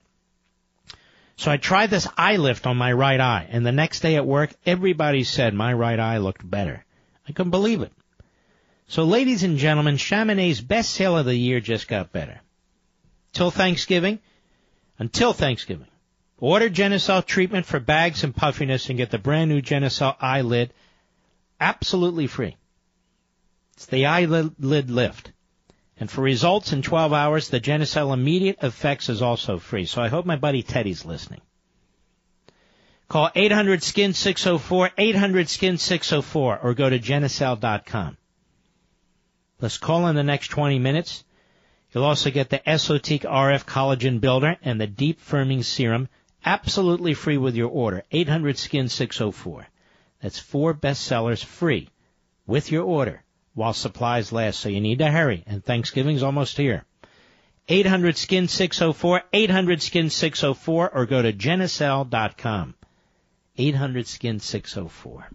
So 1.36 1.48
I 1.48 1.56
tried 1.56 1.90
this 1.90 2.08
eye 2.16 2.38
lift 2.38 2.66
on 2.66 2.76
my 2.76 2.92
right 2.92 3.20
eye, 3.20 3.46
and 3.48 3.64
the 3.64 3.70
next 3.70 4.00
day 4.00 4.16
at 4.16 4.26
work, 4.26 4.50
everybody 4.66 5.22
said 5.22 5.54
my 5.54 5.72
right 5.72 6.00
eye 6.00 6.18
looked 6.18 6.50
better. 6.50 6.84
I 7.28 7.30
couldn't 7.30 7.52
believe 7.52 7.82
it. 7.82 7.92
So 8.88 9.04
ladies 9.04 9.44
and 9.44 9.58
gentlemen, 9.58 9.96
Chamonix's 9.96 10.60
best 10.60 10.90
sale 10.90 11.16
of 11.16 11.24
the 11.24 11.36
year 11.36 11.60
just 11.60 11.86
got 11.86 12.10
better. 12.10 12.40
Till 13.32 13.52
Thanksgiving, 13.52 14.18
until 14.98 15.32
Thanksgiving, 15.32 15.86
order 16.44 16.68
Genucel 16.68 17.24
treatment 17.24 17.64
for 17.64 17.80
bags 17.80 18.24
and 18.24 18.34
puffiness 18.34 18.88
and 18.88 18.98
get 18.98 19.10
the 19.10 19.18
brand 19.18 19.50
new 19.50 19.62
Genucel 19.62 20.16
eyelid 20.20 20.72
absolutely 21.60 22.26
free. 22.26 22.56
It's 23.74 23.86
the 23.86 24.06
eyelid 24.06 24.54
lift. 24.58 25.32
And 25.98 26.10
for 26.10 26.22
results 26.22 26.72
in 26.72 26.82
12 26.82 27.12
hours, 27.12 27.48
the 27.48 27.60
Genucel 27.60 28.12
Immediate 28.12 28.58
Effects 28.62 29.08
is 29.08 29.22
also 29.22 29.58
free. 29.58 29.86
So 29.86 30.02
I 30.02 30.08
hope 30.08 30.26
my 30.26 30.36
buddy 30.36 30.62
Teddy's 30.62 31.04
listening. 31.04 31.40
Call 33.08 33.30
800 33.34 33.82
skin 33.82 34.12
604 34.12 34.90
800 34.98 35.48
skin 35.48 35.78
604 35.78 36.58
or 36.58 36.74
go 36.74 36.90
to 36.90 36.98
genucel.com. 36.98 38.16
Let's 39.60 39.78
call 39.78 40.08
in 40.08 40.16
the 40.16 40.22
next 40.22 40.48
20 40.48 40.78
minutes. 40.78 41.24
You'll 41.92 42.04
also 42.04 42.30
get 42.30 42.50
the 42.50 42.58
Esotique 42.58 43.22
RF 43.22 43.64
Collagen 43.66 44.20
Builder 44.20 44.56
and 44.62 44.80
the 44.80 44.86
Deep 44.86 45.20
Firming 45.24 45.64
Serum 45.64 46.08
absolutely 46.44 47.14
free 47.14 47.38
with 47.38 47.54
your 47.54 47.70
order. 47.70 48.04
800 48.10 48.58
skin 48.58 48.88
604. 48.88 49.66
That's 50.20 50.38
four 50.38 50.74
bestsellers 50.74 51.44
free 51.44 51.88
with 52.46 52.70
your 52.72 52.84
order 52.84 53.22
while 53.54 53.72
supplies 53.72 54.32
last. 54.32 54.60
So 54.60 54.68
you 54.68 54.80
need 54.80 54.98
to 54.98 55.10
hurry. 55.10 55.44
And 55.46 55.64
Thanksgiving's 55.64 56.22
almost 56.22 56.56
here. 56.56 56.84
800 57.68 58.16
skin 58.16 58.48
604, 58.48 59.22
800 59.32 59.82
skin 59.82 60.10
604, 60.10 60.90
or 60.90 61.06
go 61.06 61.22
to 61.22 61.32
genucel.com. 61.32 62.74
800 63.56 64.06
skin 64.06 64.40
604. 64.40 65.26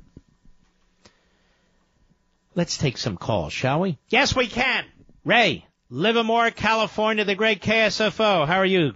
Let's 2.56 2.77
take 2.77 2.98
some 2.98 3.18
calls, 3.18 3.53
shall 3.53 3.80
we? 3.80 3.98
Yes, 4.10 4.36
we 4.36 4.48
can. 4.48 4.86
Ray, 5.23 5.65
Livermore, 5.90 6.52
California, 6.52 7.23
the 7.23 7.36
great 7.36 7.61
KSFO. 7.61 8.45
How 8.45 8.57
are 8.57 8.65
you? 8.65 8.94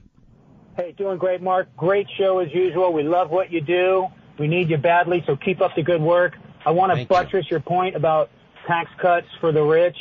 Hey, 0.75 0.91
doing 0.97 1.19
great, 1.19 1.39
Mark. 1.39 1.67
Great 1.77 2.07
show 2.17 2.39
as 2.39 2.51
usual. 2.51 2.91
We 2.93 3.03
love 3.03 3.29
what 3.29 3.51
you 3.51 3.61
do. 3.61 4.07
We 4.39 4.47
need 4.47 4.71
you 4.71 4.77
badly, 4.77 5.23
so 5.27 5.35
keep 5.35 5.61
up 5.61 5.75
the 5.75 5.83
good 5.83 6.01
work. 6.01 6.33
I 6.65 6.71
want 6.71 6.91
to 6.91 6.95
Thank 6.95 7.09
buttress 7.09 7.45
your 7.51 7.59
point 7.59 7.95
about 7.95 8.31
tax 8.65 8.89
cuts 8.99 9.27
for 9.39 9.51
the 9.51 9.61
rich. 9.61 9.97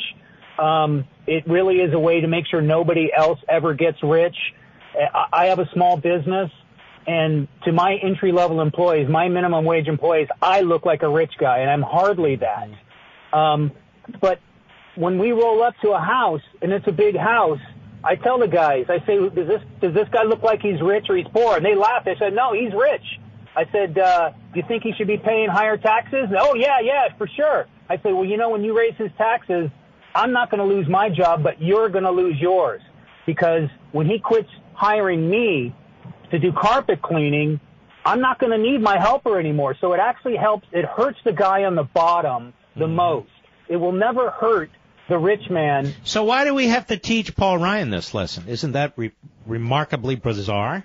Um, 0.57 1.05
it 1.27 1.47
really 1.47 1.81
is 1.81 1.93
a 1.93 1.99
way 1.99 2.21
to 2.21 2.27
make 2.27 2.47
sure 2.47 2.59
nobody 2.59 3.11
else 3.15 3.37
ever 3.47 3.75
gets 3.75 4.01
rich. 4.01 4.35
I 4.95 5.25
I 5.31 5.45
have 5.45 5.59
a 5.59 5.69
small 5.73 5.95
business, 5.95 6.49
and 7.05 7.47
to 7.65 7.71
my 7.71 7.97
entry 8.01 8.31
level 8.31 8.59
employees, 8.59 9.07
my 9.07 9.27
minimum 9.27 9.65
wage 9.65 9.87
employees, 9.87 10.27
I 10.41 10.61
look 10.61 10.87
like 10.87 11.03
a 11.03 11.09
rich 11.09 11.33
guy, 11.39 11.59
and 11.59 11.69
I'm 11.69 11.83
hardly 11.83 12.37
that. 12.37 12.69
Um, 13.31 13.71
but 14.19 14.39
when 14.95 15.19
we 15.19 15.33
roll 15.33 15.61
up 15.61 15.75
to 15.83 15.91
a 15.91 15.99
house, 15.99 16.41
and 16.63 16.71
it's 16.71 16.87
a 16.87 16.91
big 16.91 17.15
house, 17.15 17.59
I 18.03 18.15
tell 18.15 18.37
the 18.37 18.47
guys, 18.47 18.85
I 18.89 18.99
say, 19.05 19.17
does 19.17 19.47
this 19.47 19.61
does 19.79 19.93
this 19.93 20.07
guy 20.11 20.23
look 20.23 20.43
like 20.43 20.61
he's 20.61 20.81
rich 20.81 21.05
or 21.09 21.15
he's 21.15 21.27
poor? 21.33 21.55
And 21.55 21.65
they 21.65 21.75
laugh. 21.75 22.03
They 22.03 22.15
said, 22.19 22.33
no, 22.33 22.53
he's 22.53 22.73
rich. 22.73 23.19
I 23.55 23.65
said, 23.71 23.97
uh, 23.97 24.31
do 24.53 24.59
you 24.59 24.63
think 24.67 24.83
he 24.83 24.93
should 24.93 25.07
be 25.07 25.17
paying 25.17 25.49
higher 25.49 25.77
taxes? 25.77 26.27
Oh 26.37 26.55
yeah, 26.55 26.79
yeah, 26.81 27.07
for 27.17 27.27
sure. 27.27 27.67
I 27.89 27.97
say, 27.97 28.11
well, 28.11 28.25
you 28.25 28.37
know, 28.37 28.49
when 28.49 28.63
you 28.63 28.77
raise 28.77 28.95
his 28.95 29.11
taxes, 29.17 29.69
I'm 30.15 30.31
not 30.31 30.51
going 30.51 30.67
to 30.67 30.75
lose 30.75 30.87
my 30.87 31.09
job, 31.09 31.43
but 31.43 31.61
you're 31.61 31.89
going 31.89 32.03
to 32.03 32.11
lose 32.11 32.39
yours 32.39 32.81
because 33.25 33.69
when 33.91 34.07
he 34.07 34.19
quits 34.19 34.49
hiring 34.73 35.29
me 35.29 35.73
to 36.31 36.39
do 36.39 36.51
carpet 36.51 37.01
cleaning, 37.01 37.59
I'm 38.05 38.19
not 38.19 38.39
going 38.39 38.51
to 38.51 38.57
need 38.57 38.81
my 38.81 38.99
helper 38.99 39.39
anymore. 39.39 39.75
So 39.79 39.93
it 39.93 39.99
actually 39.99 40.35
helps. 40.35 40.67
It 40.71 40.85
hurts 40.85 41.19
the 41.23 41.31
guy 41.31 41.63
on 41.63 41.75
the 41.75 41.83
bottom 41.83 42.53
the 42.75 42.87
most. 42.87 43.29
It 43.69 43.77
will 43.77 43.91
never 43.91 44.29
hurt 44.29 44.71
the 45.13 45.19
rich 45.19 45.47
man. 45.47 45.93
So 46.03 46.23
why 46.23 46.43
do 46.43 46.55
we 46.55 46.69
have 46.69 46.87
to 46.87 46.97
teach 46.97 47.35
Paul 47.35 47.59
Ryan 47.59 47.91
this 47.91 48.15
lesson? 48.15 48.45
Isn't 48.47 48.71
that 48.71 48.93
re- 48.95 49.11
remarkably 49.45 50.15
bizarre? 50.15 50.83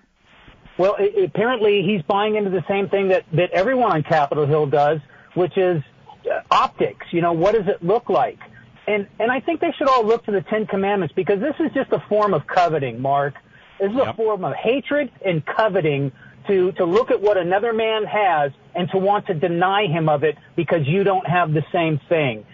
Well, 0.76 0.96
i 0.98 1.22
apparently 1.24 1.82
he's 1.82 2.02
buying 2.02 2.36
into 2.36 2.50
the 2.50 2.62
same 2.68 2.90
thing 2.90 3.08
that, 3.08 3.24
that 3.32 3.52
everyone 3.52 3.90
on 3.90 4.02
Capitol 4.02 4.46
Hill 4.46 4.66
does, 4.66 5.00
which 5.32 5.56
is 5.56 5.82
uh, 6.30 6.42
optics. 6.50 7.06
You 7.10 7.22
know, 7.22 7.32
what 7.32 7.54
does 7.54 7.66
it 7.68 7.82
look 7.82 8.10
like? 8.10 8.38
And, 8.86 9.08
and 9.18 9.32
I 9.32 9.40
think 9.40 9.62
they 9.62 9.72
should 9.78 9.88
all 9.88 10.04
look 10.04 10.26
to 10.26 10.30
the 10.30 10.42
Ten 10.42 10.66
Commandments 10.66 11.14
because 11.16 11.40
this 11.40 11.54
is 11.58 11.72
just 11.72 11.90
a 11.92 12.04
form 12.10 12.34
of 12.34 12.46
coveting, 12.46 13.00
Mark. 13.00 13.34
This 13.80 13.90
is 13.90 13.96
a 13.96 14.12
form 14.12 14.44
of 14.44 14.54
hatred 14.56 15.10
and 15.24 15.42
coveting 15.44 16.12
to, 16.48 16.72
to 16.72 16.84
look 16.84 17.10
at 17.10 17.22
what 17.22 17.38
another 17.38 17.72
man 17.72 18.04
has 18.04 18.52
and 18.74 18.90
to 18.90 18.98
want 18.98 19.26
to 19.28 19.34
deny 19.34 19.86
him 19.86 20.10
of 20.10 20.22
it 20.22 20.36
because 20.54 20.86
you 20.86 21.02
don't 21.02 21.26
have 21.26 21.54
the 21.54 21.64
same 21.72 21.98
thing. 22.10 22.44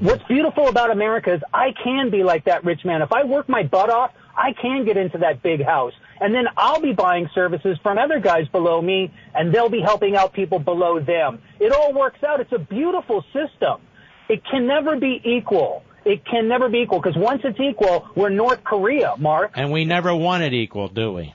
What's 0.00 0.22
beautiful 0.24 0.68
about 0.68 0.90
America 0.90 1.34
is 1.34 1.42
I 1.52 1.72
can 1.84 2.10
be 2.10 2.22
like 2.22 2.44
that 2.44 2.64
rich 2.64 2.84
man. 2.84 3.02
If 3.02 3.12
I 3.12 3.24
work 3.24 3.48
my 3.48 3.62
butt 3.62 3.90
off, 3.90 4.12
I 4.36 4.52
can 4.52 4.84
get 4.84 4.96
into 4.96 5.18
that 5.18 5.42
big 5.42 5.64
house. 5.64 5.92
And 6.20 6.34
then 6.34 6.46
I'll 6.56 6.80
be 6.80 6.92
buying 6.92 7.28
services 7.34 7.78
from 7.82 7.98
other 7.98 8.20
guys 8.20 8.48
below 8.48 8.80
me 8.80 9.12
and 9.34 9.54
they'll 9.54 9.68
be 9.68 9.80
helping 9.80 10.16
out 10.16 10.32
people 10.32 10.58
below 10.58 11.00
them. 11.00 11.40
It 11.60 11.72
all 11.72 11.92
works 11.92 12.22
out. 12.22 12.40
It's 12.40 12.52
a 12.52 12.58
beautiful 12.58 13.24
system. 13.32 13.80
It 14.28 14.42
can 14.44 14.66
never 14.66 14.96
be 14.96 15.20
equal. 15.24 15.84
It 16.04 16.24
can 16.24 16.48
never 16.48 16.68
be 16.68 16.78
equal 16.78 17.00
because 17.00 17.16
once 17.16 17.42
it's 17.44 17.60
equal, 17.60 18.08
we're 18.14 18.30
North 18.30 18.64
Korea, 18.64 19.14
Mark. 19.18 19.52
And 19.54 19.72
we 19.72 19.84
never 19.84 20.14
want 20.14 20.42
it 20.42 20.54
equal, 20.54 20.88
do 20.88 21.12
we? 21.12 21.34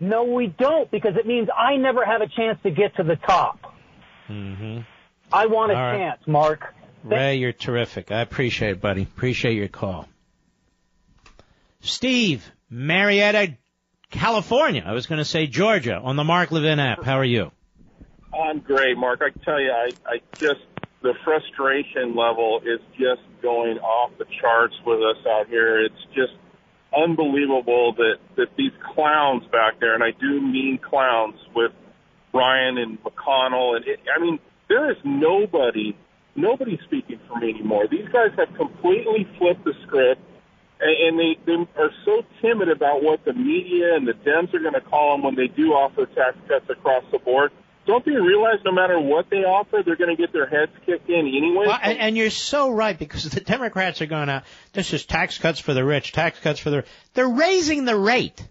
No, 0.00 0.24
we 0.24 0.46
don't 0.46 0.90
because 0.90 1.16
it 1.16 1.26
means 1.26 1.48
I 1.56 1.76
never 1.76 2.04
have 2.04 2.20
a 2.20 2.28
chance 2.28 2.58
to 2.62 2.70
get 2.70 2.96
to 2.96 3.02
the 3.02 3.16
top. 3.16 3.74
Mm-hmm. 4.28 4.80
I 5.32 5.46
want 5.46 5.72
a 5.72 5.74
right. 5.74 5.98
chance, 5.98 6.20
Mark. 6.26 6.74
Ray, 7.04 7.36
you're 7.36 7.52
terrific. 7.52 8.10
I 8.10 8.20
appreciate 8.20 8.72
it, 8.72 8.80
buddy. 8.80 9.02
Appreciate 9.02 9.54
your 9.54 9.68
call. 9.68 10.08
Steve, 11.80 12.50
Marietta, 12.70 13.56
California. 14.10 14.82
I 14.84 14.92
was 14.92 15.06
going 15.06 15.18
to 15.18 15.24
say 15.24 15.46
Georgia 15.46 15.96
on 15.96 16.16
the 16.16 16.24
Mark 16.24 16.50
Levin 16.50 16.80
app. 16.80 17.04
How 17.04 17.18
are 17.18 17.24
you? 17.24 17.52
I'm 18.38 18.60
great, 18.60 18.96
Mark. 18.96 19.22
I 19.22 19.30
tell 19.44 19.60
you, 19.60 19.70
I, 19.70 19.90
I 20.06 20.20
just 20.36 20.60
the 21.02 21.14
frustration 21.24 22.16
level 22.16 22.60
is 22.64 22.80
just 22.98 23.22
going 23.40 23.78
off 23.78 24.10
the 24.18 24.26
charts 24.40 24.74
with 24.84 24.98
us 24.98 25.24
out 25.26 25.46
here. 25.48 25.80
It's 25.84 26.04
just 26.14 26.32
unbelievable 26.96 27.94
that 27.94 28.16
that 28.36 28.48
these 28.56 28.72
clowns 28.94 29.44
back 29.52 29.80
there, 29.80 29.94
and 29.94 30.02
I 30.02 30.10
do 30.10 30.40
mean 30.40 30.78
clowns 30.78 31.36
with 31.54 31.72
Ryan 32.34 32.78
and 32.78 32.98
McConnell, 33.02 33.76
and 33.76 33.86
it, 33.86 34.00
I 34.14 34.20
mean 34.20 34.38
there 34.68 34.90
is 34.90 34.98
nobody 35.04 35.96
nobody 36.40 36.78
speaking 36.84 37.20
for 37.28 37.38
me 37.38 37.50
anymore. 37.50 37.86
These 37.90 38.08
guys 38.12 38.30
have 38.36 38.54
completely 38.56 39.28
flipped 39.38 39.64
the 39.64 39.74
script. 39.86 40.22
And 40.80 40.90
and 40.90 41.18
they, 41.18 41.36
they 41.44 41.82
are 41.82 41.90
so 42.04 42.22
timid 42.40 42.68
about 42.68 43.02
what 43.02 43.24
the 43.24 43.32
media 43.32 43.96
and 43.96 44.06
the 44.06 44.12
Dems 44.12 44.54
are 44.54 44.60
going 44.60 44.74
to 44.74 44.80
call 44.80 45.16
them 45.16 45.24
when 45.24 45.34
they 45.34 45.48
do 45.48 45.72
offer 45.72 46.06
tax 46.06 46.36
cuts 46.46 46.70
across 46.70 47.02
the 47.10 47.18
board 47.18 47.50
don't 47.88 48.04
they 48.04 48.12
realize 48.12 48.58
no 48.66 48.70
matter 48.70 49.00
what 49.00 49.30
they 49.30 49.38
offer, 49.38 49.82
they're 49.82 49.96
going 49.96 50.14
to 50.14 50.22
get 50.22 50.30
their 50.30 50.46
heads 50.46 50.72
kicked 50.84 51.08
in 51.08 51.26
anyway? 51.26 51.64
Well, 51.66 51.78
and, 51.82 51.98
and 51.98 52.16
you're 52.18 52.28
so 52.28 52.70
right 52.70 52.96
because 52.96 53.24
the 53.24 53.40
Democrats 53.40 54.02
are 54.02 54.06
going 54.06 54.28
out. 54.28 54.44
This 54.74 54.92
is 54.92 55.06
tax 55.06 55.38
cuts 55.38 55.58
for 55.58 55.72
the 55.72 55.82
rich, 55.82 56.12
tax 56.12 56.38
cuts 56.38 56.60
for 56.60 56.68
the. 56.68 56.84
They're 57.14 57.26
raising 57.26 57.86
the 57.86 57.96
rate. 57.96 58.46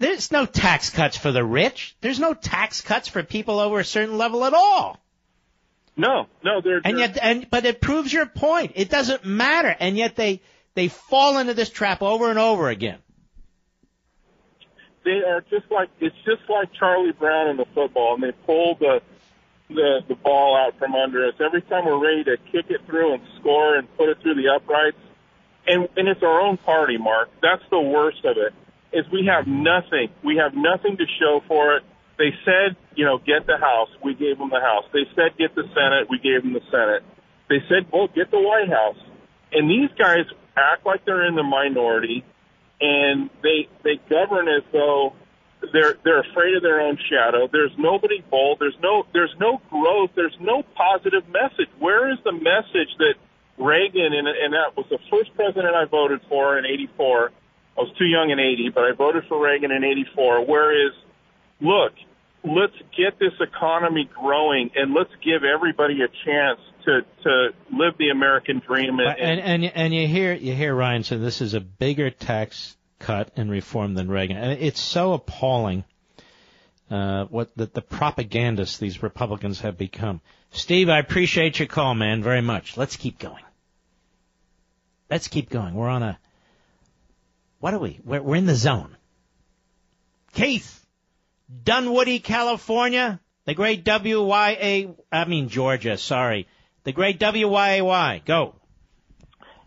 There's 0.00 0.32
no 0.32 0.44
tax 0.44 0.90
cuts 0.90 1.16
for 1.16 1.30
the 1.30 1.44
rich. 1.44 1.94
There's 2.00 2.18
no 2.18 2.34
tax 2.34 2.80
cuts 2.80 3.06
for 3.06 3.22
people 3.22 3.60
over 3.60 3.78
a 3.78 3.84
certain 3.84 4.18
level 4.18 4.44
at 4.44 4.54
all. 4.54 4.98
No, 6.00 6.26
no, 6.42 6.62
they're, 6.62 6.80
And 6.82 6.98
yet, 6.98 7.18
and 7.20 7.48
but 7.50 7.66
it 7.66 7.80
proves 7.82 8.10
your 8.10 8.24
point. 8.24 8.72
It 8.74 8.88
doesn't 8.88 9.26
matter, 9.26 9.76
and 9.78 9.96
yet 9.98 10.16
they 10.16 10.40
they 10.74 10.88
fall 10.88 11.36
into 11.38 11.52
this 11.52 11.68
trap 11.68 12.00
over 12.00 12.30
and 12.30 12.38
over 12.38 12.70
again. 12.70 13.00
they 15.04 15.22
are 15.26 15.42
just 15.50 15.70
like 15.70 15.90
it's 16.00 16.16
just 16.24 16.48
like 16.48 16.72
Charlie 16.72 17.12
Brown 17.12 17.48
in 17.48 17.56
the 17.58 17.66
football, 17.74 18.14
and 18.14 18.22
they 18.22 18.32
pull 18.46 18.76
the 18.76 19.02
the 19.68 20.00
the 20.08 20.14
ball 20.14 20.56
out 20.56 20.78
from 20.78 20.94
under 20.94 21.26
us 21.28 21.34
every 21.38 21.62
time 21.62 21.84
we're 21.84 22.02
ready 22.02 22.24
to 22.24 22.36
kick 22.50 22.66
it 22.70 22.80
through 22.86 23.14
and 23.14 23.22
score 23.38 23.76
and 23.76 23.86
put 23.96 24.08
it 24.08 24.18
through 24.22 24.36
the 24.36 24.48
uprights. 24.48 24.96
And 25.66 25.86
and 25.96 26.08
it's 26.08 26.22
our 26.22 26.40
own 26.40 26.56
party, 26.56 26.96
Mark. 26.96 27.28
That's 27.42 27.62
the 27.70 27.80
worst 27.80 28.24
of 28.24 28.36
it. 28.38 28.54
Is 28.92 29.04
we 29.12 29.26
have 29.26 29.46
nothing. 29.46 30.08
We 30.24 30.38
have 30.38 30.54
nothing 30.54 30.96
to 30.96 31.04
show 31.20 31.42
for 31.46 31.76
it. 31.76 31.82
They 32.20 32.36
said, 32.44 32.76
you 32.94 33.06
know, 33.06 33.16
get 33.16 33.46
the 33.46 33.56
House. 33.56 33.88
We 34.04 34.12
gave 34.12 34.36
them 34.36 34.50
the 34.50 34.60
House. 34.60 34.84
They 34.92 35.08
said 35.16 35.38
get 35.38 35.54
the 35.54 35.64
Senate. 35.72 36.12
We 36.12 36.18
gave 36.18 36.42
them 36.42 36.52
the 36.52 36.60
Senate. 36.70 37.02
They 37.48 37.64
said, 37.66 37.88
well, 37.90 38.08
get 38.08 38.30
the 38.30 38.38
White 38.38 38.68
House. 38.68 39.00
And 39.52 39.70
these 39.70 39.88
guys 39.96 40.28
act 40.54 40.84
like 40.84 41.06
they're 41.06 41.26
in 41.26 41.34
the 41.34 41.42
minority 41.42 42.22
and 42.78 43.30
they, 43.42 43.68
they 43.84 43.98
govern 44.10 44.48
as 44.48 44.62
though 44.70 45.14
they're, 45.72 45.96
they're 46.04 46.20
afraid 46.20 46.56
of 46.56 46.62
their 46.62 46.82
own 46.82 46.98
shadow. 47.08 47.48
There's 47.50 47.72
nobody 47.78 48.22
bold. 48.30 48.58
There's 48.60 48.76
no, 48.82 49.06
there's 49.14 49.34
no 49.40 49.60
growth. 49.70 50.10
There's 50.14 50.36
no 50.40 50.62
positive 50.76 51.24
message. 51.28 51.72
Where 51.78 52.12
is 52.12 52.18
the 52.22 52.32
message 52.32 52.92
that 52.98 53.14
Reagan, 53.56 54.12
and, 54.12 54.28
and 54.28 54.52
that 54.52 54.76
was 54.76 54.84
the 54.90 54.98
first 55.10 55.34
president 55.34 55.74
I 55.74 55.86
voted 55.86 56.20
for 56.28 56.58
in 56.58 56.66
84. 56.66 57.32
I 57.78 57.80
was 57.80 57.92
too 57.96 58.04
young 58.04 58.28
in 58.28 58.38
80, 58.38 58.70
but 58.74 58.84
I 58.84 58.92
voted 58.92 59.24
for 59.26 59.42
Reagan 59.42 59.70
in 59.70 59.84
84. 59.84 60.44
Whereas, 60.44 60.92
look, 61.60 61.92
let's 62.44 62.76
get 62.96 63.18
this 63.18 63.32
economy 63.40 64.08
growing 64.14 64.70
and 64.74 64.94
let's 64.94 65.12
give 65.24 65.42
everybody 65.44 66.00
a 66.02 66.08
chance 66.24 66.60
to 66.84 67.00
to 67.22 67.48
live 67.72 67.94
the 67.98 68.10
American 68.10 68.60
dream. 68.66 68.98
And, 68.98 69.18
and 69.18 69.40
and 69.40 69.64
and 69.64 69.94
you 69.94 70.06
hear 70.06 70.34
you 70.34 70.54
hear 70.54 70.74
Ryan 70.74 71.04
say 71.04 71.16
this 71.16 71.40
is 71.40 71.54
a 71.54 71.60
bigger 71.60 72.10
tax 72.10 72.76
cut 72.98 73.32
and 73.36 73.50
reform 73.50 73.94
than 73.94 74.10
Reagan. 74.10 74.36
And 74.36 74.60
it's 74.60 74.80
so 74.80 75.12
appalling 75.12 75.84
uh, 76.90 77.24
what 77.26 77.50
the, 77.56 77.66
the 77.66 77.82
propagandists 77.82 78.78
these 78.78 79.02
Republicans 79.02 79.60
have 79.60 79.78
become. 79.78 80.20
Steve, 80.50 80.88
I 80.88 80.98
appreciate 80.98 81.58
your 81.58 81.68
call, 81.68 81.94
man, 81.94 82.22
very 82.22 82.42
much. 82.42 82.76
Let's 82.76 82.96
keep 82.96 83.18
going. 83.18 83.44
Let's 85.10 85.28
keep 85.28 85.50
going. 85.50 85.74
We're 85.74 85.88
on 85.88 86.02
a 86.02 86.18
what 87.60 87.74
are 87.74 87.78
we? 87.78 88.00
We're, 88.04 88.22
we're 88.22 88.36
in 88.36 88.46
the 88.46 88.54
zone. 88.54 88.96
Keith, 90.32 90.79
Dunwoody, 91.64 92.20
California, 92.20 93.20
the 93.44 93.54
great 93.54 93.84
WYA, 93.84 94.94
I 95.10 95.24
mean 95.24 95.48
Georgia, 95.48 95.96
sorry. 95.96 96.46
The 96.84 96.92
great 96.92 97.18
WYAY. 97.18 98.24
Go. 98.24 98.54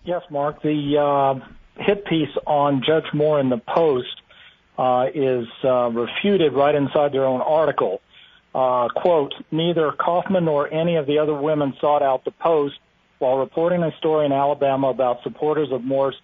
Yes, 0.04 0.24
Mark. 0.30 0.62
The 0.62 0.98
uh, 0.98 1.84
hit 1.84 2.06
piece 2.06 2.36
on 2.46 2.84
Judge 2.86 3.14
Moore 3.14 3.40
in 3.40 3.50
the 3.50 3.58
Post 3.58 4.22
uh, 4.78 5.08
is 5.14 5.48
uh, 5.64 5.90
refuted 5.90 6.54
right 6.54 6.74
inside 6.74 7.12
their 7.12 7.26
own 7.26 7.42
article. 7.42 8.02
Uh, 8.56 8.88
quote, 8.90 9.34
neither 9.52 9.92
Corfman 9.92 10.44
nor 10.44 10.72
any 10.72 10.96
of 10.96 11.08
the 11.08 11.20
other 11.20 11.34
women 11.34 11.74
sought 11.82 12.04
out 12.04 12.24
the 12.24 12.32
Post 12.32 12.76
while 13.20 13.38
reporting 13.38 13.84
a 13.84 13.92
story 13.98 14.26
in 14.26 14.32
Alabama 14.32 14.90
about 14.90 15.24
supporters 15.24 15.72
of 15.72 15.84
Moore's 15.84 16.16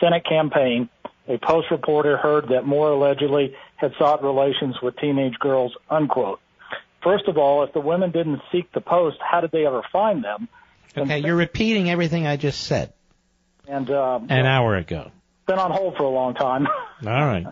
Senate 0.00 0.24
campaign. 0.24 0.88
A 1.28 1.38
Post 1.38 1.70
reporter 1.70 2.16
heard 2.16 2.48
that 2.48 2.66
Moore 2.66 2.90
allegedly 2.90 3.54
had 3.78 3.92
sought 3.98 4.22
relations 4.22 4.76
with 4.82 4.96
teenage 4.98 5.38
girls, 5.38 5.74
unquote. 5.88 6.40
First 7.02 7.26
of 7.28 7.38
all, 7.38 7.62
if 7.64 7.72
the 7.72 7.80
women 7.80 8.10
didn't 8.10 8.40
seek 8.52 8.70
the 8.72 8.80
post, 8.80 9.16
how 9.20 9.40
did 9.40 9.50
they 9.52 9.64
ever 9.66 9.82
find 9.92 10.22
them? 10.22 10.48
Okay, 10.96 11.20
you're 11.20 11.36
repeating 11.36 11.88
everything 11.88 12.26
I 12.26 12.36
just 12.36 12.64
said 12.64 12.92
And 13.66 13.88
uh, 13.90 14.18
an 14.28 14.46
hour 14.46 14.74
ago. 14.76 15.10
been 15.46 15.58
on 15.60 15.70
hold 15.70 15.96
for 15.96 16.02
a 16.02 16.08
long 16.10 16.34
time. 16.34 16.66
All 17.06 17.12
right. 17.26 17.46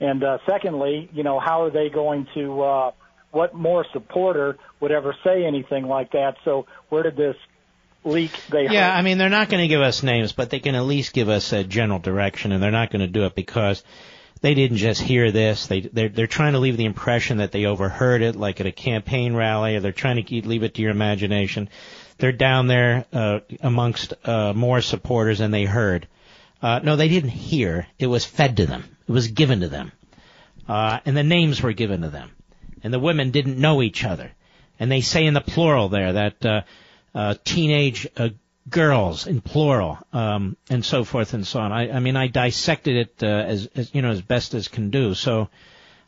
and 0.00 0.24
uh, 0.24 0.38
secondly, 0.46 1.08
you 1.12 1.22
know, 1.22 1.38
how 1.38 1.62
are 1.64 1.70
they 1.70 1.90
going 1.90 2.26
to? 2.34 2.62
Uh, 2.62 2.90
what 3.32 3.52
Moore 3.54 3.84
supporter 3.92 4.56
would 4.80 4.90
ever 4.92 5.14
say 5.22 5.44
anything 5.44 5.84
like 5.86 6.12
that? 6.12 6.36
So 6.46 6.66
where 6.88 7.02
did 7.02 7.16
this 7.16 7.36
leak? 8.04 8.30
They 8.50 8.62
Yeah, 8.64 8.90
heard? 8.90 8.98
I 8.98 9.02
mean, 9.02 9.18
they're 9.18 9.28
not 9.28 9.50
going 9.50 9.60
to 9.62 9.68
give 9.68 9.82
us 9.82 10.02
names, 10.02 10.32
but 10.32 10.48
they 10.48 10.60
can 10.60 10.74
at 10.74 10.84
least 10.84 11.12
give 11.12 11.28
us 11.28 11.52
a 11.52 11.62
general 11.62 11.98
direction, 11.98 12.52
and 12.52 12.62
they're 12.62 12.70
not 12.70 12.90
going 12.90 13.00
to 13.00 13.06
do 13.08 13.26
it 13.26 13.34
because 13.34 13.84
they 14.40 14.54
didn't 14.54 14.76
just 14.76 15.00
hear 15.00 15.30
this. 15.32 15.66
They 15.66 15.80
they're 15.80 16.08
they're 16.08 16.26
trying 16.26 16.52
to 16.52 16.58
leave 16.58 16.76
the 16.76 16.84
impression 16.84 17.38
that 17.38 17.52
they 17.52 17.66
overheard 17.66 18.22
it, 18.22 18.36
like 18.36 18.60
at 18.60 18.66
a 18.66 18.72
campaign 18.72 19.34
rally, 19.34 19.76
or 19.76 19.80
they're 19.80 19.92
trying 19.92 20.24
to 20.24 20.48
leave 20.48 20.62
it 20.62 20.74
to 20.74 20.82
your 20.82 20.90
imagination. 20.90 21.68
They're 22.18 22.32
down 22.32 22.66
there 22.66 23.06
uh, 23.12 23.40
amongst 23.60 24.14
uh, 24.24 24.52
Moore 24.54 24.80
supporters, 24.80 25.40
and 25.40 25.52
they 25.52 25.64
heard. 25.64 26.08
Uh, 26.62 26.80
no, 26.82 26.96
they 26.96 27.08
didn't 27.08 27.30
hear. 27.30 27.86
It 27.98 28.06
was 28.06 28.24
fed 28.24 28.56
to 28.58 28.66
them. 28.66 28.84
It 29.06 29.12
was 29.12 29.28
given 29.28 29.60
to 29.60 29.68
them, 29.68 29.92
uh, 30.68 31.00
and 31.04 31.16
the 31.16 31.22
names 31.22 31.62
were 31.62 31.72
given 31.72 32.02
to 32.02 32.08
them, 32.08 32.30
and 32.82 32.92
the 32.92 32.98
women 32.98 33.30
didn't 33.30 33.58
know 33.58 33.82
each 33.82 34.04
other, 34.04 34.32
and 34.78 34.90
they 34.90 35.00
say 35.00 35.26
in 35.26 35.34
the 35.34 35.40
plural 35.40 35.88
there 35.88 36.12
that. 36.14 36.44
Uh, 36.44 36.60
uh, 37.16 37.34
teenage 37.44 38.06
uh, 38.18 38.28
girls 38.68 39.26
in 39.26 39.40
plural, 39.40 39.98
um, 40.12 40.56
and 40.68 40.84
so 40.84 41.04
forth 41.04 41.34
and 41.34 41.46
so 41.46 41.60
on. 41.60 41.72
I, 41.72 41.90
I 41.90 42.00
mean, 42.00 42.16
I 42.16 42.26
dissected 42.26 42.96
it 42.96 43.22
uh, 43.22 43.26
as, 43.26 43.68
as 43.74 43.94
you 43.94 44.02
know 44.02 44.10
as 44.10 44.22
best 44.22 44.54
as 44.54 44.68
can 44.68 44.90
do. 44.90 45.14
So 45.14 45.48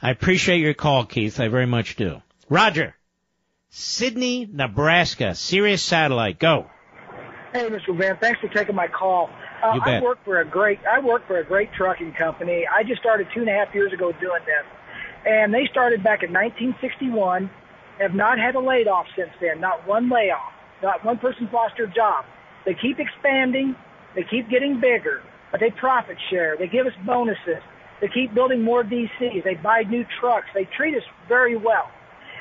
I 0.02 0.10
appreciate 0.10 0.58
your 0.58 0.74
call, 0.74 1.04
Keith. 1.04 1.40
I 1.40 1.48
very 1.48 1.66
much 1.66 1.96
do. 1.96 2.22
Roger, 2.48 2.94
Sydney, 3.70 4.48
Nebraska, 4.50 5.34
Sirius 5.34 5.82
Satellite, 5.82 6.38
go. 6.38 6.66
Hey, 7.52 7.68
Mr. 7.70 7.96
Van, 7.96 8.16
thanks 8.20 8.40
for 8.40 8.48
taking 8.48 8.74
my 8.74 8.88
call. 8.88 9.30
Uh, 9.62 9.72
You 9.74 9.80
bet. 9.80 10.02
I 10.02 10.04
work 10.04 10.18
for 10.24 10.40
a 10.40 10.44
great 10.44 10.80
I 10.90 11.00
work 11.00 11.26
for 11.26 11.38
a 11.38 11.44
great 11.44 11.72
trucking 11.72 12.14
company. 12.14 12.64
I 12.66 12.82
just 12.84 13.00
started 13.00 13.28
two 13.34 13.40
and 13.40 13.48
a 13.48 13.52
half 13.52 13.74
years 13.74 13.92
ago 13.92 14.12
doing 14.12 14.42
this, 14.46 14.66
and 15.26 15.52
they 15.52 15.66
started 15.70 16.02
back 16.02 16.22
in 16.22 16.32
1961. 16.32 17.50
Have 18.00 18.14
not 18.14 18.38
had 18.38 18.54
a 18.54 18.60
layoff 18.60 19.06
since 19.16 19.30
then. 19.40 19.60
Not 19.60 19.86
one 19.86 20.08
layoff. 20.08 20.52
Not 20.82 21.04
one 21.04 21.18
person's 21.18 21.52
lost 21.52 21.74
their 21.76 21.88
job. 21.88 22.24
They 22.68 22.74
keep 22.74 23.00
expanding. 23.00 23.74
They 24.14 24.24
keep 24.28 24.50
getting 24.50 24.78
bigger, 24.78 25.22
but 25.50 25.58
they 25.58 25.70
profit 25.70 26.18
share. 26.28 26.54
They 26.58 26.68
give 26.68 26.86
us 26.86 26.92
bonuses. 27.06 27.64
They 28.02 28.08
keep 28.12 28.34
building 28.34 28.62
more 28.62 28.84
DCs. 28.84 29.42
They 29.42 29.54
buy 29.54 29.84
new 29.88 30.04
trucks. 30.20 30.48
They 30.52 30.68
treat 30.76 30.94
us 30.94 31.02
very 31.28 31.56
well. 31.56 31.88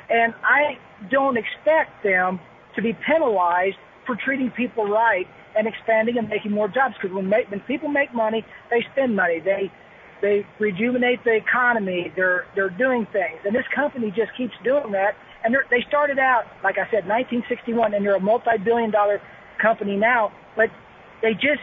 And 0.10 0.34
I 0.44 0.80
don't 1.10 1.38
expect 1.38 2.04
them 2.04 2.42
to 2.76 2.82
be 2.82 2.92
penalized 2.92 3.78
for 4.06 4.18
treating 4.18 4.52
people 4.52 4.86
right 4.86 5.26
and 5.58 5.66
expanding 5.66 6.18
and 6.18 6.28
making 6.28 6.52
more 6.52 6.68
jobs. 6.68 6.96
Because 7.02 7.16
when, 7.16 7.32
when 7.32 7.62
people 7.62 7.88
make 7.88 8.14
money, 8.14 8.46
they 8.70 8.86
spend 8.92 9.16
money. 9.16 9.40
They 9.40 9.72
they 10.22 10.46
rejuvenate 10.60 11.24
the 11.24 11.36
economy. 11.36 12.12
They're 12.18 12.48
they're 12.54 12.70
doing 12.70 13.08
things, 13.14 13.40
and 13.46 13.56
this 13.56 13.68
company 13.74 14.12
just 14.12 14.36
keeps 14.36 14.56
doing 14.64 14.92
that. 14.92 15.16
And 15.46 15.56
they 15.70 15.86
started 15.88 16.20
out, 16.20 16.44
like 16.64 16.76
I 16.78 16.90
said, 16.92 17.08
1961, 17.08 17.94
and 17.94 18.04
they're 18.04 18.16
a 18.16 18.20
multi-billion-dollar 18.20 19.22
company 19.62 19.98
now. 19.98 20.32
But 20.56 20.70
they 21.22 21.34
just 21.34 21.62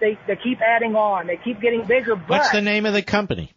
they 0.00 0.18
they 0.26 0.36
keep 0.36 0.60
adding 0.60 0.94
on. 0.94 1.26
They 1.26 1.38
keep 1.42 1.60
getting 1.60 1.84
bigger. 1.86 2.16
But 2.16 2.28
What's 2.28 2.50
the 2.50 2.62
name 2.62 2.86
of 2.86 2.92
the 2.92 3.02
company? 3.02 3.52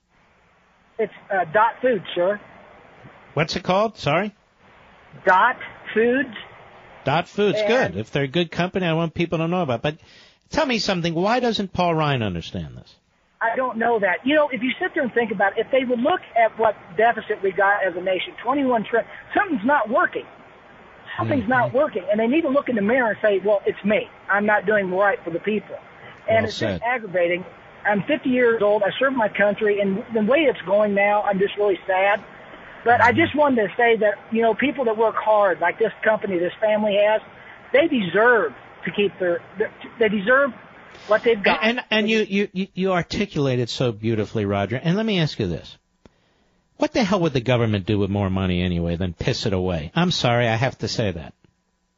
It's 0.98 1.14
uh, 1.32 1.46
Dot 1.54 1.76
Foods, 1.82 2.06
sir. 2.14 2.40
What's 3.34 3.56
it 3.56 3.64
called? 3.64 3.98
Sorry. 3.98 4.36
Dot 5.26 5.58
Foods. 5.94 6.36
Dot 7.06 7.28
Foods. 7.28 7.58
And- 7.60 7.68
Good. 7.94 7.98
If 8.00 8.12
they're 8.12 8.24
a 8.24 8.28
good 8.28 8.52
company, 8.52 8.86
I 8.86 8.94
want 8.94 9.14
people 9.14 9.38
to 9.40 9.48
know 9.48 9.62
about. 9.62 9.82
But 9.82 9.98
tell 10.50 10.66
me 10.66 10.80
something. 10.80 11.14
Why 11.14 11.40
doesn't 11.40 11.72
Paul 11.74 11.96
Ryan 11.96 12.22
understand 12.22 12.78
this? 12.78 12.94
I 13.42 13.56
don't 13.56 13.78
know 13.78 14.00
that. 14.00 14.26
You 14.26 14.36
know, 14.36 14.50
if 14.50 14.62
you 14.62 14.72
sit 14.82 14.92
there 14.94 15.04
and 15.04 15.14
think 15.14 15.32
about 15.32 15.58
it, 15.58 15.66
if 15.66 15.72
they 15.72 15.86
would 15.86 16.00
look 16.02 16.20
at 16.36 16.60
what 16.60 16.76
deficit 16.98 17.42
we 17.42 17.52
got 17.54 17.86
as 17.88 17.96
a 17.96 18.02
nation, 18.02 18.34
21 18.44 18.84
trillion, 18.84 19.10
something's 19.34 19.66
not 19.66 19.90
working. 19.90 20.26
Something's 21.20 21.42
Mm-hmm. 21.44 21.50
not 21.52 21.74
working. 21.74 22.04
And 22.10 22.20
they 22.20 22.28
need 22.28 22.42
to 22.42 22.50
look 22.50 22.70
in 22.70 22.76
the 22.76 22.82
mirror 22.82 23.12
and 23.12 23.20
say, 23.22 23.40
well, 23.40 23.62
it's 23.66 23.84
me. 23.84 24.08
I'm 24.30 24.46
not 24.46 24.66
doing 24.66 24.90
right 24.92 25.22
for 25.24 25.30
the 25.30 25.40
people. 25.40 25.76
And 26.28 26.38
Well 26.38 26.46
it's 26.46 26.56
said. 26.56 26.80
just 26.80 26.84
aggravating. 26.84 27.46
I'm 27.86 28.04
50 28.04 28.30
years 28.30 28.62
old. 28.62 28.84
I 28.84 28.90
serve 29.00 29.14
my 29.14 29.30
country. 29.30 29.80
And 29.82 30.04
the 30.14 30.22
way 30.22 30.40
it's 30.40 30.62
going 30.62 30.94
now, 30.96 31.22
I'm 31.24 31.40
just 31.40 31.56
really 31.58 31.80
sad. 31.86 32.24
But 32.86 33.02
I 33.02 33.12
just 33.12 33.36
wanted 33.36 33.68
to 33.68 33.74
say 33.76 33.98
that, 33.98 34.16
you 34.32 34.42
know, 34.42 34.54
people 34.54 34.86
that 34.86 34.98
work 34.98 35.16
hard, 35.16 35.60
like 35.60 35.78
this 35.80 35.92
company, 36.04 36.40
this 36.40 36.54
family 36.62 36.96
has, 37.06 37.22
they 37.74 37.88
deserve 37.88 38.54
to 38.86 38.92
keep 38.92 39.18
their, 39.20 39.42
they 40.00 40.08
deserve 40.10 40.52
what 41.08 41.24
they've 41.24 41.42
got. 41.42 41.60
And 41.64 41.82
and 41.92 42.10
you, 42.10 42.20
you 42.22 42.48
you 42.54 42.68
you 42.74 42.92
articulated 42.94 43.70
so 43.70 43.92
beautifully, 43.92 44.46
Roger. 44.46 44.78
And 44.82 44.96
let 44.96 45.06
me 45.06 45.20
ask 45.20 45.38
you 45.40 45.48
this: 45.48 45.78
What 46.80 46.94
the 46.94 47.04
hell 47.04 47.20
would 47.20 47.34
the 47.34 47.42
government 47.42 47.86
do 47.86 48.00
with 48.00 48.10
more 48.10 48.30
money 48.30 48.62
anyway 48.62 48.96
than 48.96 49.14
piss 49.14 49.46
it 49.46 49.52
away? 49.52 49.92
I'm 49.96 50.12
sorry, 50.12 50.48
I 50.48 50.56
have 50.56 50.78
to 50.78 50.88
say 50.88 51.12
that. 51.12 51.34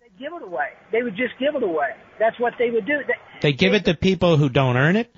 They'd 0.02 0.18
give 0.18 0.34
it 0.34 0.42
away. 0.42 0.70
They 0.92 1.04
would 1.04 1.16
just 1.16 1.38
give 1.40 1.54
it 1.56 1.62
away. 1.62 1.90
That's 2.18 2.40
what 2.40 2.54
they 2.58 2.72
would 2.72 2.88
do. 2.88 2.98
They, 3.08 3.14
They 3.42 3.54
give 3.54 3.76
it 3.76 3.86
to 3.86 3.94
people 3.94 4.38
who 4.38 4.50
don't 4.50 4.78
earn 4.78 4.96
it. 4.96 5.16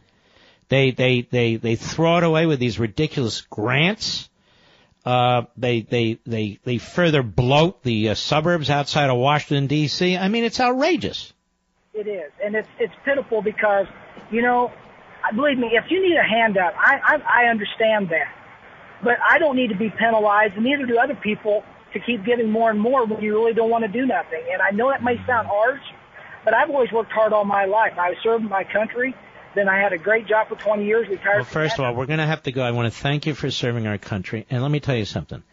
They 0.68 0.91
they 0.91 1.22
they 1.22 1.56
they 1.56 1.77
throw 1.77 2.18
it 2.18 2.23
away 2.26 2.45
with 2.45 2.60
these 2.60 2.77
ridiculous 2.77 3.40
grants. 3.41 4.30
Uh, 5.06 5.44
they 5.56 5.80
they 5.81 6.19
they 6.26 6.60
they 6.65 6.77
further 6.77 7.23
bloat 7.23 7.84
the 7.84 8.10
uh, 8.10 8.15
suburbs 8.15 8.69
outside 8.69 9.10
of 9.10 9.18
Washington 9.18 9.68
D.C. 9.68 10.18
I 10.18 10.27
mean, 10.27 10.44
it's 10.44 10.60
outrageous. 10.60 11.31
It 11.94 12.07
is, 12.07 12.31
and 12.44 12.53
it's 12.56 12.68
it's 12.80 12.94
pitiful 13.06 13.41
because 13.41 13.85
you 14.30 14.41
know, 14.41 14.72
I- 15.23 15.34
believe 15.34 15.57
me, 15.57 15.72
if 15.73 15.90
you 15.90 16.02
need 16.02 16.18
a 16.18 16.27
handout, 16.27 16.73
I 16.76 16.99
I, 17.15 17.44
I 17.45 17.49
understand 17.49 18.10
that, 18.10 18.27
but 19.02 19.18
I 19.28 19.40
don't 19.40 19.56
need 19.56 19.70
to 19.70 19.78
be 19.78 19.90
penalized, 19.90 20.56
and 20.56 20.64
neither 20.64 20.86
do 20.86 20.98
other 20.98 21.15
people 21.15 21.64
to 21.94 21.99
keep 21.99 22.26
giving 22.26 22.49
more 22.49 22.70
and 22.70 22.80
more 22.80 23.06
when 23.06 23.22
you 23.22 23.34
really 23.34 23.53
don't 23.53 23.70
want 23.70 23.84
to 23.84 23.88
do 23.88 24.06
nothing. 24.06 24.44
And 24.52 24.61
I 24.61 24.72
know 24.72 24.90
that 24.90 25.03
may 25.03 25.15
sound 25.26 25.48
harsh, 25.48 25.82
but 26.44 26.53
I've 26.53 26.70
always 26.70 26.91
worked 26.91 27.11
hard 27.11 27.34
all 27.34 27.45
my 27.45 27.65
life. 27.65 27.94
I 27.98 28.15
served 28.24 28.44
my 28.44 28.64
country. 28.64 29.15
Then 29.56 29.70
I 29.70 29.80
had 29.80 29.94
a 29.94 29.99
great 29.99 30.28
job 30.28 30.48
for 30.49 30.56
20 30.56 30.86
years, 30.86 31.07
retired. 31.07 31.36
Well, 31.36 31.45
first 31.45 31.78
of 31.78 31.86
all, 31.86 31.94
we're 31.94 32.07
going 32.07 32.20
to 32.20 32.26
have 32.26 32.44
to 32.44 32.52
go. 32.52 32.64
I 32.64 32.72
want 32.72 32.91
to 32.91 32.99
thank 32.99 33.28
you 33.28 33.36
for 33.36 33.52
serving 33.52 33.86
our 33.86 33.99
country, 33.99 34.48
and 34.49 34.64
let 34.64 34.72
me 34.72 34.80
tell 34.80 34.95
you 34.95 35.06
something. 35.06 35.44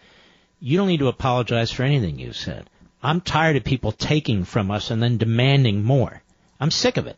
You 0.58 0.78
don't 0.78 0.88
need 0.88 1.00
to 1.00 1.08
apologize 1.08 1.70
for 1.70 1.82
anything 1.82 2.18
you 2.18 2.32
said. 2.32 2.68
I'm 3.02 3.20
tired 3.20 3.56
of 3.56 3.64
people 3.64 3.92
taking 3.92 4.44
from 4.44 4.70
us 4.70 4.90
and 4.90 5.02
then 5.02 5.16
demanding 5.16 5.82
more. 5.82 6.22
I'm 6.58 6.70
sick 6.70 6.96
of 6.96 7.06
it. 7.06 7.16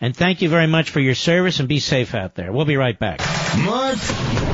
And 0.00 0.16
thank 0.16 0.42
you 0.42 0.48
very 0.48 0.66
much 0.66 0.90
for 0.90 1.00
your 1.00 1.14
service 1.14 1.60
and 1.60 1.68
be 1.68 1.78
safe 1.78 2.14
out 2.14 2.34
there. 2.34 2.52
We'll 2.52 2.64
be 2.64 2.76
right 2.76 2.98
back. 2.98 3.20
Mark 3.58 3.98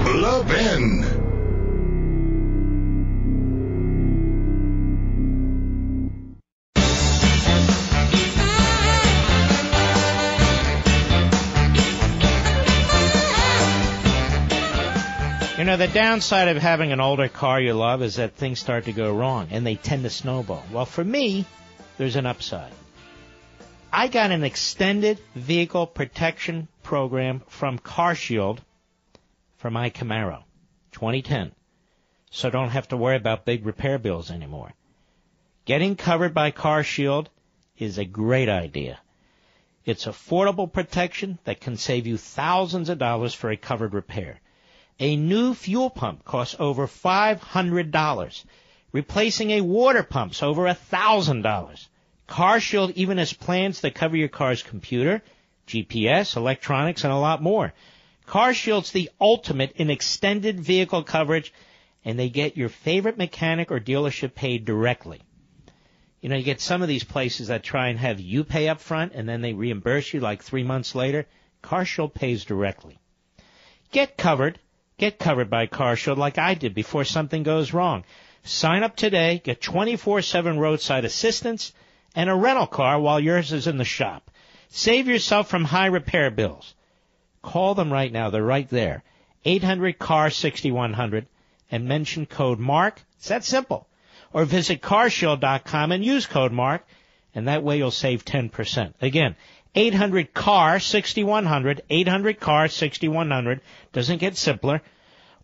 Levin. 0.04 1.04
You 15.56 15.64
know, 15.64 15.76
the 15.76 15.88
downside 15.88 16.48
of 16.48 16.56
having 16.56 16.92
an 16.92 17.00
older 17.00 17.28
car 17.28 17.60
you 17.60 17.74
love 17.74 18.02
is 18.02 18.16
that 18.16 18.34
things 18.34 18.58
start 18.58 18.84
to 18.86 18.92
go 18.92 19.14
wrong 19.14 19.48
and 19.50 19.66
they 19.66 19.76
tend 19.76 20.02
to 20.02 20.10
snowball. 20.10 20.64
Well, 20.72 20.86
for 20.86 21.04
me, 21.04 21.46
there's 21.98 22.16
an 22.16 22.26
upside. 22.26 22.72
I 23.92 24.08
got 24.08 24.32
an 24.32 24.44
extended 24.44 25.18
vehicle 25.34 25.86
protection 25.86 26.68
program 26.82 27.42
from 27.48 27.78
CarShield 27.78 28.58
for 29.58 29.70
my 29.70 29.90
Camaro, 29.90 30.44
2010. 30.92 31.52
So 32.30 32.48
don't 32.48 32.70
have 32.70 32.88
to 32.88 32.96
worry 32.96 33.16
about 33.16 33.44
big 33.44 33.66
repair 33.66 33.98
bills 33.98 34.30
anymore. 34.30 34.72
Getting 35.64 35.96
covered 35.96 36.32
by 36.32 36.50
CarShield 36.50 37.26
is 37.76 37.98
a 37.98 38.04
great 38.04 38.48
idea. 38.48 38.98
It's 39.84 40.06
affordable 40.06 40.72
protection 40.72 41.38
that 41.44 41.60
can 41.60 41.76
save 41.76 42.06
you 42.06 42.16
thousands 42.16 42.88
of 42.88 42.98
dollars 42.98 43.34
for 43.34 43.50
a 43.50 43.56
covered 43.56 43.94
repair. 43.94 44.40
A 45.00 45.16
new 45.16 45.54
fuel 45.54 45.90
pump 45.90 46.24
costs 46.24 46.56
over 46.58 46.86
$500. 46.86 48.44
Replacing 48.92 49.50
a 49.50 49.60
water 49.60 50.02
pump's 50.02 50.42
over 50.42 50.62
$1,000. 50.62 51.86
CarShield 52.28 52.92
even 52.94 53.18
has 53.18 53.32
plans 53.32 53.80
that 53.80 53.94
cover 53.94 54.16
your 54.16 54.28
car's 54.28 54.62
computer, 54.62 55.22
GPS, 55.66 56.36
electronics, 56.36 57.04
and 57.04 57.12
a 57.12 57.16
lot 57.16 57.42
more. 57.42 57.72
CarShield's 58.28 58.92
the 58.92 59.10
ultimate 59.20 59.72
in 59.76 59.90
extended 59.90 60.60
vehicle 60.60 61.02
coverage, 61.02 61.52
and 62.04 62.18
they 62.18 62.28
get 62.28 62.56
your 62.56 62.68
favorite 62.68 63.18
mechanic 63.18 63.70
or 63.72 63.80
dealership 63.80 64.34
paid 64.34 64.64
directly. 64.64 65.20
You 66.20 66.28
know, 66.28 66.36
you 66.36 66.44
get 66.44 66.60
some 66.60 66.82
of 66.82 66.88
these 66.88 67.04
places 67.04 67.48
that 67.48 67.62
try 67.62 67.88
and 67.88 67.98
have 67.98 68.20
you 68.20 68.44
pay 68.44 68.68
up 68.68 68.80
front 68.80 69.12
and 69.14 69.28
then 69.28 69.40
they 69.40 69.54
reimburse 69.54 70.12
you 70.12 70.20
like 70.20 70.42
three 70.42 70.62
months 70.62 70.94
later. 70.94 71.26
CarShield 71.62 72.14
pays 72.14 72.44
directly. 72.44 72.98
Get 73.90 74.16
covered 74.16 74.58
Get 74.98 75.20
covered 75.20 75.48
by 75.48 75.68
CarShield 75.68 76.16
like 76.16 76.38
I 76.38 76.54
did 76.54 76.74
before 76.74 77.04
something 77.04 77.44
goes 77.44 77.72
wrong. 77.72 78.04
Sign 78.42 78.82
up 78.82 78.96
today, 78.96 79.40
get 79.44 79.60
24-7 79.60 80.58
roadside 80.58 81.04
assistance, 81.04 81.72
and 82.16 82.28
a 82.28 82.34
rental 82.34 82.66
car 82.66 83.00
while 83.00 83.20
yours 83.20 83.52
is 83.52 83.68
in 83.68 83.78
the 83.78 83.84
shop. 83.84 84.28
Save 84.70 85.06
yourself 85.06 85.48
from 85.48 85.64
high 85.64 85.86
repair 85.86 86.32
bills. 86.32 86.74
Call 87.48 87.74
them 87.74 87.90
right 87.90 88.12
now. 88.12 88.28
They're 88.28 88.42
right 88.42 88.68
there. 88.68 89.02
800 89.46 89.98
car 89.98 90.28
6100 90.28 91.26
and 91.70 91.88
mention 91.88 92.26
code 92.26 92.58
MARK. 92.58 93.00
It's 93.16 93.28
that 93.28 93.42
simple. 93.42 93.86
Or 94.34 94.44
visit 94.44 94.82
carshield.com 94.82 95.92
and 95.92 96.04
use 96.04 96.26
code 96.26 96.52
MARK 96.52 96.86
and 97.34 97.48
that 97.48 97.62
way 97.62 97.78
you'll 97.78 97.90
save 97.90 98.26
10%. 98.26 98.92
Again, 99.00 99.34
800 99.74 100.34
car 100.34 100.78
6100 100.78 101.80
800 101.88 102.38
car 102.38 102.68
6100 102.68 103.62
doesn't 103.94 104.18
get 104.18 104.36
simpler 104.36 104.82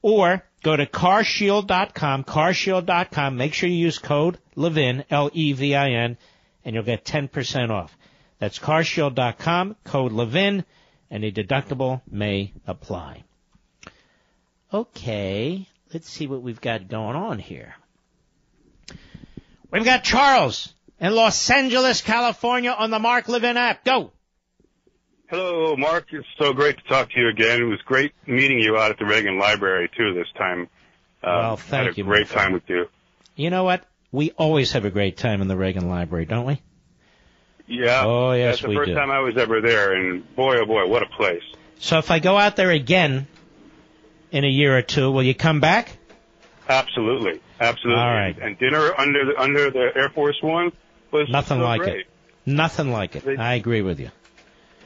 or 0.02 0.44
go 0.62 0.76
to 0.76 0.85
carshield.com 0.85 2.24
carshield.com 2.24 3.36
make 3.36 3.55
sure 3.55 3.68
you 3.68 3.76
use 3.76 3.98
code 3.98 4.39
levin 4.56 5.05
l-e-v-i-n 5.10 6.18
and 6.64 6.74
you'll 6.74 6.82
get 6.82 7.05
10% 7.05 7.70
off 7.70 7.97
that's 8.39 8.59
carshield.com 8.59 9.76
code 9.85 10.12
levin 10.12 10.64
and 11.10 11.24
a 11.24 11.32
deductible 11.32 12.01
may 12.10 12.52
apply 12.66 13.22
okay 14.72 15.66
let's 15.93 16.09
see 16.09 16.26
what 16.26 16.43
we've 16.43 16.60
got 16.60 16.89
going 16.89 17.16
on 17.16 17.39
here 17.39 17.74
we've 19.70 19.85
got 19.85 20.05
charles 20.05 20.74
in 21.01 21.14
Los 21.14 21.51
Angeles, 21.51 22.01
California 22.01 22.70
on 22.70 22.90
the 22.90 22.98
Mark 22.98 23.28
Levin 23.28 23.56
app. 23.56 23.85
Go. 23.85 24.12
Hello, 25.28 25.76
Mark. 25.76 26.06
It's 26.12 26.26
so 26.39 26.52
great 26.52 26.76
to 26.76 26.82
talk 26.85 27.10
to 27.10 27.20
you 27.20 27.28
again. 27.28 27.60
It 27.60 27.64
was 27.64 27.81
great 27.85 28.12
meeting 28.26 28.59
you 28.59 28.76
out 28.76 28.90
at 28.90 28.98
the 28.98 29.05
Reagan 29.05 29.39
Library 29.39 29.90
too 29.97 30.14
this 30.14 30.28
time. 30.36 30.68
Uh, 31.22 31.26
well, 31.26 31.56
thank 31.56 31.86
had 31.86 31.94
a 31.94 31.97
you. 31.97 32.05
Great 32.05 32.28
time 32.28 32.52
with 32.52 32.62
you. 32.68 32.86
You 33.35 33.51
know 33.51 33.64
what? 33.64 33.85
We 34.12 34.31
always 34.32 34.72
have 34.72 34.85
a 34.85 34.90
great 34.90 35.16
time 35.16 35.43
in 35.43 35.48
the 35.48 35.56
Reagan 35.56 35.89
Library, 35.89 36.26
don't 36.26 36.47
we? 36.47 36.62
Yeah. 37.66 38.02
Oh, 38.04 38.32
yes, 38.32 38.56
That's 38.56 38.62
the 38.62 38.68
we 38.68 38.76
first 38.76 38.88
do. 38.88 38.94
time 38.94 39.10
I 39.10 39.20
was 39.20 39.36
ever 39.36 39.60
there, 39.60 39.92
and 39.94 40.34
boy, 40.36 40.56
oh 40.58 40.66
boy, 40.66 40.86
what 40.86 41.02
a 41.02 41.06
place. 41.06 41.42
So 41.78 41.98
if 41.98 42.10
I 42.10 42.18
go 42.18 42.36
out 42.38 42.56
there 42.56 42.70
again 42.70 43.26
in 44.30 44.44
a 44.44 44.48
year 44.48 44.76
or 44.76 44.82
two, 44.82 45.10
will 45.10 45.22
you 45.22 45.34
come 45.34 45.60
back? 45.60 45.96
Absolutely, 46.68 47.40
absolutely. 47.60 48.02
All 48.02 48.08
right. 48.14 48.36
And 48.40 48.58
dinner 48.58 48.92
under 48.98 49.24
the 49.26 49.40
under 49.40 49.70
the 49.70 49.90
Air 49.94 50.08
Force 50.10 50.38
One 50.42 50.72
was 51.10 51.28
Nothing 51.28 51.58
so 51.58 51.64
like 51.64 51.80
great. 51.82 52.00
it. 52.00 52.06
Nothing 52.46 52.90
like 52.90 53.16
it. 53.16 53.38
I 53.38 53.54
agree 53.54 53.82
with 53.82 54.00
you. 54.00 54.10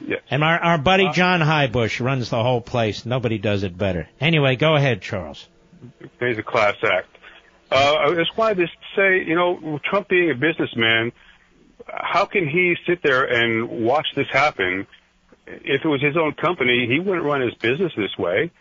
Yes. 0.05 0.21
And 0.29 0.43
our, 0.43 0.57
our 0.57 0.77
buddy 0.77 1.07
Uh, 1.07 1.13
John 1.13 1.41
Heubusch 1.41 1.99
runs 2.03 2.29
the 2.29 2.41
whole 2.41 2.61
place. 2.61 3.05
Nobody 3.05 3.37
does 3.37 3.63
it 3.63 3.77
better. 3.77 4.07
Anyway, 4.21 4.55
go 4.55 4.75
ahead, 4.75 5.01
Charles. 5.01 5.45
He's 6.19 6.37
a 6.37 6.43
class 6.43 6.75
act. 6.83 7.07
Uh, 7.71 7.95
I 7.95 8.15
just 8.15 8.35
wanted 8.37 8.57
to 8.57 8.67
say, 8.95 9.23
you 9.27 9.35
know, 9.35 9.79
Trump 9.83 10.07
being 10.07 10.31
a 10.31 10.35
businessman, 10.35 11.11
how 11.93 12.25
can 12.25 12.47
he 12.47 12.75
sit 12.87 13.01
there 13.03 13.23
and 13.25 13.69
watch 13.85 14.07
this 14.15 14.27
happen? 14.31 14.87
If 15.47 15.83
it 15.83 15.87
was 15.87 16.01
his 16.01 16.15
own 16.17 16.33
company, 16.33 16.87
he 16.87 16.99
wouldn't 16.99 17.25
run 17.25 17.41
his 17.41 17.53
business 17.55 17.91
this 17.97 18.17
way. 18.17 18.51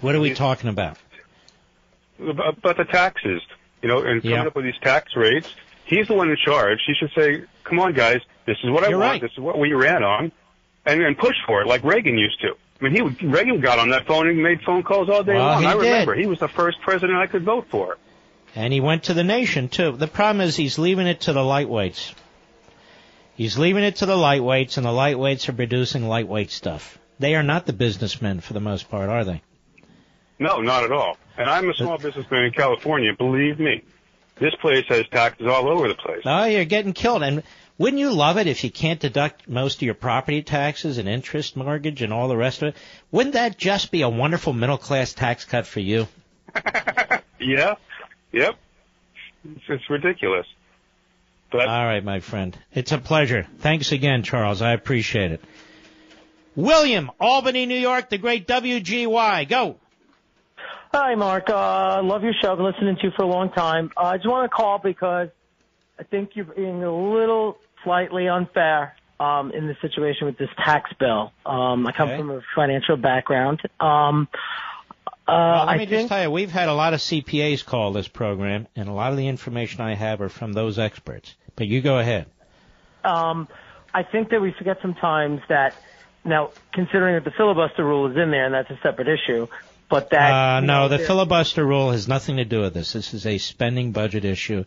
What 0.00 0.14
are 0.14 0.20
we 0.20 0.34
talking 0.34 0.68
about? 0.68 0.98
About 2.20 2.76
the 2.76 2.84
taxes, 2.84 3.42
you 3.82 3.88
know, 3.88 3.98
and 4.02 4.22
coming 4.22 4.36
Yeah. 4.36 4.46
up 4.46 4.54
with 4.54 4.64
these 4.64 4.78
tax 4.80 5.16
rates. 5.16 5.52
He's 5.84 6.06
the 6.08 6.14
one 6.14 6.30
in 6.30 6.36
charge. 6.36 6.78
He 6.86 6.94
should 6.94 7.10
say, 7.16 7.42
"Come 7.64 7.80
on, 7.80 7.92
guys, 7.94 8.20
this 8.46 8.56
is 8.62 8.70
what 8.70 8.84
I 8.84 8.88
You're 8.90 8.98
want. 8.98 9.12
right. 9.12 9.20
This 9.20 9.32
is 9.32 9.38
what 9.38 9.58
we 9.58 9.72
ran 9.72 10.04
on," 10.04 10.30
and 10.86 11.02
and 11.02 11.18
push 11.18 11.36
for 11.46 11.62
it 11.62 11.66
like 11.66 11.82
Reagan 11.82 12.16
used 12.18 12.40
to. 12.42 12.50
I 12.80 12.84
mean, 12.84 12.94
he 12.94 13.02
would, 13.02 13.22
Reagan 13.22 13.60
got 13.60 13.78
on 13.78 13.90
that 13.90 14.06
phone 14.06 14.28
and 14.28 14.42
made 14.42 14.60
phone 14.62 14.82
calls 14.82 15.08
all 15.08 15.22
day 15.22 15.34
Well, 15.34 15.46
long. 15.46 15.64
I 15.64 15.72
did. 15.74 15.80
remember 15.82 16.14
he 16.14 16.26
was 16.26 16.38
the 16.40 16.48
first 16.48 16.80
president 16.80 17.18
I 17.18 17.26
could 17.26 17.42
vote 17.44 17.66
for. 17.70 17.96
And 18.54 18.72
he 18.72 18.80
went 18.80 19.04
to 19.04 19.14
the 19.14 19.24
nation 19.24 19.68
too. 19.68 19.92
The 19.92 20.08
problem 20.08 20.40
is 20.40 20.56
he's 20.56 20.78
leaving 20.78 21.06
it 21.06 21.22
to 21.22 21.32
the 21.32 21.40
lightweights. 21.40 22.12
He's 23.42 23.58
leaving 23.58 23.82
it 23.82 23.96
to 23.96 24.06
the 24.06 24.14
lightweights, 24.14 24.76
and 24.76 24.86
the 24.86 24.90
lightweights 24.90 25.48
are 25.48 25.52
producing 25.52 26.06
lightweight 26.06 26.52
stuff. 26.52 26.96
They 27.18 27.34
are 27.34 27.42
not 27.42 27.66
the 27.66 27.72
businessmen 27.72 28.38
for 28.38 28.52
the 28.52 28.60
most 28.60 28.88
part, 28.88 29.08
are 29.08 29.24
they? 29.24 29.42
No, 30.38 30.60
not 30.60 30.84
at 30.84 30.92
all. 30.92 31.16
And 31.36 31.50
I'm 31.50 31.68
a 31.68 31.74
small 31.74 31.94
uh, 31.94 31.96
businessman 31.96 32.44
in 32.44 32.52
California. 32.52 33.10
Believe 33.18 33.58
me, 33.58 33.82
this 34.38 34.54
place 34.60 34.84
has 34.90 35.08
taxes 35.08 35.48
all 35.48 35.68
over 35.68 35.88
the 35.88 35.96
place. 35.96 36.22
Oh, 36.24 36.44
you're 36.44 36.64
getting 36.64 36.92
killed. 36.92 37.24
And 37.24 37.42
wouldn't 37.78 37.98
you 37.98 38.12
love 38.12 38.38
it 38.38 38.46
if 38.46 38.62
you 38.62 38.70
can't 38.70 39.00
deduct 39.00 39.48
most 39.48 39.78
of 39.78 39.82
your 39.82 39.94
property 39.94 40.44
taxes 40.44 40.98
and 40.98 41.08
interest, 41.08 41.56
mortgage, 41.56 42.00
and 42.00 42.12
all 42.12 42.28
the 42.28 42.36
rest 42.36 42.62
of 42.62 42.68
it? 42.68 42.76
Wouldn't 43.10 43.32
that 43.32 43.58
just 43.58 43.90
be 43.90 44.02
a 44.02 44.08
wonderful 44.08 44.52
middle 44.52 44.78
class 44.78 45.14
tax 45.14 45.44
cut 45.44 45.66
for 45.66 45.80
you? 45.80 46.06
Yeah, 47.40 47.74
yep. 48.30 48.54
It's, 49.44 49.64
it's 49.68 49.90
ridiculous. 49.90 50.46
But 51.52 51.68
All 51.68 51.84
right, 51.84 52.02
my 52.02 52.20
friend. 52.20 52.56
It's 52.72 52.92
a 52.92 52.98
pleasure. 52.98 53.46
Thanks 53.58 53.92
again, 53.92 54.22
Charles. 54.22 54.62
I 54.62 54.72
appreciate 54.72 55.32
it. 55.32 55.44
William, 56.56 57.10
Albany, 57.20 57.66
New 57.66 57.78
York, 57.78 58.08
the 58.10 58.18
great 58.18 58.46
WGY. 58.48 59.48
Go. 59.48 59.76
Hi, 60.92 61.14
Mark. 61.14 61.48
Uh, 61.48 62.02
love 62.02 62.22
your 62.22 62.34
show. 62.40 62.52
I've 62.52 62.58
been 62.58 62.66
listening 62.66 62.96
to 62.96 63.02
you 63.04 63.10
for 63.16 63.22
a 63.22 63.26
long 63.28 63.50
time. 63.50 63.90
Uh, 63.96 64.02
I 64.04 64.16
just 64.16 64.28
want 64.28 64.50
to 64.50 64.54
call 64.54 64.78
because 64.78 65.28
I 65.98 66.02
think 66.04 66.30
you're 66.36 66.44
being 66.46 66.82
a 66.84 66.94
little 66.94 67.58
slightly 67.84 68.28
unfair 68.28 68.94
um, 69.20 69.50
in 69.52 69.66
the 69.66 69.76
situation 69.80 70.26
with 70.26 70.36
this 70.38 70.50
tax 70.58 70.90
bill. 70.98 71.32
Um, 71.46 71.86
I 71.86 71.92
come 71.92 72.08
Okay. 72.08 72.18
from 72.18 72.30
a 72.30 72.40
financial 72.54 72.96
background. 72.96 73.60
Um, 73.80 74.28
uh, 75.26 75.32
Well, 75.32 75.66
let 75.66 75.68
I 75.68 75.72
me 75.74 75.78
think 75.86 75.90
just 75.90 76.08
tell 76.08 76.22
you, 76.22 76.30
we've 76.30 76.50
had 76.50 76.68
a 76.68 76.74
lot 76.74 76.92
of 76.92 77.00
CPAs 77.00 77.64
call 77.64 77.92
this 77.92 78.08
program, 78.08 78.66
and 78.76 78.88
a 78.88 78.92
lot 78.92 79.12
of 79.12 79.16
the 79.16 79.28
information 79.28 79.80
I 79.80 79.94
have 79.94 80.20
are 80.20 80.28
from 80.28 80.52
those 80.52 80.78
experts. 80.78 81.34
But 81.56 81.66
you 81.68 81.80
go 81.80 81.98
ahead. 81.98 82.26
um, 83.04 83.48
I 83.94 84.02
think 84.04 84.30
that 84.30 84.40
we 84.40 84.52
forget 84.52 84.78
sometimes 84.80 85.42
that 85.48 85.74
now, 86.24 86.50
considering 86.72 87.14
that 87.16 87.24
the 87.24 87.30
filibuster 87.36 87.84
rule 87.84 88.10
is 88.10 88.16
in 88.16 88.30
there, 88.30 88.46
and 88.46 88.54
that's 88.54 88.70
a 88.70 88.78
separate 88.82 89.08
issue, 89.08 89.48
but 89.88 90.10
that 90.10 90.30
Uh, 90.32 90.60
no, 90.60 90.88
the 90.88 90.98
filibuster 90.98 91.64
rule 91.64 91.90
has 91.90 92.08
nothing 92.08 92.36
to 92.36 92.44
do 92.44 92.60
with 92.60 92.74
this. 92.74 92.92
This 92.92 93.12
is 93.12 93.26
a 93.26 93.38
spending 93.38 93.92
budget 93.92 94.24
issue, 94.24 94.64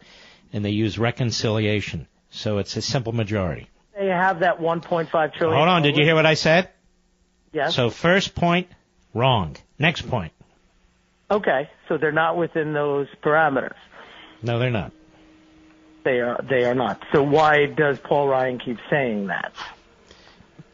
and 0.54 0.64
they 0.64 0.72
use 0.72 1.00
reconciliation. 1.00 2.08
So 2.30 2.58
it's 2.60 2.76
a 2.76 2.82
simple 2.82 3.14
majority. 3.14 3.70
they 3.98 4.08
have 4.08 4.40
that 4.42 4.60
1.5 4.60 5.10
trillion. 5.34 5.58
Hold 5.58 5.70
on, 5.70 5.82
did 5.82 5.96
you 5.96 6.04
hear 6.04 6.16
what 6.16 6.26
I 6.26 6.34
said? 6.34 6.70
Yes. 7.54 7.74
So 7.74 7.90
first 7.90 8.36
point, 8.36 8.68
wrong. 9.14 9.56
Next 9.80 10.02
point. 10.04 10.34
Okay, 11.32 11.70
so 11.88 11.98
they're 11.98 12.12
not 12.12 12.36
within 12.38 12.74
those 12.74 13.08
parameters. 13.24 13.78
No, 14.44 14.60
they're 14.60 14.70
not. 14.70 14.92
They 16.06 16.22
are 16.22 16.40
they 16.48 16.64
are 16.64 16.76
not. 16.76 17.02
So 17.12 17.22
why 17.24 17.66
does 17.66 18.00
Paul 18.00 18.28
Ryan 18.30 18.60
keep 18.60 18.78
saying 18.90 19.28
that? 19.28 19.52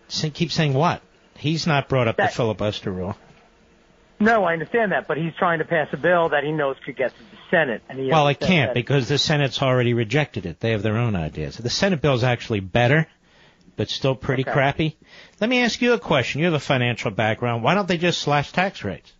Say- 0.10 0.30
Keep 0.30 0.52
saying 0.52 0.74
what? 0.74 1.02
He's 1.38 1.66
not 1.66 1.88
brought 1.90 2.08
up 2.08 2.18
the 2.18 2.28
filibuster 2.28 2.92
rule. 2.92 3.16
No, 4.20 4.44
I 4.44 4.54
understand 4.54 4.92
that, 4.92 5.08
but 5.08 5.18
he's 5.18 5.34
trying 5.40 5.58
to 5.60 5.66
pass 5.66 5.88
a 5.94 5.98
bill 5.98 6.30
that 6.30 6.44
he 6.44 6.52
knows 6.52 6.76
could 6.86 6.96
get 6.96 7.10
to 7.12 7.18
the 7.24 7.38
Senate, 7.50 7.82
and 7.90 8.08
Well, 8.08 8.28
it 8.28 8.40
can't 8.40 8.70
that. 8.70 8.74
because 8.76 9.08
the 9.10 9.18
Senate's 9.18 9.62
already 9.64 9.96
rejected 9.96 10.46
it. 10.46 10.60
They 10.60 10.72
have 10.72 10.84
their 10.84 10.98
own 10.98 11.16
ideas. 11.16 11.58
The 11.58 11.72
Senate 11.72 12.02
bill's 12.02 12.24
actually 12.24 12.60
better, 12.60 13.08
but 13.78 13.90
still 13.90 14.14
pretty 14.14 14.44
Okay. 14.44 14.52
crappy. 14.52 14.98
Let 15.40 15.50
me 15.50 15.64
ask 15.64 15.82
you 15.82 15.94
a 15.94 16.00
question. 16.00 16.38
You 16.40 16.46
have 16.46 16.54
a 16.54 16.60
financial 16.60 17.10
background. 17.10 17.64
Why 17.64 17.74
don't 17.74 17.88
they 17.88 17.98
just 17.98 18.22
slash 18.22 18.52
tax 18.52 18.84
rates? 18.84 19.12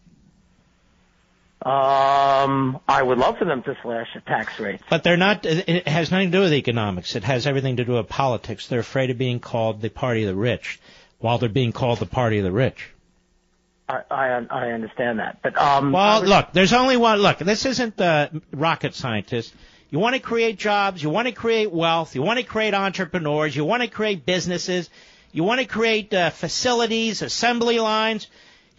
Um, 1.64 2.80
I 2.88 3.04
would 3.04 3.20
love 3.20 3.38
for 3.38 3.46
them 3.46 3.62
to 3.64 3.78
slash 3.84 4.08
the 4.16 4.22
tax 4.22 4.60
rates. 4.60 4.84
But 4.90 5.04
they're 5.04 5.18
not. 5.18 5.46
It 5.46 5.88
has 5.88 6.10
nothing 6.10 6.32
to 6.32 6.38
do 6.38 6.42
with 6.42 6.54
economics. 6.54 7.16
It 7.16 7.24
has 7.24 7.46
everything 7.46 7.78
to 7.78 7.86
do 7.86 7.94
with 7.94 8.10
politics. 8.10 8.68
They're 8.68 8.80
afraid 8.80 9.12
of 9.12 9.18
being 9.20 9.40
called 9.40 9.80
the 9.82 9.90
party 9.90 10.24
of 10.24 10.30
the 10.30 10.36
rich, 10.36 10.80
while 11.20 11.38
they're 11.38 11.50
being 11.50 11.72
called 11.72 12.00
the 12.00 12.08
party 12.08 12.40
of 12.40 12.44
the 12.46 12.52
rich. 12.52 12.90
I 13.88 14.02
I, 14.10 14.28
I 14.50 14.72
understand 14.72 15.20
that, 15.20 15.40
but 15.44 15.56
um, 15.58 15.92
Well, 15.92 16.22
was- 16.22 16.30
look, 16.30 16.52
there's 16.54 16.74
only 16.74 16.98
one. 16.98 17.20
Look, 17.20 17.38
this 17.38 17.66
isn't 17.68 18.02
uh, 18.02 18.30
rocket 18.52 18.96
scientists. 18.96 19.54
You 19.92 20.00
want 20.00 20.16
to 20.16 20.22
create 20.22 20.58
jobs. 20.58 21.04
You 21.04 21.10
want 21.10 21.28
to 21.28 21.34
create 21.34 21.72
wealth. 21.72 22.16
You 22.16 22.24
want 22.24 22.40
to 22.40 22.46
create 22.46 22.74
entrepreneurs. 22.74 23.56
You 23.56 23.66
want 23.66 23.84
to 23.84 23.88
create 23.90 24.26
businesses. 24.26 24.90
You 25.32 25.44
want 25.44 25.60
to 25.62 25.68
create 25.68 26.14
uh, 26.14 26.30
facilities, 26.32 27.22
assembly 27.22 27.78
lines. 27.80 28.28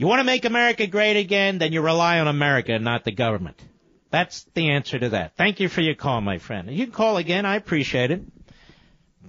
You 0.03 0.09
want 0.09 0.19
to 0.19 0.25
make 0.25 0.45
America 0.45 0.89
great 0.89 1.17
again. 1.17 1.59
Then 1.59 1.73
you 1.73 1.81
rely 1.81 2.19
on 2.19 2.27
America, 2.27 2.77
not 2.81 3.05
the 3.05 3.13
government. 3.13 3.63
That's 4.11 4.43
the 4.53 4.71
answer 4.71 4.99
to 4.99 5.11
that. 5.11 5.37
Thank 5.37 5.61
you 5.61 5.69
for 5.69 5.81
your 5.81 5.95
call, 5.95 6.21
my 6.21 6.39
friend. 6.39 6.69
You 6.73 6.87
can 6.87 6.93
call 6.93 7.19
again. 7.19 7.47
I 7.47 7.55
appreciate 7.55 8.11
it. 8.11 8.23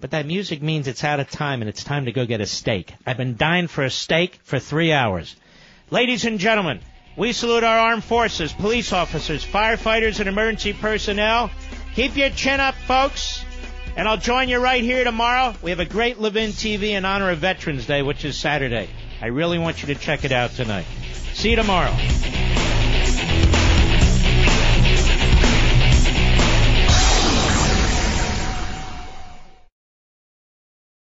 But 0.01 0.09
that 0.09 0.25
music 0.25 0.63
means 0.63 0.87
it's 0.87 1.03
out 1.03 1.19
of 1.19 1.29
time 1.29 1.61
and 1.61 1.69
it's 1.69 1.83
time 1.83 2.05
to 2.05 2.11
go 2.11 2.25
get 2.25 2.41
a 2.41 2.47
steak. 2.47 2.91
I've 3.05 3.17
been 3.17 3.37
dying 3.37 3.67
for 3.67 3.83
a 3.83 3.91
steak 3.91 4.39
for 4.41 4.57
three 4.57 4.91
hours. 4.91 5.35
Ladies 5.91 6.25
and 6.25 6.39
gentlemen, 6.39 6.79
we 7.15 7.33
salute 7.33 7.63
our 7.63 7.77
armed 7.77 8.03
forces, 8.03 8.51
police 8.51 8.91
officers, 8.93 9.45
firefighters, 9.45 10.19
and 10.19 10.27
emergency 10.27 10.73
personnel. 10.73 11.51
Keep 11.93 12.17
your 12.17 12.31
chin 12.31 12.59
up, 12.59 12.73
folks. 12.73 13.45
And 13.95 14.07
I'll 14.07 14.17
join 14.17 14.49
you 14.49 14.57
right 14.57 14.83
here 14.83 15.03
tomorrow. 15.03 15.53
We 15.61 15.69
have 15.69 15.79
a 15.79 15.85
great 15.85 16.19
Levin 16.19 16.49
TV 16.49 16.93
in 16.93 17.05
honor 17.05 17.29
of 17.29 17.37
Veterans 17.37 17.85
Day, 17.85 18.01
which 18.01 18.25
is 18.25 18.39
Saturday. 18.39 18.89
I 19.23 19.27
really 19.27 19.57
want 19.57 19.81
you 19.81 19.87
to 19.87 19.95
check 19.95 20.25
it 20.25 20.33
out 20.33 20.51
tonight. 20.51 20.85
See 21.31 21.51
you 21.51 21.55
tomorrow. 21.55 21.95